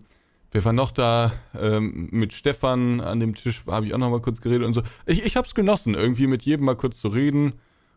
wer 0.51 0.65
war 0.65 0.73
noch 0.73 0.91
da? 0.91 1.31
Ähm, 1.57 2.09
mit 2.11 2.33
Stefan 2.33 2.99
an 2.99 3.19
dem 3.19 3.35
Tisch 3.35 3.63
habe 3.67 3.85
ich 3.85 3.93
auch 3.93 3.97
noch 3.97 4.09
mal 4.09 4.21
kurz 4.21 4.41
geredet 4.41 4.67
und 4.67 4.73
so. 4.73 4.83
Ich, 5.05 5.23
ich 5.23 5.37
habe 5.37 5.47
es 5.47 5.55
genossen, 5.55 5.93
irgendwie 5.93 6.27
mit 6.27 6.43
jedem 6.43 6.65
mal 6.65 6.75
kurz 6.75 6.99
zu 6.99 7.07
reden 7.07 7.53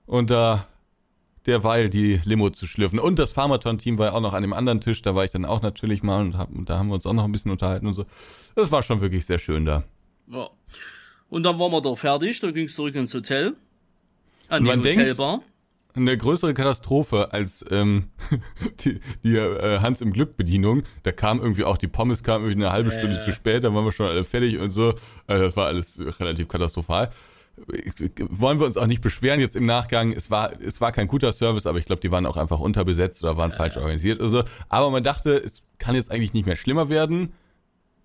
und 0.07 0.30
da 0.30 0.66
derweil 1.47 1.90
die 1.90 2.20
Limo 2.24 2.51
zu 2.51 2.66
schlürfen. 2.66 2.99
Und 2.99 3.18
das 3.18 3.32
Pharmaton-Team 3.32 3.99
war 3.99 4.07
ja 4.07 4.12
auch 4.12 4.20
noch 4.20 4.32
an 4.32 4.42
dem 4.42 4.53
anderen 4.53 4.80
Tisch, 4.80 5.03
da 5.03 5.14
war 5.14 5.24
ich 5.24 5.30
dann 5.30 5.45
auch 5.45 5.61
natürlich 5.61 6.03
mal 6.03 6.20
und, 6.22 6.38
hab, 6.38 6.51
und 6.51 6.70
da 6.70 6.78
haben 6.78 6.88
wir 6.88 6.95
uns 6.95 7.07
auch 7.07 7.12
noch 7.12 7.24
ein 7.24 7.32
bisschen 7.32 7.51
unterhalten 7.51 7.86
und 7.86 7.95
so. 7.95 8.07
Das 8.55 8.72
war 8.72 8.82
schon 8.82 9.01
wirklich 9.01 9.26
sehr 9.26 9.38
schön 9.38 9.64
da. 9.64 9.84
Ja. 10.29 10.51
Und 11.29 11.43
dann 11.43 11.59
waren 11.59 11.72
wir 11.72 11.81
da 11.81 11.95
fertig, 11.95 12.41
da 12.41 12.51
ging 12.51 12.66
es 12.66 12.75
zurück 12.75 12.95
ins 12.95 13.12
Hotel. 13.14 13.57
An 14.49 14.64
die 14.64 14.70
Hotelbar. 14.70 15.39
Denkt, 15.39 15.55
eine 15.97 16.18
größere 16.18 16.55
Katastrophe 16.55 17.33
als 17.33 17.64
ähm, 17.70 18.09
die, 18.85 19.01
die 19.22 19.37
äh, 19.37 19.79
Hans 19.81 20.01
im 20.01 20.12
Glück 20.12 20.37
Bedienung. 20.37 20.83
Da 21.05 21.12
kam 21.12 21.41
irgendwie 21.41 21.64
auch 21.64 21.79
die 21.79 21.87
Pommes 21.87 22.22
kam 22.22 22.43
irgendwie 22.43 22.64
eine 22.64 22.72
halbe 22.72 22.91
Stunde 22.91 23.20
äh. 23.20 23.25
zu 23.25 23.33
spät, 23.33 23.64
da 23.64 23.72
waren 23.72 23.85
wir 23.85 23.93
schon 23.93 24.07
alle 24.07 24.25
fertig 24.25 24.59
und 24.59 24.70
so. 24.70 24.95
Also 25.27 25.45
das 25.45 25.57
war 25.57 25.66
alles 25.66 26.01
relativ 26.20 26.49
katastrophal. 26.49 27.11
Wollen 28.29 28.59
wir 28.59 28.66
uns 28.66 28.77
auch 28.77 28.89
nicht 28.89 29.01
beschweren 29.01 29.39
jetzt 29.39 29.55
im 29.55 29.64
Nachgang. 29.64 30.12
Es 30.12 30.29
war 30.29 30.53
es 30.61 30.81
war 30.81 30.91
kein 30.91 31.07
guter 31.07 31.33
Service, 31.33 31.66
aber 31.66 31.79
ich 31.79 31.85
glaube, 31.85 32.01
die 32.01 32.11
waren 32.11 32.27
auch 32.27 32.37
einfach 32.37 32.59
unterbesetzt 32.59 33.22
oder 33.22 33.37
waren 33.37 33.53
falsch 33.53 33.77
organisiert. 33.77 34.20
Also, 34.20 34.43
aber 34.68 34.91
man 34.91 35.05
dachte, 35.05 35.37
es 35.37 35.62
kann 35.79 35.95
jetzt 35.95 36.11
eigentlich 36.11 36.35
nicht 36.35 36.47
mehr 36.47 36.57
schlimmer 36.57 36.89
werden, 36.89 37.33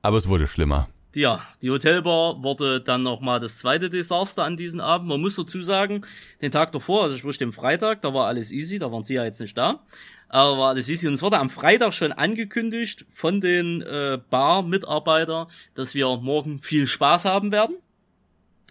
aber 0.03 0.17
es 0.17 0.28
wurde 0.28 0.47
schlimmer. 0.47 0.88
Ja, 1.16 1.41
die 1.64 1.72
Hotelbar 1.72 2.43
wurde 2.43 2.82
dann 2.82 3.01
nochmal 3.01 3.39
das 3.39 3.57
zweite 3.57 3.89
Desaster 3.89 4.43
an 4.43 4.57
diesem 4.57 4.80
Abend. 4.80 5.07
Man 5.07 5.20
muss 5.20 5.36
dazu 5.36 5.62
sagen, 5.64 6.05
den 6.41 6.51
Tag 6.51 6.72
davor, 6.72 7.03
also 7.03 7.18
sprich 7.18 7.39
dem 7.39 7.51
Freitag, 7.51 8.03
da 8.03 8.14
war 8.14 8.28
alles 8.28 8.51
easy, 8.51 8.78
da 8.78 8.91
waren 8.91 9.03
sie 9.03 9.16
ja 9.16 9.26
jetzt 9.26 9.41
nicht 9.41 9.57
da. 9.57 9.82
Aber 10.28 10.60
war 10.60 10.70
alles 10.70 10.88
easy. 10.88 11.07
Und 11.07 11.16
es 11.16 11.24
wurde 11.24 11.39
am 11.39 11.49
Freitag 11.49 11.93
schon 11.93 12.12
angekündigt 12.12 13.07
von 13.12 13.41
den 13.41 13.82
äh, 13.82 14.20
Bar-Mitarbeitern, 14.30 15.47
dass 15.74 15.95
wir 15.95 16.05
morgen 16.18 16.60
viel 16.60 16.86
Spaß 16.86 17.26
haben 17.26 17.51
werden. 17.51 17.78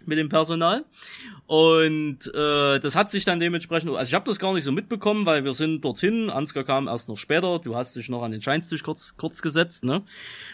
mit 0.05 0.17
dem 0.17 0.29
Personal. 0.29 0.85
Und 1.49 2.31
äh, 2.35 2.79
das 2.79 2.95
hat 2.95 3.09
sich 3.09 3.25
dann 3.25 3.39
dementsprechend, 3.39 3.89
also 3.89 4.07
ich 4.07 4.13
habe 4.13 4.25
das 4.25 4.37
gar 4.37 4.53
nicht 4.53 4.63
so 4.63 4.71
mitbekommen, 4.71 5.25
weil 5.25 5.45
wir 5.45 5.55
sind 5.55 5.83
dorthin, 5.83 6.29
Ansgar 6.29 6.63
kam 6.63 6.87
erst 6.87 7.09
noch 7.09 7.17
später, 7.17 7.57
du 7.57 7.75
hast 7.75 7.95
dich 7.95 8.07
noch 8.07 8.21
an 8.21 8.31
den 8.31 8.39
Scheinstisch 8.39 8.83
kurz, 8.83 9.17
kurz 9.17 9.41
gesetzt, 9.41 9.83
ne? 9.83 10.03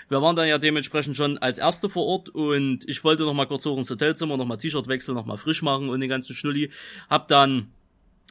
Wir 0.07 0.21
waren 0.21 0.37
dann 0.37 0.47
ja 0.47 0.57
dementsprechend 0.57 1.17
schon 1.17 1.37
als 1.37 1.57
Erste 1.57 1.89
vor 1.89 2.05
Ort 2.05 2.29
und 2.29 2.87
ich 2.87 3.03
wollte 3.03 3.23
noch 3.23 3.33
mal 3.33 3.45
kurz 3.45 3.65
hoch 3.65 3.77
ins 3.77 3.89
Hotelzimmer, 3.89 4.37
noch 4.37 4.45
mal 4.45 4.55
T-Shirt 4.55 4.87
wechseln, 4.87 5.15
noch 5.15 5.25
mal 5.25 5.35
frisch 5.35 5.61
machen 5.63 5.89
und 5.89 5.99
den 5.99 6.07
ganzen 6.07 6.33
Schnulli. 6.33 6.71
Hab 7.09 7.27
dann 7.27 7.73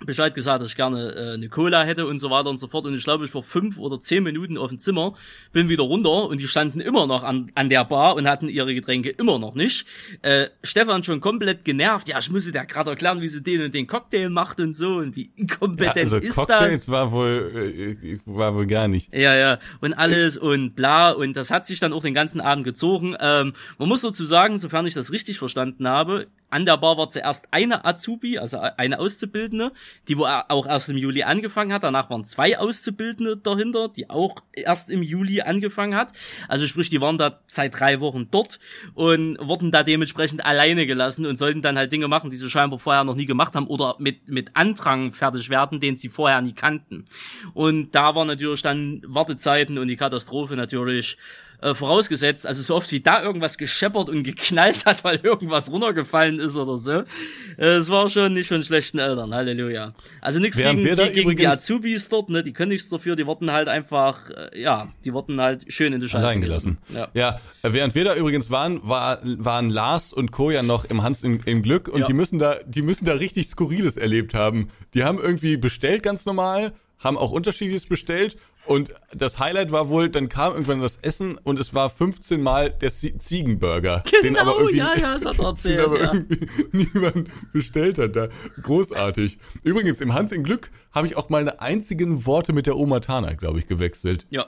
Bescheid 0.04 0.34
gesagt, 0.34 0.60
dass 0.60 0.70
ich 0.70 0.76
gerne 0.76 1.14
äh, 1.14 1.34
eine 1.34 1.48
Cola 1.48 1.84
hätte 1.84 2.06
und 2.06 2.18
so 2.18 2.28
weiter 2.28 2.50
und 2.50 2.58
so 2.58 2.66
fort. 2.66 2.84
Und 2.84 2.94
ich 2.94 3.04
glaube, 3.04 3.24
ich 3.24 3.34
war 3.34 3.44
fünf 3.44 3.78
oder 3.78 4.00
zehn 4.00 4.24
Minuten 4.24 4.58
auf 4.58 4.70
dem 4.70 4.80
Zimmer, 4.80 5.14
bin 5.52 5.68
wieder 5.68 5.84
runter 5.84 6.28
und 6.28 6.40
die 6.40 6.48
standen 6.48 6.80
immer 6.80 7.06
noch 7.06 7.22
an, 7.22 7.52
an 7.54 7.68
der 7.68 7.84
Bar 7.84 8.16
und 8.16 8.28
hatten 8.28 8.48
ihre 8.48 8.74
Getränke 8.74 9.10
immer 9.10 9.38
noch 9.38 9.54
nicht. 9.54 9.86
Äh, 10.22 10.48
Stefan 10.64 11.04
schon 11.04 11.20
komplett 11.20 11.64
genervt. 11.64 12.08
Ja, 12.08 12.18
ich 12.18 12.28
musste 12.28 12.50
dir 12.50 12.64
gerade 12.64 12.90
erklären, 12.90 13.20
wie 13.20 13.28
sie 13.28 13.40
den 13.40 13.62
und 13.62 13.74
den 13.74 13.86
Cocktail 13.86 14.30
macht 14.30 14.58
und 14.58 14.74
so 14.74 14.96
und 14.96 15.14
wie 15.14 15.30
inkompetent 15.36 15.96
ja, 15.96 16.02
also 16.02 16.16
ist 16.16 16.34
Cocktails 16.34 16.86
das. 16.86 16.88
war 16.88 17.12
wohl 17.12 17.96
äh, 18.02 18.18
war 18.26 18.54
wohl 18.56 18.66
gar 18.66 18.88
nicht. 18.88 19.14
Ja, 19.14 19.36
ja 19.36 19.58
und 19.80 19.94
alles 19.94 20.36
und 20.36 20.74
bla 20.74 21.12
und 21.12 21.36
das 21.36 21.52
hat 21.52 21.66
sich 21.66 21.78
dann 21.78 21.92
auch 21.92 22.02
den 22.02 22.14
ganzen 22.14 22.40
Abend 22.40 22.64
gezogen. 22.64 23.14
Ähm, 23.20 23.52
man 23.78 23.88
muss 23.88 24.02
dazu 24.02 24.24
sagen, 24.24 24.58
sofern 24.58 24.86
ich 24.86 24.94
das 24.94 25.12
richtig 25.12 25.38
verstanden 25.38 25.86
habe, 25.86 26.26
an 26.54 26.66
der 26.66 26.76
Bar 26.76 26.96
war 26.96 27.10
zuerst 27.10 27.48
eine 27.50 27.84
Azubi, 27.84 28.38
also 28.38 28.58
eine 28.60 29.00
Auszubildende, 29.00 29.72
die 30.06 30.16
wo 30.16 30.24
auch 30.24 30.66
erst 30.66 30.88
im 30.88 30.96
Juli 30.96 31.24
angefangen 31.24 31.72
hat. 31.72 31.82
Danach 31.82 32.10
waren 32.10 32.24
zwei 32.24 32.56
Auszubildende 32.56 33.36
dahinter, 33.36 33.88
die 33.88 34.08
auch 34.08 34.36
erst 34.52 34.88
im 34.88 35.02
Juli 35.02 35.40
angefangen 35.40 35.96
hat. 35.96 36.12
Also 36.46 36.68
sprich, 36.68 36.90
die 36.90 37.00
waren 37.00 37.18
da 37.18 37.40
seit 37.48 37.80
drei 37.80 37.98
Wochen 37.98 38.28
dort 38.30 38.60
und 38.94 39.36
wurden 39.40 39.72
da 39.72 39.82
dementsprechend 39.82 40.44
alleine 40.44 40.86
gelassen 40.86 41.26
und 41.26 41.38
sollten 41.38 41.60
dann 41.60 41.76
halt 41.76 41.90
Dinge 41.90 42.06
machen, 42.06 42.30
die 42.30 42.36
sie 42.36 42.48
scheinbar 42.48 42.78
vorher 42.78 43.02
noch 43.02 43.16
nie 43.16 43.26
gemacht 43.26 43.56
haben 43.56 43.66
oder 43.66 43.96
mit, 43.98 44.28
mit 44.28 44.54
Andrang 44.54 45.12
fertig 45.12 45.50
werden, 45.50 45.80
den 45.80 45.96
sie 45.96 46.08
vorher 46.08 46.40
nie 46.40 46.54
kannten. 46.54 47.04
Und 47.54 47.96
da 47.96 48.14
waren 48.14 48.28
natürlich 48.28 48.62
dann 48.62 49.02
Wartezeiten 49.08 49.76
und 49.76 49.88
die 49.88 49.96
Katastrophe 49.96 50.54
natürlich 50.54 51.18
äh, 51.64 51.74
vorausgesetzt, 51.74 52.46
also 52.46 52.60
so 52.60 52.74
oft 52.74 52.92
wie 52.92 53.00
da 53.00 53.22
irgendwas 53.22 53.56
gescheppert 53.56 54.10
und 54.10 54.22
geknallt 54.22 54.84
hat, 54.84 55.02
weil 55.02 55.20
irgendwas 55.22 55.70
runtergefallen 55.70 56.38
ist 56.38 56.56
oder 56.56 56.76
so. 56.76 57.04
Äh, 57.56 57.76
es 57.78 57.88
war 57.88 58.10
schon 58.10 58.34
nicht 58.34 58.48
von 58.48 58.62
schlechten 58.62 58.98
Eltern, 58.98 59.34
Halleluja. 59.34 59.94
Also 60.20 60.40
nichts 60.40 60.58
gegen, 60.58 60.84
gegen 60.84 61.36
die 61.36 61.46
Azubis 61.46 62.10
dort, 62.10 62.28
ne, 62.28 62.42
die 62.42 62.52
können 62.52 62.68
nichts 62.68 62.90
dafür, 62.90 63.16
die 63.16 63.26
wurden 63.26 63.50
halt 63.50 63.68
einfach, 63.68 64.28
äh, 64.28 64.60
ja, 64.60 64.88
die 65.06 65.14
wurden 65.14 65.40
halt 65.40 65.72
schön 65.72 65.94
in 65.94 66.00
die 66.00 66.08
Scheiße 66.08 66.26
Allein 66.26 66.42
gelassen. 66.42 66.76
Ja. 66.90 67.08
ja, 67.14 67.40
während 67.62 67.94
wir 67.94 68.04
da 68.04 68.14
übrigens 68.14 68.50
waren, 68.50 68.86
war, 68.86 69.20
waren 69.22 69.70
Lars 69.70 70.12
und 70.12 70.32
Koja 70.32 70.62
noch 70.62 70.84
im 70.84 71.02
Hans 71.02 71.22
im, 71.22 71.40
im 71.46 71.62
Glück 71.62 71.88
und 71.88 72.00
ja. 72.00 72.06
die 72.06 72.12
müssen 72.12 72.38
da, 72.38 72.58
die 72.66 72.82
müssen 72.82 73.06
da 73.06 73.14
richtig 73.14 73.48
Skurriles 73.48 73.96
erlebt 73.96 74.34
haben. 74.34 74.68
Die 74.92 75.04
haben 75.04 75.18
irgendwie 75.18 75.56
bestellt 75.56 76.02
ganz 76.02 76.26
normal, 76.26 76.74
haben 76.98 77.16
auch 77.16 77.32
unterschiedliches 77.32 77.86
bestellt 77.86 78.36
und 78.66 78.94
das 79.14 79.38
Highlight 79.38 79.72
war 79.72 79.88
wohl, 79.88 80.08
dann 80.08 80.28
kam 80.28 80.52
irgendwann 80.52 80.80
das 80.80 80.96
Essen 80.96 81.38
und 81.38 81.58
es 81.60 81.74
war 81.74 81.90
15 81.90 82.40
Mal 82.40 82.70
der 82.70 82.90
Ziegenburger. 82.90 84.02
Genau, 84.10 84.22
den 84.22 84.36
aber 84.36 84.58
irgendwie, 84.58 84.78
ja, 84.78 84.96
ja, 84.96 85.18
das 85.18 85.38
hat 85.38 85.44
erzählt. 85.44 85.78
Den 85.78 85.84
aber 85.84 86.00
ja. 86.00 86.12
irgendwie 86.14 86.48
niemand 86.72 87.52
bestellt 87.52 87.98
hat 87.98 88.16
da. 88.16 88.28
Großartig. 88.62 89.38
Übrigens, 89.62 90.00
im 90.00 90.14
Hans 90.14 90.32
in 90.32 90.44
Glück 90.44 90.70
habe 90.92 91.06
ich 91.06 91.16
auch 91.16 91.28
meine 91.28 91.60
einzigen 91.60 92.24
Worte 92.26 92.52
mit 92.52 92.66
der 92.66 92.76
Oma 92.76 93.00
Tana, 93.00 93.34
glaube 93.34 93.58
ich, 93.58 93.66
gewechselt. 93.66 94.26
Ja. 94.30 94.46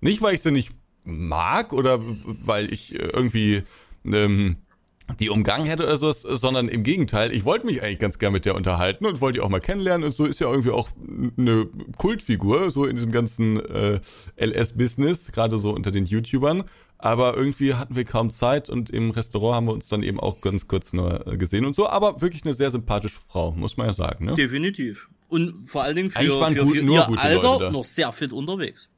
Nicht, 0.00 0.20
weil 0.20 0.34
ich 0.34 0.42
sie 0.42 0.50
nicht 0.50 0.72
mag 1.04 1.72
oder 1.72 2.00
weil 2.00 2.72
ich 2.72 2.94
äh, 2.94 3.08
irgendwie 3.12 3.62
ähm, 4.04 4.56
die 5.18 5.30
umgangen 5.30 5.66
hätte 5.66 5.84
oder 5.84 5.96
so, 5.96 6.12
sondern 6.12 6.68
im 6.68 6.82
Gegenteil, 6.82 7.32
ich 7.32 7.44
wollte 7.44 7.66
mich 7.66 7.82
eigentlich 7.82 7.98
ganz 7.98 8.18
gern 8.18 8.32
mit 8.32 8.44
der 8.44 8.54
unterhalten 8.54 9.06
und 9.06 9.20
wollte 9.20 9.38
die 9.38 9.40
auch 9.40 9.48
mal 9.48 9.60
kennenlernen 9.60 10.04
und 10.04 10.12
so 10.12 10.24
ist 10.24 10.40
ja 10.40 10.50
irgendwie 10.50 10.70
auch 10.70 10.88
eine 11.36 11.68
Kultfigur, 11.96 12.70
so 12.70 12.84
in 12.84 12.96
diesem 12.96 13.12
ganzen 13.12 13.58
äh, 13.58 14.00
LS-Business, 14.36 15.32
gerade 15.32 15.58
so 15.58 15.72
unter 15.72 15.90
den 15.90 16.06
YouTubern. 16.06 16.64
Aber 17.02 17.34
irgendwie 17.34 17.74
hatten 17.74 17.96
wir 17.96 18.04
kaum 18.04 18.30
Zeit 18.30 18.68
und 18.68 18.90
im 18.90 19.10
Restaurant 19.10 19.56
haben 19.56 19.66
wir 19.66 19.72
uns 19.72 19.88
dann 19.88 20.02
eben 20.02 20.20
auch 20.20 20.42
ganz 20.42 20.68
kurz 20.68 20.92
nur 20.92 21.26
äh, 21.26 21.38
gesehen 21.38 21.64
und 21.64 21.74
so. 21.74 21.88
Aber 21.88 22.20
wirklich 22.20 22.44
eine 22.44 22.52
sehr 22.52 22.70
sympathische 22.70 23.18
Frau, 23.28 23.52
muss 23.52 23.78
man 23.78 23.86
ja 23.86 23.94
sagen. 23.94 24.26
Ne? 24.26 24.34
Definitiv. 24.34 25.08
Und 25.28 25.66
vor 25.66 25.82
allen 25.82 25.96
Dingen 25.96 26.10
für, 26.10 26.20
für, 26.20 26.52
für 26.52 26.64
gut, 26.66 26.76
ihr 26.76 27.08
Alter 27.18 27.70
noch 27.70 27.84
sehr 27.84 28.12
fit 28.12 28.32
unterwegs. 28.32 28.90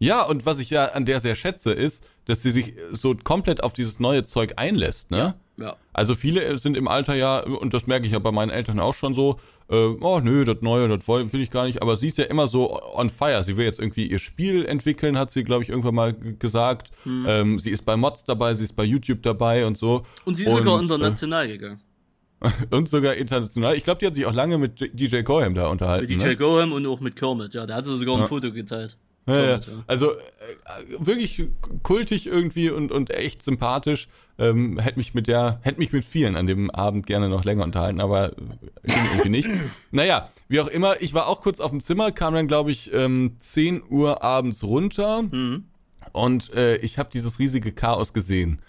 Ja, 0.00 0.22
und 0.22 0.46
was 0.46 0.58
ich 0.60 0.70
ja 0.70 0.86
an 0.86 1.04
der 1.04 1.20
sehr 1.20 1.34
schätze, 1.34 1.72
ist, 1.72 2.04
dass 2.24 2.42
sie 2.42 2.50
sich 2.50 2.74
so 2.90 3.14
komplett 3.14 3.62
auf 3.62 3.74
dieses 3.74 4.00
neue 4.00 4.24
Zeug 4.24 4.54
einlässt, 4.56 5.10
ne? 5.10 5.34
Ja. 5.58 5.64
ja. 5.64 5.76
Also 5.92 6.14
viele 6.14 6.56
sind 6.56 6.76
im 6.76 6.88
Alter 6.88 7.14
ja, 7.14 7.40
und 7.40 7.74
das 7.74 7.86
merke 7.86 8.06
ich 8.06 8.12
ja 8.12 8.18
bei 8.18 8.32
meinen 8.32 8.50
Eltern 8.50 8.80
auch 8.80 8.94
schon 8.94 9.14
so, 9.14 9.38
äh, 9.68 9.94
oh 10.00 10.20
nö, 10.20 10.44
das 10.46 10.62
Neue, 10.62 10.88
das 10.88 11.06
will 11.06 11.42
ich 11.42 11.50
gar 11.50 11.66
nicht, 11.66 11.82
aber 11.82 11.98
sie 11.98 12.06
ist 12.06 12.16
ja 12.16 12.24
immer 12.24 12.48
so 12.48 12.80
on 12.94 13.10
fire. 13.10 13.42
Sie 13.44 13.58
will 13.58 13.66
jetzt 13.66 13.78
irgendwie 13.78 14.06
ihr 14.06 14.18
Spiel 14.18 14.64
entwickeln, 14.64 15.18
hat 15.18 15.30
sie, 15.30 15.44
glaube 15.44 15.64
ich, 15.64 15.68
irgendwann 15.68 15.94
mal 15.94 16.14
gesagt. 16.14 16.90
Hm. 17.04 17.26
Ähm, 17.28 17.58
sie 17.58 17.70
ist 17.70 17.84
bei 17.84 17.96
Mods 17.96 18.24
dabei, 18.24 18.54
sie 18.54 18.64
ist 18.64 18.74
bei 18.74 18.84
YouTube 18.84 19.22
dabei 19.22 19.66
und 19.66 19.76
so. 19.76 20.06
Und 20.24 20.34
sie 20.34 20.46
ist 20.46 20.52
und, 20.52 20.64
sogar 20.64 20.80
international 20.80 21.44
äh, 21.44 21.58
gegangen. 21.58 21.80
und 22.70 22.88
sogar 22.88 23.14
international. 23.14 23.76
Ich 23.76 23.84
glaube, 23.84 24.00
die 24.00 24.06
hat 24.06 24.14
sich 24.14 24.24
auch 24.24 24.32
lange 24.32 24.56
mit 24.56 24.80
DJ 24.98 25.22
Cohem 25.22 25.54
da 25.54 25.68
unterhalten. 25.68 26.10
Mit 26.10 26.22
DJ 26.22 26.28
ne? 26.28 26.36
Cohem 26.36 26.72
und 26.72 26.86
auch 26.86 27.00
mit 27.00 27.16
Kermit, 27.16 27.52
ja. 27.52 27.66
Da 27.66 27.74
hat 27.74 27.84
sie 27.84 27.96
sogar 27.98 28.18
ein 28.18 28.28
Foto 28.28 28.50
geteilt. 28.50 28.96
Ja, 29.26 29.50
ja. 29.56 29.60
Also 29.86 30.12
äh, 30.12 30.16
wirklich 30.98 31.48
kultig 31.82 32.26
irgendwie 32.26 32.70
und, 32.70 32.90
und 32.92 33.10
echt 33.10 33.42
sympathisch. 33.42 34.08
Ähm, 34.38 34.78
hätte 34.78 34.98
mich 34.98 35.12
mit 35.12 35.26
der, 35.26 35.60
hätte 35.62 35.78
mich 35.78 35.92
mit 35.92 36.04
vielen 36.04 36.34
an 36.34 36.46
dem 36.46 36.70
Abend 36.70 37.06
gerne 37.06 37.28
noch 37.28 37.44
länger 37.44 37.62
unterhalten, 37.62 38.00
aber 38.00 38.30
ging 38.30 39.04
irgendwie 39.12 39.28
nicht. 39.28 39.50
Naja, 39.90 40.30
wie 40.48 40.60
auch 40.60 40.66
immer, 40.66 41.00
ich 41.02 41.12
war 41.12 41.26
auch 41.26 41.42
kurz 41.42 41.60
auf 41.60 41.70
dem 41.70 41.80
Zimmer, 41.80 42.10
kam 42.10 42.32
dann, 42.32 42.48
glaube 42.48 42.70
ich, 42.70 42.92
ähm, 42.94 43.36
10 43.38 43.82
Uhr 43.90 44.22
abends 44.22 44.64
runter 44.64 45.22
mhm. 45.22 45.64
und 46.12 46.54
äh, 46.54 46.76
ich 46.76 46.98
habe 46.98 47.10
dieses 47.12 47.38
riesige 47.38 47.72
Chaos 47.72 48.14
gesehen. 48.14 48.62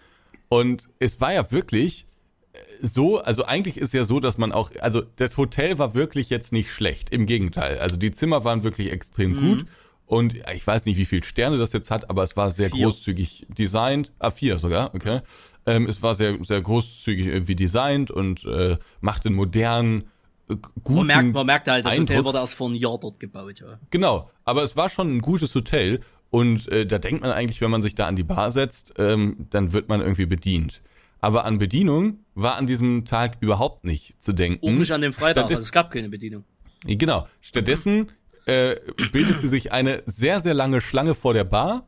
Und 0.49 0.89
es 0.99 1.21
war 1.21 1.31
ja 1.31 1.49
wirklich 1.53 2.05
äh, 2.51 2.57
so, 2.81 3.19
also 3.19 3.45
eigentlich 3.45 3.77
ist 3.77 3.93
ja 3.93 4.03
so, 4.03 4.19
dass 4.19 4.37
man 4.37 4.51
auch, 4.51 4.71
also 4.81 5.03
das 5.15 5.37
Hotel 5.37 5.77
war 5.77 5.95
wirklich 5.95 6.29
jetzt 6.29 6.51
nicht 6.51 6.69
schlecht, 6.69 7.11
im 7.11 7.25
Gegenteil. 7.25 7.77
Also 7.77 7.95
die 7.95 8.11
Zimmer 8.11 8.43
waren 8.43 8.63
wirklich 8.63 8.91
extrem 8.91 9.31
mhm. 9.31 9.39
gut 9.39 9.65
und 10.11 10.35
ich 10.53 10.67
weiß 10.67 10.87
nicht, 10.87 10.97
wie 10.97 11.05
viel 11.05 11.23
Sterne 11.23 11.57
das 11.57 11.71
jetzt 11.71 11.89
hat, 11.89 12.09
aber 12.09 12.23
es 12.23 12.35
war 12.35 12.51
sehr 12.51 12.69
vier. 12.69 12.83
großzügig 12.83 13.47
designt. 13.47 14.11
Ah, 14.19 14.29
vier 14.29 14.59
sogar, 14.59 14.93
okay. 14.93 15.21
Ähm, 15.65 15.87
es 15.87 16.03
war 16.03 16.15
sehr, 16.15 16.37
sehr 16.43 16.59
großzügig 16.61 17.27
irgendwie 17.27 17.55
designt 17.55 18.11
und 18.11 18.43
äh, 18.43 18.77
machte 18.99 19.29
einen 19.29 19.37
modernen, 19.37 20.01
äh, 20.49 20.55
guten 20.83 20.95
man 20.95 21.07
merkt, 21.07 21.33
man 21.33 21.45
merkt 21.45 21.67
halt, 21.69 21.85
das 21.85 21.93
Eindruck. 21.93 22.09
Hotel 22.09 22.25
wurde 22.25 22.37
erst 22.39 22.55
vor 22.55 22.67
einem 22.67 22.75
Jahr 22.75 22.99
dort 22.99 23.21
gebaut, 23.21 23.61
ja. 23.61 23.79
Genau, 23.89 24.29
aber 24.43 24.63
es 24.63 24.75
war 24.75 24.89
schon 24.89 25.15
ein 25.15 25.21
gutes 25.21 25.55
Hotel 25.55 26.01
und 26.29 26.69
äh, 26.69 26.85
da 26.85 26.97
denkt 26.97 27.21
man 27.21 27.31
eigentlich, 27.31 27.61
wenn 27.61 27.71
man 27.71 27.81
sich 27.81 27.95
da 27.95 28.07
an 28.07 28.17
die 28.17 28.25
Bar 28.25 28.51
setzt, 28.51 28.95
ähm, 28.97 29.47
dann 29.49 29.71
wird 29.71 29.87
man 29.87 30.01
irgendwie 30.01 30.25
bedient. 30.25 30.81
Aber 31.21 31.45
an 31.45 31.57
Bedienung 31.57 32.19
war 32.35 32.55
an 32.55 32.67
diesem 32.67 33.05
Tag 33.05 33.37
überhaupt 33.39 33.85
nicht 33.85 34.21
zu 34.21 34.33
denken. 34.33 34.67
Auch 34.67 34.77
nicht 34.77 34.91
an 34.91 34.99
dem 34.99 35.13
Freitag, 35.13 35.45
also 35.45 35.61
es 35.61 35.71
gab 35.71 35.89
keine 35.89 36.09
Bedienung. 36.09 36.43
Genau. 36.85 37.27
Stattdessen 37.39 38.11
äh, 38.45 38.75
bildete 39.11 39.47
sich 39.47 39.71
eine 39.71 40.03
sehr, 40.05 40.41
sehr 40.41 40.53
lange 40.53 40.81
Schlange 40.81 41.15
vor 41.15 41.33
der 41.33 41.43
Bar. 41.43 41.87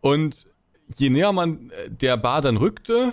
Und 0.00 0.46
je 0.96 1.10
näher 1.10 1.32
man 1.32 1.70
äh, 1.70 1.90
der 1.90 2.16
Bar 2.16 2.40
dann 2.40 2.56
rückte, 2.56 3.12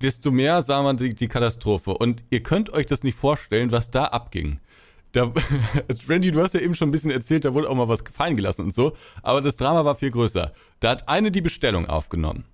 desto 0.00 0.30
mehr 0.30 0.62
sah 0.62 0.82
man 0.82 0.96
die, 0.96 1.14
die 1.14 1.28
Katastrophe. 1.28 1.92
Und 1.94 2.22
ihr 2.30 2.42
könnt 2.42 2.70
euch 2.70 2.86
das 2.86 3.02
nicht 3.02 3.16
vorstellen, 3.16 3.72
was 3.72 3.90
da 3.90 4.04
abging. 4.04 4.60
Da, 5.12 5.32
Randy, 6.08 6.32
du 6.32 6.40
hast 6.40 6.54
ja 6.54 6.60
eben 6.60 6.74
schon 6.74 6.88
ein 6.88 6.92
bisschen 6.92 7.10
erzählt, 7.10 7.44
da 7.44 7.54
wurde 7.54 7.70
auch 7.70 7.74
mal 7.74 7.88
was 7.88 8.04
gefallen 8.04 8.36
gelassen 8.36 8.62
und 8.62 8.74
so. 8.74 8.96
Aber 9.22 9.40
das 9.40 9.56
Drama 9.56 9.84
war 9.84 9.94
viel 9.94 10.10
größer. 10.10 10.52
Da 10.80 10.90
hat 10.90 11.08
eine 11.08 11.30
die 11.30 11.40
Bestellung 11.40 11.86
aufgenommen. 11.86 12.44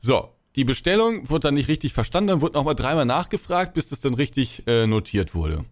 So, 0.00 0.30
die 0.56 0.64
Bestellung 0.64 1.28
wurde 1.30 1.48
dann 1.48 1.54
nicht 1.54 1.68
richtig 1.68 1.92
verstanden, 1.92 2.28
dann 2.28 2.40
wurde 2.40 2.54
nochmal 2.54 2.74
dreimal 2.74 3.04
nachgefragt, 3.04 3.74
bis 3.74 3.88
das 3.90 4.00
dann 4.00 4.14
richtig 4.14 4.66
äh, 4.66 4.86
notiert 4.86 5.34
wurde. 5.34 5.64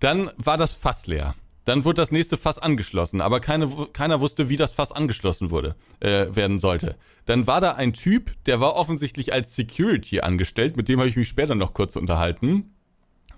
Dann 0.00 0.30
war 0.36 0.56
das 0.56 0.72
Fass 0.72 1.06
leer. 1.06 1.34
Dann 1.64 1.84
wurde 1.84 2.00
das 2.00 2.10
nächste 2.10 2.36
Fass 2.36 2.58
angeschlossen, 2.58 3.20
aber 3.20 3.38
keine, 3.38 3.68
keiner 3.92 4.20
wusste, 4.20 4.48
wie 4.48 4.56
das 4.56 4.72
Fass 4.72 4.92
angeschlossen 4.92 5.50
wurde, 5.50 5.76
äh, 6.00 6.26
werden 6.34 6.58
sollte. 6.58 6.96
Dann 7.26 7.46
war 7.46 7.60
da 7.60 7.72
ein 7.72 7.92
Typ, 7.92 8.32
der 8.46 8.60
war 8.60 8.74
offensichtlich 8.74 9.32
als 9.32 9.54
Security 9.54 10.20
angestellt, 10.20 10.76
mit 10.76 10.88
dem 10.88 10.98
habe 10.98 11.08
ich 11.08 11.16
mich 11.16 11.28
später 11.28 11.54
noch 11.54 11.74
kurz 11.74 11.96
unterhalten. 11.96 12.74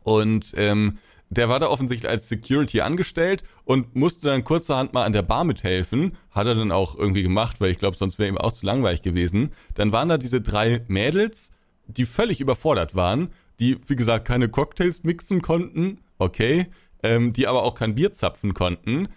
Und 0.02 0.54
ähm, 0.56 0.98
der 1.30 1.48
war 1.48 1.58
da 1.58 1.68
offensichtlich 1.68 2.10
als 2.10 2.28
Security 2.28 2.80
angestellt 2.82 3.42
und 3.64 3.96
musste 3.96 4.28
dann 4.28 4.44
kurzerhand 4.44 4.92
mal 4.92 5.04
an 5.04 5.12
der 5.12 5.22
Bar 5.22 5.44
mithelfen. 5.44 6.16
Hat 6.30 6.46
er 6.46 6.54
dann 6.54 6.70
auch 6.70 6.94
irgendwie 6.94 7.22
gemacht, 7.22 7.60
weil 7.60 7.70
ich 7.70 7.78
glaube, 7.78 7.96
sonst 7.96 8.18
wäre 8.18 8.28
ihm 8.28 8.38
auch 8.38 8.52
zu 8.52 8.66
langweilig 8.66 9.02
gewesen. 9.02 9.52
Dann 9.74 9.92
waren 9.92 10.08
da 10.08 10.18
diese 10.18 10.42
drei 10.42 10.84
Mädels, 10.88 11.50
die 11.86 12.04
völlig 12.04 12.40
überfordert 12.40 12.94
waren, 12.94 13.30
die, 13.62 13.78
wie 13.86 13.96
gesagt, 13.96 14.26
keine 14.26 14.48
Cocktails 14.48 15.04
mixen 15.04 15.40
konnten, 15.40 16.00
okay, 16.18 16.66
ähm, 17.04 17.32
die 17.32 17.46
aber 17.46 17.62
auch 17.62 17.76
kein 17.76 17.94
Bier 17.94 18.12
zapfen 18.12 18.54
konnten. 18.54 19.08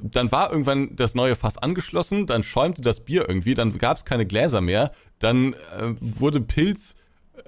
Dann 0.00 0.30
war 0.30 0.52
irgendwann 0.52 0.94
das 0.94 1.16
neue 1.16 1.34
Fass 1.34 1.58
angeschlossen, 1.58 2.26
dann 2.26 2.44
schäumte 2.44 2.82
das 2.82 3.04
Bier 3.04 3.28
irgendwie, 3.28 3.54
dann 3.54 3.76
gab 3.78 3.96
es 3.96 4.04
keine 4.04 4.26
Gläser 4.26 4.60
mehr, 4.60 4.92
dann 5.18 5.54
äh, 5.54 5.94
wurde 6.00 6.40
Pilz 6.40 6.94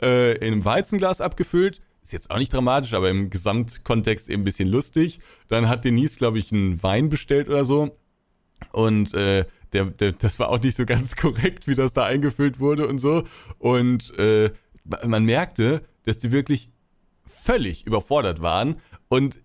äh, 0.00 0.36
in 0.38 0.52
einem 0.52 0.64
Weizenglas 0.64 1.20
abgefüllt. 1.20 1.80
Ist 2.02 2.12
jetzt 2.12 2.32
auch 2.32 2.38
nicht 2.38 2.52
dramatisch, 2.52 2.94
aber 2.94 3.08
im 3.08 3.30
Gesamtkontext 3.30 4.28
eben 4.28 4.42
ein 4.42 4.44
bisschen 4.44 4.68
lustig. 4.68 5.20
Dann 5.46 5.68
hat 5.68 5.84
Denise, 5.84 6.16
glaube 6.16 6.40
ich, 6.40 6.50
einen 6.50 6.82
Wein 6.82 7.08
bestellt 7.08 7.48
oder 7.48 7.64
so. 7.64 7.96
Und 8.72 9.14
äh, 9.14 9.44
der, 9.72 9.84
der, 9.84 10.10
das 10.10 10.40
war 10.40 10.48
auch 10.48 10.60
nicht 10.60 10.76
so 10.76 10.84
ganz 10.84 11.14
korrekt, 11.16 11.68
wie 11.68 11.76
das 11.76 11.92
da 11.92 12.04
eingefüllt 12.04 12.58
wurde 12.58 12.88
und 12.88 12.98
so. 12.98 13.22
Und 13.60 14.18
äh, 14.18 14.50
man 15.06 15.24
merkte, 15.24 15.82
dass 16.04 16.18
die 16.18 16.32
wirklich 16.32 16.70
völlig 17.24 17.86
überfordert 17.86 18.42
waren. 18.42 18.76
Und 19.08 19.40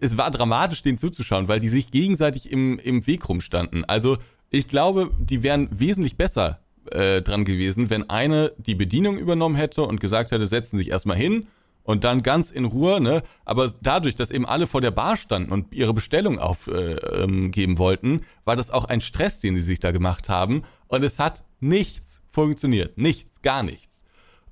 es 0.00 0.18
war 0.18 0.30
dramatisch, 0.30 0.82
denen 0.82 0.98
zuzuschauen, 0.98 1.48
weil 1.48 1.60
die 1.60 1.68
sich 1.68 1.90
gegenseitig 1.90 2.50
im, 2.50 2.78
im 2.78 3.06
Weg 3.06 3.28
rumstanden. 3.28 3.84
Also 3.84 4.18
ich 4.50 4.68
glaube, 4.68 5.10
die 5.18 5.42
wären 5.42 5.68
wesentlich 5.70 6.16
besser 6.16 6.60
äh, 6.90 7.22
dran 7.22 7.44
gewesen, 7.44 7.90
wenn 7.90 8.10
eine 8.10 8.52
die 8.58 8.74
Bedienung 8.74 9.18
übernommen 9.18 9.54
hätte 9.54 9.82
und 9.82 10.00
gesagt 10.00 10.32
hätte, 10.32 10.46
setzen 10.46 10.78
sich 10.78 10.90
erstmal 10.90 11.16
hin 11.16 11.46
und 11.84 12.04
dann 12.04 12.22
ganz 12.22 12.50
in 12.50 12.64
Ruhe, 12.64 13.00
ne? 13.00 13.22
Aber 13.44 13.72
dadurch, 13.82 14.14
dass 14.14 14.30
eben 14.30 14.46
alle 14.46 14.66
vor 14.66 14.80
der 14.80 14.90
Bar 14.90 15.16
standen 15.16 15.52
und 15.52 15.72
ihre 15.72 15.94
Bestellung 15.94 16.38
aufgeben 16.38 17.52
äh, 17.52 17.62
ähm, 17.62 17.78
wollten, 17.78 18.22
war 18.44 18.56
das 18.56 18.70
auch 18.70 18.84
ein 18.84 19.00
Stress, 19.00 19.40
den 19.40 19.56
sie 19.56 19.62
sich 19.62 19.80
da 19.80 19.90
gemacht 19.90 20.28
haben. 20.28 20.62
Und 20.86 21.02
es 21.02 21.18
hat 21.18 21.44
nichts 21.60 22.22
funktioniert. 22.30 22.98
Nichts, 22.98 23.42
gar 23.42 23.62
nichts. 23.62 23.91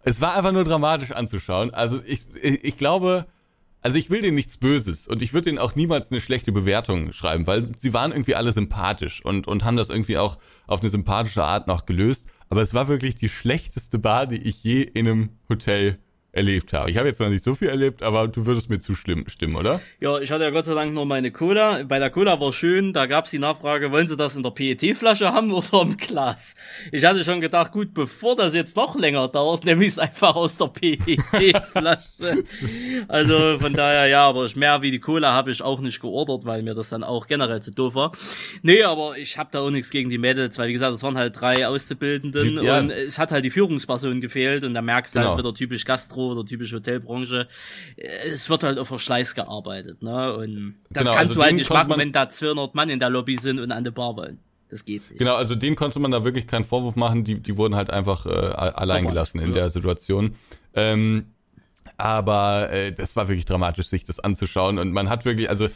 Es 0.03 0.21
war 0.21 0.35
einfach 0.35 0.53
nur 0.53 0.65
dramatisch 0.65 1.13
anzuschauen. 1.13 1.73
Also 1.73 2.01
ich, 2.07 2.27
ich, 2.43 2.65
ich 2.65 2.77
glaube, 2.77 3.27
also 3.83 3.99
ich 3.99 4.11
will 4.11 4.21
denen 4.23 4.35
nichts 4.35 4.57
Böses 4.57 5.07
und 5.07 5.23
ich 5.23 5.33
würde 5.33 5.47
denen 5.47 5.59
auch 5.59 5.75
niemals 5.75 6.11
eine 6.11 6.21
schlechte 6.21 6.53
Bewertung 6.53 7.13
schreiben, 7.13 7.47
weil 7.47 7.69
sie 7.79 7.95
waren 7.95 8.13
irgendwie 8.13 8.35
alle 8.35 8.53
sympathisch 8.53 9.25
und, 9.25 9.47
und 9.47 9.65
haben 9.65 9.77
das 9.77 9.91
irgendwie 9.91 10.19
auch 10.19 10.39
auf 10.67 10.81
eine 10.81 10.91
sympathische 10.91 11.45
Art 11.45 11.67
noch 11.67 11.87
gelöst. 11.87 12.27
Aber 12.49 12.63
es 12.63 12.75
war 12.75 12.89
wirklich 12.89 13.15
die 13.15 13.29
schlechteste 13.29 13.99
Bar, 13.99 14.27
die 14.27 14.37
ich 14.37 14.63
je 14.63 14.83
in 14.83 15.07
einem 15.07 15.29
Hotel 15.49 15.99
erlebt 16.33 16.73
habe. 16.73 16.91
Ich 16.91 16.97
habe 16.97 17.09
jetzt 17.09 17.21
noch 17.21 17.29
nicht 17.29 17.43
so 17.43 17.55
viel 17.55 17.69
erlebt, 17.69 18.03
aber 18.03 18.29
du 18.29 18.47
würdest 18.47 18.71
mir 18.71 18.79
zustimmen, 18.79 19.25
stimmen, 19.29 19.57
oder? 19.57 19.81
Ja, 19.99 20.19
ich 20.19 20.31
hatte 20.31 20.45
ja 20.45 20.51
Gott 20.51 20.65
sei 20.65 20.75
Dank 20.75 20.95
nur 20.95 21.05
meine 21.05 21.33
Cola. 21.33 21.83
Bei 21.83 21.99
der 21.99 22.11
Cola 22.11 22.41
war 22.41 22.53
schön, 22.53 22.93
da 22.93 23.07
gab's 23.07 23.31
die 23.31 23.41
Nachfrage, 23.41 23.91
wollen 23.91 24.07
Sie 24.07 24.17
das 24.17 24.37
in 24.37 24.45
der 24.45 24.51
PET-Flasche 24.51 25.33
haben 25.33 25.51
oder 25.51 25.83
im 25.83 25.97
Glas? 25.97 26.55
Ich 26.93 27.05
hatte 27.05 27.25
schon 27.25 27.41
gedacht, 27.41 27.73
gut, 27.73 27.95
bevor 27.95 28.37
das 28.37 28.55
jetzt 28.55 28.77
noch 28.77 28.97
länger 28.97 29.27
dauert, 29.27 29.65
nehme 29.65 29.85
ich 29.85 29.93
es 29.93 29.99
einfach 29.99 30.37
aus 30.37 30.57
der 30.57 30.67
PET-Flasche. 30.67 32.05
also 33.09 33.59
von 33.59 33.73
daher, 33.73 34.07
ja, 34.07 34.29
aber 34.29 34.49
mehr 34.55 34.83
wie 34.83 34.93
die 34.93 35.01
Cola 35.01 35.33
habe 35.33 35.51
ich 35.51 35.63
auch 35.63 35.81
nicht 35.81 36.01
geordert, 36.01 36.45
weil 36.45 36.63
mir 36.63 36.75
das 36.75 36.91
dann 36.91 37.03
auch 37.03 37.27
generell 37.27 37.61
zu 37.61 37.73
doof 37.73 37.97
war. 37.97 38.13
Nee, 38.63 38.85
aber 38.85 39.19
ich 39.19 39.37
habe 39.37 39.51
da 39.53 39.61
auch 39.61 39.71
nichts 39.71 39.91
gegen 39.91 40.11
die 40.11 40.19
Mädels, 40.19 40.59
weil 40.59 40.69
wie 40.69 40.75
gesagt, 40.75 40.95
es 40.95 41.03
waren 41.03 41.19
halt 41.19 41.41
drei 41.41 41.67
Auszubildenden 41.67 42.63
ja. 42.63 42.79
und 42.79 42.91
es 42.91 43.19
hat 43.19 43.33
halt 43.33 43.45
die 43.45 43.51
Führungsperson 43.51 44.21
gefehlt 44.21 44.63
und 44.63 44.75
da 44.75 44.83
merkst 44.83 45.15
du 45.15 45.19
halt 45.19 45.25
genau. 45.25 45.37
halt 45.37 45.45
wieder 45.45 45.55
typisch 45.55 45.85
Gastro 45.85 46.20
Gastro 46.21 46.33
oder 46.33 46.45
typische 46.45 46.77
Hotelbranche, 46.77 47.49
es 47.97 48.49
wird 48.51 48.63
halt 48.63 48.79
auf 48.79 48.89
Verschleiß 48.89 49.35
gearbeitet, 49.35 50.03
ne? 50.03 50.35
Und 50.35 50.77
das 50.91 51.05
genau, 51.05 51.17
kannst 51.17 51.31
also 51.31 51.35
du 51.35 51.43
halt 51.43 51.55
nicht 51.55 51.71
machen, 51.71 51.93
wenn 51.97 52.13
da 52.13 52.29
200 52.29 52.75
Mann 52.75 52.89
in 52.89 53.01
der 53.01 53.11
Lobby 53.11 53.37
sind 53.37 53.59
und 53.59 53.73
an 53.73 53.85
der 53.85 53.91
Bar 53.91 54.17
wollen. 54.17 54.39
Das 54.69 54.85
geht 54.85 55.09
nicht. 55.11 55.19
Genau, 55.19 55.35
also 55.35 55.57
denen 55.57 55.75
konnte 55.75 55.99
man 55.99 56.13
da 56.13 56.25
wirklich 56.25 56.47
keinen 56.47 56.65
Vorwurf 56.65 56.95
machen. 56.95 57.25
Die, 57.25 57.41
die 57.41 57.57
wurden 57.57 57.75
halt 57.75 57.91
einfach 57.91 58.25
äh, 58.27 58.31
allein 58.31 59.07
gelassen 59.07 59.41
in 59.41 59.49
ja. 59.49 59.55
der 59.55 59.71
Situation. 59.71 60.37
Ähm, 60.75 61.27
aber 61.97 62.71
äh, 62.71 62.93
das 62.93 63.17
war 63.17 63.27
wirklich 63.27 63.47
dramatisch, 63.47 63.89
sich 63.89 64.05
das 64.05 64.21
anzuschauen. 64.21 64.79
Und 64.79 64.93
man 64.93 65.09
hat 65.09 65.25
wirklich, 65.25 65.51
also 65.51 65.69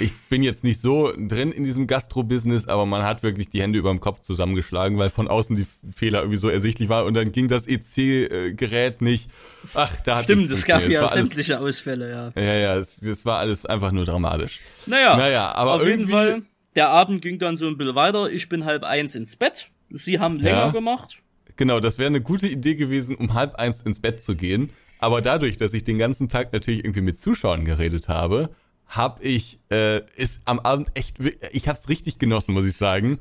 ich 0.00 0.12
bin 0.28 0.42
jetzt 0.42 0.64
nicht 0.64 0.80
so 0.80 1.12
drin 1.16 1.52
in 1.52 1.64
diesem 1.64 1.86
Gastro-Business, 1.86 2.66
aber 2.66 2.86
man 2.86 3.04
hat 3.04 3.22
wirklich 3.22 3.48
die 3.48 3.62
Hände 3.62 3.78
über 3.78 3.90
dem 3.90 4.00
Kopf 4.00 4.20
zusammengeschlagen, 4.20 4.98
weil 4.98 5.10
von 5.10 5.28
außen 5.28 5.56
die 5.56 5.66
Fehler 5.94 6.20
irgendwie 6.20 6.38
so 6.38 6.48
ersichtlich 6.48 6.88
war 6.88 7.04
und 7.04 7.14
dann 7.14 7.32
ging 7.32 7.48
das 7.48 7.66
EC-Gerät 7.66 9.02
nicht. 9.02 9.30
Ach, 9.74 9.94
da 10.00 10.16
hat 10.16 10.24
Stimmt, 10.24 10.50
es 10.50 10.64
gab 10.64 10.88
ja 10.88 11.06
sämtliche 11.06 11.58
alles, 11.58 11.78
Ausfälle, 11.78 12.10
ja. 12.10 12.42
Ja, 12.42 12.54
ja, 12.54 12.76
es, 12.76 12.98
das 13.00 13.24
war 13.24 13.38
alles 13.38 13.64
einfach 13.66 13.92
nur 13.92 14.04
dramatisch. 14.04 14.60
Naja, 14.86 15.16
naja 15.16 15.54
aber 15.54 15.74
auf 15.74 15.86
jeden 15.86 16.08
Fall, 16.08 16.42
der 16.74 16.88
Abend 16.88 17.22
ging 17.22 17.38
dann 17.38 17.56
so 17.56 17.66
ein 17.68 17.76
bisschen 17.76 17.94
weiter. 17.94 18.30
Ich 18.30 18.48
bin 18.48 18.64
halb 18.64 18.82
eins 18.82 19.14
ins 19.14 19.36
Bett. 19.36 19.68
Sie 19.90 20.18
haben 20.18 20.38
länger 20.38 20.56
ja, 20.56 20.70
gemacht. 20.70 21.18
Genau, 21.56 21.80
das 21.80 21.98
wäre 21.98 22.06
eine 22.08 22.20
gute 22.22 22.48
Idee 22.48 22.74
gewesen, 22.74 23.14
um 23.14 23.34
halb 23.34 23.56
eins 23.56 23.82
ins 23.82 24.00
Bett 24.00 24.24
zu 24.24 24.34
gehen. 24.34 24.70
Aber 24.98 25.20
dadurch, 25.20 25.56
dass 25.56 25.74
ich 25.74 25.84
den 25.84 25.98
ganzen 25.98 26.28
Tag 26.28 26.52
natürlich 26.52 26.84
irgendwie 26.84 27.00
mit 27.00 27.18
Zuschauern 27.18 27.64
geredet 27.64 28.08
habe, 28.08 28.50
habe 28.92 29.22
ich 29.22 29.58
äh, 29.70 30.02
ist 30.16 30.42
am 30.44 30.60
Abend 30.60 30.90
echt, 30.94 31.16
ich 31.52 31.66
habe 31.66 31.78
es 31.78 31.88
richtig 31.88 32.18
genossen, 32.18 32.52
muss 32.52 32.66
ich 32.66 32.76
sagen, 32.76 33.20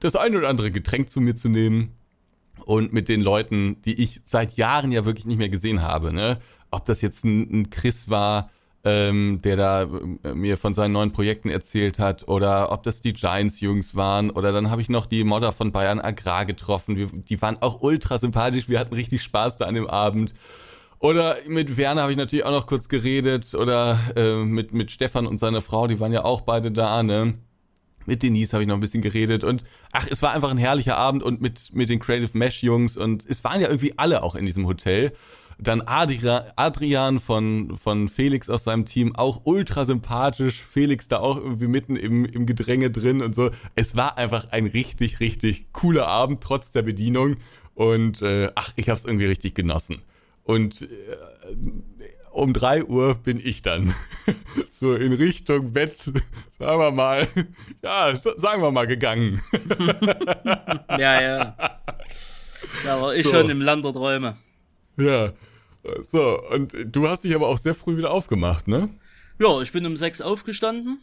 das 0.00 0.16
eine 0.16 0.36
oder 0.38 0.48
andere 0.48 0.70
Getränk 0.70 1.08
zu 1.08 1.20
mir 1.20 1.34
zu 1.34 1.48
nehmen 1.48 1.94
und 2.66 2.92
mit 2.92 3.08
den 3.08 3.22
Leuten, 3.22 3.80
die 3.82 4.02
ich 4.02 4.20
seit 4.24 4.56
Jahren 4.56 4.92
ja 4.92 5.06
wirklich 5.06 5.24
nicht 5.24 5.38
mehr 5.38 5.48
gesehen 5.48 5.82
habe, 5.82 6.12
ne, 6.12 6.38
ob 6.70 6.84
das 6.84 7.00
jetzt 7.00 7.24
ein, 7.24 7.60
ein 7.60 7.70
Chris 7.70 8.10
war, 8.10 8.50
ähm, 8.84 9.40
der 9.42 9.56
da 9.56 9.82
äh, 10.24 10.34
mir 10.34 10.58
von 10.58 10.74
seinen 10.74 10.92
neuen 10.92 11.12
Projekten 11.12 11.48
erzählt 11.48 11.98
hat, 11.98 12.28
oder 12.28 12.70
ob 12.70 12.82
das 12.82 13.00
die 13.00 13.14
Giants-Jungs 13.14 13.94
waren, 13.94 14.28
oder 14.28 14.52
dann 14.52 14.70
habe 14.70 14.82
ich 14.82 14.90
noch 14.90 15.06
die 15.06 15.24
Modder 15.24 15.52
von 15.52 15.72
Bayern 15.72 16.00
Agrar 16.00 16.44
getroffen. 16.44 16.96
Wir, 16.96 17.06
die 17.06 17.40
waren 17.40 17.56
auch 17.62 17.80
ultra 17.80 18.18
sympathisch, 18.18 18.68
wir 18.68 18.78
hatten 18.78 18.94
richtig 18.94 19.22
Spaß 19.22 19.56
da 19.56 19.64
an 19.64 19.74
dem 19.74 19.86
Abend. 19.86 20.34
Oder 21.04 21.36
mit 21.46 21.76
Werner 21.76 22.00
habe 22.00 22.12
ich 22.12 22.16
natürlich 22.16 22.46
auch 22.46 22.50
noch 22.50 22.66
kurz 22.66 22.88
geredet. 22.88 23.52
Oder 23.52 23.98
äh, 24.16 24.36
mit, 24.36 24.72
mit 24.72 24.90
Stefan 24.90 25.26
und 25.26 25.38
seiner 25.38 25.60
Frau, 25.60 25.86
die 25.86 26.00
waren 26.00 26.14
ja 26.14 26.24
auch 26.24 26.40
beide 26.40 26.72
da, 26.72 27.02
ne? 27.02 27.34
Mit 28.06 28.22
Denise 28.22 28.54
habe 28.54 28.62
ich 28.62 28.68
noch 28.68 28.76
ein 28.76 28.80
bisschen 28.80 29.02
geredet. 29.02 29.44
Und 29.44 29.64
ach, 29.92 30.06
es 30.10 30.22
war 30.22 30.32
einfach 30.32 30.50
ein 30.50 30.56
herrlicher 30.56 30.96
Abend 30.96 31.22
und 31.22 31.42
mit, 31.42 31.74
mit 31.74 31.90
den 31.90 31.98
Creative 31.98 32.30
Mesh 32.32 32.62
Jungs. 32.62 32.96
Und 32.96 33.26
es 33.28 33.44
waren 33.44 33.60
ja 33.60 33.68
irgendwie 33.68 33.92
alle 33.98 34.22
auch 34.22 34.34
in 34.34 34.46
diesem 34.46 34.66
Hotel. 34.66 35.12
Dann 35.58 35.82
Adria, 35.82 36.46
Adrian 36.56 37.20
von, 37.20 37.76
von 37.76 38.08
Felix 38.08 38.48
aus 38.48 38.64
seinem 38.64 38.86
Team, 38.86 39.14
auch 39.14 39.42
ultra 39.44 39.84
sympathisch. 39.84 40.64
Felix 40.64 41.06
da 41.08 41.18
auch 41.18 41.36
irgendwie 41.36 41.68
mitten 41.68 41.96
im, 41.96 42.24
im 42.24 42.46
Gedränge 42.46 42.90
drin 42.90 43.20
und 43.20 43.34
so. 43.34 43.50
Es 43.74 43.94
war 43.94 44.16
einfach 44.16 44.52
ein 44.52 44.64
richtig, 44.64 45.20
richtig 45.20 45.70
cooler 45.74 46.08
Abend, 46.08 46.40
trotz 46.42 46.70
der 46.70 46.80
Bedienung. 46.80 47.36
Und 47.74 48.22
äh, 48.22 48.50
ach, 48.54 48.72
ich 48.76 48.88
habe 48.88 48.96
es 48.96 49.04
irgendwie 49.04 49.26
richtig 49.26 49.54
genossen. 49.54 50.00
Und 50.44 50.82
äh, 50.82 50.86
um 52.30 52.52
drei 52.52 52.84
Uhr 52.84 53.14
bin 53.14 53.40
ich 53.42 53.62
dann 53.62 53.94
so 54.70 54.94
in 54.94 55.12
Richtung 55.12 55.72
Bett, 55.72 55.98
sagen 55.98 56.80
wir 56.80 56.90
mal, 56.90 57.26
ja, 57.82 58.14
sagen 58.14 58.62
wir 58.62 58.70
mal 58.70 58.86
gegangen. 58.86 59.40
ja, 60.90 61.22
ja. 61.22 61.56
Da 62.84 63.00
war 63.00 63.14
ich 63.14 63.24
so. 63.24 63.32
schon 63.32 63.50
im 63.50 63.60
Land 63.60 63.84
der 63.84 63.92
Träume. 63.92 64.36
Ja. 64.96 65.32
So, 66.02 66.40
und 66.50 66.74
du 66.84 67.08
hast 67.08 67.24
dich 67.24 67.34
aber 67.34 67.48
auch 67.48 67.58
sehr 67.58 67.74
früh 67.74 67.96
wieder 67.96 68.10
aufgemacht, 68.10 68.68
ne? 68.68 68.90
Ja, 69.38 69.60
ich 69.60 69.72
bin 69.72 69.84
um 69.86 69.96
sechs 69.96 70.20
aufgestanden 70.20 70.98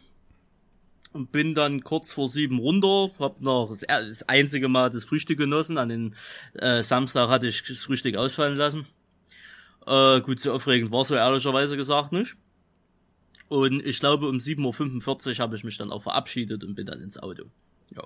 und 1.14 1.32
bin 1.32 1.54
dann 1.54 1.84
kurz 1.84 2.12
vor 2.12 2.30
sieben 2.30 2.60
runter, 2.60 3.12
hab 3.20 3.42
noch 3.42 3.70
das, 3.70 3.82
das 3.88 4.24
einzige 4.24 4.70
Mal 4.70 4.90
das 4.90 5.04
Frühstück 5.04 5.38
genossen. 5.38 5.78
An 5.78 5.90
den 5.90 6.16
äh, 6.54 6.82
Samstag 6.84 7.30
hatte 7.30 7.48
ich 7.48 7.64
das 7.64 7.80
Frühstück 7.80 8.16
ausfallen 8.18 8.56
lassen. 8.56 8.88
Äh, 9.92 10.22
gut, 10.22 10.40
so 10.40 10.54
aufregend 10.54 10.92
war 10.92 11.04
so 11.04 11.16
ehrlicherweise 11.16 11.76
gesagt 11.76 12.14
nicht. 12.14 12.36
Und 13.50 13.86
ich 13.86 14.00
glaube, 14.00 14.30
um 14.30 14.38
7.45 14.38 15.28
Uhr 15.28 15.38
habe 15.40 15.58
ich 15.58 15.66
mich 15.66 15.78
dann 15.78 15.92
auch 15.92 16.04
verabschiedet 16.04 16.64
und 16.64 16.76
bin 16.76 16.86
dann 16.86 17.02
ins 17.02 17.18
Auto. 17.18 17.44
Ja. 17.94 18.04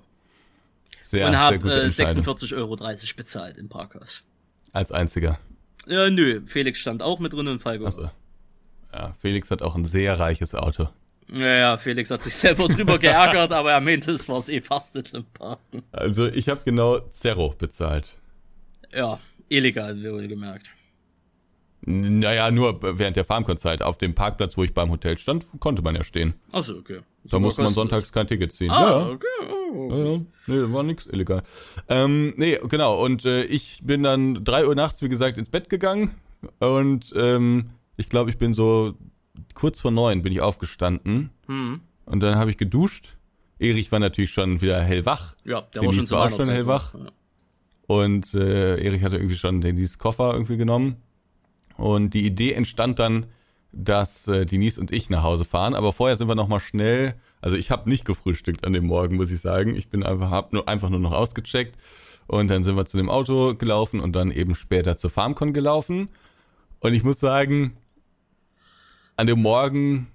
Sehr, 1.04 1.28
und 1.28 1.38
habe 1.38 1.56
äh, 1.72 1.88
46,30 1.88 2.56
Euro 2.56 2.76
bezahlt 3.16 3.58
im 3.58 3.70
Parkhaus. 3.70 4.24
Als 4.74 4.92
einziger. 4.92 5.38
Ja, 5.86 6.10
nö, 6.10 6.42
Felix 6.48 6.80
stand 6.80 7.04
auch 7.04 7.20
mit 7.20 7.34
drin 7.34 7.48
und 7.48 7.60
Falco. 7.60 7.86
Also, 7.86 8.10
ja, 8.92 9.14
Felix 9.22 9.52
hat 9.52 9.62
auch 9.62 9.76
ein 9.76 9.86
sehr 9.86 10.18
reiches 10.18 10.56
Auto. 10.56 10.90
Ja, 11.32 11.56
ja, 11.56 11.78
Felix 11.78 12.10
hat 12.10 12.24
sich 12.24 12.34
selber 12.34 12.68
drüber 12.68 12.98
geärgert, 13.00 13.52
aber 13.52 13.72
er 13.74 13.82
meinte, 13.82 14.12
es 14.12 14.28
war 14.28 14.48
eh 14.50 14.62
fast 14.62 14.96
nicht 14.96 15.10
zum 15.10 15.26
Parken. 15.26 15.84
Also 15.92 16.28
ich 16.28 16.50
habe 16.50 16.62
genau 16.66 17.00
Zero 17.12 17.54
bezahlt. 17.56 18.16
Ja, 18.92 19.20
illegal, 19.50 20.02
wohl 20.02 20.28
gemerkt. 20.28 20.72
Naja, 21.86 22.50
nur 22.50 22.80
während 22.82 23.16
der 23.16 23.26
Farmkonzert. 23.26 23.84
Auf 23.84 23.98
dem 23.98 24.16
Parkplatz, 24.16 24.58
wo 24.58 24.64
ich 24.64 24.74
beim 24.74 24.90
Hotel 24.90 25.18
stand, 25.18 25.46
konnte 25.60 25.84
man 25.84 25.96
ja 25.96 26.04
stehen. 26.04 26.34
Achso, 26.52 26.74
okay. 26.78 27.02
Da 27.26 27.40
musste 27.40 27.62
man 27.62 27.72
sonntags 27.72 28.12
kein 28.12 28.28
Ticket 28.28 28.54
ziehen. 28.54 28.72
Ah, 28.72 28.90
ja. 28.90 29.10
okay. 29.10 29.28
Oh. 29.72 29.90
Ja, 29.90 30.12
ja. 30.14 30.22
Nee, 30.48 30.74
war 30.74 30.84
nix 30.84 31.06
illegal. 31.06 31.44
Ähm, 31.88 32.34
nee, 32.38 32.60
genau. 32.70 33.04
Und 33.04 33.26
äh, 33.26 33.44
ich 33.44 33.82
bin 33.84 34.04
dann 34.04 34.44
drei 34.44 34.68
Uhr 34.68 34.76
nachts, 34.76 35.02
wie 35.02 35.10
gesagt, 35.10 35.38
ins 35.38 35.50
Bett 35.50 35.70
gegangen. 35.70 36.12
Und 36.60 37.14
ähm, 37.16 37.72
ich 37.98 38.10
glaube, 38.10 38.30
ich 38.30 38.38
bin 38.38 38.54
so 38.54 38.96
kurz 39.54 39.82
vor 39.82 39.92
neun 39.92 40.22
bin 40.22 40.32
ich 40.32 40.42
aufgestanden. 40.42 41.30
Hm. 41.48 41.82
Und 42.06 42.20
dann 42.22 42.36
habe 42.36 42.50
ich 42.50 42.58
geduscht. 42.58 43.18
Erich 43.60 43.92
war 43.92 44.00
natürlich 44.00 44.32
schon 44.32 44.62
wieder 44.62 44.82
hellwach. 44.82 45.36
Ja, 45.46 45.62
der 45.62 45.84
war 45.84 45.94
schon, 45.94 46.10
war 46.12 46.26
auch 46.26 46.36
schon 46.36 46.50
hellwach. 46.50 46.94
Ja. 46.94 47.12
Und 47.88 48.34
äh, 48.34 48.84
Erich 48.84 49.04
hatte 49.04 49.18
irgendwie 49.18 49.38
schon 49.38 49.62
dieses 49.62 49.98
Koffer 49.98 50.34
irgendwie 50.34 50.58
genommen. 50.58 50.98
Und 51.78 52.14
die 52.14 52.26
Idee 52.26 52.54
entstand 52.54 53.00
dann, 53.00 53.26
dass 53.72 54.28
äh, 54.28 54.46
Denise 54.46 54.80
und 54.80 54.92
ich 54.92 55.10
nach 55.10 55.24
Hause 55.24 55.46
fahren. 55.46 55.76
Aber 55.76 55.94
vorher 55.94 56.16
sind 56.16 56.28
wir 56.28 56.36
noch 56.36 56.48
mal 56.48 56.60
schnell. 56.60 57.16
Also 57.42 57.58
ich 57.58 57.72
habe 57.72 57.90
nicht 57.90 58.06
gefrühstückt 58.06 58.66
an 58.66 58.74
dem 58.74 58.86
Morgen, 58.86 59.18
muss 59.18 59.32
ich 59.32 59.42
sagen. 59.42 59.76
Ich 59.76 59.90
bin 59.90 60.04
einfach 60.04 60.32
hab 60.32 60.54
nur 60.54 60.68
einfach 60.68 60.90
nur 60.90 61.00
noch 61.00 61.12
ausgecheckt 61.12 61.78
Und 62.28 62.50
dann 62.50 62.64
sind 62.64 62.78
wir 62.78 62.86
zu 62.86 62.98
dem 62.98 63.10
Auto 63.10 63.56
gelaufen 63.56 64.00
und 64.00 64.14
dann 64.14 64.32
eben 64.32 64.56
später 64.56 64.98
zur 64.98 65.10
FarmCon 65.10 65.54
gelaufen. 65.54 66.10
Und 66.80 66.94
ich 66.94 67.04
muss 67.04 67.20
sagen, 67.20 67.78
an 69.18 69.28
dem 69.28 69.42
Morgen, 69.42 70.08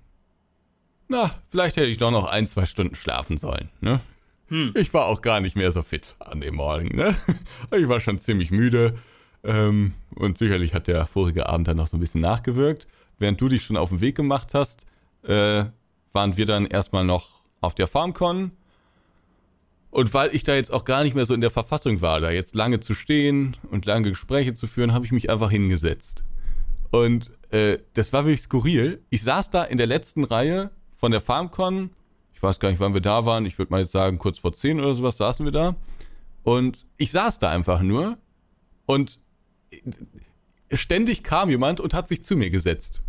na, 1.08 1.34
vielleicht 1.48 1.76
hätte 1.76 1.88
ich 1.88 1.98
doch 1.98 2.10
noch 2.10 2.26
ein, 2.26 2.46
zwei 2.46 2.66
Stunden 2.66 2.94
schlafen 2.94 3.36
sollen, 3.36 3.70
ne? 3.80 4.00
Hm. 4.48 4.72
Ich 4.74 4.92
war 4.92 5.06
auch 5.06 5.22
gar 5.22 5.40
nicht 5.40 5.54
mehr 5.54 5.70
so 5.70 5.82
fit 5.82 6.16
an 6.18 6.40
dem 6.40 6.56
Morgen, 6.56 6.96
ne? 6.96 7.16
Ich 7.76 7.88
war 7.88 8.00
schon 8.00 8.18
ziemlich 8.18 8.50
müde. 8.50 8.94
Ähm, 9.44 9.94
und 10.14 10.38
sicherlich 10.38 10.74
hat 10.74 10.86
der 10.86 11.06
vorige 11.06 11.48
Abend 11.48 11.68
dann 11.68 11.76
noch 11.76 11.88
so 11.88 11.96
ein 11.96 12.00
bisschen 12.00 12.20
nachgewirkt. 12.20 12.86
Während 13.18 13.40
du 13.40 13.48
dich 13.48 13.62
schon 13.62 13.76
auf 13.76 13.90
den 13.90 14.00
Weg 14.00 14.16
gemacht 14.16 14.54
hast, 14.54 14.86
äh, 15.22 15.64
waren 16.12 16.36
wir 16.36 16.46
dann 16.46 16.66
erstmal 16.66 17.04
noch 17.04 17.42
auf 17.60 17.74
der 17.74 17.86
FarmCon. 17.86 18.52
Und 19.90 20.14
weil 20.14 20.34
ich 20.34 20.44
da 20.44 20.54
jetzt 20.54 20.72
auch 20.72 20.84
gar 20.84 21.02
nicht 21.02 21.14
mehr 21.14 21.26
so 21.26 21.34
in 21.34 21.40
der 21.40 21.50
Verfassung 21.50 22.00
war, 22.00 22.20
da 22.20 22.30
jetzt 22.30 22.54
lange 22.54 22.80
zu 22.80 22.94
stehen 22.94 23.56
und 23.70 23.86
lange 23.86 24.10
Gespräche 24.10 24.54
zu 24.54 24.66
führen, 24.66 24.92
habe 24.92 25.04
ich 25.04 25.12
mich 25.12 25.30
einfach 25.30 25.50
hingesetzt. 25.50 26.22
Und 26.90 27.32
äh, 27.50 27.78
das 27.94 28.12
war 28.12 28.24
wirklich 28.24 28.42
skurril. 28.42 29.02
Ich 29.10 29.22
saß 29.22 29.50
da 29.50 29.64
in 29.64 29.78
der 29.78 29.86
letzten 29.86 30.24
Reihe 30.24 30.70
von 30.96 31.10
der 31.10 31.20
FarmCon. 31.20 31.90
Ich 32.34 32.42
weiß 32.42 32.60
gar 32.60 32.70
nicht, 32.70 32.80
wann 32.80 32.94
wir 32.94 33.00
da 33.00 33.26
waren. 33.26 33.46
Ich 33.46 33.58
würde 33.58 33.72
mal 33.72 33.82
jetzt 33.82 33.92
sagen, 33.92 34.18
kurz 34.18 34.38
vor 34.38 34.52
zehn 34.52 34.78
oder 34.78 34.94
sowas 34.94 35.16
saßen 35.16 35.44
wir 35.44 35.52
da. 35.52 35.76
Und 36.42 36.86
ich 36.96 37.10
saß 37.10 37.38
da 37.38 37.50
einfach 37.50 37.82
nur. 37.82 38.16
Und 38.86 39.18
ständig 40.72 41.22
kam 41.22 41.50
jemand 41.50 41.80
und 41.80 41.94
hat 41.94 42.08
sich 42.08 42.22
zu 42.22 42.36
mir 42.36 42.50
gesetzt. 42.50 43.02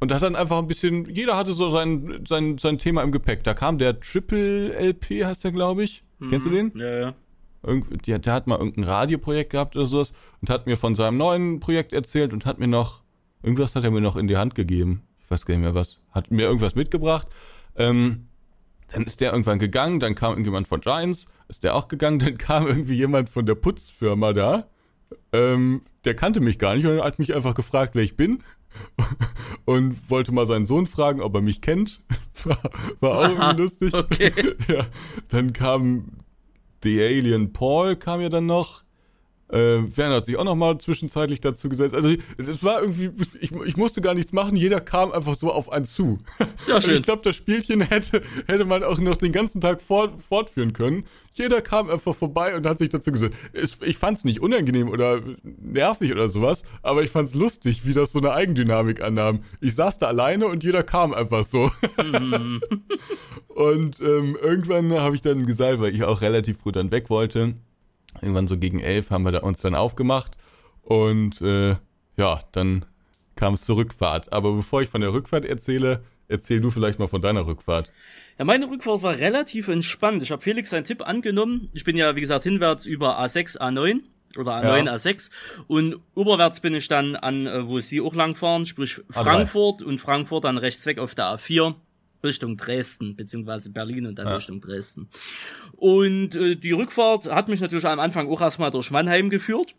Und 0.00 0.12
hat 0.12 0.22
dann 0.22 0.36
einfach 0.36 0.58
ein 0.58 0.66
bisschen, 0.66 1.06
jeder 1.06 1.36
hatte 1.36 1.52
so 1.52 1.70
sein, 1.70 2.24
sein, 2.26 2.58
sein 2.58 2.78
Thema 2.78 3.02
im 3.02 3.12
Gepäck. 3.12 3.44
Da 3.44 3.54
kam 3.54 3.78
der 3.78 3.98
Triple 4.00 4.72
LP, 4.74 5.24
heißt 5.24 5.44
der, 5.44 5.52
glaube 5.52 5.84
ich. 5.84 6.04
Mhm. 6.18 6.30
Kennst 6.30 6.46
du 6.46 6.50
den? 6.50 6.72
Ja, 6.76 6.98
ja. 6.98 7.14
Irgend, 7.62 8.06
der, 8.06 8.18
der 8.18 8.32
hat 8.34 8.46
mal 8.46 8.58
irgendein 8.58 8.84
Radioprojekt 8.84 9.50
gehabt 9.50 9.76
oder 9.76 9.86
sowas 9.86 10.12
und 10.42 10.50
hat 10.50 10.66
mir 10.66 10.76
von 10.76 10.94
seinem 10.94 11.16
neuen 11.16 11.60
Projekt 11.60 11.94
erzählt 11.94 12.34
und 12.34 12.44
hat 12.44 12.58
mir 12.58 12.66
noch, 12.66 13.02
irgendwas 13.42 13.74
hat 13.74 13.84
er 13.84 13.90
mir 13.90 14.02
noch 14.02 14.16
in 14.16 14.28
die 14.28 14.36
Hand 14.36 14.54
gegeben. 14.54 15.02
Ich 15.20 15.30
weiß 15.30 15.46
gar 15.46 15.54
nicht 15.54 15.64
mehr 15.64 15.74
was. 15.74 16.00
Hat 16.10 16.30
mir 16.30 16.42
irgendwas 16.42 16.74
mitgebracht. 16.74 17.28
Ähm, 17.76 18.26
dann 18.88 19.04
ist 19.04 19.22
der 19.22 19.32
irgendwann 19.32 19.58
gegangen, 19.58 20.00
dann 20.00 20.14
kam 20.14 20.32
irgendjemand 20.32 20.68
von 20.68 20.80
Giants, 20.80 21.26
ist 21.48 21.64
der 21.64 21.74
auch 21.74 21.88
gegangen, 21.88 22.18
dann 22.20 22.36
kam 22.36 22.66
irgendwie 22.66 22.94
jemand 22.94 23.30
von 23.30 23.46
der 23.46 23.54
Putzfirma 23.54 24.34
da. 24.34 24.68
Ähm, 25.32 25.82
der 26.04 26.14
kannte 26.14 26.40
mich 26.40 26.58
gar 26.58 26.76
nicht 26.76 26.86
und 26.86 27.02
hat 27.02 27.18
mich 27.18 27.34
einfach 27.34 27.54
gefragt, 27.54 27.94
wer 27.94 28.02
ich 28.02 28.16
bin 28.16 28.42
und 29.64 30.10
wollte 30.10 30.32
mal 30.32 30.46
seinen 30.46 30.66
Sohn 30.66 30.86
fragen, 30.86 31.20
ob 31.20 31.34
er 31.34 31.40
mich 31.40 31.60
kennt. 31.60 32.00
War, 32.44 32.58
war 33.00 33.18
auch 33.18 33.28
irgendwie 33.28 33.62
lustig. 33.62 33.94
Okay. 33.94 34.32
Ja, 34.68 34.86
dann 35.28 35.52
kam 35.52 36.18
The 36.82 37.00
Alien 37.02 37.52
Paul, 37.52 37.96
kam 37.96 38.20
ja 38.20 38.28
dann 38.28 38.46
noch. 38.46 38.83
Äh, 39.50 39.96
Werner 39.96 40.16
hat 40.16 40.24
sich 40.24 40.36
auch 40.36 40.44
noch 40.44 40.54
mal 40.54 40.78
zwischenzeitlich 40.78 41.40
dazu 41.40 41.68
gesetzt. 41.68 41.94
Also 41.94 42.08
es 42.38 42.64
war 42.64 42.80
irgendwie, 42.80 43.10
ich, 43.40 43.52
ich 43.52 43.76
musste 43.76 44.00
gar 44.00 44.14
nichts 44.14 44.32
machen, 44.32 44.56
jeder 44.56 44.80
kam 44.80 45.12
einfach 45.12 45.34
so 45.34 45.52
auf 45.52 45.70
einen 45.70 45.84
zu. 45.84 46.18
Ja, 46.66 46.80
schön. 46.80 46.90
Also 46.90 46.92
ich 46.92 47.02
glaube, 47.02 47.22
das 47.22 47.36
Spielchen 47.36 47.82
hätte, 47.82 48.22
hätte 48.46 48.64
man 48.64 48.82
auch 48.82 48.98
noch 48.98 49.16
den 49.16 49.32
ganzen 49.32 49.60
Tag 49.60 49.82
fort, 49.82 50.14
fortführen 50.22 50.72
können. 50.72 51.04
Jeder 51.32 51.60
kam 51.60 51.90
einfach 51.90 52.14
vorbei 52.14 52.56
und 52.56 52.64
hat 52.66 52.78
sich 52.78 52.88
dazu 52.88 53.12
gesagt. 53.12 53.34
Ich 53.82 53.98
fand 53.98 54.16
es 54.16 54.24
nicht 54.24 54.40
unangenehm 54.40 54.88
oder 54.88 55.20
nervig 55.42 56.12
oder 56.12 56.30
sowas, 56.30 56.62
aber 56.82 57.02
ich 57.02 57.10
fand 57.10 57.28
es 57.28 57.34
lustig, 57.34 57.84
wie 57.84 57.92
das 57.92 58.12
so 58.12 58.20
eine 58.20 58.32
Eigendynamik 58.32 59.02
annahm. 59.02 59.40
Ich 59.60 59.74
saß 59.74 59.98
da 59.98 60.06
alleine 60.06 60.46
und 60.46 60.64
jeder 60.64 60.82
kam 60.82 61.12
einfach 61.12 61.44
so. 61.44 61.70
Mhm. 62.02 62.62
und 63.48 64.00
ähm, 64.00 64.38
irgendwann 64.40 64.92
habe 64.92 65.16
ich 65.16 65.22
dann 65.22 65.44
gesagt, 65.44 65.80
weil 65.80 65.94
ich 65.94 66.04
auch 66.04 66.22
relativ 66.22 66.58
früh 66.58 66.72
dann 66.72 66.90
weg 66.90 67.10
wollte, 67.10 67.54
Irgendwann 68.20 68.48
so 68.48 68.58
gegen 68.58 68.80
elf 68.80 69.10
haben 69.10 69.24
wir 69.24 69.32
da 69.32 69.40
uns 69.40 69.60
dann 69.60 69.74
aufgemacht 69.74 70.32
und 70.82 71.40
äh, 71.42 71.76
ja, 72.16 72.40
dann 72.52 72.84
kam 73.36 73.54
es 73.54 73.64
zur 73.64 73.76
Rückfahrt. 73.76 74.32
Aber 74.32 74.52
bevor 74.52 74.82
ich 74.82 74.88
von 74.88 75.00
der 75.00 75.12
Rückfahrt 75.12 75.44
erzähle, 75.44 76.02
erzähl 76.28 76.60
du 76.60 76.70
vielleicht 76.70 76.98
mal 76.98 77.08
von 77.08 77.22
deiner 77.22 77.46
Rückfahrt. 77.46 77.90
Ja, 78.38 78.44
meine 78.44 78.68
Rückfahrt 78.68 79.02
war 79.02 79.16
relativ 79.16 79.68
entspannt. 79.68 80.22
Ich 80.22 80.30
habe 80.30 80.42
Felix 80.42 80.70
seinen 80.70 80.84
Tipp 80.84 81.06
angenommen. 81.06 81.70
Ich 81.72 81.84
bin 81.84 81.96
ja, 81.96 82.16
wie 82.16 82.20
gesagt, 82.20 82.44
hinwärts 82.44 82.86
über 82.86 83.20
A6, 83.20 83.58
A9 83.58 84.00
oder 84.38 84.56
A9, 84.56 84.86
ja. 84.86 84.94
A6 84.94 85.30
und 85.68 86.00
überwärts 86.16 86.60
bin 86.60 86.74
ich 86.74 86.88
dann 86.88 87.14
an, 87.16 87.46
äh, 87.46 87.68
wo 87.68 87.80
sie 87.80 88.00
auch 88.00 88.14
lang 88.14 88.34
fahren, 88.34 88.66
sprich 88.66 89.00
Frankfurt 89.10 89.82
A3. 89.82 89.84
und 89.84 89.98
Frankfurt 89.98 90.44
dann 90.44 90.58
rechts 90.58 90.84
weg 90.86 90.98
auf 90.98 91.14
der 91.14 91.26
A4 91.26 91.74
Richtung 92.24 92.56
Dresden, 92.56 93.16
beziehungsweise 93.16 93.70
Berlin 93.70 94.06
und 94.06 94.18
dann 94.18 94.26
ja. 94.26 94.36
Richtung 94.36 94.60
Dresden. 94.60 95.08
Und 95.72 96.34
äh, 96.34 96.56
die 96.56 96.72
Rückfahrt 96.72 97.30
hat 97.30 97.48
mich 97.48 97.60
natürlich 97.60 97.86
am 97.86 98.00
Anfang 98.00 98.28
auch 98.28 98.40
erstmal 98.40 98.70
durch 98.70 98.90
Mannheim 98.90 99.30
geführt. 99.30 99.74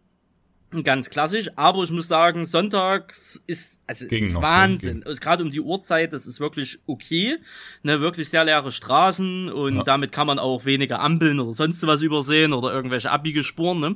Ganz 0.83 1.09
klassisch, 1.09 1.49
aber 1.55 1.83
ich 1.83 1.91
muss 1.91 2.07
sagen, 2.07 2.45
sonntags 2.45 3.41
ist, 3.47 3.79
also 3.87 4.07
ist 4.07 4.33
noch, 4.33 4.41
Wahnsinn. 4.41 5.03
Also, 5.05 5.19
Gerade 5.21 5.43
um 5.43 5.51
die 5.51 5.61
Uhrzeit, 5.61 6.11
das 6.11 6.27
ist 6.27 6.39
wirklich 6.39 6.79
okay. 6.85 7.37
Ne, 7.83 8.01
wirklich 8.01 8.29
sehr 8.29 8.43
leere 8.43 8.71
Straßen 8.71 9.49
und 9.49 9.75
ja. 9.77 9.83
damit 9.83 10.11
kann 10.11 10.27
man 10.27 10.39
auch 10.39 10.65
weniger 10.65 10.99
Ampeln 10.99 11.39
oder 11.39 11.53
sonst 11.53 11.85
was 11.87 12.01
übersehen 12.01 12.51
oder 12.51 12.73
irgendwelche 12.73 13.11
Abbiegespuren. 13.11 13.79
Ne. 13.79 13.95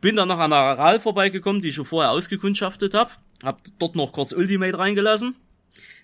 Bin 0.00 0.14
dann 0.14 0.28
noch 0.28 0.38
an 0.38 0.50
der 0.50 0.60
Aral 0.60 1.00
vorbeigekommen, 1.00 1.62
die 1.62 1.68
ich 1.68 1.74
schon 1.74 1.86
vorher 1.86 2.12
ausgekundschaftet 2.12 2.94
habe. 2.94 3.10
Hab 3.42 3.62
dort 3.78 3.96
noch 3.96 4.12
kurz 4.12 4.32
Ultimate 4.32 4.78
reingelassen. 4.78 5.34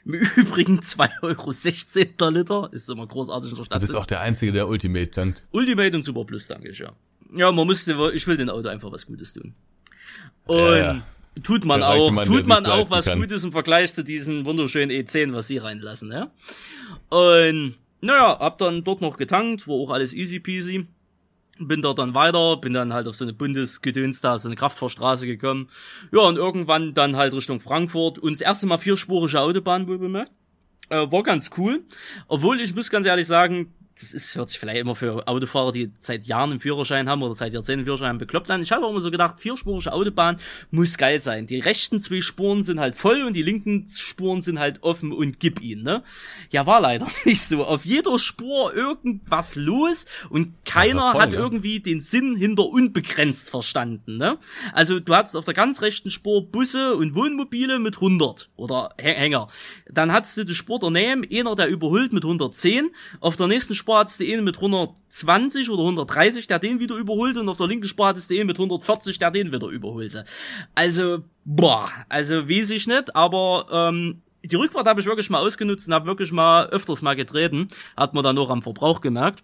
Im 0.07 0.15
Übrigen 0.37 0.81
2,16 0.81 1.97
Euro 1.99 2.15
der 2.21 2.31
Liter. 2.31 2.69
Ist 2.73 2.89
immer 2.89 3.07
großartig 3.07 3.51
in 3.51 3.57
der 3.57 3.65
Stadt. 3.65 3.83
Du 3.83 3.87
bist 3.87 3.97
auch 3.97 4.07
der 4.07 4.21
Einzige, 4.21 4.53
der 4.53 4.69
Ultimate 4.69 5.11
tankt. 5.11 5.45
Ultimate 5.51 5.97
und 5.97 6.05
Super 6.05 6.25
Plus, 6.25 6.47
danke 6.47 6.69
ich, 6.69 6.79
ja. 6.79 6.93
Ja, 7.35 7.51
man 7.51 7.67
musste, 7.67 8.13
ich 8.15 8.27
will 8.29 8.37
dem 8.37 8.49
Auto 8.49 8.69
einfach 8.69 8.93
was 8.93 9.05
Gutes 9.05 9.33
tun. 9.33 9.55
Und 10.45 10.77
ja, 10.77 11.03
tut 11.43 11.65
man 11.65 11.83
auch, 11.83 12.13
Mann, 12.13 12.27
tut 12.27 12.47
man 12.47 12.65
auch 12.67 12.89
was 12.89 13.07
kann. 13.07 13.19
Gutes 13.19 13.43
im 13.43 13.51
Vergleich 13.51 13.93
zu 13.93 14.05
diesen 14.05 14.45
wunderschönen 14.45 14.93
E10, 14.93 15.35
was 15.35 15.49
sie 15.49 15.59
reinlassen, 15.59 16.13
ja. 16.13 16.31
Und, 17.09 17.75
naja, 18.01 18.39
hab 18.39 18.59
dann 18.59 18.85
dort 18.85 19.01
noch 19.01 19.17
getankt, 19.17 19.67
war 19.67 19.75
auch 19.75 19.91
alles 19.91 20.15
easy 20.15 20.39
peasy 20.39 20.87
bin 21.59 21.83
dort 21.83 21.99
dann 21.99 22.15
weiter, 22.15 22.57
bin 22.57 22.73
dann 22.73 22.93
halt 22.93 23.07
auf 23.07 23.17
so 23.17 23.25
eine 23.25 23.33
Bundesgedöns 23.33 24.21
da, 24.21 24.39
so 24.39 24.49
eine 24.49 24.57
Kraftfahrstraße 24.57 25.27
gekommen. 25.27 25.69
Ja, 26.13 26.21
und 26.21 26.37
irgendwann 26.37 26.95
dann 26.95 27.17
halt 27.17 27.35
Richtung 27.35 27.61
Frankfurt 27.61 28.19
und 28.19 28.33
das 28.33 28.41
erste 28.41 28.67
Mal 28.67 28.79
vierspurige 28.79 29.41
Autobahn 29.41 29.89
wohl 29.89 29.99
bemerkt. 29.99 30.33
Äh, 30.89 31.11
war 31.11 31.23
ganz 31.23 31.51
cool. 31.57 31.85
Obwohl 32.29 32.61
ich 32.61 32.75
muss 32.75 32.91
ganz 32.91 33.07
ehrlich 33.07 33.27
sagen, 33.27 33.75
das 33.99 34.13
ist, 34.13 34.37
hört 34.37 34.51
sich 34.51 34.59
vielleicht 34.59 34.81
immer 34.81 34.95
für 34.95 35.27
Autofahrer, 35.27 35.73
die 35.73 35.91
seit 36.01 36.27
Jahren 36.27 36.51
einen 36.51 36.61
Führerschein 36.61 37.09
haben 37.09 37.23
oder 37.23 37.35
seit 37.35 37.55
Jahrzehnten 37.55 37.81
einen 37.81 37.87
Führerschein 37.87 38.11
haben, 38.11 38.19
bekloppt 38.19 38.51
an. 38.51 38.61
Ich 38.61 38.71
habe 38.71 38.85
auch 38.85 38.91
immer 38.91 39.01
so 39.01 39.11
gedacht, 39.11 39.41
vierspurige 39.41 39.91
Autobahn 39.91 40.37
muss 40.71 40.99
geil 40.99 41.19
sein. 41.19 41.47
Die 41.47 41.61
rechten 41.61 42.03
zwei 42.03 42.21
Spuren 42.21 42.63
sind 42.63 42.79
halt 42.79 42.95
voll 42.95 43.23
und 43.23 43.35
die 43.35 43.43
linken 43.43 43.87
Spuren 43.89 44.43
sind 44.43 44.59
halt 44.59 44.83
offen 44.83 45.13
und 45.13 45.41
gib 45.41 45.63
ihn, 45.63 45.83
ne? 45.83 46.03
Ja, 46.51 46.67
war 46.67 46.83
leider 46.83 47.09
nicht 47.25 47.41
so. 47.41 47.65
Auf 47.65 47.87
jeder 47.87 48.19
Spur 48.19 48.75
irgendwas 48.75 49.55
los 49.55 50.05
und 50.29 50.53
keiner 50.67 51.13
voll, 51.13 51.21
hat 51.23 51.33
ja. 51.33 51.39
irgendwie 51.39 51.81
den 51.81 52.03
Sinn 52.03 52.37
hinter 52.37 52.67
unbegrenzt 52.67 53.49
verstanden, 53.49 54.19
ne? 54.19 54.37
Also 54.75 55.01
du 55.01 55.15
hattest 55.15 55.37
auf 55.37 55.47
der 55.47 55.55
ganz 55.55 55.81
rechten 55.81 56.11
Spur 56.11 56.47
Busse 56.47 56.97
und 56.97 57.15
Wohnmobile 57.15 57.79
mit 57.79 57.95
100 57.95 58.51
oder 58.57 58.91
Hänger. 58.99 59.49
Dann 59.91 60.13
hattest 60.13 60.37
du 60.37 60.45
die 60.45 60.55
Spur 60.55 60.79
daneben, 60.79 61.25
einer 61.33 61.57
der 61.57 61.69
überholt 61.69 62.13
mit 62.13 62.25
110. 62.25 62.91
Auf 63.21 63.37
der 63.37 63.47
nächsten 63.47 63.75
Spur 63.75 63.86
Einen 63.89 64.45
mit 64.45 64.57
120 64.57 65.71
oder 65.71 65.83
130, 65.83 66.47
der 66.47 66.59
den 66.59 66.81
wieder 66.81 66.97
überholte 66.97 67.41
und 67.41 67.49
auf 67.49 67.57
der 67.57 67.67
linken 67.67 67.89
einen 67.99 68.47
mit 68.47 68.57
140, 68.57 69.19
der 69.19 69.31
den 69.31 69.53
wieder 69.53 69.69
überholte. 69.69 70.25
Also, 70.75 71.25
boah, 71.45 71.89
also 72.09 72.49
weiß 72.49 72.71
ich 72.71 72.87
nicht, 72.87 73.15
aber 73.15 73.67
ähm, 73.71 74.23
die 74.45 74.57
Rückfahrt 74.57 74.87
habe 74.87 75.01
ich 75.01 75.07
wirklich 75.07 75.31
mal 75.31 75.41
ausgenutzt 75.41 75.89
und 75.89 75.95
habe 75.95 76.07
wirklich 76.07 76.33
mal 76.33 76.67
öfters 76.67 77.03
mal 77.03 77.17
getreten. 77.17 77.69
Hat 77.97 78.15
man 78.15 78.23
dann 78.23 78.37
noch 78.37 78.51
am 78.51 78.63
Verbrauch 78.63 79.01
gemerkt. 79.01 79.43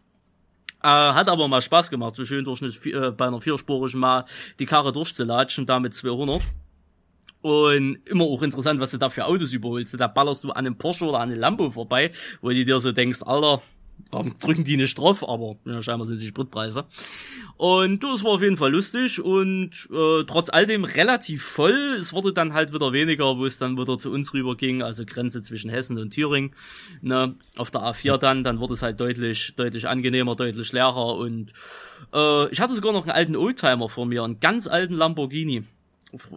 Äh, 0.82 0.88
hat 0.88 1.28
aber 1.28 1.46
mal 1.48 1.62
Spaß 1.62 1.90
gemacht, 1.90 2.16
so 2.16 2.24
schön 2.24 2.44
durch 2.44 2.60
eine, 2.62 2.70
äh, 2.70 3.10
bei 3.12 3.26
einer 3.26 3.40
vierspurigen 3.40 4.00
mal 4.00 4.24
die 4.58 4.66
Karre 4.66 4.92
durchzulatschen, 4.92 5.66
damit 5.66 5.94
200. 5.94 6.42
Und 7.40 7.98
immer 8.04 8.24
auch 8.24 8.42
interessant, 8.42 8.80
was 8.80 8.92
du 8.92 8.98
da 8.98 9.10
für 9.10 9.26
Autos 9.26 9.52
überholst. 9.52 9.98
Da 9.98 10.06
ballerst 10.06 10.44
du 10.44 10.50
an 10.50 10.66
einem 10.66 10.78
Porsche 10.78 11.04
oder 11.04 11.18
an 11.18 11.30
einem 11.30 11.40
Lambo 11.40 11.70
vorbei, 11.70 12.12
wo 12.40 12.50
du 12.50 12.64
dir 12.64 12.78
so 12.78 12.92
denkst, 12.92 13.22
Alter, 13.22 13.62
Warum 14.10 14.38
drücken 14.38 14.64
die 14.64 14.76
nicht 14.76 14.98
drauf? 14.98 15.26
Aber 15.28 15.56
ja, 15.64 15.80
scheinbar 15.82 16.06
sind 16.06 16.18
sie 16.18 16.28
Spritpreise. 16.28 16.84
Und 17.56 18.02
das 18.02 18.24
war 18.24 18.32
auf 18.32 18.42
jeden 18.42 18.56
Fall 18.56 18.72
lustig 18.72 19.20
und 19.20 19.88
äh, 19.92 20.24
trotz 20.24 20.50
all 20.50 20.66
dem 20.66 20.84
relativ 20.84 21.42
voll. 21.42 21.96
Es 21.98 22.12
wurde 22.12 22.32
dann 22.32 22.54
halt 22.54 22.72
wieder 22.72 22.92
weniger, 22.92 23.38
wo 23.38 23.46
es 23.46 23.58
dann 23.58 23.78
wieder 23.78 23.98
zu 23.98 24.10
uns 24.10 24.34
rüber 24.34 24.56
ging, 24.56 24.82
also 24.82 25.04
Grenze 25.06 25.42
zwischen 25.42 25.70
Hessen 25.70 25.98
und 25.98 26.10
Thüringen. 26.10 26.52
Ne, 27.00 27.34
auf 27.56 27.70
der 27.70 27.82
A4 27.82 28.18
dann, 28.18 28.44
dann 28.44 28.58
wurde 28.58 28.74
es 28.74 28.82
halt 28.82 29.00
deutlich, 29.00 29.54
deutlich 29.56 29.88
angenehmer, 29.88 30.36
deutlich 30.36 30.72
leerer 30.72 31.16
und 31.16 31.52
äh, 32.12 32.48
ich 32.50 32.60
hatte 32.60 32.74
sogar 32.74 32.92
noch 32.92 33.02
einen 33.02 33.12
alten 33.12 33.36
Oldtimer 33.36 33.88
vor 33.88 34.06
mir, 34.06 34.24
einen 34.24 34.40
ganz 34.40 34.66
alten 34.66 34.94
Lamborghini 34.94 35.64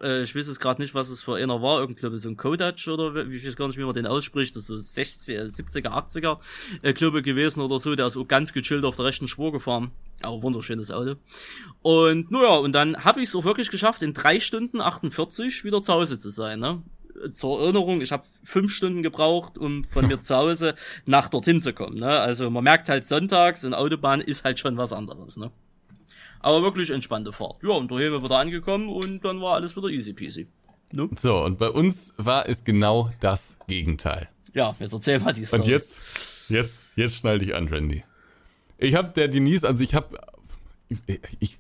äh, 0.02 0.24
ich 0.24 0.36
weiß 0.36 0.48
es 0.48 0.60
gerade 0.60 0.82
nicht, 0.82 0.94
was 0.94 1.10
es 1.10 1.22
für 1.22 1.36
einer 1.36 1.62
war, 1.62 1.80
irgendwie 1.80 2.18
so 2.18 2.30
ein 2.30 2.38
Kodac 2.38 2.88
oder 2.88 3.30
wie 3.30 3.36
ich 3.36 3.46
weiß 3.46 3.56
gar 3.56 3.68
nicht, 3.68 3.78
wie 3.78 3.84
man 3.84 3.94
den 3.94 4.08
ausspricht, 4.08 4.56
das 4.56 4.64
ist 4.64 4.68
so 4.68 4.78
60, 4.78 5.38
70er, 5.38 5.90
80er 5.90 6.40
äh, 6.82 6.94
gewesen 6.94 7.62
oder 7.62 7.80
so, 7.80 7.96
der 7.96 8.08
ist 8.08 8.18
auch 8.18 8.28
ganz 8.28 8.54
gechillt 8.54 8.86
auf 8.86 8.96
der 8.96 9.06
rechten 9.06 9.28
Spur 9.28 9.52
gefahren. 9.52 9.92
Aber 10.22 10.42
wunderschönes 10.42 10.92
Auto. 10.92 11.16
Und 11.82 12.32
naja, 12.32 12.56
und 12.56 12.72
dann 12.72 13.04
habe 13.04 13.22
ich 13.22 13.30
es 13.30 13.36
auch 13.36 13.44
wirklich 13.44 13.70
geschafft, 13.70 14.02
in 14.02 14.14
drei 14.14 14.40
Stunden 14.40 14.80
48 14.82 15.64
wieder 15.64 15.82
zu 15.82 15.94
Hause 15.94 16.18
zu 16.20 16.30
sein. 16.30 16.60
Ne? 16.60 16.82
zur 17.32 17.62
Erinnerung, 17.62 18.02
ich 18.02 18.12
habe 18.12 18.24
fünf 18.44 18.74
Stunden 18.74 19.04
gebraucht, 19.04 19.58
um 19.58 19.84
von 19.84 20.08
mir 20.08 20.20
zu 20.20 20.36
Hause 20.36 20.76
nach 21.06 21.30
dorthin 21.30 21.62
zu 21.62 21.74
kommen. 21.74 22.00
Ne? 22.00 22.20
Also 22.20 22.50
man 22.50 22.64
merkt 22.64 22.90
halt 22.90 23.06
sonntags, 23.06 23.64
in 23.64 23.74
Autobahn 23.74 24.22
ist 24.22 24.44
halt 24.44 24.60
schon 24.60 24.78
was 24.78 24.94
anderes. 24.94 25.38
Ne? 25.38 25.52
Aber 26.46 26.62
wirklich 26.62 26.92
entspannte 26.92 27.34
Fahrt. 27.34 27.56
Ja, 27.64 27.72
und 27.72 27.90
daheim 27.90 28.24
wieder 28.24 28.38
angekommen 28.38 28.88
und 28.88 29.26
dann 29.26 29.42
war 29.42 29.56
alles 29.56 29.76
wieder 29.76 29.88
easy 29.88 30.14
peasy. 30.14 30.46
Ne? 30.92 31.10
So, 31.20 31.44
und 31.44 31.58
bei 31.58 31.72
uns 31.72 32.14
war 32.18 32.48
es 32.48 32.64
genau 32.64 33.10
das 33.20 33.58
Gegenteil. 33.68 34.30
Ja, 34.54 34.76
jetzt 34.80 34.94
erzähl 34.94 35.20
mal 35.20 35.34
die 35.34 35.44
Story. 35.44 35.64
Und 35.64 35.68
jetzt, 35.68 36.00
jetzt, 36.48 36.90
jetzt 36.96 37.16
schnall 37.16 37.40
dich 37.40 37.56
an, 37.56 37.68
Randy. 37.68 38.04
Ich 38.78 38.94
habe 38.94 39.10
der 39.10 39.28
Denise, 39.28 39.68
also 39.68 39.84
ich 39.84 39.96
habe, 39.96 40.20
ich, 41.08 41.20
ich 41.40 41.58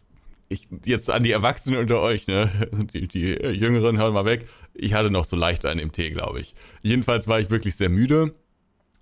ich 0.49 0.68
jetzt 0.86 1.10
an 1.10 1.24
die 1.24 1.32
Erwachsenen 1.32 1.80
unter 1.80 1.99
euch, 2.02 2.28
ne? 2.28 2.52
Die, 2.94 3.07
die 3.07 3.26
Jüngeren 3.26 3.98
hören 3.98 4.14
mal 4.14 4.26
weg. 4.26 4.48
Ich 4.76 4.94
hatte 4.94 5.10
noch 5.10 5.26
so 5.26 5.36
leicht 5.36 5.66
einen 5.66 5.80
im 5.80 5.94
Tee, 5.94 6.12
glaube 6.12 6.41
ich. 6.41 6.53
Jedenfalls 6.84 7.28
war 7.28 7.40
ich 7.40 7.49
wirklich 7.49 7.76
sehr 7.76 7.90
müde 7.90 8.36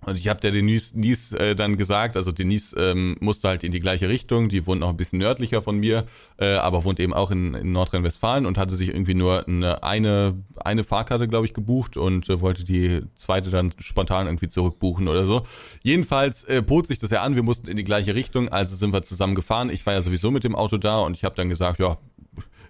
und 0.06 0.16
ich 0.16 0.28
habe 0.28 0.40
der 0.40 0.50
Denise, 0.50 0.92
Denise 0.92 1.32
äh, 1.38 1.54
dann 1.54 1.76
gesagt, 1.76 2.16
also 2.16 2.32
Denise 2.32 2.74
ähm, 2.78 3.16
musste 3.20 3.48
halt 3.48 3.64
in 3.64 3.72
die 3.72 3.80
gleiche 3.80 4.08
Richtung, 4.08 4.48
die 4.48 4.66
wohnt 4.66 4.80
noch 4.80 4.90
ein 4.90 4.96
bisschen 4.96 5.18
nördlicher 5.18 5.62
von 5.62 5.78
mir, 5.78 6.04
äh, 6.38 6.54
aber 6.54 6.84
wohnt 6.84 7.00
eben 7.00 7.12
auch 7.12 7.30
in, 7.30 7.54
in 7.54 7.72
Nordrhein-Westfalen 7.72 8.46
und 8.46 8.58
hatte 8.58 8.74
sich 8.74 8.88
irgendwie 8.88 9.14
nur 9.14 9.46
eine, 9.46 9.82
eine, 9.82 10.34
eine 10.56 10.84
Fahrkarte, 10.84 11.28
glaube 11.28 11.46
ich, 11.46 11.54
gebucht 11.54 11.96
und 11.96 12.28
äh, 12.28 12.40
wollte 12.40 12.64
die 12.64 13.02
zweite 13.16 13.50
dann 13.50 13.72
spontan 13.78 14.26
irgendwie 14.26 14.48
zurückbuchen 14.48 15.08
oder 15.08 15.26
so. 15.26 15.46
Jedenfalls 15.82 16.44
äh, 16.44 16.62
bot 16.62 16.86
sich 16.86 16.98
das 16.98 17.10
ja 17.10 17.22
an, 17.22 17.36
wir 17.36 17.42
mussten 17.42 17.68
in 17.68 17.76
die 17.76 17.84
gleiche 17.84 18.14
Richtung, 18.14 18.48
also 18.48 18.76
sind 18.76 18.92
wir 18.92 19.02
zusammen 19.02 19.34
gefahren. 19.34 19.70
Ich 19.70 19.84
war 19.86 19.94
ja 19.94 20.02
sowieso 20.02 20.30
mit 20.30 20.44
dem 20.44 20.54
Auto 20.54 20.78
da 20.78 20.98
und 20.98 21.16
ich 21.16 21.24
habe 21.24 21.34
dann 21.34 21.48
gesagt, 21.48 21.78
ja, 21.78 21.98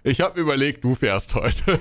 ich 0.03 0.21
habe 0.21 0.39
überlegt, 0.39 0.83
du 0.83 0.93
fährst 0.93 1.33
heute. 1.33 1.79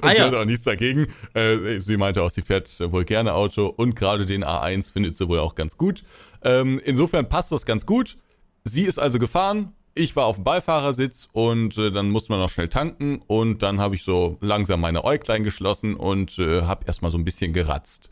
Und 0.00 0.08
ah, 0.08 0.10
sie 0.10 0.18
ja. 0.18 0.26
hat 0.26 0.34
auch 0.34 0.44
nichts 0.44 0.64
dagegen. 0.64 1.06
Äh, 1.34 1.80
sie 1.80 1.96
meinte 1.96 2.22
auch, 2.22 2.30
sie 2.30 2.42
fährt 2.42 2.78
wohl 2.92 3.04
gerne 3.04 3.34
Auto 3.34 3.66
und 3.66 3.94
gerade 3.94 4.26
den 4.26 4.44
A1 4.44 4.92
findet 4.92 5.16
sie 5.16 5.28
wohl 5.28 5.40
auch 5.40 5.54
ganz 5.54 5.76
gut. 5.76 6.02
Ähm, 6.42 6.80
insofern 6.84 7.28
passt 7.28 7.52
das 7.52 7.66
ganz 7.66 7.86
gut. 7.86 8.16
Sie 8.64 8.84
ist 8.84 8.98
also 8.98 9.18
gefahren. 9.18 9.72
Ich 9.94 10.14
war 10.14 10.26
auf 10.26 10.36
dem 10.36 10.44
Beifahrersitz 10.44 11.28
und 11.32 11.76
äh, 11.76 11.90
dann 11.90 12.10
musste 12.10 12.30
man 12.30 12.40
noch 12.40 12.50
schnell 12.50 12.68
tanken 12.68 13.20
und 13.26 13.62
dann 13.62 13.80
habe 13.80 13.96
ich 13.96 14.04
so 14.04 14.38
langsam 14.40 14.80
meine 14.80 15.04
Äuglein 15.04 15.42
geschlossen 15.42 15.94
und 15.94 16.38
äh, 16.38 16.62
habe 16.62 16.84
erstmal 16.86 17.10
so 17.10 17.18
ein 17.18 17.24
bisschen 17.24 17.52
geratzt. 17.52 18.08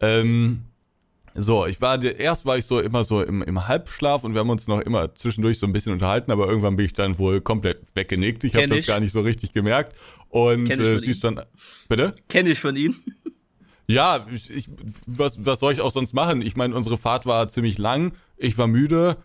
Ähm, 0.00 0.62
so, 1.40 1.66
ich 1.66 1.80
war, 1.80 2.02
erst 2.02 2.46
war 2.46 2.58
ich 2.58 2.64
so 2.64 2.80
immer 2.80 3.04
so 3.04 3.22
im, 3.22 3.42
im 3.42 3.68
Halbschlaf 3.68 4.24
und 4.24 4.34
wir 4.34 4.40
haben 4.40 4.50
uns 4.50 4.66
noch 4.66 4.80
immer 4.80 5.14
zwischendurch 5.14 5.58
so 5.58 5.66
ein 5.66 5.72
bisschen 5.72 5.92
unterhalten, 5.92 6.30
aber 6.30 6.48
irgendwann 6.48 6.76
bin 6.76 6.86
ich 6.86 6.92
dann 6.92 7.18
wohl 7.18 7.40
komplett 7.40 7.78
weggenickt. 7.94 8.44
Ich 8.44 8.54
habe 8.54 8.66
das 8.66 8.86
gar 8.86 9.00
nicht 9.00 9.12
so 9.12 9.20
richtig 9.20 9.52
gemerkt. 9.52 9.96
Und 10.28 10.68
äh, 10.70 10.98
sie 10.98 11.10
ist 11.10 11.24
dann, 11.24 11.40
bitte? 11.88 12.14
Kenne 12.28 12.50
ich 12.50 12.60
von 12.60 12.76
Ihnen. 12.76 12.96
Ja, 13.90 14.26
ich, 14.30 14.50
ich, 14.50 14.68
was, 15.06 15.46
was 15.46 15.60
soll 15.60 15.72
ich 15.72 15.80
auch 15.80 15.90
sonst 15.90 16.12
machen? 16.12 16.42
Ich 16.42 16.56
meine, 16.56 16.74
unsere 16.74 16.98
Fahrt 16.98 17.24
war 17.24 17.48
ziemlich 17.48 17.78
lang. 17.78 18.12
Ich 18.36 18.58
war 18.58 18.66
müde. 18.66 19.16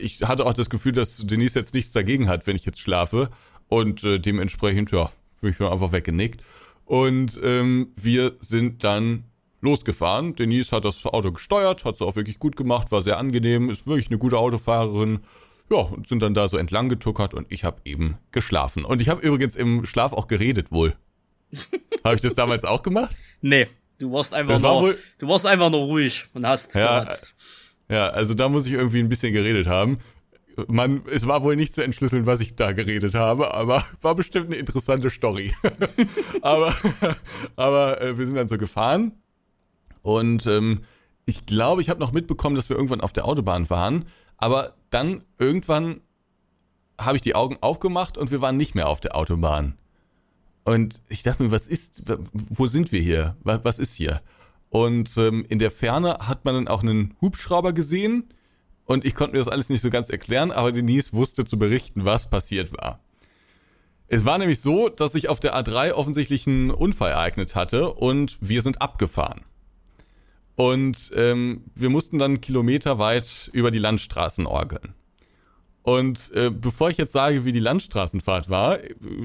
Ich 0.00 0.22
hatte 0.22 0.46
auch 0.46 0.54
das 0.54 0.70
Gefühl, 0.70 0.92
dass 0.92 1.16
Denise 1.16 1.58
jetzt 1.58 1.74
nichts 1.74 1.90
dagegen 1.90 2.28
hat, 2.28 2.46
wenn 2.46 2.54
ich 2.54 2.64
jetzt 2.64 2.78
schlafe. 2.78 3.28
Und 3.66 4.04
äh, 4.04 4.20
dementsprechend, 4.20 4.92
ja, 4.92 5.10
bin 5.40 5.50
ich 5.50 5.58
mir 5.58 5.72
einfach 5.72 5.90
weggenickt. 5.90 6.44
Und 6.84 7.40
ähm, 7.42 7.88
wir 7.96 8.36
sind 8.38 8.84
dann 8.84 9.24
losgefahren. 9.62 10.34
Denise 10.34 10.72
hat 10.72 10.84
das 10.84 11.06
Auto 11.06 11.32
gesteuert, 11.32 11.84
hat 11.84 11.94
es 11.94 12.02
auch 12.02 12.16
wirklich 12.16 12.38
gut 12.38 12.56
gemacht, 12.56 12.92
war 12.92 13.02
sehr 13.02 13.18
angenehm, 13.18 13.70
ist 13.70 13.86
wirklich 13.86 14.08
eine 14.08 14.18
gute 14.18 14.36
Autofahrerin. 14.36 15.20
Ja, 15.70 15.78
und 15.78 16.06
sind 16.06 16.20
dann 16.20 16.34
da 16.34 16.48
so 16.48 16.58
entlang 16.58 16.90
getuckert 16.90 17.32
und 17.32 17.50
ich 17.50 17.64
habe 17.64 17.80
eben 17.84 18.18
geschlafen. 18.30 18.84
Und 18.84 19.00
ich 19.00 19.08
habe 19.08 19.22
übrigens 19.22 19.56
im 19.56 19.86
Schlaf 19.86 20.12
auch 20.12 20.26
geredet 20.26 20.70
wohl. 20.70 20.94
habe 22.04 22.14
ich 22.14 22.20
das 22.20 22.34
damals 22.34 22.64
auch 22.64 22.82
gemacht? 22.82 23.16
Nee, 23.40 23.68
du 23.98 24.12
warst 24.12 24.34
einfach 24.34 24.60
nur, 24.60 24.82
war 24.82 24.94
du 25.18 25.28
warst 25.28 25.46
einfach 25.46 25.70
nur 25.70 25.80
ruhig 25.80 26.26
und 26.34 26.46
hast 26.46 26.74
ja, 26.74 27.00
geratzt. 27.00 27.34
Ja, 27.88 28.08
also 28.08 28.34
da 28.34 28.48
muss 28.48 28.66
ich 28.66 28.72
irgendwie 28.72 28.98
ein 28.98 29.08
bisschen 29.08 29.32
geredet 29.32 29.66
haben. 29.66 29.98
Man, 30.68 31.02
es 31.10 31.26
war 31.26 31.42
wohl 31.42 31.56
nicht 31.56 31.72
zu 31.72 31.82
entschlüsseln, 31.82 32.26
was 32.26 32.40
ich 32.40 32.54
da 32.56 32.72
geredet 32.72 33.14
habe, 33.14 33.54
aber 33.54 33.86
war 34.02 34.14
bestimmt 34.14 34.46
eine 34.46 34.56
interessante 34.56 35.08
Story. 35.08 35.54
aber 36.42 36.74
aber 37.56 38.02
äh, 38.02 38.18
wir 38.18 38.26
sind 38.26 38.34
dann 38.36 38.48
so 38.48 38.58
gefahren 38.58 39.21
und 40.02 40.46
ähm, 40.46 40.82
ich 41.24 41.46
glaube, 41.46 41.82
ich 41.82 41.88
habe 41.88 42.00
noch 42.00 42.12
mitbekommen, 42.12 42.56
dass 42.56 42.68
wir 42.68 42.76
irgendwann 42.76 43.00
auf 43.00 43.12
der 43.12 43.26
Autobahn 43.26 43.70
waren. 43.70 44.06
Aber 44.36 44.74
dann 44.90 45.22
irgendwann 45.38 46.00
habe 47.00 47.16
ich 47.16 47.22
die 47.22 47.34
Augen 47.34 47.58
aufgemacht 47.60 48.18
und 48.18 48.30
wir 48.30 48.40
waren 48.40 48.56
nicht 48.56 48.74
mehr 48.74 48.88
auf 48.88 49.00
der 49.00 49.16
Autobahn. 49.16 49.76
Und 50.64 51.00
ich 51.08 51.22
dachte 51.22 51.42
mir, 51.42 51.50
was 51.50 51.68
ist, 51.68 52.02
wo 52.32 52.66
sind 52.66 52.92
wir 52.92 53.00
hier? 53.00 53.36
Was, 53.42 53.64
was 53.64 53.78
ist 53.78 53.94
hier? 53.94 54.20
Und 54.68 55.16
ähm, 55.16 55.44
in 55.48 55.58
der 55.58 55.70
Ferne 55.70 56.18
hat 56.26 56.44
man 56.44 56.54
dann 56.54 56.68
auch 56.68 56.82
einen 56.82 57.14
Hubschrauber 57.20 57.72
gesehen. 57.72 58.32
Und 58.84 59.04
ich 59.04 59.14
konnte 59.14 59.32
mir 59.32 59.38
das 59.38 59.48
alles 59.48 59.68
nicht 59.68 59.80
so 59.80 59.90
ganz 59.90 60.10
erklären, 60.10 60.50
aber 60.50 60.72
Denise 60.72 61.12
wusste 61.12 61.44
zu 61.44 61.58
berichten, 61.58 62.04
was 62.04 62.28
passiert 62.28 62.72
war. 62.72 63.00
Es 64.08 64.24
war 64.24 64.38
nämlich 64.38 64.60
so, 64.60 64.88
dass 64.88 65.12
sich 65.12 65.28
auf 65.28 65.40
der 65.40 65.56
A3 65.56 65.92
offensichtlich 65.92 66.46
ein 66.46 66.70
Unfall 66.70 67.12
ereignet 67.12 67.54
hatte 67.54 67.92
und 67.92 68.36
wir 68.40 68.60
sind 68.60 68.82
abgefahren. 68.82 69.42
Und 70.54 71.10
ähm, 71.14 71.64
wir 71.74 71.90
mussten 71.90 72.18
dann 72.18 72.40
kilometerweit 72.40 73.50
über 73.52 73.70
die 73.70 73.78
Landstraßen 73.78 74.46
orgeln. 74.46 74.94
Und 75.82 76.30
äh, 76.34 76.50
bevor 76.50 76.90
ich 76.90 76.96
jetzt 76.96 77.12
sage, 77.12 77.44
wie 77.44 77.50
die 77.50 77.58
Landstraßenfahrt 77.58 78.48
war, 78.48 78.78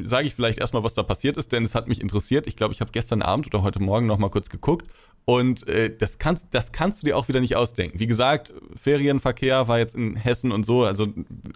sage 0.03 0.25
ich 0.25 0.33
vielleicht 0.33 0.59
erstmal, 0.59 0.83
was 0.83 0.95
da 0.95 1.03
passiert 1.03 1.37
ist, 1.37 1.51
denn 1.51 1.63
es 1.63 1.75
hat 1.75 1.87
mich 1.87 2.01
interessiert. 2.01 2.47
Ich 2.47 2.55
glaube, 2.55 2.73
ich 2.73 2.81
habe 2.81 2.91
gestern 2.91 3.21
Abend 3.21 3.45
oder 3.47 3.61
heute 3.61 3.79
Morgen 3.79 4.07
noch 4.07 4.17
mal 4.17 4.29
kurz 4.29 4.49
geguckt 4.49 4.87
und 5.29 5.67
äh, 5.67 5.93
das, 5.95 6.19
kannst, 6.19 6.45
das 6.51 6.71
kannst 6.71 7.01
du 7.01 7.07
dir 7.07 7.17
auch 7.17 7.27
wieder 7.27 7.41
nicht 7.41 7.57
ausdenken. 7.57 7.99
Wie 7.99 8.07
gesagt, 8.07 8.53
Ferienverkehr 8.77 9.67
war 9.67 9.77
jetzt 9.77 9.93
in 9.93 10.15
Hessen 10.15 10.53
und 10.53 10.65
so, 10.65 10.85
also 10.85 11.07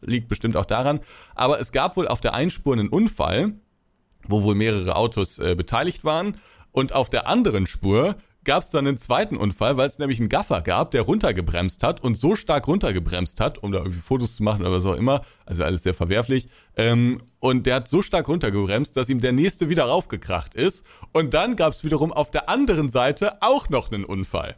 liegt 0.01 0.27
bestimmt 0.27 0.57
auch 0.57 0.65
daran. 0.65 0.99
Aber 1.35 1.57
es 1.61 1.71
gab 1.71 1.95
wohl 1.95 2.09
auf 2.09 2.19
der 2.19 2.33
Einspur 2.33 2.73
einen 2.73 2.89
Unfall, 2.89 3.53
wo 4.27 4.43
wohl 4.43 4.55
mehrere 4.55 4.97
Autos 4.97 5.39
äh, 5.39 5.55
beteiligt 5.55 6.03
waren. 6.03 6.35
Und 6.73 6.91
auf 6.91 7.09
der 7.09 7.27
anderen 7.27 7.65
Spur 7.65 8.17
gab 8.43 8.63
es 8.63 8.69
dann 8.69 8.87
einen 8.87 8.97
zweiten 8.97 9.37
Unfall, 9.37 9.77
weil 9.77 9.87
es 9.87 9.99
nämlich 9.99 10.19
einen 10.19 10.29
Gaffer 10.29 10.61
gab, 10.61 10.91
der 10.91 11.03
runtergebremst 11.03 11.83
hat 11.83 12.01
und 12.01 12.15
so 12.15 12.35
stark 12.35 12.67
runtergebremst 12.67 13.39
hat, 13.39 13.59
um 13.59 13.71
da 13.71 13.79
irgendwie 13.79 13.99
Fotos 13.99 14.35
zu 14.35 14.43
machen 14.43 14.61
oder 14.61 14.71
was 14.71 14.85
auch 14.85 14.95
immer, 14.95 15.21
also 15.45 15.63
alles 15.63 15.83
sehr 15.83 15.93
verwerflich. 15.93 16.47
Ähm, 16.75 17.21
und 17.39 17.65
der 17.65 17.75
hat 17.75 17.87
so 17.87 18.01
stark 18.01 18.27
runtergebremst, 18.27 18.95
dass 18.97 19.09
ihm 19.09 19.19
der 19.19 19.31
nächste 19.31 19.69
wieder 19.69 19.85
raufgekracht 19.85 20.53
ist. 20.55 20.85
Und 21.11 21.33
dann 21.33 21.55
gab 21.55 21.73
es 21.73 21.83
wiederum 21.83 22.11
auf 22.11 22.31
der 22.31 22.49
anderen 22.49 22.89
Seite 22.89 23.41
auch 23.41 23.69
noch 23.69 23.91
einen 23.91 24.05
Unfall. 24.05 24.55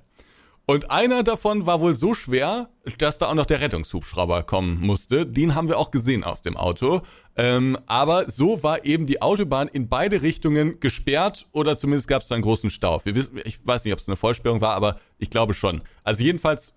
Und 0.66 0.92
einer 0.92 1.24
davon 1.24 1.66
war 1.66 1.82
wohl 1.82 1.94
so 1.94 2.14
schwer, 2.14 2.70
dass 2.98 3.18
da 3.18 3.28
auch 3.28 3.34
noch 3.34 3.46
der 3.46 3.60
Rettungshubschrauber 3.60 4.44
kommen 4.44 4.80
musste. 4.80 5.26
Den 5.26 5.56
haben 5.56 5.68
wir 5.68 5.78
auch 5.78 5.92
gesehen 5.92 6.24
aus 6.24 6.42
dem 6.42 6.56
Auto. 6.56 7.02
Ähm, 7.36 7.78
aber 7.86 8.30
so 8.30 8.64
war 8.64 8.86
eben 8.86 9.06
die 9.06 9.22
Autobahn 9.22 9.68
in 9.68 9.90
beide 9.90 10.22
Richtungen 10.22 10.80
gesperrt 10.80 11.48
oder 11.52 11.78
zumindest 11.78 12.08
gab 12.08 12.22
es 12.22 12.30
da 12.30 12.36
einen 12.36 12.44
großen 12.44 12.70
Stau. 12.70 13.02
Wissen, 13.04 13.42
ich 13.44 13.60
weiß 13.66 13.84
nicht, 13.84 13.94
ob 13.94 14.00
es 14.00 14.08
eine 14.08 14.16
Vollsperrung 14.16 14.62
war, 14.62 14.74
aber 14.74 15.00
ich 15.18 15.30
glaube 15.30 15.54
schon. 15.54 15.82
Also 16.06 16.24
jedenfalls, 16.24 16.74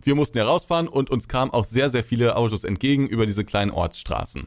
wir 0.00 0.14
mussten 0.14 0.38
herausfahren 0.38 0.88
und 0.88 1.10
uns 1.10 1.28
kamen 1.28 1.50
auch 1.50 1.64
sehr, 1.64 1.90
sehr 1.90 2.04
viele 2.04 2.36
Autos 2.36 2.64
entgegen 2.64 3.06
über 3.06 3.26
diese 3.26 3.44
kleinen 3.44 3.70
Ortsstraßen. 3.70 4.46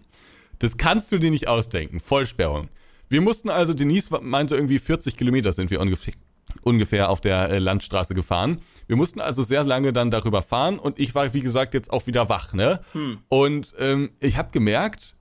Das 0.57 0.77
kannst 0.77 1.11
du 1.11 1.19
dir 1.19 1.29
nicht 1.29 1.47
ausdenken. 1.47 1.99
Vollsperrung. 1.99 2.69
Wir 3.07 3.21
mussten 3.21 3.49
also, 3.49 3.73
Denise 3.73 4.09
meinte 4.21 4.55
irgendwie 4.55 4.79
40 4.79 5.15
Kilometer 5.15 5.53
sind 5.53 5.69
wir 5.69 5.79
ungefähr, 5.79 6.13
ungefähr 6.61 7.09
auf 7.09 7.21
der 7.21 7.49
äh, 7.49 7.59
Landstraße 7.59 8.13
gefahren. 8.13 8.61
Wir 8.88 8.95
mussten 8.95 9.21
also 9.21 9.43
sehr 9.43 9.63
lange 9.63 9.93
dann 9.93 10.11
darüber 10.11 10.41
fahren 10.41 10.80
und 10.80 10.99
ich 10.99 11.15
war, 11.15 11.34
wie 11.34 11.41
gesagt, 11.41 11.73
jetzt 11.73 11.91
auch 11.91 12.07
wieder 12.07 12.30
wach, 12.30 12.53
ne? 12.53 12.81
Hm. 12.93 13.19
Und 13.30 13.73
ähm, 13.77 14.11
ich 14.19 14.38
habe 14.38 14.51
gemerkt, 14.51 15.15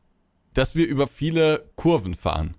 dass 0.54 0.74
wir 0.74 0.86
über 0.86 1.06
viele 1.06 1.70
Kurven 1.76 2.14
fahren. 2.14 2.54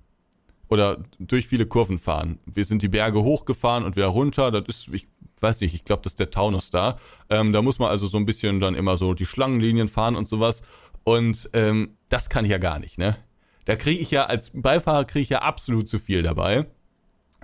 Oder 0.70 1.04
durch 1.18 1.48
viele 1.48 1.66
Kurven 1.66 1.98
fahren. 1.98 2.40
Wir 2.46 2.64
sind 2.64 2.84
die 2.84 2.88
Berge 2.88 3.24
hochgefahren 3.24 3.84
und 3.84 3.96
wieder 3.96 4.08
runter. 4.08 4.52
Das 4.52 4.64
ist, 4.68 4.88
ich 4.94 5.08
weiß 5.42 5.62
nicht, 5.62 5.74
ich 5.74 5.84
glaube, 5.84 6.04
das 6.04 6.12
ist 6.12 6.20
der 6.20 6.30
Taunus 6.30 6.70
da. 6.70 6.98
Ähm, 7.30 7.54
da 7.54 7.62
muss 7.64 7.80
man 7.80 7.90
also 7.90 8.08
so 8.08 8.18
ein 8.18 8.26
bisschen 8.26 8.60
dann 8.60 8.76
immer 8.76 8.96
so 8.96 9.16
die 9.16 9.26
Schlangenlinien 9.26 9.90
fahren 9.90 10.16
und 10.16 10.30
sowas. 10.30 10.62
Und 11.04 11.50
ähm, 11.54 11.98
das 12.10 12.30
kann 12.30 12.46
ich 12.46 12.52
ja 12.52 12.60
gar 12.60 12.78
nicht, 12.80 12.98
ne? 13.00 13.18
Da 13.66 13.76
kriege 13.76 14.02
ich 14.02 14.12
ja 14.12 14.26
als 14.26 14.52
Beifahrer 14.54 15.06
kriege 15.06 15.24
ich 15.24 15.30
ja 15.30 15.40
absolut 15.40 15.90
zu 15.90 16.00
viel 16.00 16.24
dabei. 16.24 16.68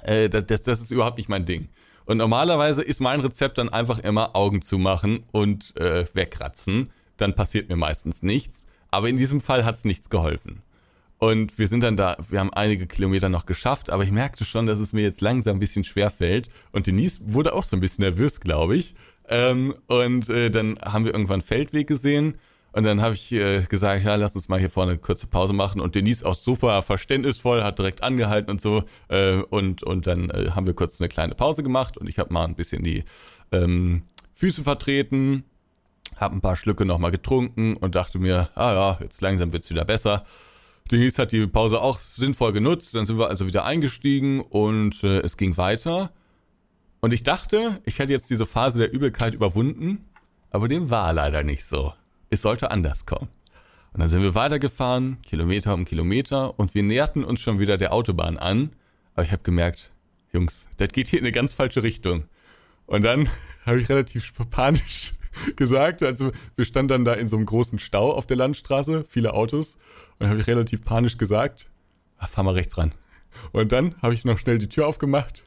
Äh, 0.03 0.29
das, 0.29 0.45
das, 0.45 0.63
das 0.63 0.81
ist 0.81 0.91
überhaupt 0.91 1.17
nicht 1.17 1.29
mein 1.29 1.45
Ding. 1.45 1.69
Und 2.05 2.17
normalerweise 2.17 2.83
ist 2.83 3.01
mein 3.01 3.19
Rezept 3.19 3.57
dann 3.57 3.69
einfach 3.69 3.99
immer 3.99 4.35
Augen 4.35 4.61
zumachen 4.61 5.23
und 5.31 5.75
äh, 5.77 6.05
wegkratzen. 6.13 6.91
Dann 7.17 7.33
passiert 7.33 7.69
mir 7.69 7.75
meistens 7.75 8.21
nichts. 8.21 8.67
Aber 8.91 9.09
in 9.09 9.17
diesem 9.17 9.41
Fall 9.41 9.65
hat's 9.65 9.85
nichts 9.85 10.09
geholfen. 10.09 10.61
Und 11.17 11.57
wir 11.57 11.67
sind 11.67 11.81
dann 11.81 11.97
da, 11.97 12.17
wir 12.29 12.39
haben 12.39 12.53
einige 12.53 12.87
Kilometer 12.87 13.29
noch 13.29 13.45
geschafft, 13.45 13.89
aber 13.89 14.03
ich 14.03 14.11
merkte 14.11 14.43
schon, 14.45 14.65
dass 14.65 14.79
es 14.79 14.93
mir 14.93 15.01
jetzt 15.01 15.21
langsam 15.21 15.57
ein 15.57 15.59
bisschen 15.59 15.83
schwer 15.83 16.09
fällt. 16.09 16.49
Und 16.71 16.87
Denise 16.87 17.21
wurde 17.23 17.53
auch 17.53 17.63
so 17.63 17.75
ein 17.75 17.79
bisschen 17.79 18.03
nervös, 18.03 18.41
glaube 18.41 18.75
ich. 18.75 18.95
Ähm, 19.27 19.73
und 19.87 20.29
äh, 20.29 20.51
dann 20.51 20.77
haben 20.83 21.05
wir 21.05 21.13
irgendwann 21.13 21.41
Feldweg 21.41 21.87
gesehen. 21.87 22.37
Und 22.75 22.83
dann 22.83 23.01
habe 23.01 23.15
ich 23.15 23.31
äh, 23.31 23.61
gesagt, 23.61 24.03
ja, 24.03 24.15
lass 24.15 24.35
uns 24.35 24.49
mal 24.49 24.59
hier 24.59 24.69
vorne 24.69 24.91
eine 24.91 24.99
kurze 24.99 25.27
Pause 25.27 25.53
machen. 25.53 25.79
Und 25.79 25.95
Denise 25.95 26.25
auch 26.25 26.35
super 26.35 26.81
verständnisvoll, 26.81 27.63
hat 27.63 27.79
direkt 27.79 28.03
angehalten 28.03 28.51
und 28.51 28.59
so. 28.59 28.83
Äh, 29.07 29.35
und, 29.37 29.81
und 29.83 30.07
dann 30.07 30.29
äh, 30.29 30.49
haben 30.51 30.65
wir 30.65 30.73
kurz 30.73 30.99
eine 30.99 31.07
kleine 31.07 31.35
Pause 31.35 31.63
gemacht 31.63 31.97
und 31.97 32.09
ich 32.09 32.19
habe 32.19 32.33
mal 32.33 32.43
ein 32.43 32.55
bisschen 32.55 32.83
die 32.83 33.05
ähm, 33.53 34.03
Füße 34.33 34.61
vertreten, 34.61 35.45
habe 36.17 36.35
ein 36.35 36.41
paar 36.41 36.57
Schlücke 36.57 36.83
nochmal 36.83 37.11
getrunken 37.11 37.77
und 37.77 37.95
dachte 37.95 38.19
mir, 38.19 38.49
ah 38.55 38.73
ja, 38.73 38.99
jetzt 39.01 39.21
langsam 39.21 39.53
wird's 39.53 39.69
wieder 39.69 39.85
besser. 39.85 40.25
Denise 40.91 41.17
hat 41.17 41.31
die 41.31 41.47
Pause 41.47 41.79
auch 41.79 41.97
sinnvoll 41.97 42.51
genutzt, 42.51 42.93
dann 42.93 43.05
sind 43.05 43.17
wir 43.17 43.29
also 43.29 43.47
wieder 43.47 43.63
eingestiegen 43.63 44.41
und 44.41 45.01
äh, 45.01 45.19
es 45.19 45.37
ging 45.37 45.55
weiter. 45.55 46.11
Und 46.99 47.13
ich 47.13 47.23
dachte, 47.23 47.79
ich 47.85 47.99
hätte 47.99 48.11
jetzt 48.11 48.29
diese 48.29 48.45
Phase 48.45 48.79
der 48.79 48.91
Übelkeit 48.91 49.33
überwunden, 49.33 50.09
aber 50.51 50.67
dem 50.67 50.89
war 50.89 51.13
leider 51.13 51.41
nicht 51.41 51.63
so. 51.63 51.93
Es 52.35 52.41
sollte 52.41 52.69
anders 52.69 53.05
kommen. 53.05 53.29
Und 53.93 54.01
dann 54.01 54.09
sind 54.09 54.21
wir 54.21 54.35
weitergefahren, 54.35 55.21
Kilometer 55.21 55.73
um 55.73 55.85
Kilometer, 55.85 56.59
und 56.59 56.75
wir 56.75 56.83
näherten 56.83 57.23
uns 57.23 57.39
schon 57.39 57.59
wieder 57.59 57.77
der 57.77 57.93
Autobahn 57.93 58.37
an. 58.37 58.71
Aber 59.13 59.23
ich 59.23 59.31
habe 59.31 59.41
gemerkt, 59.41 59.93
Jungs, 60.33 60.67
das 60.75 60.89
geht 60.89 61.07
hier 61.07 61.19
in 61.19 61.23
eine 61.23 61.31
ganz 61.31 61.53
falsche 61.53 61.81
Richtung. 61.81 62.25
Und 62.87 63.03
dann 63.03 63.29
habe 63.65 63.79
ich 63.79 63.87
relativ 63.87 64.33
panisch 64.49 65.13
gesagt, 65.55 66.03
also 66.03 66.33
wir 66.57 66.65
standen 66.65 66.89
dann 66.89 67.05
da 67.05 67.13
in 67.13 67.29
so 67.29 67.37
einem 67.37 67.45
großen 67.45 67.79
Stau 67.79 68.11
auf 68.11 68.25
der 68.25 68.35
Landstraße, 68.35 69.05
viele 69.07 69.33
Autos, 69.33 69.77
und 70.19 70.27
habe 70.27 70.41
ich 70.41 70.47
relativ 70.47 70.83
panisch 70.83 71.17
gesagt, 71.17 71.71
ach, 72.17 72.27
fahr 72.27 72.43
mal 72.43 72.53
rechts 72.53 72.77
ran. 72.77 72.93
Und 73.53 73.71
dann 73.71 73.95
habe 74.01 74.13
ich 74.13 74.25
noch 74.25 74.39
schnell 74.39 74.57
die 74.57 74.67
Tür 74.67 74.87
aufgemacht 74.87 75.45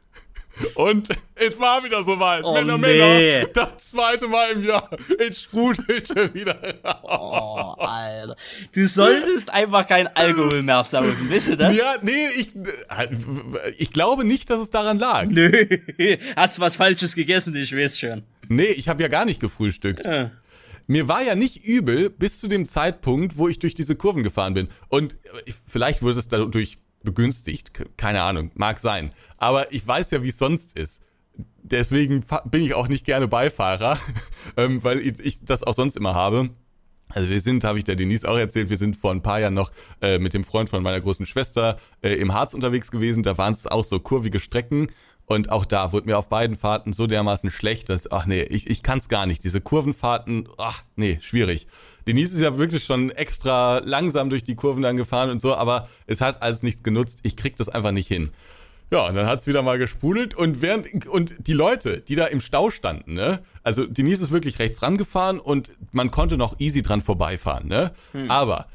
und 0.75 1.09
es 1.35 1.59
war 1.59 1.83
wieder 1.83 2.03
soweit. 2.03 2.43
Oh, 2.43 2.53
Männer, 2.53 2.77
nee. 2.77 3.41
Männer. 3.41 3.47
Das 3.53 3.91
zweite 3.91 4.27
Mal 4.27 4.51
im 4.51 4.63
Jahr. 4.63 4.89
Es 5.17 5.43
sprudelte 5.43 6.33
wieder 6.33 6.57
Oh, 7.03 7.75
Alter. 7.77 8.35
Du 8.73 8.87
solltest 8.87 9.49
einfach 9.49 9.87
kein 9.87 10.07
Alkohol 10.07 10.61
mehr 10.61 10.83
saufen, 10.83 11.29
wisst 11.29 11.49
ihr 11.49 11.57
das? 11.57 11.75
Ja, 11.75 11.95
nee, 12.01 12.27
ich, 12.37 12.53
ich 13.77 13.91
glaube 13.91 14.23
nicht, 14.25 14.49
dass 14.49 14.59
es 14.59 14.69
daran 14.69 14.99
lag. 14.99 15.25
Nö. 15.27 15.67
Hast 16.35 16.59
was 16.59 16.75
Falsches 16.75 17.15
gegessen, 17.15 17.55
ich 17.55 17.75
weiß 17.75 17.99
schon. 17.99 18.23
Nee, 18.47 18.63
ich 18.63 18.89
habe 18.89 19.01
ja 19.01 19.07
gar 19.09 19.25
nicht 19.25 19.39
gefrühstückt. 19.39 20.05
Ja. 20.05 20.31
Mir 20.87 21.07
war 21.07 21.21
ja 21.21 21.35
nicht 21.35 21.67
übel 21.67 22.09
bis 22.09 22.39
zu 22.39 22.47
dem 22.47 22.65
Zeitpunkt, 22.65 23.37
wo 23.37 23.47
ich 23.47 23.59
durch 23.59 23.75
diese 23.75 23.95
Kurven 23.95 24.23
gefahren 24.23 24.55
bin. 24.55 24.69
Und 24.87 25.13
äh, 25.13 25.51
vielleicht 25.67 26.01
wurde 26.01 26.17
es 26.17 26.27
dadurch 26.27 26.79
begünstigt. 27.03 27.71
Keine 27.97 28.21
Ahnung, 28.21 28.51
mag 28.55 28.79
sein. 28.79 29.11
Aber 29.37 29.71
ich 29.71 29.87
weiß 29.87 30.11
ja, 30.11 30.23
wie 30.23 30.29
es 30.29 30.37
sonst 30.37 30.77
ist. 30.77 31.01
Deswegen 31.61 32.23
bin 32.45 32.63
ich 32.63 32.73
auch 32.73 32.87
nicht 32.87 33.05
gerne 33.05 33.27
Beifahrer, 33.27 33.99
ähm, 34.57 34.83
weil 34.83 34.99
ich, 34.99 35.19
ich 35.19 35.45
das 35.45 35.63
auch 35.63 35.73
sonst 35.73 35.95
immer 35.95 36.15
habe. 36.15 36.49
Also 37.11 37.29
wir 37.29 37.41
sind, 37.41 37.63
habe 37.63 37.79
ich 37.79 37.85
der 37.85 37.95
Denise 37.95 38.25
auch 38.25 38.37
erzählt, 38.37 38.69
wir 38.69 38.77
sind 38.77 38.95
vor 38.95 39.11
ein 39.11 39.23
paar 39.23 39.39
Jahren 39.39 39.55
noch 39.55 39.71
äh, 40.01 40.19
mit 40.19 40.33
dem 40.33 40.43
Freund 40.43 40.69
von 40.69 40.83
meiner 40.83 41.01
großen 41.01 41.25
Schwester 41.25 41.77
äh, 42.03 42.13
im 42.13 42.33
Harz 42.33 42.53
unterwegs 42.53 42.91
gewesen. 42.91 43.23
Da 43.23 43.37
waren 43.37 43.53
es 43.53 43.65
auch 43.65 43.83
so 43.83 43.99
kurvige 43.99 44.39
Strecken. 44.39 44.91
Und 45.31 45.51
auch 45.51 45.63
da 45.63 45.93
wurde 45.93 46.07
mir 46.07 46.17
auf 46.17 46.27
beiden 46.27 46.55
Fahrten 46.55 46.91
so 46.91 47.05
dermaßen 47.05 47.51
schlecht, 47.51 47.89
dass, 47.89 48.11
ach 48.11 48.25
nee, 48.25 48.41
ich, 48.41 48.67
ich 48.67 48.81
kann 48.81 48.97
es 48.97 49.09
gar 49.09 49.27
nicht. 49.27 49.43
Diese 49.43 49.61
Kurvenfahrten, 49.61 50.49
ach 50.57 50.81
nee, 50.95 51.19
schwierig. 51.21 51.67
Denise 52.07 52.33
ist 52.33 52.41
ja 52.41 52.57
wirklich 52.57 52.83
schon 52.83 53.11
extra 53.11 53.77
langsam 53.85 54.31
durch 54.31 54.43
die 54.43 54.55
Kurven 54.55 54.81
dann 54.81 54.97
gefahren 54.97 55.29
und 55.29 55.39
so, 55.39 55.55
aber 55.55 55.87
es 56.07 56.19
hat 56.19 56.41
alles 56.41 56.63
nichts 56.63 56.81
genutzt. 56.81 57.19
Ich 57.21 57.35
krieg 57.35 57.55
das 57.57 57.69
einfach 57.69 57.91
nicht 57.91 58.07
hin. 58.07 58.31
Ja, 58.89 59.05
und 59.05 59.13
dann 59.13 59.27
hat's 59.27 59.45
wieder 59.45 59.61
mal 59.61 59.77
gespudelt 59.77 60.33
und 60.33 60.63
während 60.63 61.05
und 61.05 61.35
die 61.45 61.53
Leute, 61.53 62.01
die 62.01 62.15
da 62.15 62.25
im 62.25 62.41
Stau 62.41 62.71
standen, 62.71 63.13
ne? 63.13 63.43
Also 63.61 63.85
Denise 63.85 64.23
ist 64.23 64.31
wirklich 64.31 64.57
rechts 64.57 64.81
rangefahren 64.81 65.39
und 65.39 65.69
man 65.91 66.09
konnte 66.09 66.37
noch 66.37 66.59
easy 66.59 66.81
dran 66.81 67.01
vorbeifahren, 67.01 67.67
ne? 67.67 67.91
Hm. 68.13 68.31
Aber 68.31 68.65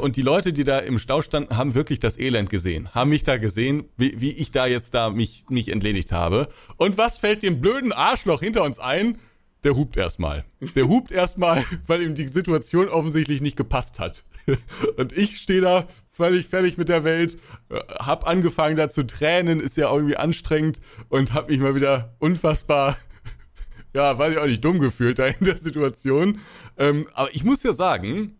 und 0.00 0.16
die 0.16 0.22
Leute, 0.22 0.52
die 0.52 0.64
da 0.64 0.78
im 0.78 0.98
Stau 0.98 1.20
standen, 1.20 1.56
haben 1.56 1.74
wirklich 1.74 2.00
das 2.00 2.18
Elend 2.18 2.50
gesehen, 2.50 2.88
haben 2.94 3.10
mich 3.10 3.22
da 3.22 3.36
gesehen, 3.36 3.84
wie, 3.96 4.20
wie 4.20 4.32
ich 4.32 4.50
da 4.50 4.66
jetzt 4.66 4.94
da 4.94 5.10
mich 5.10 5.44
mich 5.48 5.68
entledigt 5.68 6.12
habe. 6.12 6.48
Und 6.76 6.96
was 6.96 7.18
fällt 7.18 7.42
dem 7.42 7.60
blöden 7.60 7.92
Arschloch 7.92 8.40
hinter 8.40 8.64
uns 8.64 8.78
ein? 8.78 9.18
Der 9.64 9.76
hupt 9.76 9.96
erstmal. 9.96 10.44
Der 10.76 10.88
hupt 10.88 11.10
erstmal, 11.10 11.64
weil 11.86 12.02
ihm 12.02 12.14
die 12.14 12.28
Situation 12.28 12.88
offensichtlich 12.88 13.40
nicht 13.40 13.56
gepasst 13.56 13.98
hat. 13.98 14.24
Und 14.96 15.12
ich 15.16 15.38
stehe 15.38 15.62
da 15.62 15.88
völlig 16.10 16.46
fertig 16.46 16.76
mit 16.76 16.90
der 16.90 17.02
Welt, 17.02 17.38
äh, 17.70 17.80
hab 17.98 18.26
angefangen 18.26 18.76
da 18.76 18.90
zu 18.90 19.06
tränen, 19.06 19.60
ist 19.60 19.76
ja 19.76 19.92
irgendwie 19.92 20.16
anstrengend 20.16 20.80
und 21.08 21.34
hab 21.34 21.48
mich 21.48 21.58
mal 21.58 21.74
wieder 21.74 22.14
unfassbar, 22.20 22.96
ja, 23.94 24.16
weiß 24.16 24.32
ich 24.32 24.38
auch 24.38 24.46
nicht, 24.46 24.64
dumm 24.64 24.78
gefühlt 24.78 25.18
da 25.18 25.26
in 25.26 25.44
der 25.44 25.58
Situation. 25.58 26.38
Ähm, 26.78 27.06
aber 27.14 27.34
ich 27.34 27.42
muss 27.42 27.64
ja 27.64 27.72
sagen, 27.72 28.36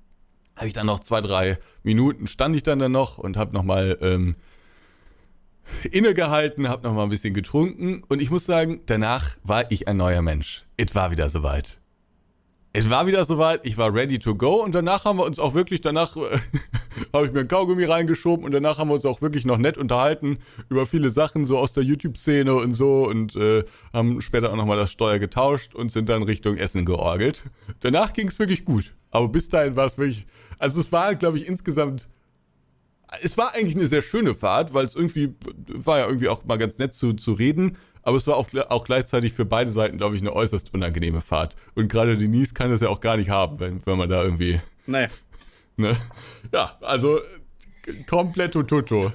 habe 0.56 0.66
ich 0.66 0.72
dann 0.72 0.86
noch 0.86 1.00
zwei, 1.00 1.20
drei 1.20 1.58
Minuten, 1.82 2.26
stand 2.26 2.56
ich 2.56 2.62
dann 2.62 2.78
da 2.78 2.88
noch 2.88 3.18
und 3.18 3.36
hab 3.36 3.52
nochmal 3.52 3.98
ähm, 4.00 4.36
innegehalten, 5.90 6.68
hab 6.68 6.84
nochmal 6.84 7.04
ein 7.04 7.10
bisschen 7.10 7.34
getrunken. 7.34 8.02
Und 8.08 8.20
ich 8.20 8.30
muss 8.30 8.46
sagen, 8.46 8.80
danach 8.86 9.36
war 9.42 9.70
ich 9.70 9.88
ein 9.88 9.96
neuer 9.96 10.22
Mensch. 10.22 10.64
Es 10.76 10.94
war 10.94 11.10
wieder 11.10 11.28
soweit. 11.30 11.80
Es 12.76 12.90
war 12.90 13.06
wieder 13.06 13.24
soweit, 13.24 13.64
ich 13.64 13.78
war 13.78 13.94
ready 13.94 14.18
to 14.18 14.34
go. 14.34 14.56
Und 14.56 14.74
danach 14.74 15.04
haben 15.04 15.18
wir 15.18 15.24
uns 15.24 15.38
auch 15.38 15.54
wirklich, 15.54 15.80
danach 15.80 16.16
äh, 16.16 16.38
habe 17.12 17.26
ich 17.26 17.32
mir 17.32 17.40
ein 17.40 17.48
Kaugummi 17.48 17.84
reingeschoben. 17.84 18.44
Und 18.44 18.50
danach 18.50 18.78
haben 18.78 18.88
wir 18.88 18.94
uns 18.94 19.06
auch 19.06 19.22
wirklich 19.22 19.44
noch 19.44 19.58
nett 19.58 19.78
unterhalten 19.78 20.38
über 20.68 20.84
viele 20.84 21.10
Sachen 21.10 21.44
so 21.44 21.56
aus 21.56 21.72
der 21.72 21.84
YouTube-Szene 21.84 22.52
und 22.52 22.72
so. 22.72 23.06
Und 23.06 23.36
äh, 23.36 23.62
haben 23.92 24.20
später 24.20 24.50
auch 24.52 24.56
nochmal 24.56 24.76
das 24.76 24.90
Steuer 24.90 25.20
getauscht 25.20 25.74
und 25.74 25.92
sind 25.92 26.08
dann 26.08 26.24
Richtung 26.24 26.56
Essen 26.56 26.84
georgelt. 26.84 27.44
Danach 27.78 28.12
ging 28.12 28.26
es 28.26 28.40
wirklich 28.40 28.64
gut, 28.64 28.92
aber 29.14 29.28
bis 29.28 29.48
dahin 29.48 29.76
war 29.76 29.86
es 29.86 29.96
wirklich, 29.96 30.26
also 30.58 30.80
es 30.80 30.92
war, 30.92 31.14
glaube 31.14 31.38
ich, 31.38 31.46
insgesamt 31.46 32.08
es 33.22 33.38
war 33.38 33.54
eigentlich 33.54 33.76
eine 33.76 33.86
sehr 33.86 34.02
schöne 34.02 34.34
Fahrt, 34.34 34.74
weil 34.74 34.84
es 34.84 34.96
irgendwie 34.96 35.34
war 35.68 36.00
ja 36.00 36.06
irgendwie 36.06 36.28
auch 36.28 36.44
mal 36.44 36.58
ganz 36.58 36.78
nett 36.78 36.94
zu, 36.94 37.12
zu 37.12 37.32
reden 37.32 37.78
aber 38.04 38.18
es 38.18 38.26
war 38.26 38.36
auch, 38.36 38.48
auch 38.68 38.84
gleichzeitig 38.84 39.32
für 39.32 39.46
beide 39.46 39.70
Seiten, 39.70 39.96
glaube 39.96 40.14
ich, 40.14 40.20
eine 40.20 40.32
äußerst 40.32 40.72
unangenehme 40.74 41.22
Fahrt. 41.22 41.56
Und 41.74 41.88
gerade 41.88 42.16
Denise 42.16 42.52
kann 42.52 42.70
das 42.70 42.82
ja 42.82 42.88
auch 42.88 43.00
gar 43.00 43.16
nicht 43.16 43.30
haben, 43.30 43.58
wenn, 43.60 43.84
wenn 43.86 43.98
man 43.98 44.08
da 44.08 44.22
irgendwie. 44.22 44.60
Nee. 44.86 45.08
Ne? 45.76 45.96
Ja, 46.52 46.76
also 46.82 47.20
komplett 48.06 48.52
Toto. 48.52 49.12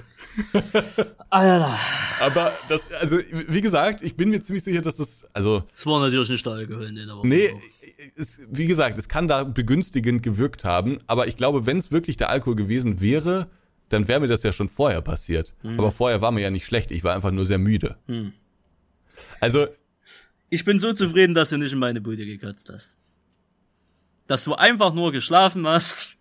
Alter. 1.30 1.78
Aber 2.20 2.52
das, 2.68 2.92
also, 2.92 3.18
wie 3.48 3.60
gesagt, 3.60 4.02
ich 4.02 4.16
bin 4.16 4.30
mir 4.30 4.42
ziemlich 4.42 4.64
sicher, 4.64 4.82
dass 4.82 4.96
das, 4.96 5.24
also. 5.32 5.62
Es 5.72 5.86
war 5.86 6.00
natürlich 6.00 6.28
nicht 6.28 6.46
Alkohol 6.46 6.84
in 6.84 6.94
der 6.96 7.16
Woche. 7.16 7.26
Nee, 7.26 7.50
es, 8.16 8.40
wie 8.48 8.66
gesagt, 8.66 8.98
es 8.98 9.08
kann 9.08 9.28
da 9.28 9.44
begünstigend 9.44 10.22
gewirkt 10.22 10.64
haben, 10.64 10.98
aber 11.06 11.26
ich 11.26 11.36
glaube, 11.36 11.66
wenn 11.66 11.76
es 11.76 11.90
wirklich 11.90 12.16
der 12.16 12.30
Alkohol 12.30 12.56
gewesen 12.56 13.00
wäre, 13.00 13.50
dann 13.88 14.08
wäre 14.08 14.20
mir 14.20 14.28
das 14.28 14.42
ja 14.42 14.52
schon 14.52 14.68
vorher 14.68 15.02
passiert. 15.02 15.54
Hm. 15.62 15.78
Aber 15.78 15.90
vorher 15.90 16.20
war 16.20 16.30
mir 16.30 16.40
ja 16.40 16.50
nicht 16.50 16.64
schlecht, 16.64 16.90
ich 16.90 17.04
war 17.04 17.14
einfach 17.14 17.30
nur 17.30 17.46
sehr 17.46 17.58
müde. 17.58 17.96
Hm. 18.06 18.32
Also. 19.40 19.66
Ich 20.48 20.64
bin 20.64 20.80
so 20.80 20.92
zufrieden, 20.92 21.34
dass 21.34 21.50
du 21.50 21.58
nicht 21.58 21.72
in 21.72 21.78
meine 21.78 22.00
Bude 22.00 22.24
gekotzt 22.24 22.70
hast. 22.72 22.96
Dass 24.26 24.44
du 24.44 24.54
einfach 24.54 24.94
nur 24.94 25.12
geschlafen 25.12 25.66
hast. 25.66 26.16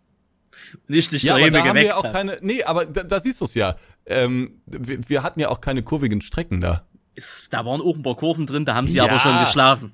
Nicht 0.87 1.11
dich 1.13 1.23
ja, 1.23 1.35
aber 1.35 1.49
da 1.49 1.63
haben 1.63 1.79
wir 1.79 1.97
auch 1.97 2.03
keine. 2.03 2.37
Nee, 2.41 2.63
aber 2.63 2.85
da, 2.85 3.03
da 3.03 3.19
siehst 3.19 3.39
du 3.41 3.45
es 3.45 3.55
ja. 3.55 3.75
Ähm, 4.05 4.61
wir, 4.65 5.07
wir, 5.07 5.23
hatten 5.23 5.39
ja 5.39 5.49
auch 5.49 5.61
keine 5.61 5.83
kurvigen 5.83 6.21
Strecken 6.21 6.59
da. 6.59 6.87
Ist, 7.15 7.53
da 7.53 7.65
waren 7.65 7.81
auch 7.81 7.95
ein 7.95 8.03
paar 8.03 8.15
Kurven 8.15 8.45
drin, 8.45 8.65
da 8.65 8.75
haben 8.75 8.87
sie 8.87 8.95
ja. 8.95 9.05
aber 9.05 9.19
schon 9.19 9.39
geschlafen. 9.39 9.93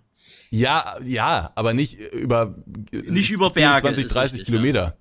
Ja, 0.56 0.96
ja, 1.04 1.52
aber 1.56 1.74
nicht 1.74 2.00
über 2.14 2.56
nicht 2.92 3.30
über 3.30 3.50
Berge, 3.50 3.88
20, 3.88 4.06
30 4.06 4.32
richtig, 4.32 4.46
Kilometer. 4.46 4.84
Ja. 4.84 4.96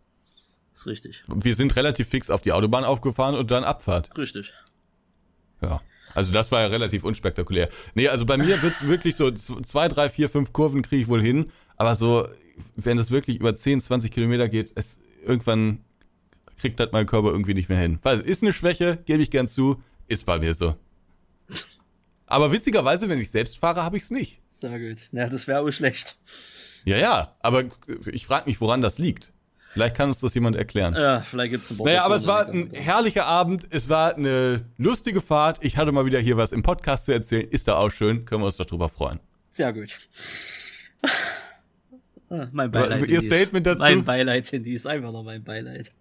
Ist 0.74 0.86
richtig. 0.86 1.20
Wir 1.28 1.54
sind 1.54 1.76
relativ 1.76 2.08
fix 2.08 2.28
auf 2.28 2.42
die 2.42 2.50
Autobahn 2.50 2.82
aufgefahren 2.82 3.36
und 3.36 3.52
dann 3.52 3.62
Abfahrt. 3.62 4.10
Richtig. 4.18 4.52
Ja. 5.62 5.80
Also 6.12 6.32
das 6.32 6.50
war 6.50 6.62
ja 6.62 6.66
relativ 6.66 7.04
unspektakulär. 7.04 7.68
Nee, 7.94 8.08
also 8.08 8.26
bei 8.26 8.36
mir 8.36 8.60
wird's 8.62 8.84
wirklich 8.84 9.14
so 9.14 9.30
zwei, 9.30 9.86
drei, 9.86 10.08
vier, 10.08 10.28
fünf 10.28 10.52
Kurven 10.52 10.82
kriege 10.82 11.02
ich 11.02 11.08
wohl 11.08 11.22
hin. 11.22 11.50
Aber 11.76 11.94
so, 11.94 12.26
wenn 12.74 12.98
es 12.98 13.12
wirklich 13.12 13.38
über 13.38 13.54
10, 13.54 13.80
20 13.80 14.10
Kilometer 14.10 14.48
geht, 14.48 14.72
es 14.74 14.98
irgendwann 15.24 15.84
kriegt 16.58 16.80
das 16.80 16.90
mein 16.90 17.06
Körper 17.06 17.28
irgendwie 17.28 17.54
nicht 17.54 17.68
mehr 17.68 17.78
hin. 17.78 18.00
Weil 18.02 18.20
ist 18.20 18.42
eine 18.42 18.52
Schwäche, 18.52 18.98
gebe 19.06 19.22
ich 19.22 19.30
gern 19.30 19.46
zu, 19.46 19.80
ist 20.08 20.26
bei 20.26 20.38
mir 20.38 20.54
so. 20.54 20.74
Aber 22.26 22.50
witzigerweise, 22.50 23.08
wenn 23.08 23.20
ich 23.20 23.30
selbst 23.30 23.58
fahre, 23.58 23.84
habe 23.84 23.96
ich 23.96 24.04
es 24.04 24.10
nicht. 24.10 24.40
Sehr 24.64 24.80
gut. 24.80 24.98
Ja, 25.12 25.28
das 25.28 25.46
wäre 25.46 25.60
auch 25.60 25.70
schlecht. 25.70 26.16
Ja, 26.86 26.96
ja, 26.96 27.36
aber 27.40 27.64
ich 28.10 28.26
frage 28.26 28.48
mich, 28.48 28.62
woran 28.62 28.80
das 28.80 28.98
liegt. 28.98 29.30
Vielleicht 29.72 29.94
kann 29.94 30.08
uns 30.08 30.20
das 30.20 30.32
jemand 30.32 30.56
erklären. 30.56 30.94
Ja, 30.94 31.20
vielleicht 31.20 31.50
gibt's 31.52 31.70
einen 31.70 31.80
Naja, 31.80 32.04
aber 32.04 32.16
es 32.16 32.26
war 32.26 32.48
ein 32.48 32.70
herrlicher 32.70 33.26
Abend. 33.26 33.66
Es 33.68 33.90
war 33.90 34.14
eine 34.14 34.64
lustige 34.78 35.20
Fahrt. 35.20 35.58
Ich 35.62 35.76
hatte 35.76 35.92
mal 35.92 36.06
wieder 36.06 36.18
hier 36.18 36.38
was 36.38 36.52
im 36.52 36.62
Podcast 36.62 37.04
zu 37.04 37.12
erzählen. 37.12 37.46
Ist 37.50 37.68
da 37.68 37.76
auch 37.76 37.90
schön. 37.90 38.24
Können 38.24 38.40
wir 38.40 38.46
uns 38.46 38.56
darüber 38.56 38.88
freuen. 38.88 39.20
Sehr 39.50 39.70
gut. 39.74 40.08
Ah, 42.30 42.48
mein 42.52 42.70
Beileid. 42.70 43.06
Ihr 43.06 43.20
Statement 43.20 43.66
dazu? 43.66 43.80
Mein 43.80 44.02
Beileid, 44.02 44.50
Handy 44.50 44.72
ist 44.72 44.86
einfach 44.86 45.12
noch 45.12 45.24
mein 45.24 45.44
Beileid. 45.44 45.92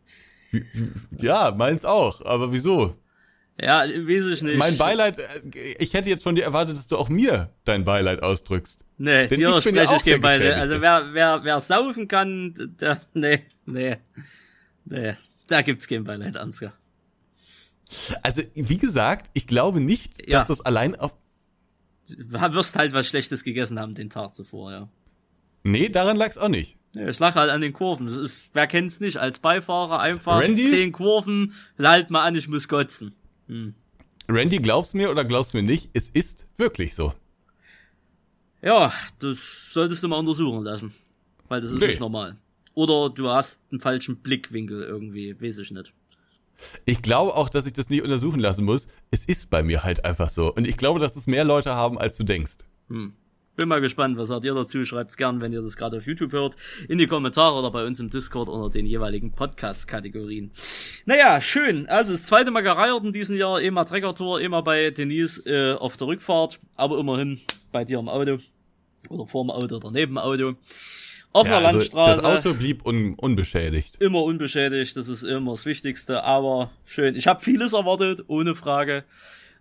Ja, 1.20 1.52
meins 1.52 1.84
auch. 1.84 2.26
Aber 2.26 2.54
wieso? 2.54 2.96
Ja, 3.62 3.82
weiß 3.82 4.26
ich 4.26 4.42
nicht. 4.42 4.58
Mein 4.58 4.78
Beileid, 4.78 5.20
äh, 5.20 5.76
ich 5.80 5.94
hätte 5.94 6.10
jetzt 6.10 6.24
von 6.24 6.36
dir 6.36 6.44
erwartet, 6.44 6.76
dass 6.76 6.88
du 6.88 6.98
auch 6.98 7.10
mir 7.10 7.52
dein 7.66 7.86
Beileid 7.86 8.24
ausdrückst. 8.24 8.84
Nee, 8.98 9.28
Denn 9.28 9.40
dir 9.40 9.56
ich 9.58 9.64
bin 9.64 9.76
ja 9.76 9.84
auch 9.88 10.04
kein 10.04 10.22
Beileid. 10.22 10.54
Also 10.56 10.82
wer, 10.82 11.10
wer, 11.14 11.44
wer 11.44 11.60
saufen 11.60 12.08
kann, 12.08 12.54
der, 12.80 13.00
nee, 13.14 13.44
nee, 13.66 13.98
nee. 14.86 15.16
Da 15.48 15.62
gibt's 15.62 15.88
kein 15.88 16.04
Beileid, 16.04 16.36
Ansgar. 16.38 16.74
Also, 18.24 18.42
wie 18.56 18.78
gesagt, 18.78 19.30
ich 19.34 19.46
glaube 19.46 19.80
nicht, 19.80 20.28
Ja. 20.28 20.40
dass 20.40 20.48
das 20.48 20.62
allein 20.62 20.96
auf. 20.96 21.14
Du 22.10 22.54
wirst 22.54 22.76
halt 22.76 22.92
was 22.94 23.08
Schlechtes 23.08 23.44
gegessen 23.44 23.80
haben 23.80 23.94
den 23.94 24.10
Tag 24.10 24.34
zuvor, 24.34 24.72
ja. 24.72 24.90
Nee, 25.64 25.90
daran 25.90 26.18
lag's 26.18 26.38
auch 26.38 26.50
nicht. 26.50 26.76
Ja, 26.96 27.08
Ich 27.08 27.20
lag 27.20 27.36
halt 27.36 27.50
an 27.52 27.62
den 27.62 27.72
Kurven. 27.74 28.08
Das 28.08 28.18
ist, 28.18 28.50
wer 28.54 28.68
kennt's 28.68 29.00
nicht? 29.00 29.18
Als 29.18 29.40
Beifahrer 29.40 30.00
einfach 30.00 30.40
Randy? 30.42 30.68
zehn 30.70 30.92
Kurven, 30.92 31.54
halt 31.78 32.10
mal 32.10 32.24
an, 32.24 32.36
ich 32.36 32.48
muss 32.48 32.68
kotzen. 32.68 33.16
Randy, 34.30 34.58
glaubst 34.58 34.96
mir 34.96 35.12
oder 35.12 35.26
glaubst 35.26 35.54
mir 35.54 35.64
nicht, 35.64 35.90
es 35.94 36.10
ist 36.10 36.48
wirklich 36.58 36.96
so. 36.96 37.14
Ja, 38.62 38.94
das 39.20 39.74
solltest 39.74 40.02
du 40.04 40.08
mal 40.08 40.18
untersuchen 40.20 40.64
lassen. 40.64 40.94
Weil 41.50 41.62
das 41.62 41.72
ist 41.72 41.80
Nee. 41.82 41.88
nicht 41.88 42.00
normal. 42.00 42.38
Oder 42.74 43.10
du 43.14 43.30
hast 43.30 43.60
einen 43.72 43.82
falschen 43.82 44.18
Blickwinkel 44.18 44.82
irgendwie, 44.84 45.40
weiß 45.40 45.58
ich 45.60 45.72
nicht. 45.72 45.94
Ich 46.86 47.02
glaube 47.02 47.36
auch, 47.36 47.50
dass 47.50 47.66
ich 47.66 47.74
das 47.74 47.90
nicht 47.90 48.04
untersuchen 48.04 48.40
lassen 48.40 48.64
muss. 48.64 48.88
Es 49.12 49.26
ist 49.26 49.50
bei 49.50 49.64
mir 49.64 49.84
halt 49.84 50.06
einfach 50.06 50.30
so. 50.30 50.54
Und 50.54 50.66
ich 50.68 50.78
glaube, 50.78 51.00
dass 51.00 51.16
es 51.16 51.28
mehr 51.28 51.44
Leute 51.44 51.76
haben, 51.76 51.98
als 51.98 52.16
du 52.18 52.24
denkst. 52.24 52.60
Bin 53.56 53.68
mal 53.70 53.82
gespannt, 53.82 54.18
was 54.18 54.30
sagt 54.30 54.46
ihr 54.46 54.56
dazu? 54.56 54.84
Schreibt's 54.84 55.16
gern, 55.16 55.40
wenn 55.40 55.54
ihr 55.54 55.62
das 55.62 55.78
gerade 55.78 55.98
auf 55.98 56.08
YouTube 56.08 56.32
hört, 56.32 56.56
in 56.90 56.98
die 56.98 57.06
Kommentare 57.06 57.56
oder 57.60 57.70
bei 57.70 57.86
uns 57.86 58.00
im 58.00 58.10
Discord 58.10 58.50
unter 58.50 58.72
den 58.72 58.88
jeweiligen 58.88 59.32
Podcast-Kategorien. 59.32 60.52
Naja, 61.06 61.40
schön. 61.40 61.86
Also 61.88 62.14
das 62.14 62.24
zweite 62.26 62.50
Mal 62.50 62.62
gereiert 62.62 63.04
in 63.04 63.12
diesem 63.14 63.38
Jahr, 63.38 63.62
immer 63.62 63.86
Treckertour, 63.86 64.42
immer 64.42 64.64
bei 64.64 64.90
Denise 64.90 65.38
äh, 65.46 65.74
auf 65.74 65.98
der 65.98 66.08
Rückfahrt, 66.08 66.60
aber 66.78 66.98
immerhin 66.98 67.42
bei 67.72 67.86
dir 67.86 68.00
im 68.00 68.10
Auto. 68.10 68.40
Oder 69.10 69.28
vorm 69.28 69.52
Auto 69.52 69.76
oder 69.76 69.92
neben 69.92 70.14
dem 70.14 70.18
Auto. 70.18 70.56
Auf 71.32 71.46
Ja, 71.48 71.58
einer 71.58 71.68
also 71.68 71.78
Landstraße. 71.80 72.22
das 72.22 72.26
Auto 72.26 72.54
blieb 72.56 72.84
un 72.88 73.14
unbeschädigt. 73.16 73.98
immer 74.02 74.24
unbeschädigt, 74.24 74.98
das 74.98 75.08
ist 75.10 75.22
immer 75.22 75.52
das 75.52 75.66
Wichtigste, 75.68 76.24
aber 76.24 76.72
schön. 76.86 77.16
Ich 77.16 77.28
habe 77.28 77.40
vieles 77.40 77.74
erwartet, 77.74 78.24
ohne 78.28 78.56
Frage. 78.56 79.04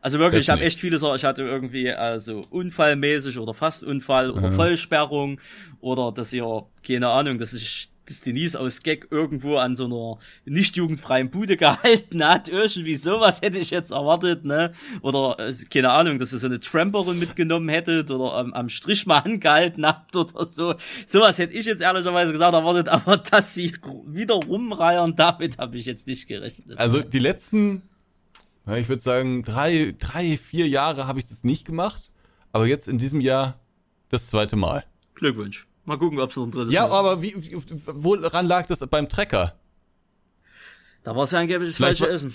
Also 0.02 0.18
wirklich, 0.18 0.40
Das 0.40 0.42
ich 0.42 0.50
habe 0.50 0.62
echt 0.62 0.80
vieles 0.80 1.02
erwartet. 1.02 1.22
Ich 1.22 1.28
hatte 1.28 1.42
irgendwie 1.44 1.90
also 1.90 2.42
unfallmäßig 2.50 3.38
oder 3.38 3.54
fast 3.54 3.84
Unfall 3.84 4.30
oder 4.30 4.52
Vollsperrung 4.52 5.40
oder 5.80 6.12
dass 6.12 6.32
ihr, 6.32 6.66
keine 6.84 7.08
Ahnung, 7.08 7.38
dass 7.38 7.52
ich 7.54 7.88
das 8.06 8.20
Denise 8.20 8.56
aus 8.56 8.82
Gag 8.82 9.08
irgendwo 9.10 9.56
an 9.56 9.76
so 9.76 9.84
einer 9.84 10.18
nicht 10.44 10.76
jugendfreien 10.76 11.30
Bude 11.30 11.56
gehalten 11.56 12.24
hat. 12.24 12.48
Irgendwie 12.48 12.96
sowas 12.96 13.42
hätte 13.42 13.58
ich 13.58 13.70
jetzt 13.70 13.92
erwartet, 13.92 14.44
ne? 14.44 14.72
Oder, 15.02 15.38
äh, 15.38 15.54
keine 15.70 15.90
Ahnung, 15.90 16.18
dass 16.18 16.32
ihr 16.32 16.38
so 16.38 16.46
eine 16.46 16.60
Tramperin 16.60 17.18
mitgenommen 17.18 17.68
hättet 17.68 18.10
oder 18.10 18.34
am, 18.36 18.52
am 18.52 18.68
Strich 18.68 19.06
mal 19.06 19.18
angehalten 19.24 19.86
habt 19.86 20.16
oder 20.16 20.46
so. 20.46 20.74
Sowas 21.06 21.38
hätte 21.38 21.54
ich 21.54 21.66
jetzt 21.66 21.80
ehrlicherweise 21.80 22.32
gesagt 22.32 22.54
erwartet, 22.54 22.88
aber 22.88 23.18
dass 23.18 23.54
sie 23.54 23.72
wieder 24.06 24.34
rumreiern, 24.34 25.14
damit 25.16 25.58
habe 25.58 25.76
ich 25.76 25.86
jetzt 25.86 26.06
nicht 26.06 26.26
gerechnet. 26.26 26.78
Also 26.78 27.02
die 27.02 27.20
letzten, 27.20 27.82
ich 28.66 28.88
würde 28.88 29.02
sagen, 29.02 29.42
drei, 29.42 29.94
drei, 29.98 30.36
vier 30.36 30.68
Jahre 30.68 31.06
habe 31.06 31.18
ich 31.18 31.26
das 31.26 31.44
nicht 31.44 31.64
gemacht. 31.64 32.10
Aber 32.52 32.66
jetzt 32.66 32.86
in 32.88 32.98
diesem 32.98 33.20
Jahr 33.20 33.58
das 34.08 34.26
zweite 34.28 34.56
Mal. 34.56 34.84
Glückwunsch. 35.14 35.66
Mal 35.84 35.98
gucken, 35.98 36.20
ob 36.20 36.30
es 36.30 36.36
noch 36.36 36.44
ein 36.44 36.50
drittes 36.52 36.72
Ja, 36.72 36.86
Mal 36.86 36.92
aber 36.98 37.22
wie, 37.22 37.34
wie, 37.36 37.56
woran 37.86 38.46
lag 38.46 38.66
das 38.66 38.78
beim 38.86 39.08
Trecker? 39.08 39.58
Da 41.02 41.16
war 41.16 41.24
es 41.24 41.32
ja 41.32 41.40
angeblich 41.40 41.70
das 41.70 41.76
Vielleicht 41.78 41.98
falsche 41.98 42.12
Essen. 42.14 42.34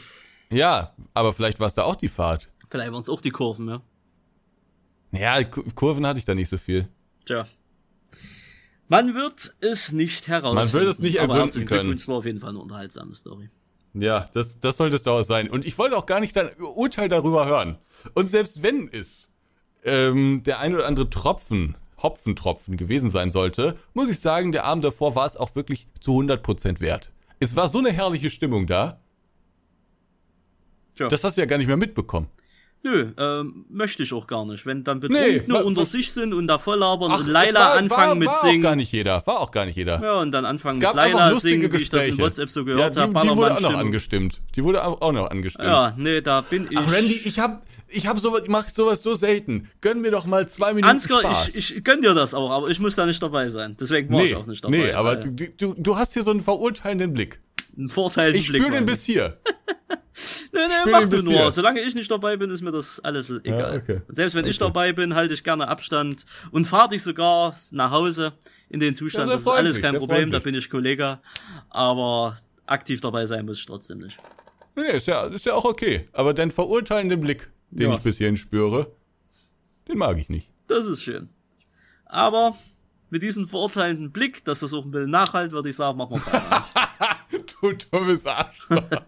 Ja, 0.52 0.94
aber 1.14 1.32
vielleicht 1.34 1.60
war 1.60 1.68
es 1.68 1.74
da 1.76 1.84
auch 1.84 1.96
die 1.96 2.10
Fahrt. 2.10 2.50
Vielleicht 2.70 2.92
waren 2.92 3.02
es 3.02 3.10
auch 3.10 3.22
die 3.22 3.30
Kurven, 3.32 3.68
ja. 3.70 3.82
Ja, 5.12 5.42
Ku- 5.46 5.64
Kurven 5.76 6.06
hatte 6.06 6.20
ich 6.20 6.26
da 6.26 6.36
nicht 6.36 6.50
so 6.50 6.58
viel. 6.58 6.90
Tja. 7.26 7.48
Man 8.90 9.14
wird 9.14 9.54
es 9.62 9.92
nicht 9.92 10.28
herausfinden. 10.28 10.56
Man 10.56 10.74
wird 10.74 10.88
es 10.94 11.00
nicht 11.00 11.22
aber 11.22 11.36
ergründen 11.36 11.66
können. 11.66 12.08
War 12.08 12.16
auf 12.18 12.26
jeden 12.26 12.40
Fall 12.40 12.50
eine 12.50 12.60
unterhaltsame 12.60 13.14
Story. 13.16 13.50
Ja, 13.94 14.28
das, 14.34 14.60
das 14.60 14.78
sollte 14.78 14.96
es 14.96 15.04
doch 15.04 15.24
sein. 15.24 15.50
Und 15.50 15.66
ich 15.66 15.78
wollte 15.78 15.98
auch 15.98 16.06
gar 16.06 16.20
nicht 16.20 16.36
dein 16.36 16.50
Urteil 16.60 17.10
darüber 17.10 17.46
hören. 17.46 17.78
Und 18.14 18.30
selbst 18.30 18.62
wenn 18.64 18.90
es 18.92 19.30
ähm, 19.84 20.44
der 20.44 20.60
ein 20.60 20.76
oder 20.76 20.86
andere 20.86 21.10
Tropfen, 21.10 21.76
Hopfentropfen 22.02 22.78
gewesen 22.78 23.10
sein 23.10 23.32
sollte, 23.32 23.76
muss 23.94 24.10
ich 24.10 24.20
sagen, 24.20 24.52
der 24.52 24.66
Abend 24.66 24.86
davor 24.86 25.16
war 25.16 25.26
es 25.26 25.36
auch 25.36 25.56
wirklich 25.56 25.88
zu 26.00 26.12
100% 26.12 26.80
wert. 26.80 27.12
Es 27.40 27.56
war 27.56 27.70
so 27.70 27.80
eine 27.80 27.92
herrliche 27.92 28.30
Stimmung 28.30 28.68
da, 28.68 29.00
Tja. 30.96 31.08
das 31.08 31.24
hast 31.24 31.38
du 31.38 31.42
ja 31.42 31.46
gar 31.46 31.58
nicht 31.58 31.68
mehr 31.68 31.78
mitbekommen. 31.78 32.28
Nö, 32.84 33.08
ähm, 33.18 33.66
möchte 33.70 34.04
ich 34.04 34.14
auch 34.14 34.28
gar 34.28 34.46
nicht. 34.46 34.66
Wenn 34.66 34.84
dann 34.84 35.00
Nee, 35.00 35.08
Betrunkene 35.40 35.54
wa- 35.54 35.60
unter 35.64 35.82
wa- 35.82 35.86
sich 35.86 36.12
sind 36.12 36.34
und 36.34 36.48
da 36.48 36.58
voll 36.58 36.78
labern 36.78 37.12
Ach, 37.14 37.20
und 37.20 37.28
Laila 37.28 37.60
war, 37.60 37.74
anfangen 37.74 38.08
war, 38.10 38.16
mit 38.16 38.28
war 38.30 38.42
singen. 38.42 38.60
auch 38.60 38.70
gar 38.70 38.76
nicht 38.76 38.92
jeder, 38.92 39.26
war 39.28 39.40
auch 39.40 39.52
gar 39.52 39.66
nicht 39.66 39.76
jeder. 39.76 40.02
Ja, 40.02 40.22
und 40.22 40.32
dann 40.32 40.46
anfangen 40.46 40.80
mit 40.80 40.94
Laila 40.94 41.34
singen, 41.40 41.62
wie 41.72 41.78
ich 41.78 41.90
das 41.90 42.02
Gespräche. 42.02 42.10
in 42.12 42.20
WhatsApp 42.20 42.50
so 42.50 42.60
ja, 42.62 42.66
gehört 42.66 42.96
die, 42.96 43.00
habe. 43.00 43.20
die 43.22 43.36
wurde 43.36 43.56
auch 43.56 43.60
noch 43.62 43.78
angestimmt. 43.78 44.42
Die 44.56 44.64
wurde 44.64 44.86
auch 44.86 45.12
noch 45.12 45.30
angestimmt. 45.32 45.68
Ja, 45.68 45.94
nee, 45.98 46.22
da 46.22 46.42
bin 46.42 46.68
ich. 46.70 46.78
Ach, 46.78 46.92
Randy, 46.92 47.20
ich 47.26 47.40
hab, 47.40 47.62
ich 47.90 48.08
hab 48.08 48.20
sowas, 48.20 48.44
ich 48.44 48.50
mach 48.50 48.70
sowas 48.70 49.02
so 49.04 49.16
selten. 49.16 49.70
Gönn 49.82 50.00
mir 50.02 50.12
doch 50.12 50.26
mal 50.26 50.48
zwei 50.48 50.74
Minuten 50.74 50.92
Ansgar, 50.92 51.22
Spaß. 51.22 51.56
ich, 51.56 51.76
ich 51.78 51.84
gönn 51.84 52.02
dir 52.02 52.14
das 52.14 52.34
auch, 52.34 52.52
aber 52.52 52.70
ich 52.70 52.80
muss 52.80 52.96
da 52.96 53.06
nicht 53.06 53.22
dabei 53.22 53.50
sein. 53.50 53.76
Deswegen 53.80 54.10
war 54.14 54.22
nee, 54.22 54.28
ich 54.28 54.36
auch 54.36 54.46
nicht 54.46 54.64
dabei. 54.64 54.78
nee, 54.78 54.92
aber 54.92 55.10
weil 55.10 55.20
du, 55.20 55.48
du, 55.58 55.74
du 55.78 55.96
hast 55.98 56.14
hier 56.14 56.24
so 56.24 56.32
einen 56.32 56.42
verurteilenden 56.42 57.14
Blick. 57.14 57.40
Ein 57.78 57.90
Vorteil 57.90 58.36
Ich 58.36 58.48
spüre 58.48 58.72
den 58.72 58.86
bis 58.86 59.04
hier. 59.06 59.38
Nee, 60.52 60.62
nee, 60.86 60.92
mach 60.92 61.08
du 61.08 61.22
nur. 61.22 61.34
hier. 61.34 61.52
Solange 61.52 61.80
ich 61.82 61.94
nicht 61.94 62.10
dabei 62.10 62.38
bin, 62.38 62.50
ist 62.50 62.62
mir 62.62 62.72
das 62.72 63.00
alles 63.02 63.30
egal. 63.30 63.78
okay. 63.78 64.02
Und 64.08 64.16
selbst 64.16 64.34
wenn 64.34 64.46
ich 64.48 64.56
Okay. 64.60 64.66
dabei 64.68 64.92
bin, 64.94 65.14
halte 65.14 65.36
ich 65.36 65.44
gerne 65.44 65.68
Abstand 65.68 66.26
und 66.52 66.66
fahre 66.66 66.90
dich 66.90 67.04
sogar 67.04 67.56
nach 67.72 67.92
Hause 67.92 68.34
in 68.70 68.80
den 68.80 68.96
Zustand. 68.96 69.28
Ja, 69.28 69.34
das 69.34 69.42
ist 69.44 69.48
alles 69.48 69.80
kein 69.82 69.96
Problem, 69.98 70.32
da 70.32 70.40
bin 70.40 70.56
ich 70.56 70.70
Kollege. 70.72 71.20
Aber 71.70 72.36
aktiv 72.66 73.00
dabei 73.02 73.26
sein 73.28 73.46
muss 73.46 73.60
ich 73.60 73.66
trotzdem 73.68 74.00
nicht. 74.00 74.18
Nee, 74.76 74.92
ist 74.98 75.08
ja, 75.08 75.26
ist 75.26 75.46
ja 75.46 75.54
auch 75.54 75.66
okay. 75.66 76.08
Aber 76.14 76.34
dein 76.34 76.50
verurteilenden 76.50 77.20
Blick, 77.20 77.50
den 77.70 77.90
Ja. 77.90 77.96
ich 77.96 78.02
bis 78.02 78.18
hierhin 78.18 78.38
spüre, 78.38 78.92
den 79.88 79.98
mag 80.00 80.18
ich 80.18 80.30
nicht. 80.30 80.50
Das 80.68 80.88
ist 80.88 81.04
schön. 81.04 81.30
Aber 82.06 82.58
mit 83.12 83.22
diesem 83.22 83.48
verurteilenden 83.48 84.12
Blick, 84.12 84.44
dass 84.46 84.62
das 84.62 84.74
auch 84.74 84.84
ein 84.84 84.92
bisschen 84.92 85.12
nachhalt, 85.12 85.52
würde 85.52 85.70
ich 85.70 85.76
sagen, 85.76 85.98
machen 85.98 86.16
wir 86.16 86.20
Feierabend. 86.22 86.70
Du 87.62 87.74
dummes 87.74 88.26
Arschloch. 88.26 88.84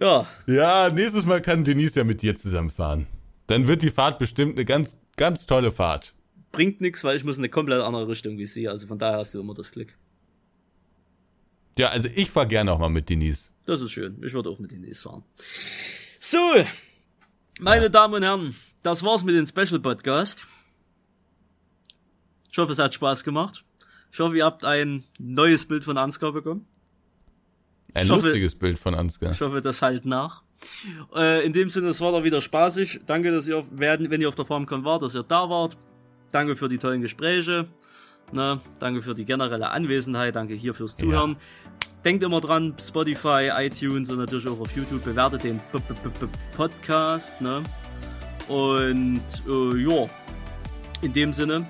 ja, 0.00 0.26
ja, 0.46 0.90
nächstes 0.90 1.24
Mal 1.24 1.40
kann 1.40 1.64
Denise 1.64 1.96
ja 2.00 2.04
mit 2.04 2.22
dir 2.22 2.36
zusammenfahren. 2.36 3.06
Dann 3.46 3.66
wird 3.66 3.82
die 3.82 3.90
Fahrt 3.90 4.18
bestimmt 4.18 4.56
eine 4.56 4.64
ganz, 4.64 4.96
ganz 5.16 5.46
tolle 5.46 5.72
Fahrt. 5.72 6.14
bringt 6.52 6.80
nichts, 6.80 7.02
weil 7.04 7.16
ich 7.16 7.24
muss 7.24 7.36
in 7.36 7.42
eine 7.42 7.48
komplett 7.48 7.80
andere 7.80 8.08
Richtung 8.08 8.38
wie 8.38 8.46
sie. 8.46 8.68
Also 8.68 8.86
von 8.86 8.98
daher 8.98 9.18
hast 9.18 9.34
du 9.34 9.40
immer 9.40 9.54
das 9.54 9.72
Glück. 9.72 9.96
Ja, 11.78 11.88
also 11.88 12.08
ich 12.14 12.30
fahr 12.30 12.46
gerne 12.46 12.72
auch 12.72 12.78
mal 12.78 12.90
mit 12.90 13.08
Denise. 13.08 13.50
Das 13.64 13.80
ist 13.80 13.92
schön. 13.92 14.22
Ich 14.22 14.34
würde 14.34 14.50
auch 14.50 14.58
mit 14.58 14.72
Ines 14.72 15.02
fahren. 15.02 15.22
So, 16.18 16.38
meine 17.60 17.88
Damen 17.90 18.14
und 18.14 18.22
Herren, 18.22 18.56
das 18.82 19.02
war's 19.02 19.24
mit 19.24 19.34
dem 19.34 19.46
Special 19.46 19.80
Podcast. 19.80 20.46
Ich 22.50 22.58
hoffe, 22.58 22.72
es 22.72 22.78
hat 22.78 22.94
Spaß 22.94 23.24
gemacht. 23.24 23.64
Ich 24.12 24.18
hoffe, 24.18 24.36
ihr 24.36 24.44
habt 24.44 24.64
ein 24.64 25.04
neues 25.18 25.66
Bild 25.66 25.84
von 25.84 25.96
Ansgar 25.98 26.32
bekommen. 26.32 26.66
Ein 27.94 28.04
Ich 28.06 28.10
hoffe- 28.10 28.26
lustiges 28.26 28.54
Bild 28.56 28.78
von 28.78 28.94
Ansgar. 28.94 29.30
Ich 29.32 29.40
hoffe, 29.40 29.60
das 29.60 29.82
halt 29.82 30.04
nach. 30.04 30.42
Äh, 31.14 31.44
in 31.46 31.52
dem 31.52 31.70
Sinne, 31.70 31.88
es 31.88 32.00
war 32.00 32.12
da 32.12 32.22
wieder 32.22 32.40
spaßig. 32.40 33.00
Danke, 33.06 33.32
dass 33.32 33.48
ihr, 33.48 33.64
werden, 33.70 34.10
wenn 34.10 34.20
ihr 34.20 34.28
auf 34.28 34.34
der 34.34 34.44
FarmCon 34.44 34.84
wart, 34.84 35.02
dass 35.02 35.14
ihr 35.14 35.22
da 35.22 35.48
wart. 35.48 35.76
Danke 36.32 36.54
für 36.56 36.68
die 36.68 36.78
tollen 36.78 37.00
Gespräche. 37.00 37.66
Ne? 38.32 38.60
Danke 38.78 39.02
für 39.02 39.14
die 39.14 39.24
generelle 39.24 39.70
Anwesenheit. 39.70 40.36
Danke 40.36 40.54
hier 40.54 40.74
fürs 40.74 40.96
Zuhören. 40.96 41.36
Denkt 42.04 42.22
immer 42.22 42.40
dran, 42.40 42.74
Spotify, 42.80 43.50
iTunes 43.56 44.08
und 44.10 44.18
natürlich 44.18 44.46
auch 44.46 44.60
auf 44.60 44.74
YouTube 44.76 45.04
bewertet 45.04 45.44
den 45.44 45.58
-B 45.72 45.78
-B 45.78 45.94
-B 46.04 46.28
Podcast. 46.56 47.40
Ne? 47.40 47.62
Und 48.48 49.20
äh, 49.48 49.76
ja, 49.82 50.08
in 51.02 51.12
dem 51.12 51.32
Sinne 51.32 51.66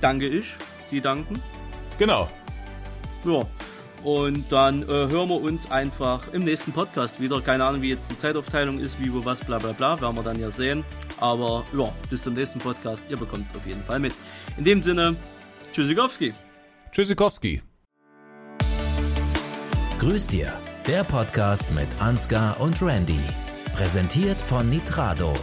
danke 0.00 0.26
ich. 0.28 0.54
Sie 0.88 1.00
danken. 1.00 1.40
Genau. 2.00 2.30
Ja. 3.26 3.42
Und 4.02 4.50
dann 4.50 4.82
äh, 4.84 4.86
hören 4.86 5.28
wir 5.28 5.38
uns 5.38 5.70
einfach 5.70 6.32
im 6.32 6.44
nächsten 6.44 6.72
Podcast 6.72 7.20
wieder. 7.20 7.42
Keine 7.42 7.66
Ahnung, 7.66 7.82
wie 7.82 7.90
jetzt 7.90 8.10
die 8.10 8.16
Zeitaufteilung 8.16 8.78
ist, 8.78 8.98
wie, 8.98 9.12
wo, 9.12 9.22
was, 9.26 9.40
bla 9.40 9.58
bla 9.58 9.72
bla. 9.72 10.00
Werden 10.00 10.16
wir 10.16 10.22
dann 10.22 10.40
ja 10.40 10.50
sehen. 10.50 10.82
Aber 11.18 11.66
ja, 11.76 11.92
bis 12.08 12.22
zum 12.22 12.32
nächsten 12.32 12.58
Podcast. 12.58 13.10
Ihr 13.10 13.18
bekommt 13.18 13.50
es 13.50 13.54
auf 13.54 13.66
jeden 13.66 13.84
Fall 13.84 13.98
mit. 13.98 14.14
In 14.56 14.64
dem 14.64 14.82
Sinne, 14.82 15.14
Tschüssikowski. 15.72 16.32
Tschüssikowski. 16.90 17.60
Grüß 19.98 20.28
dir, 20.28 20.50
der 20.86 21.04
Podcast 21.04 21.70
mit 21.74 21.88
Ansgar 21.98 22.58
und 22.60 22.80
Randy. 22.80 23.20
Präsentiert 23.74 24.40
von 24.40 24.70
Nitrado. 24.70 25.34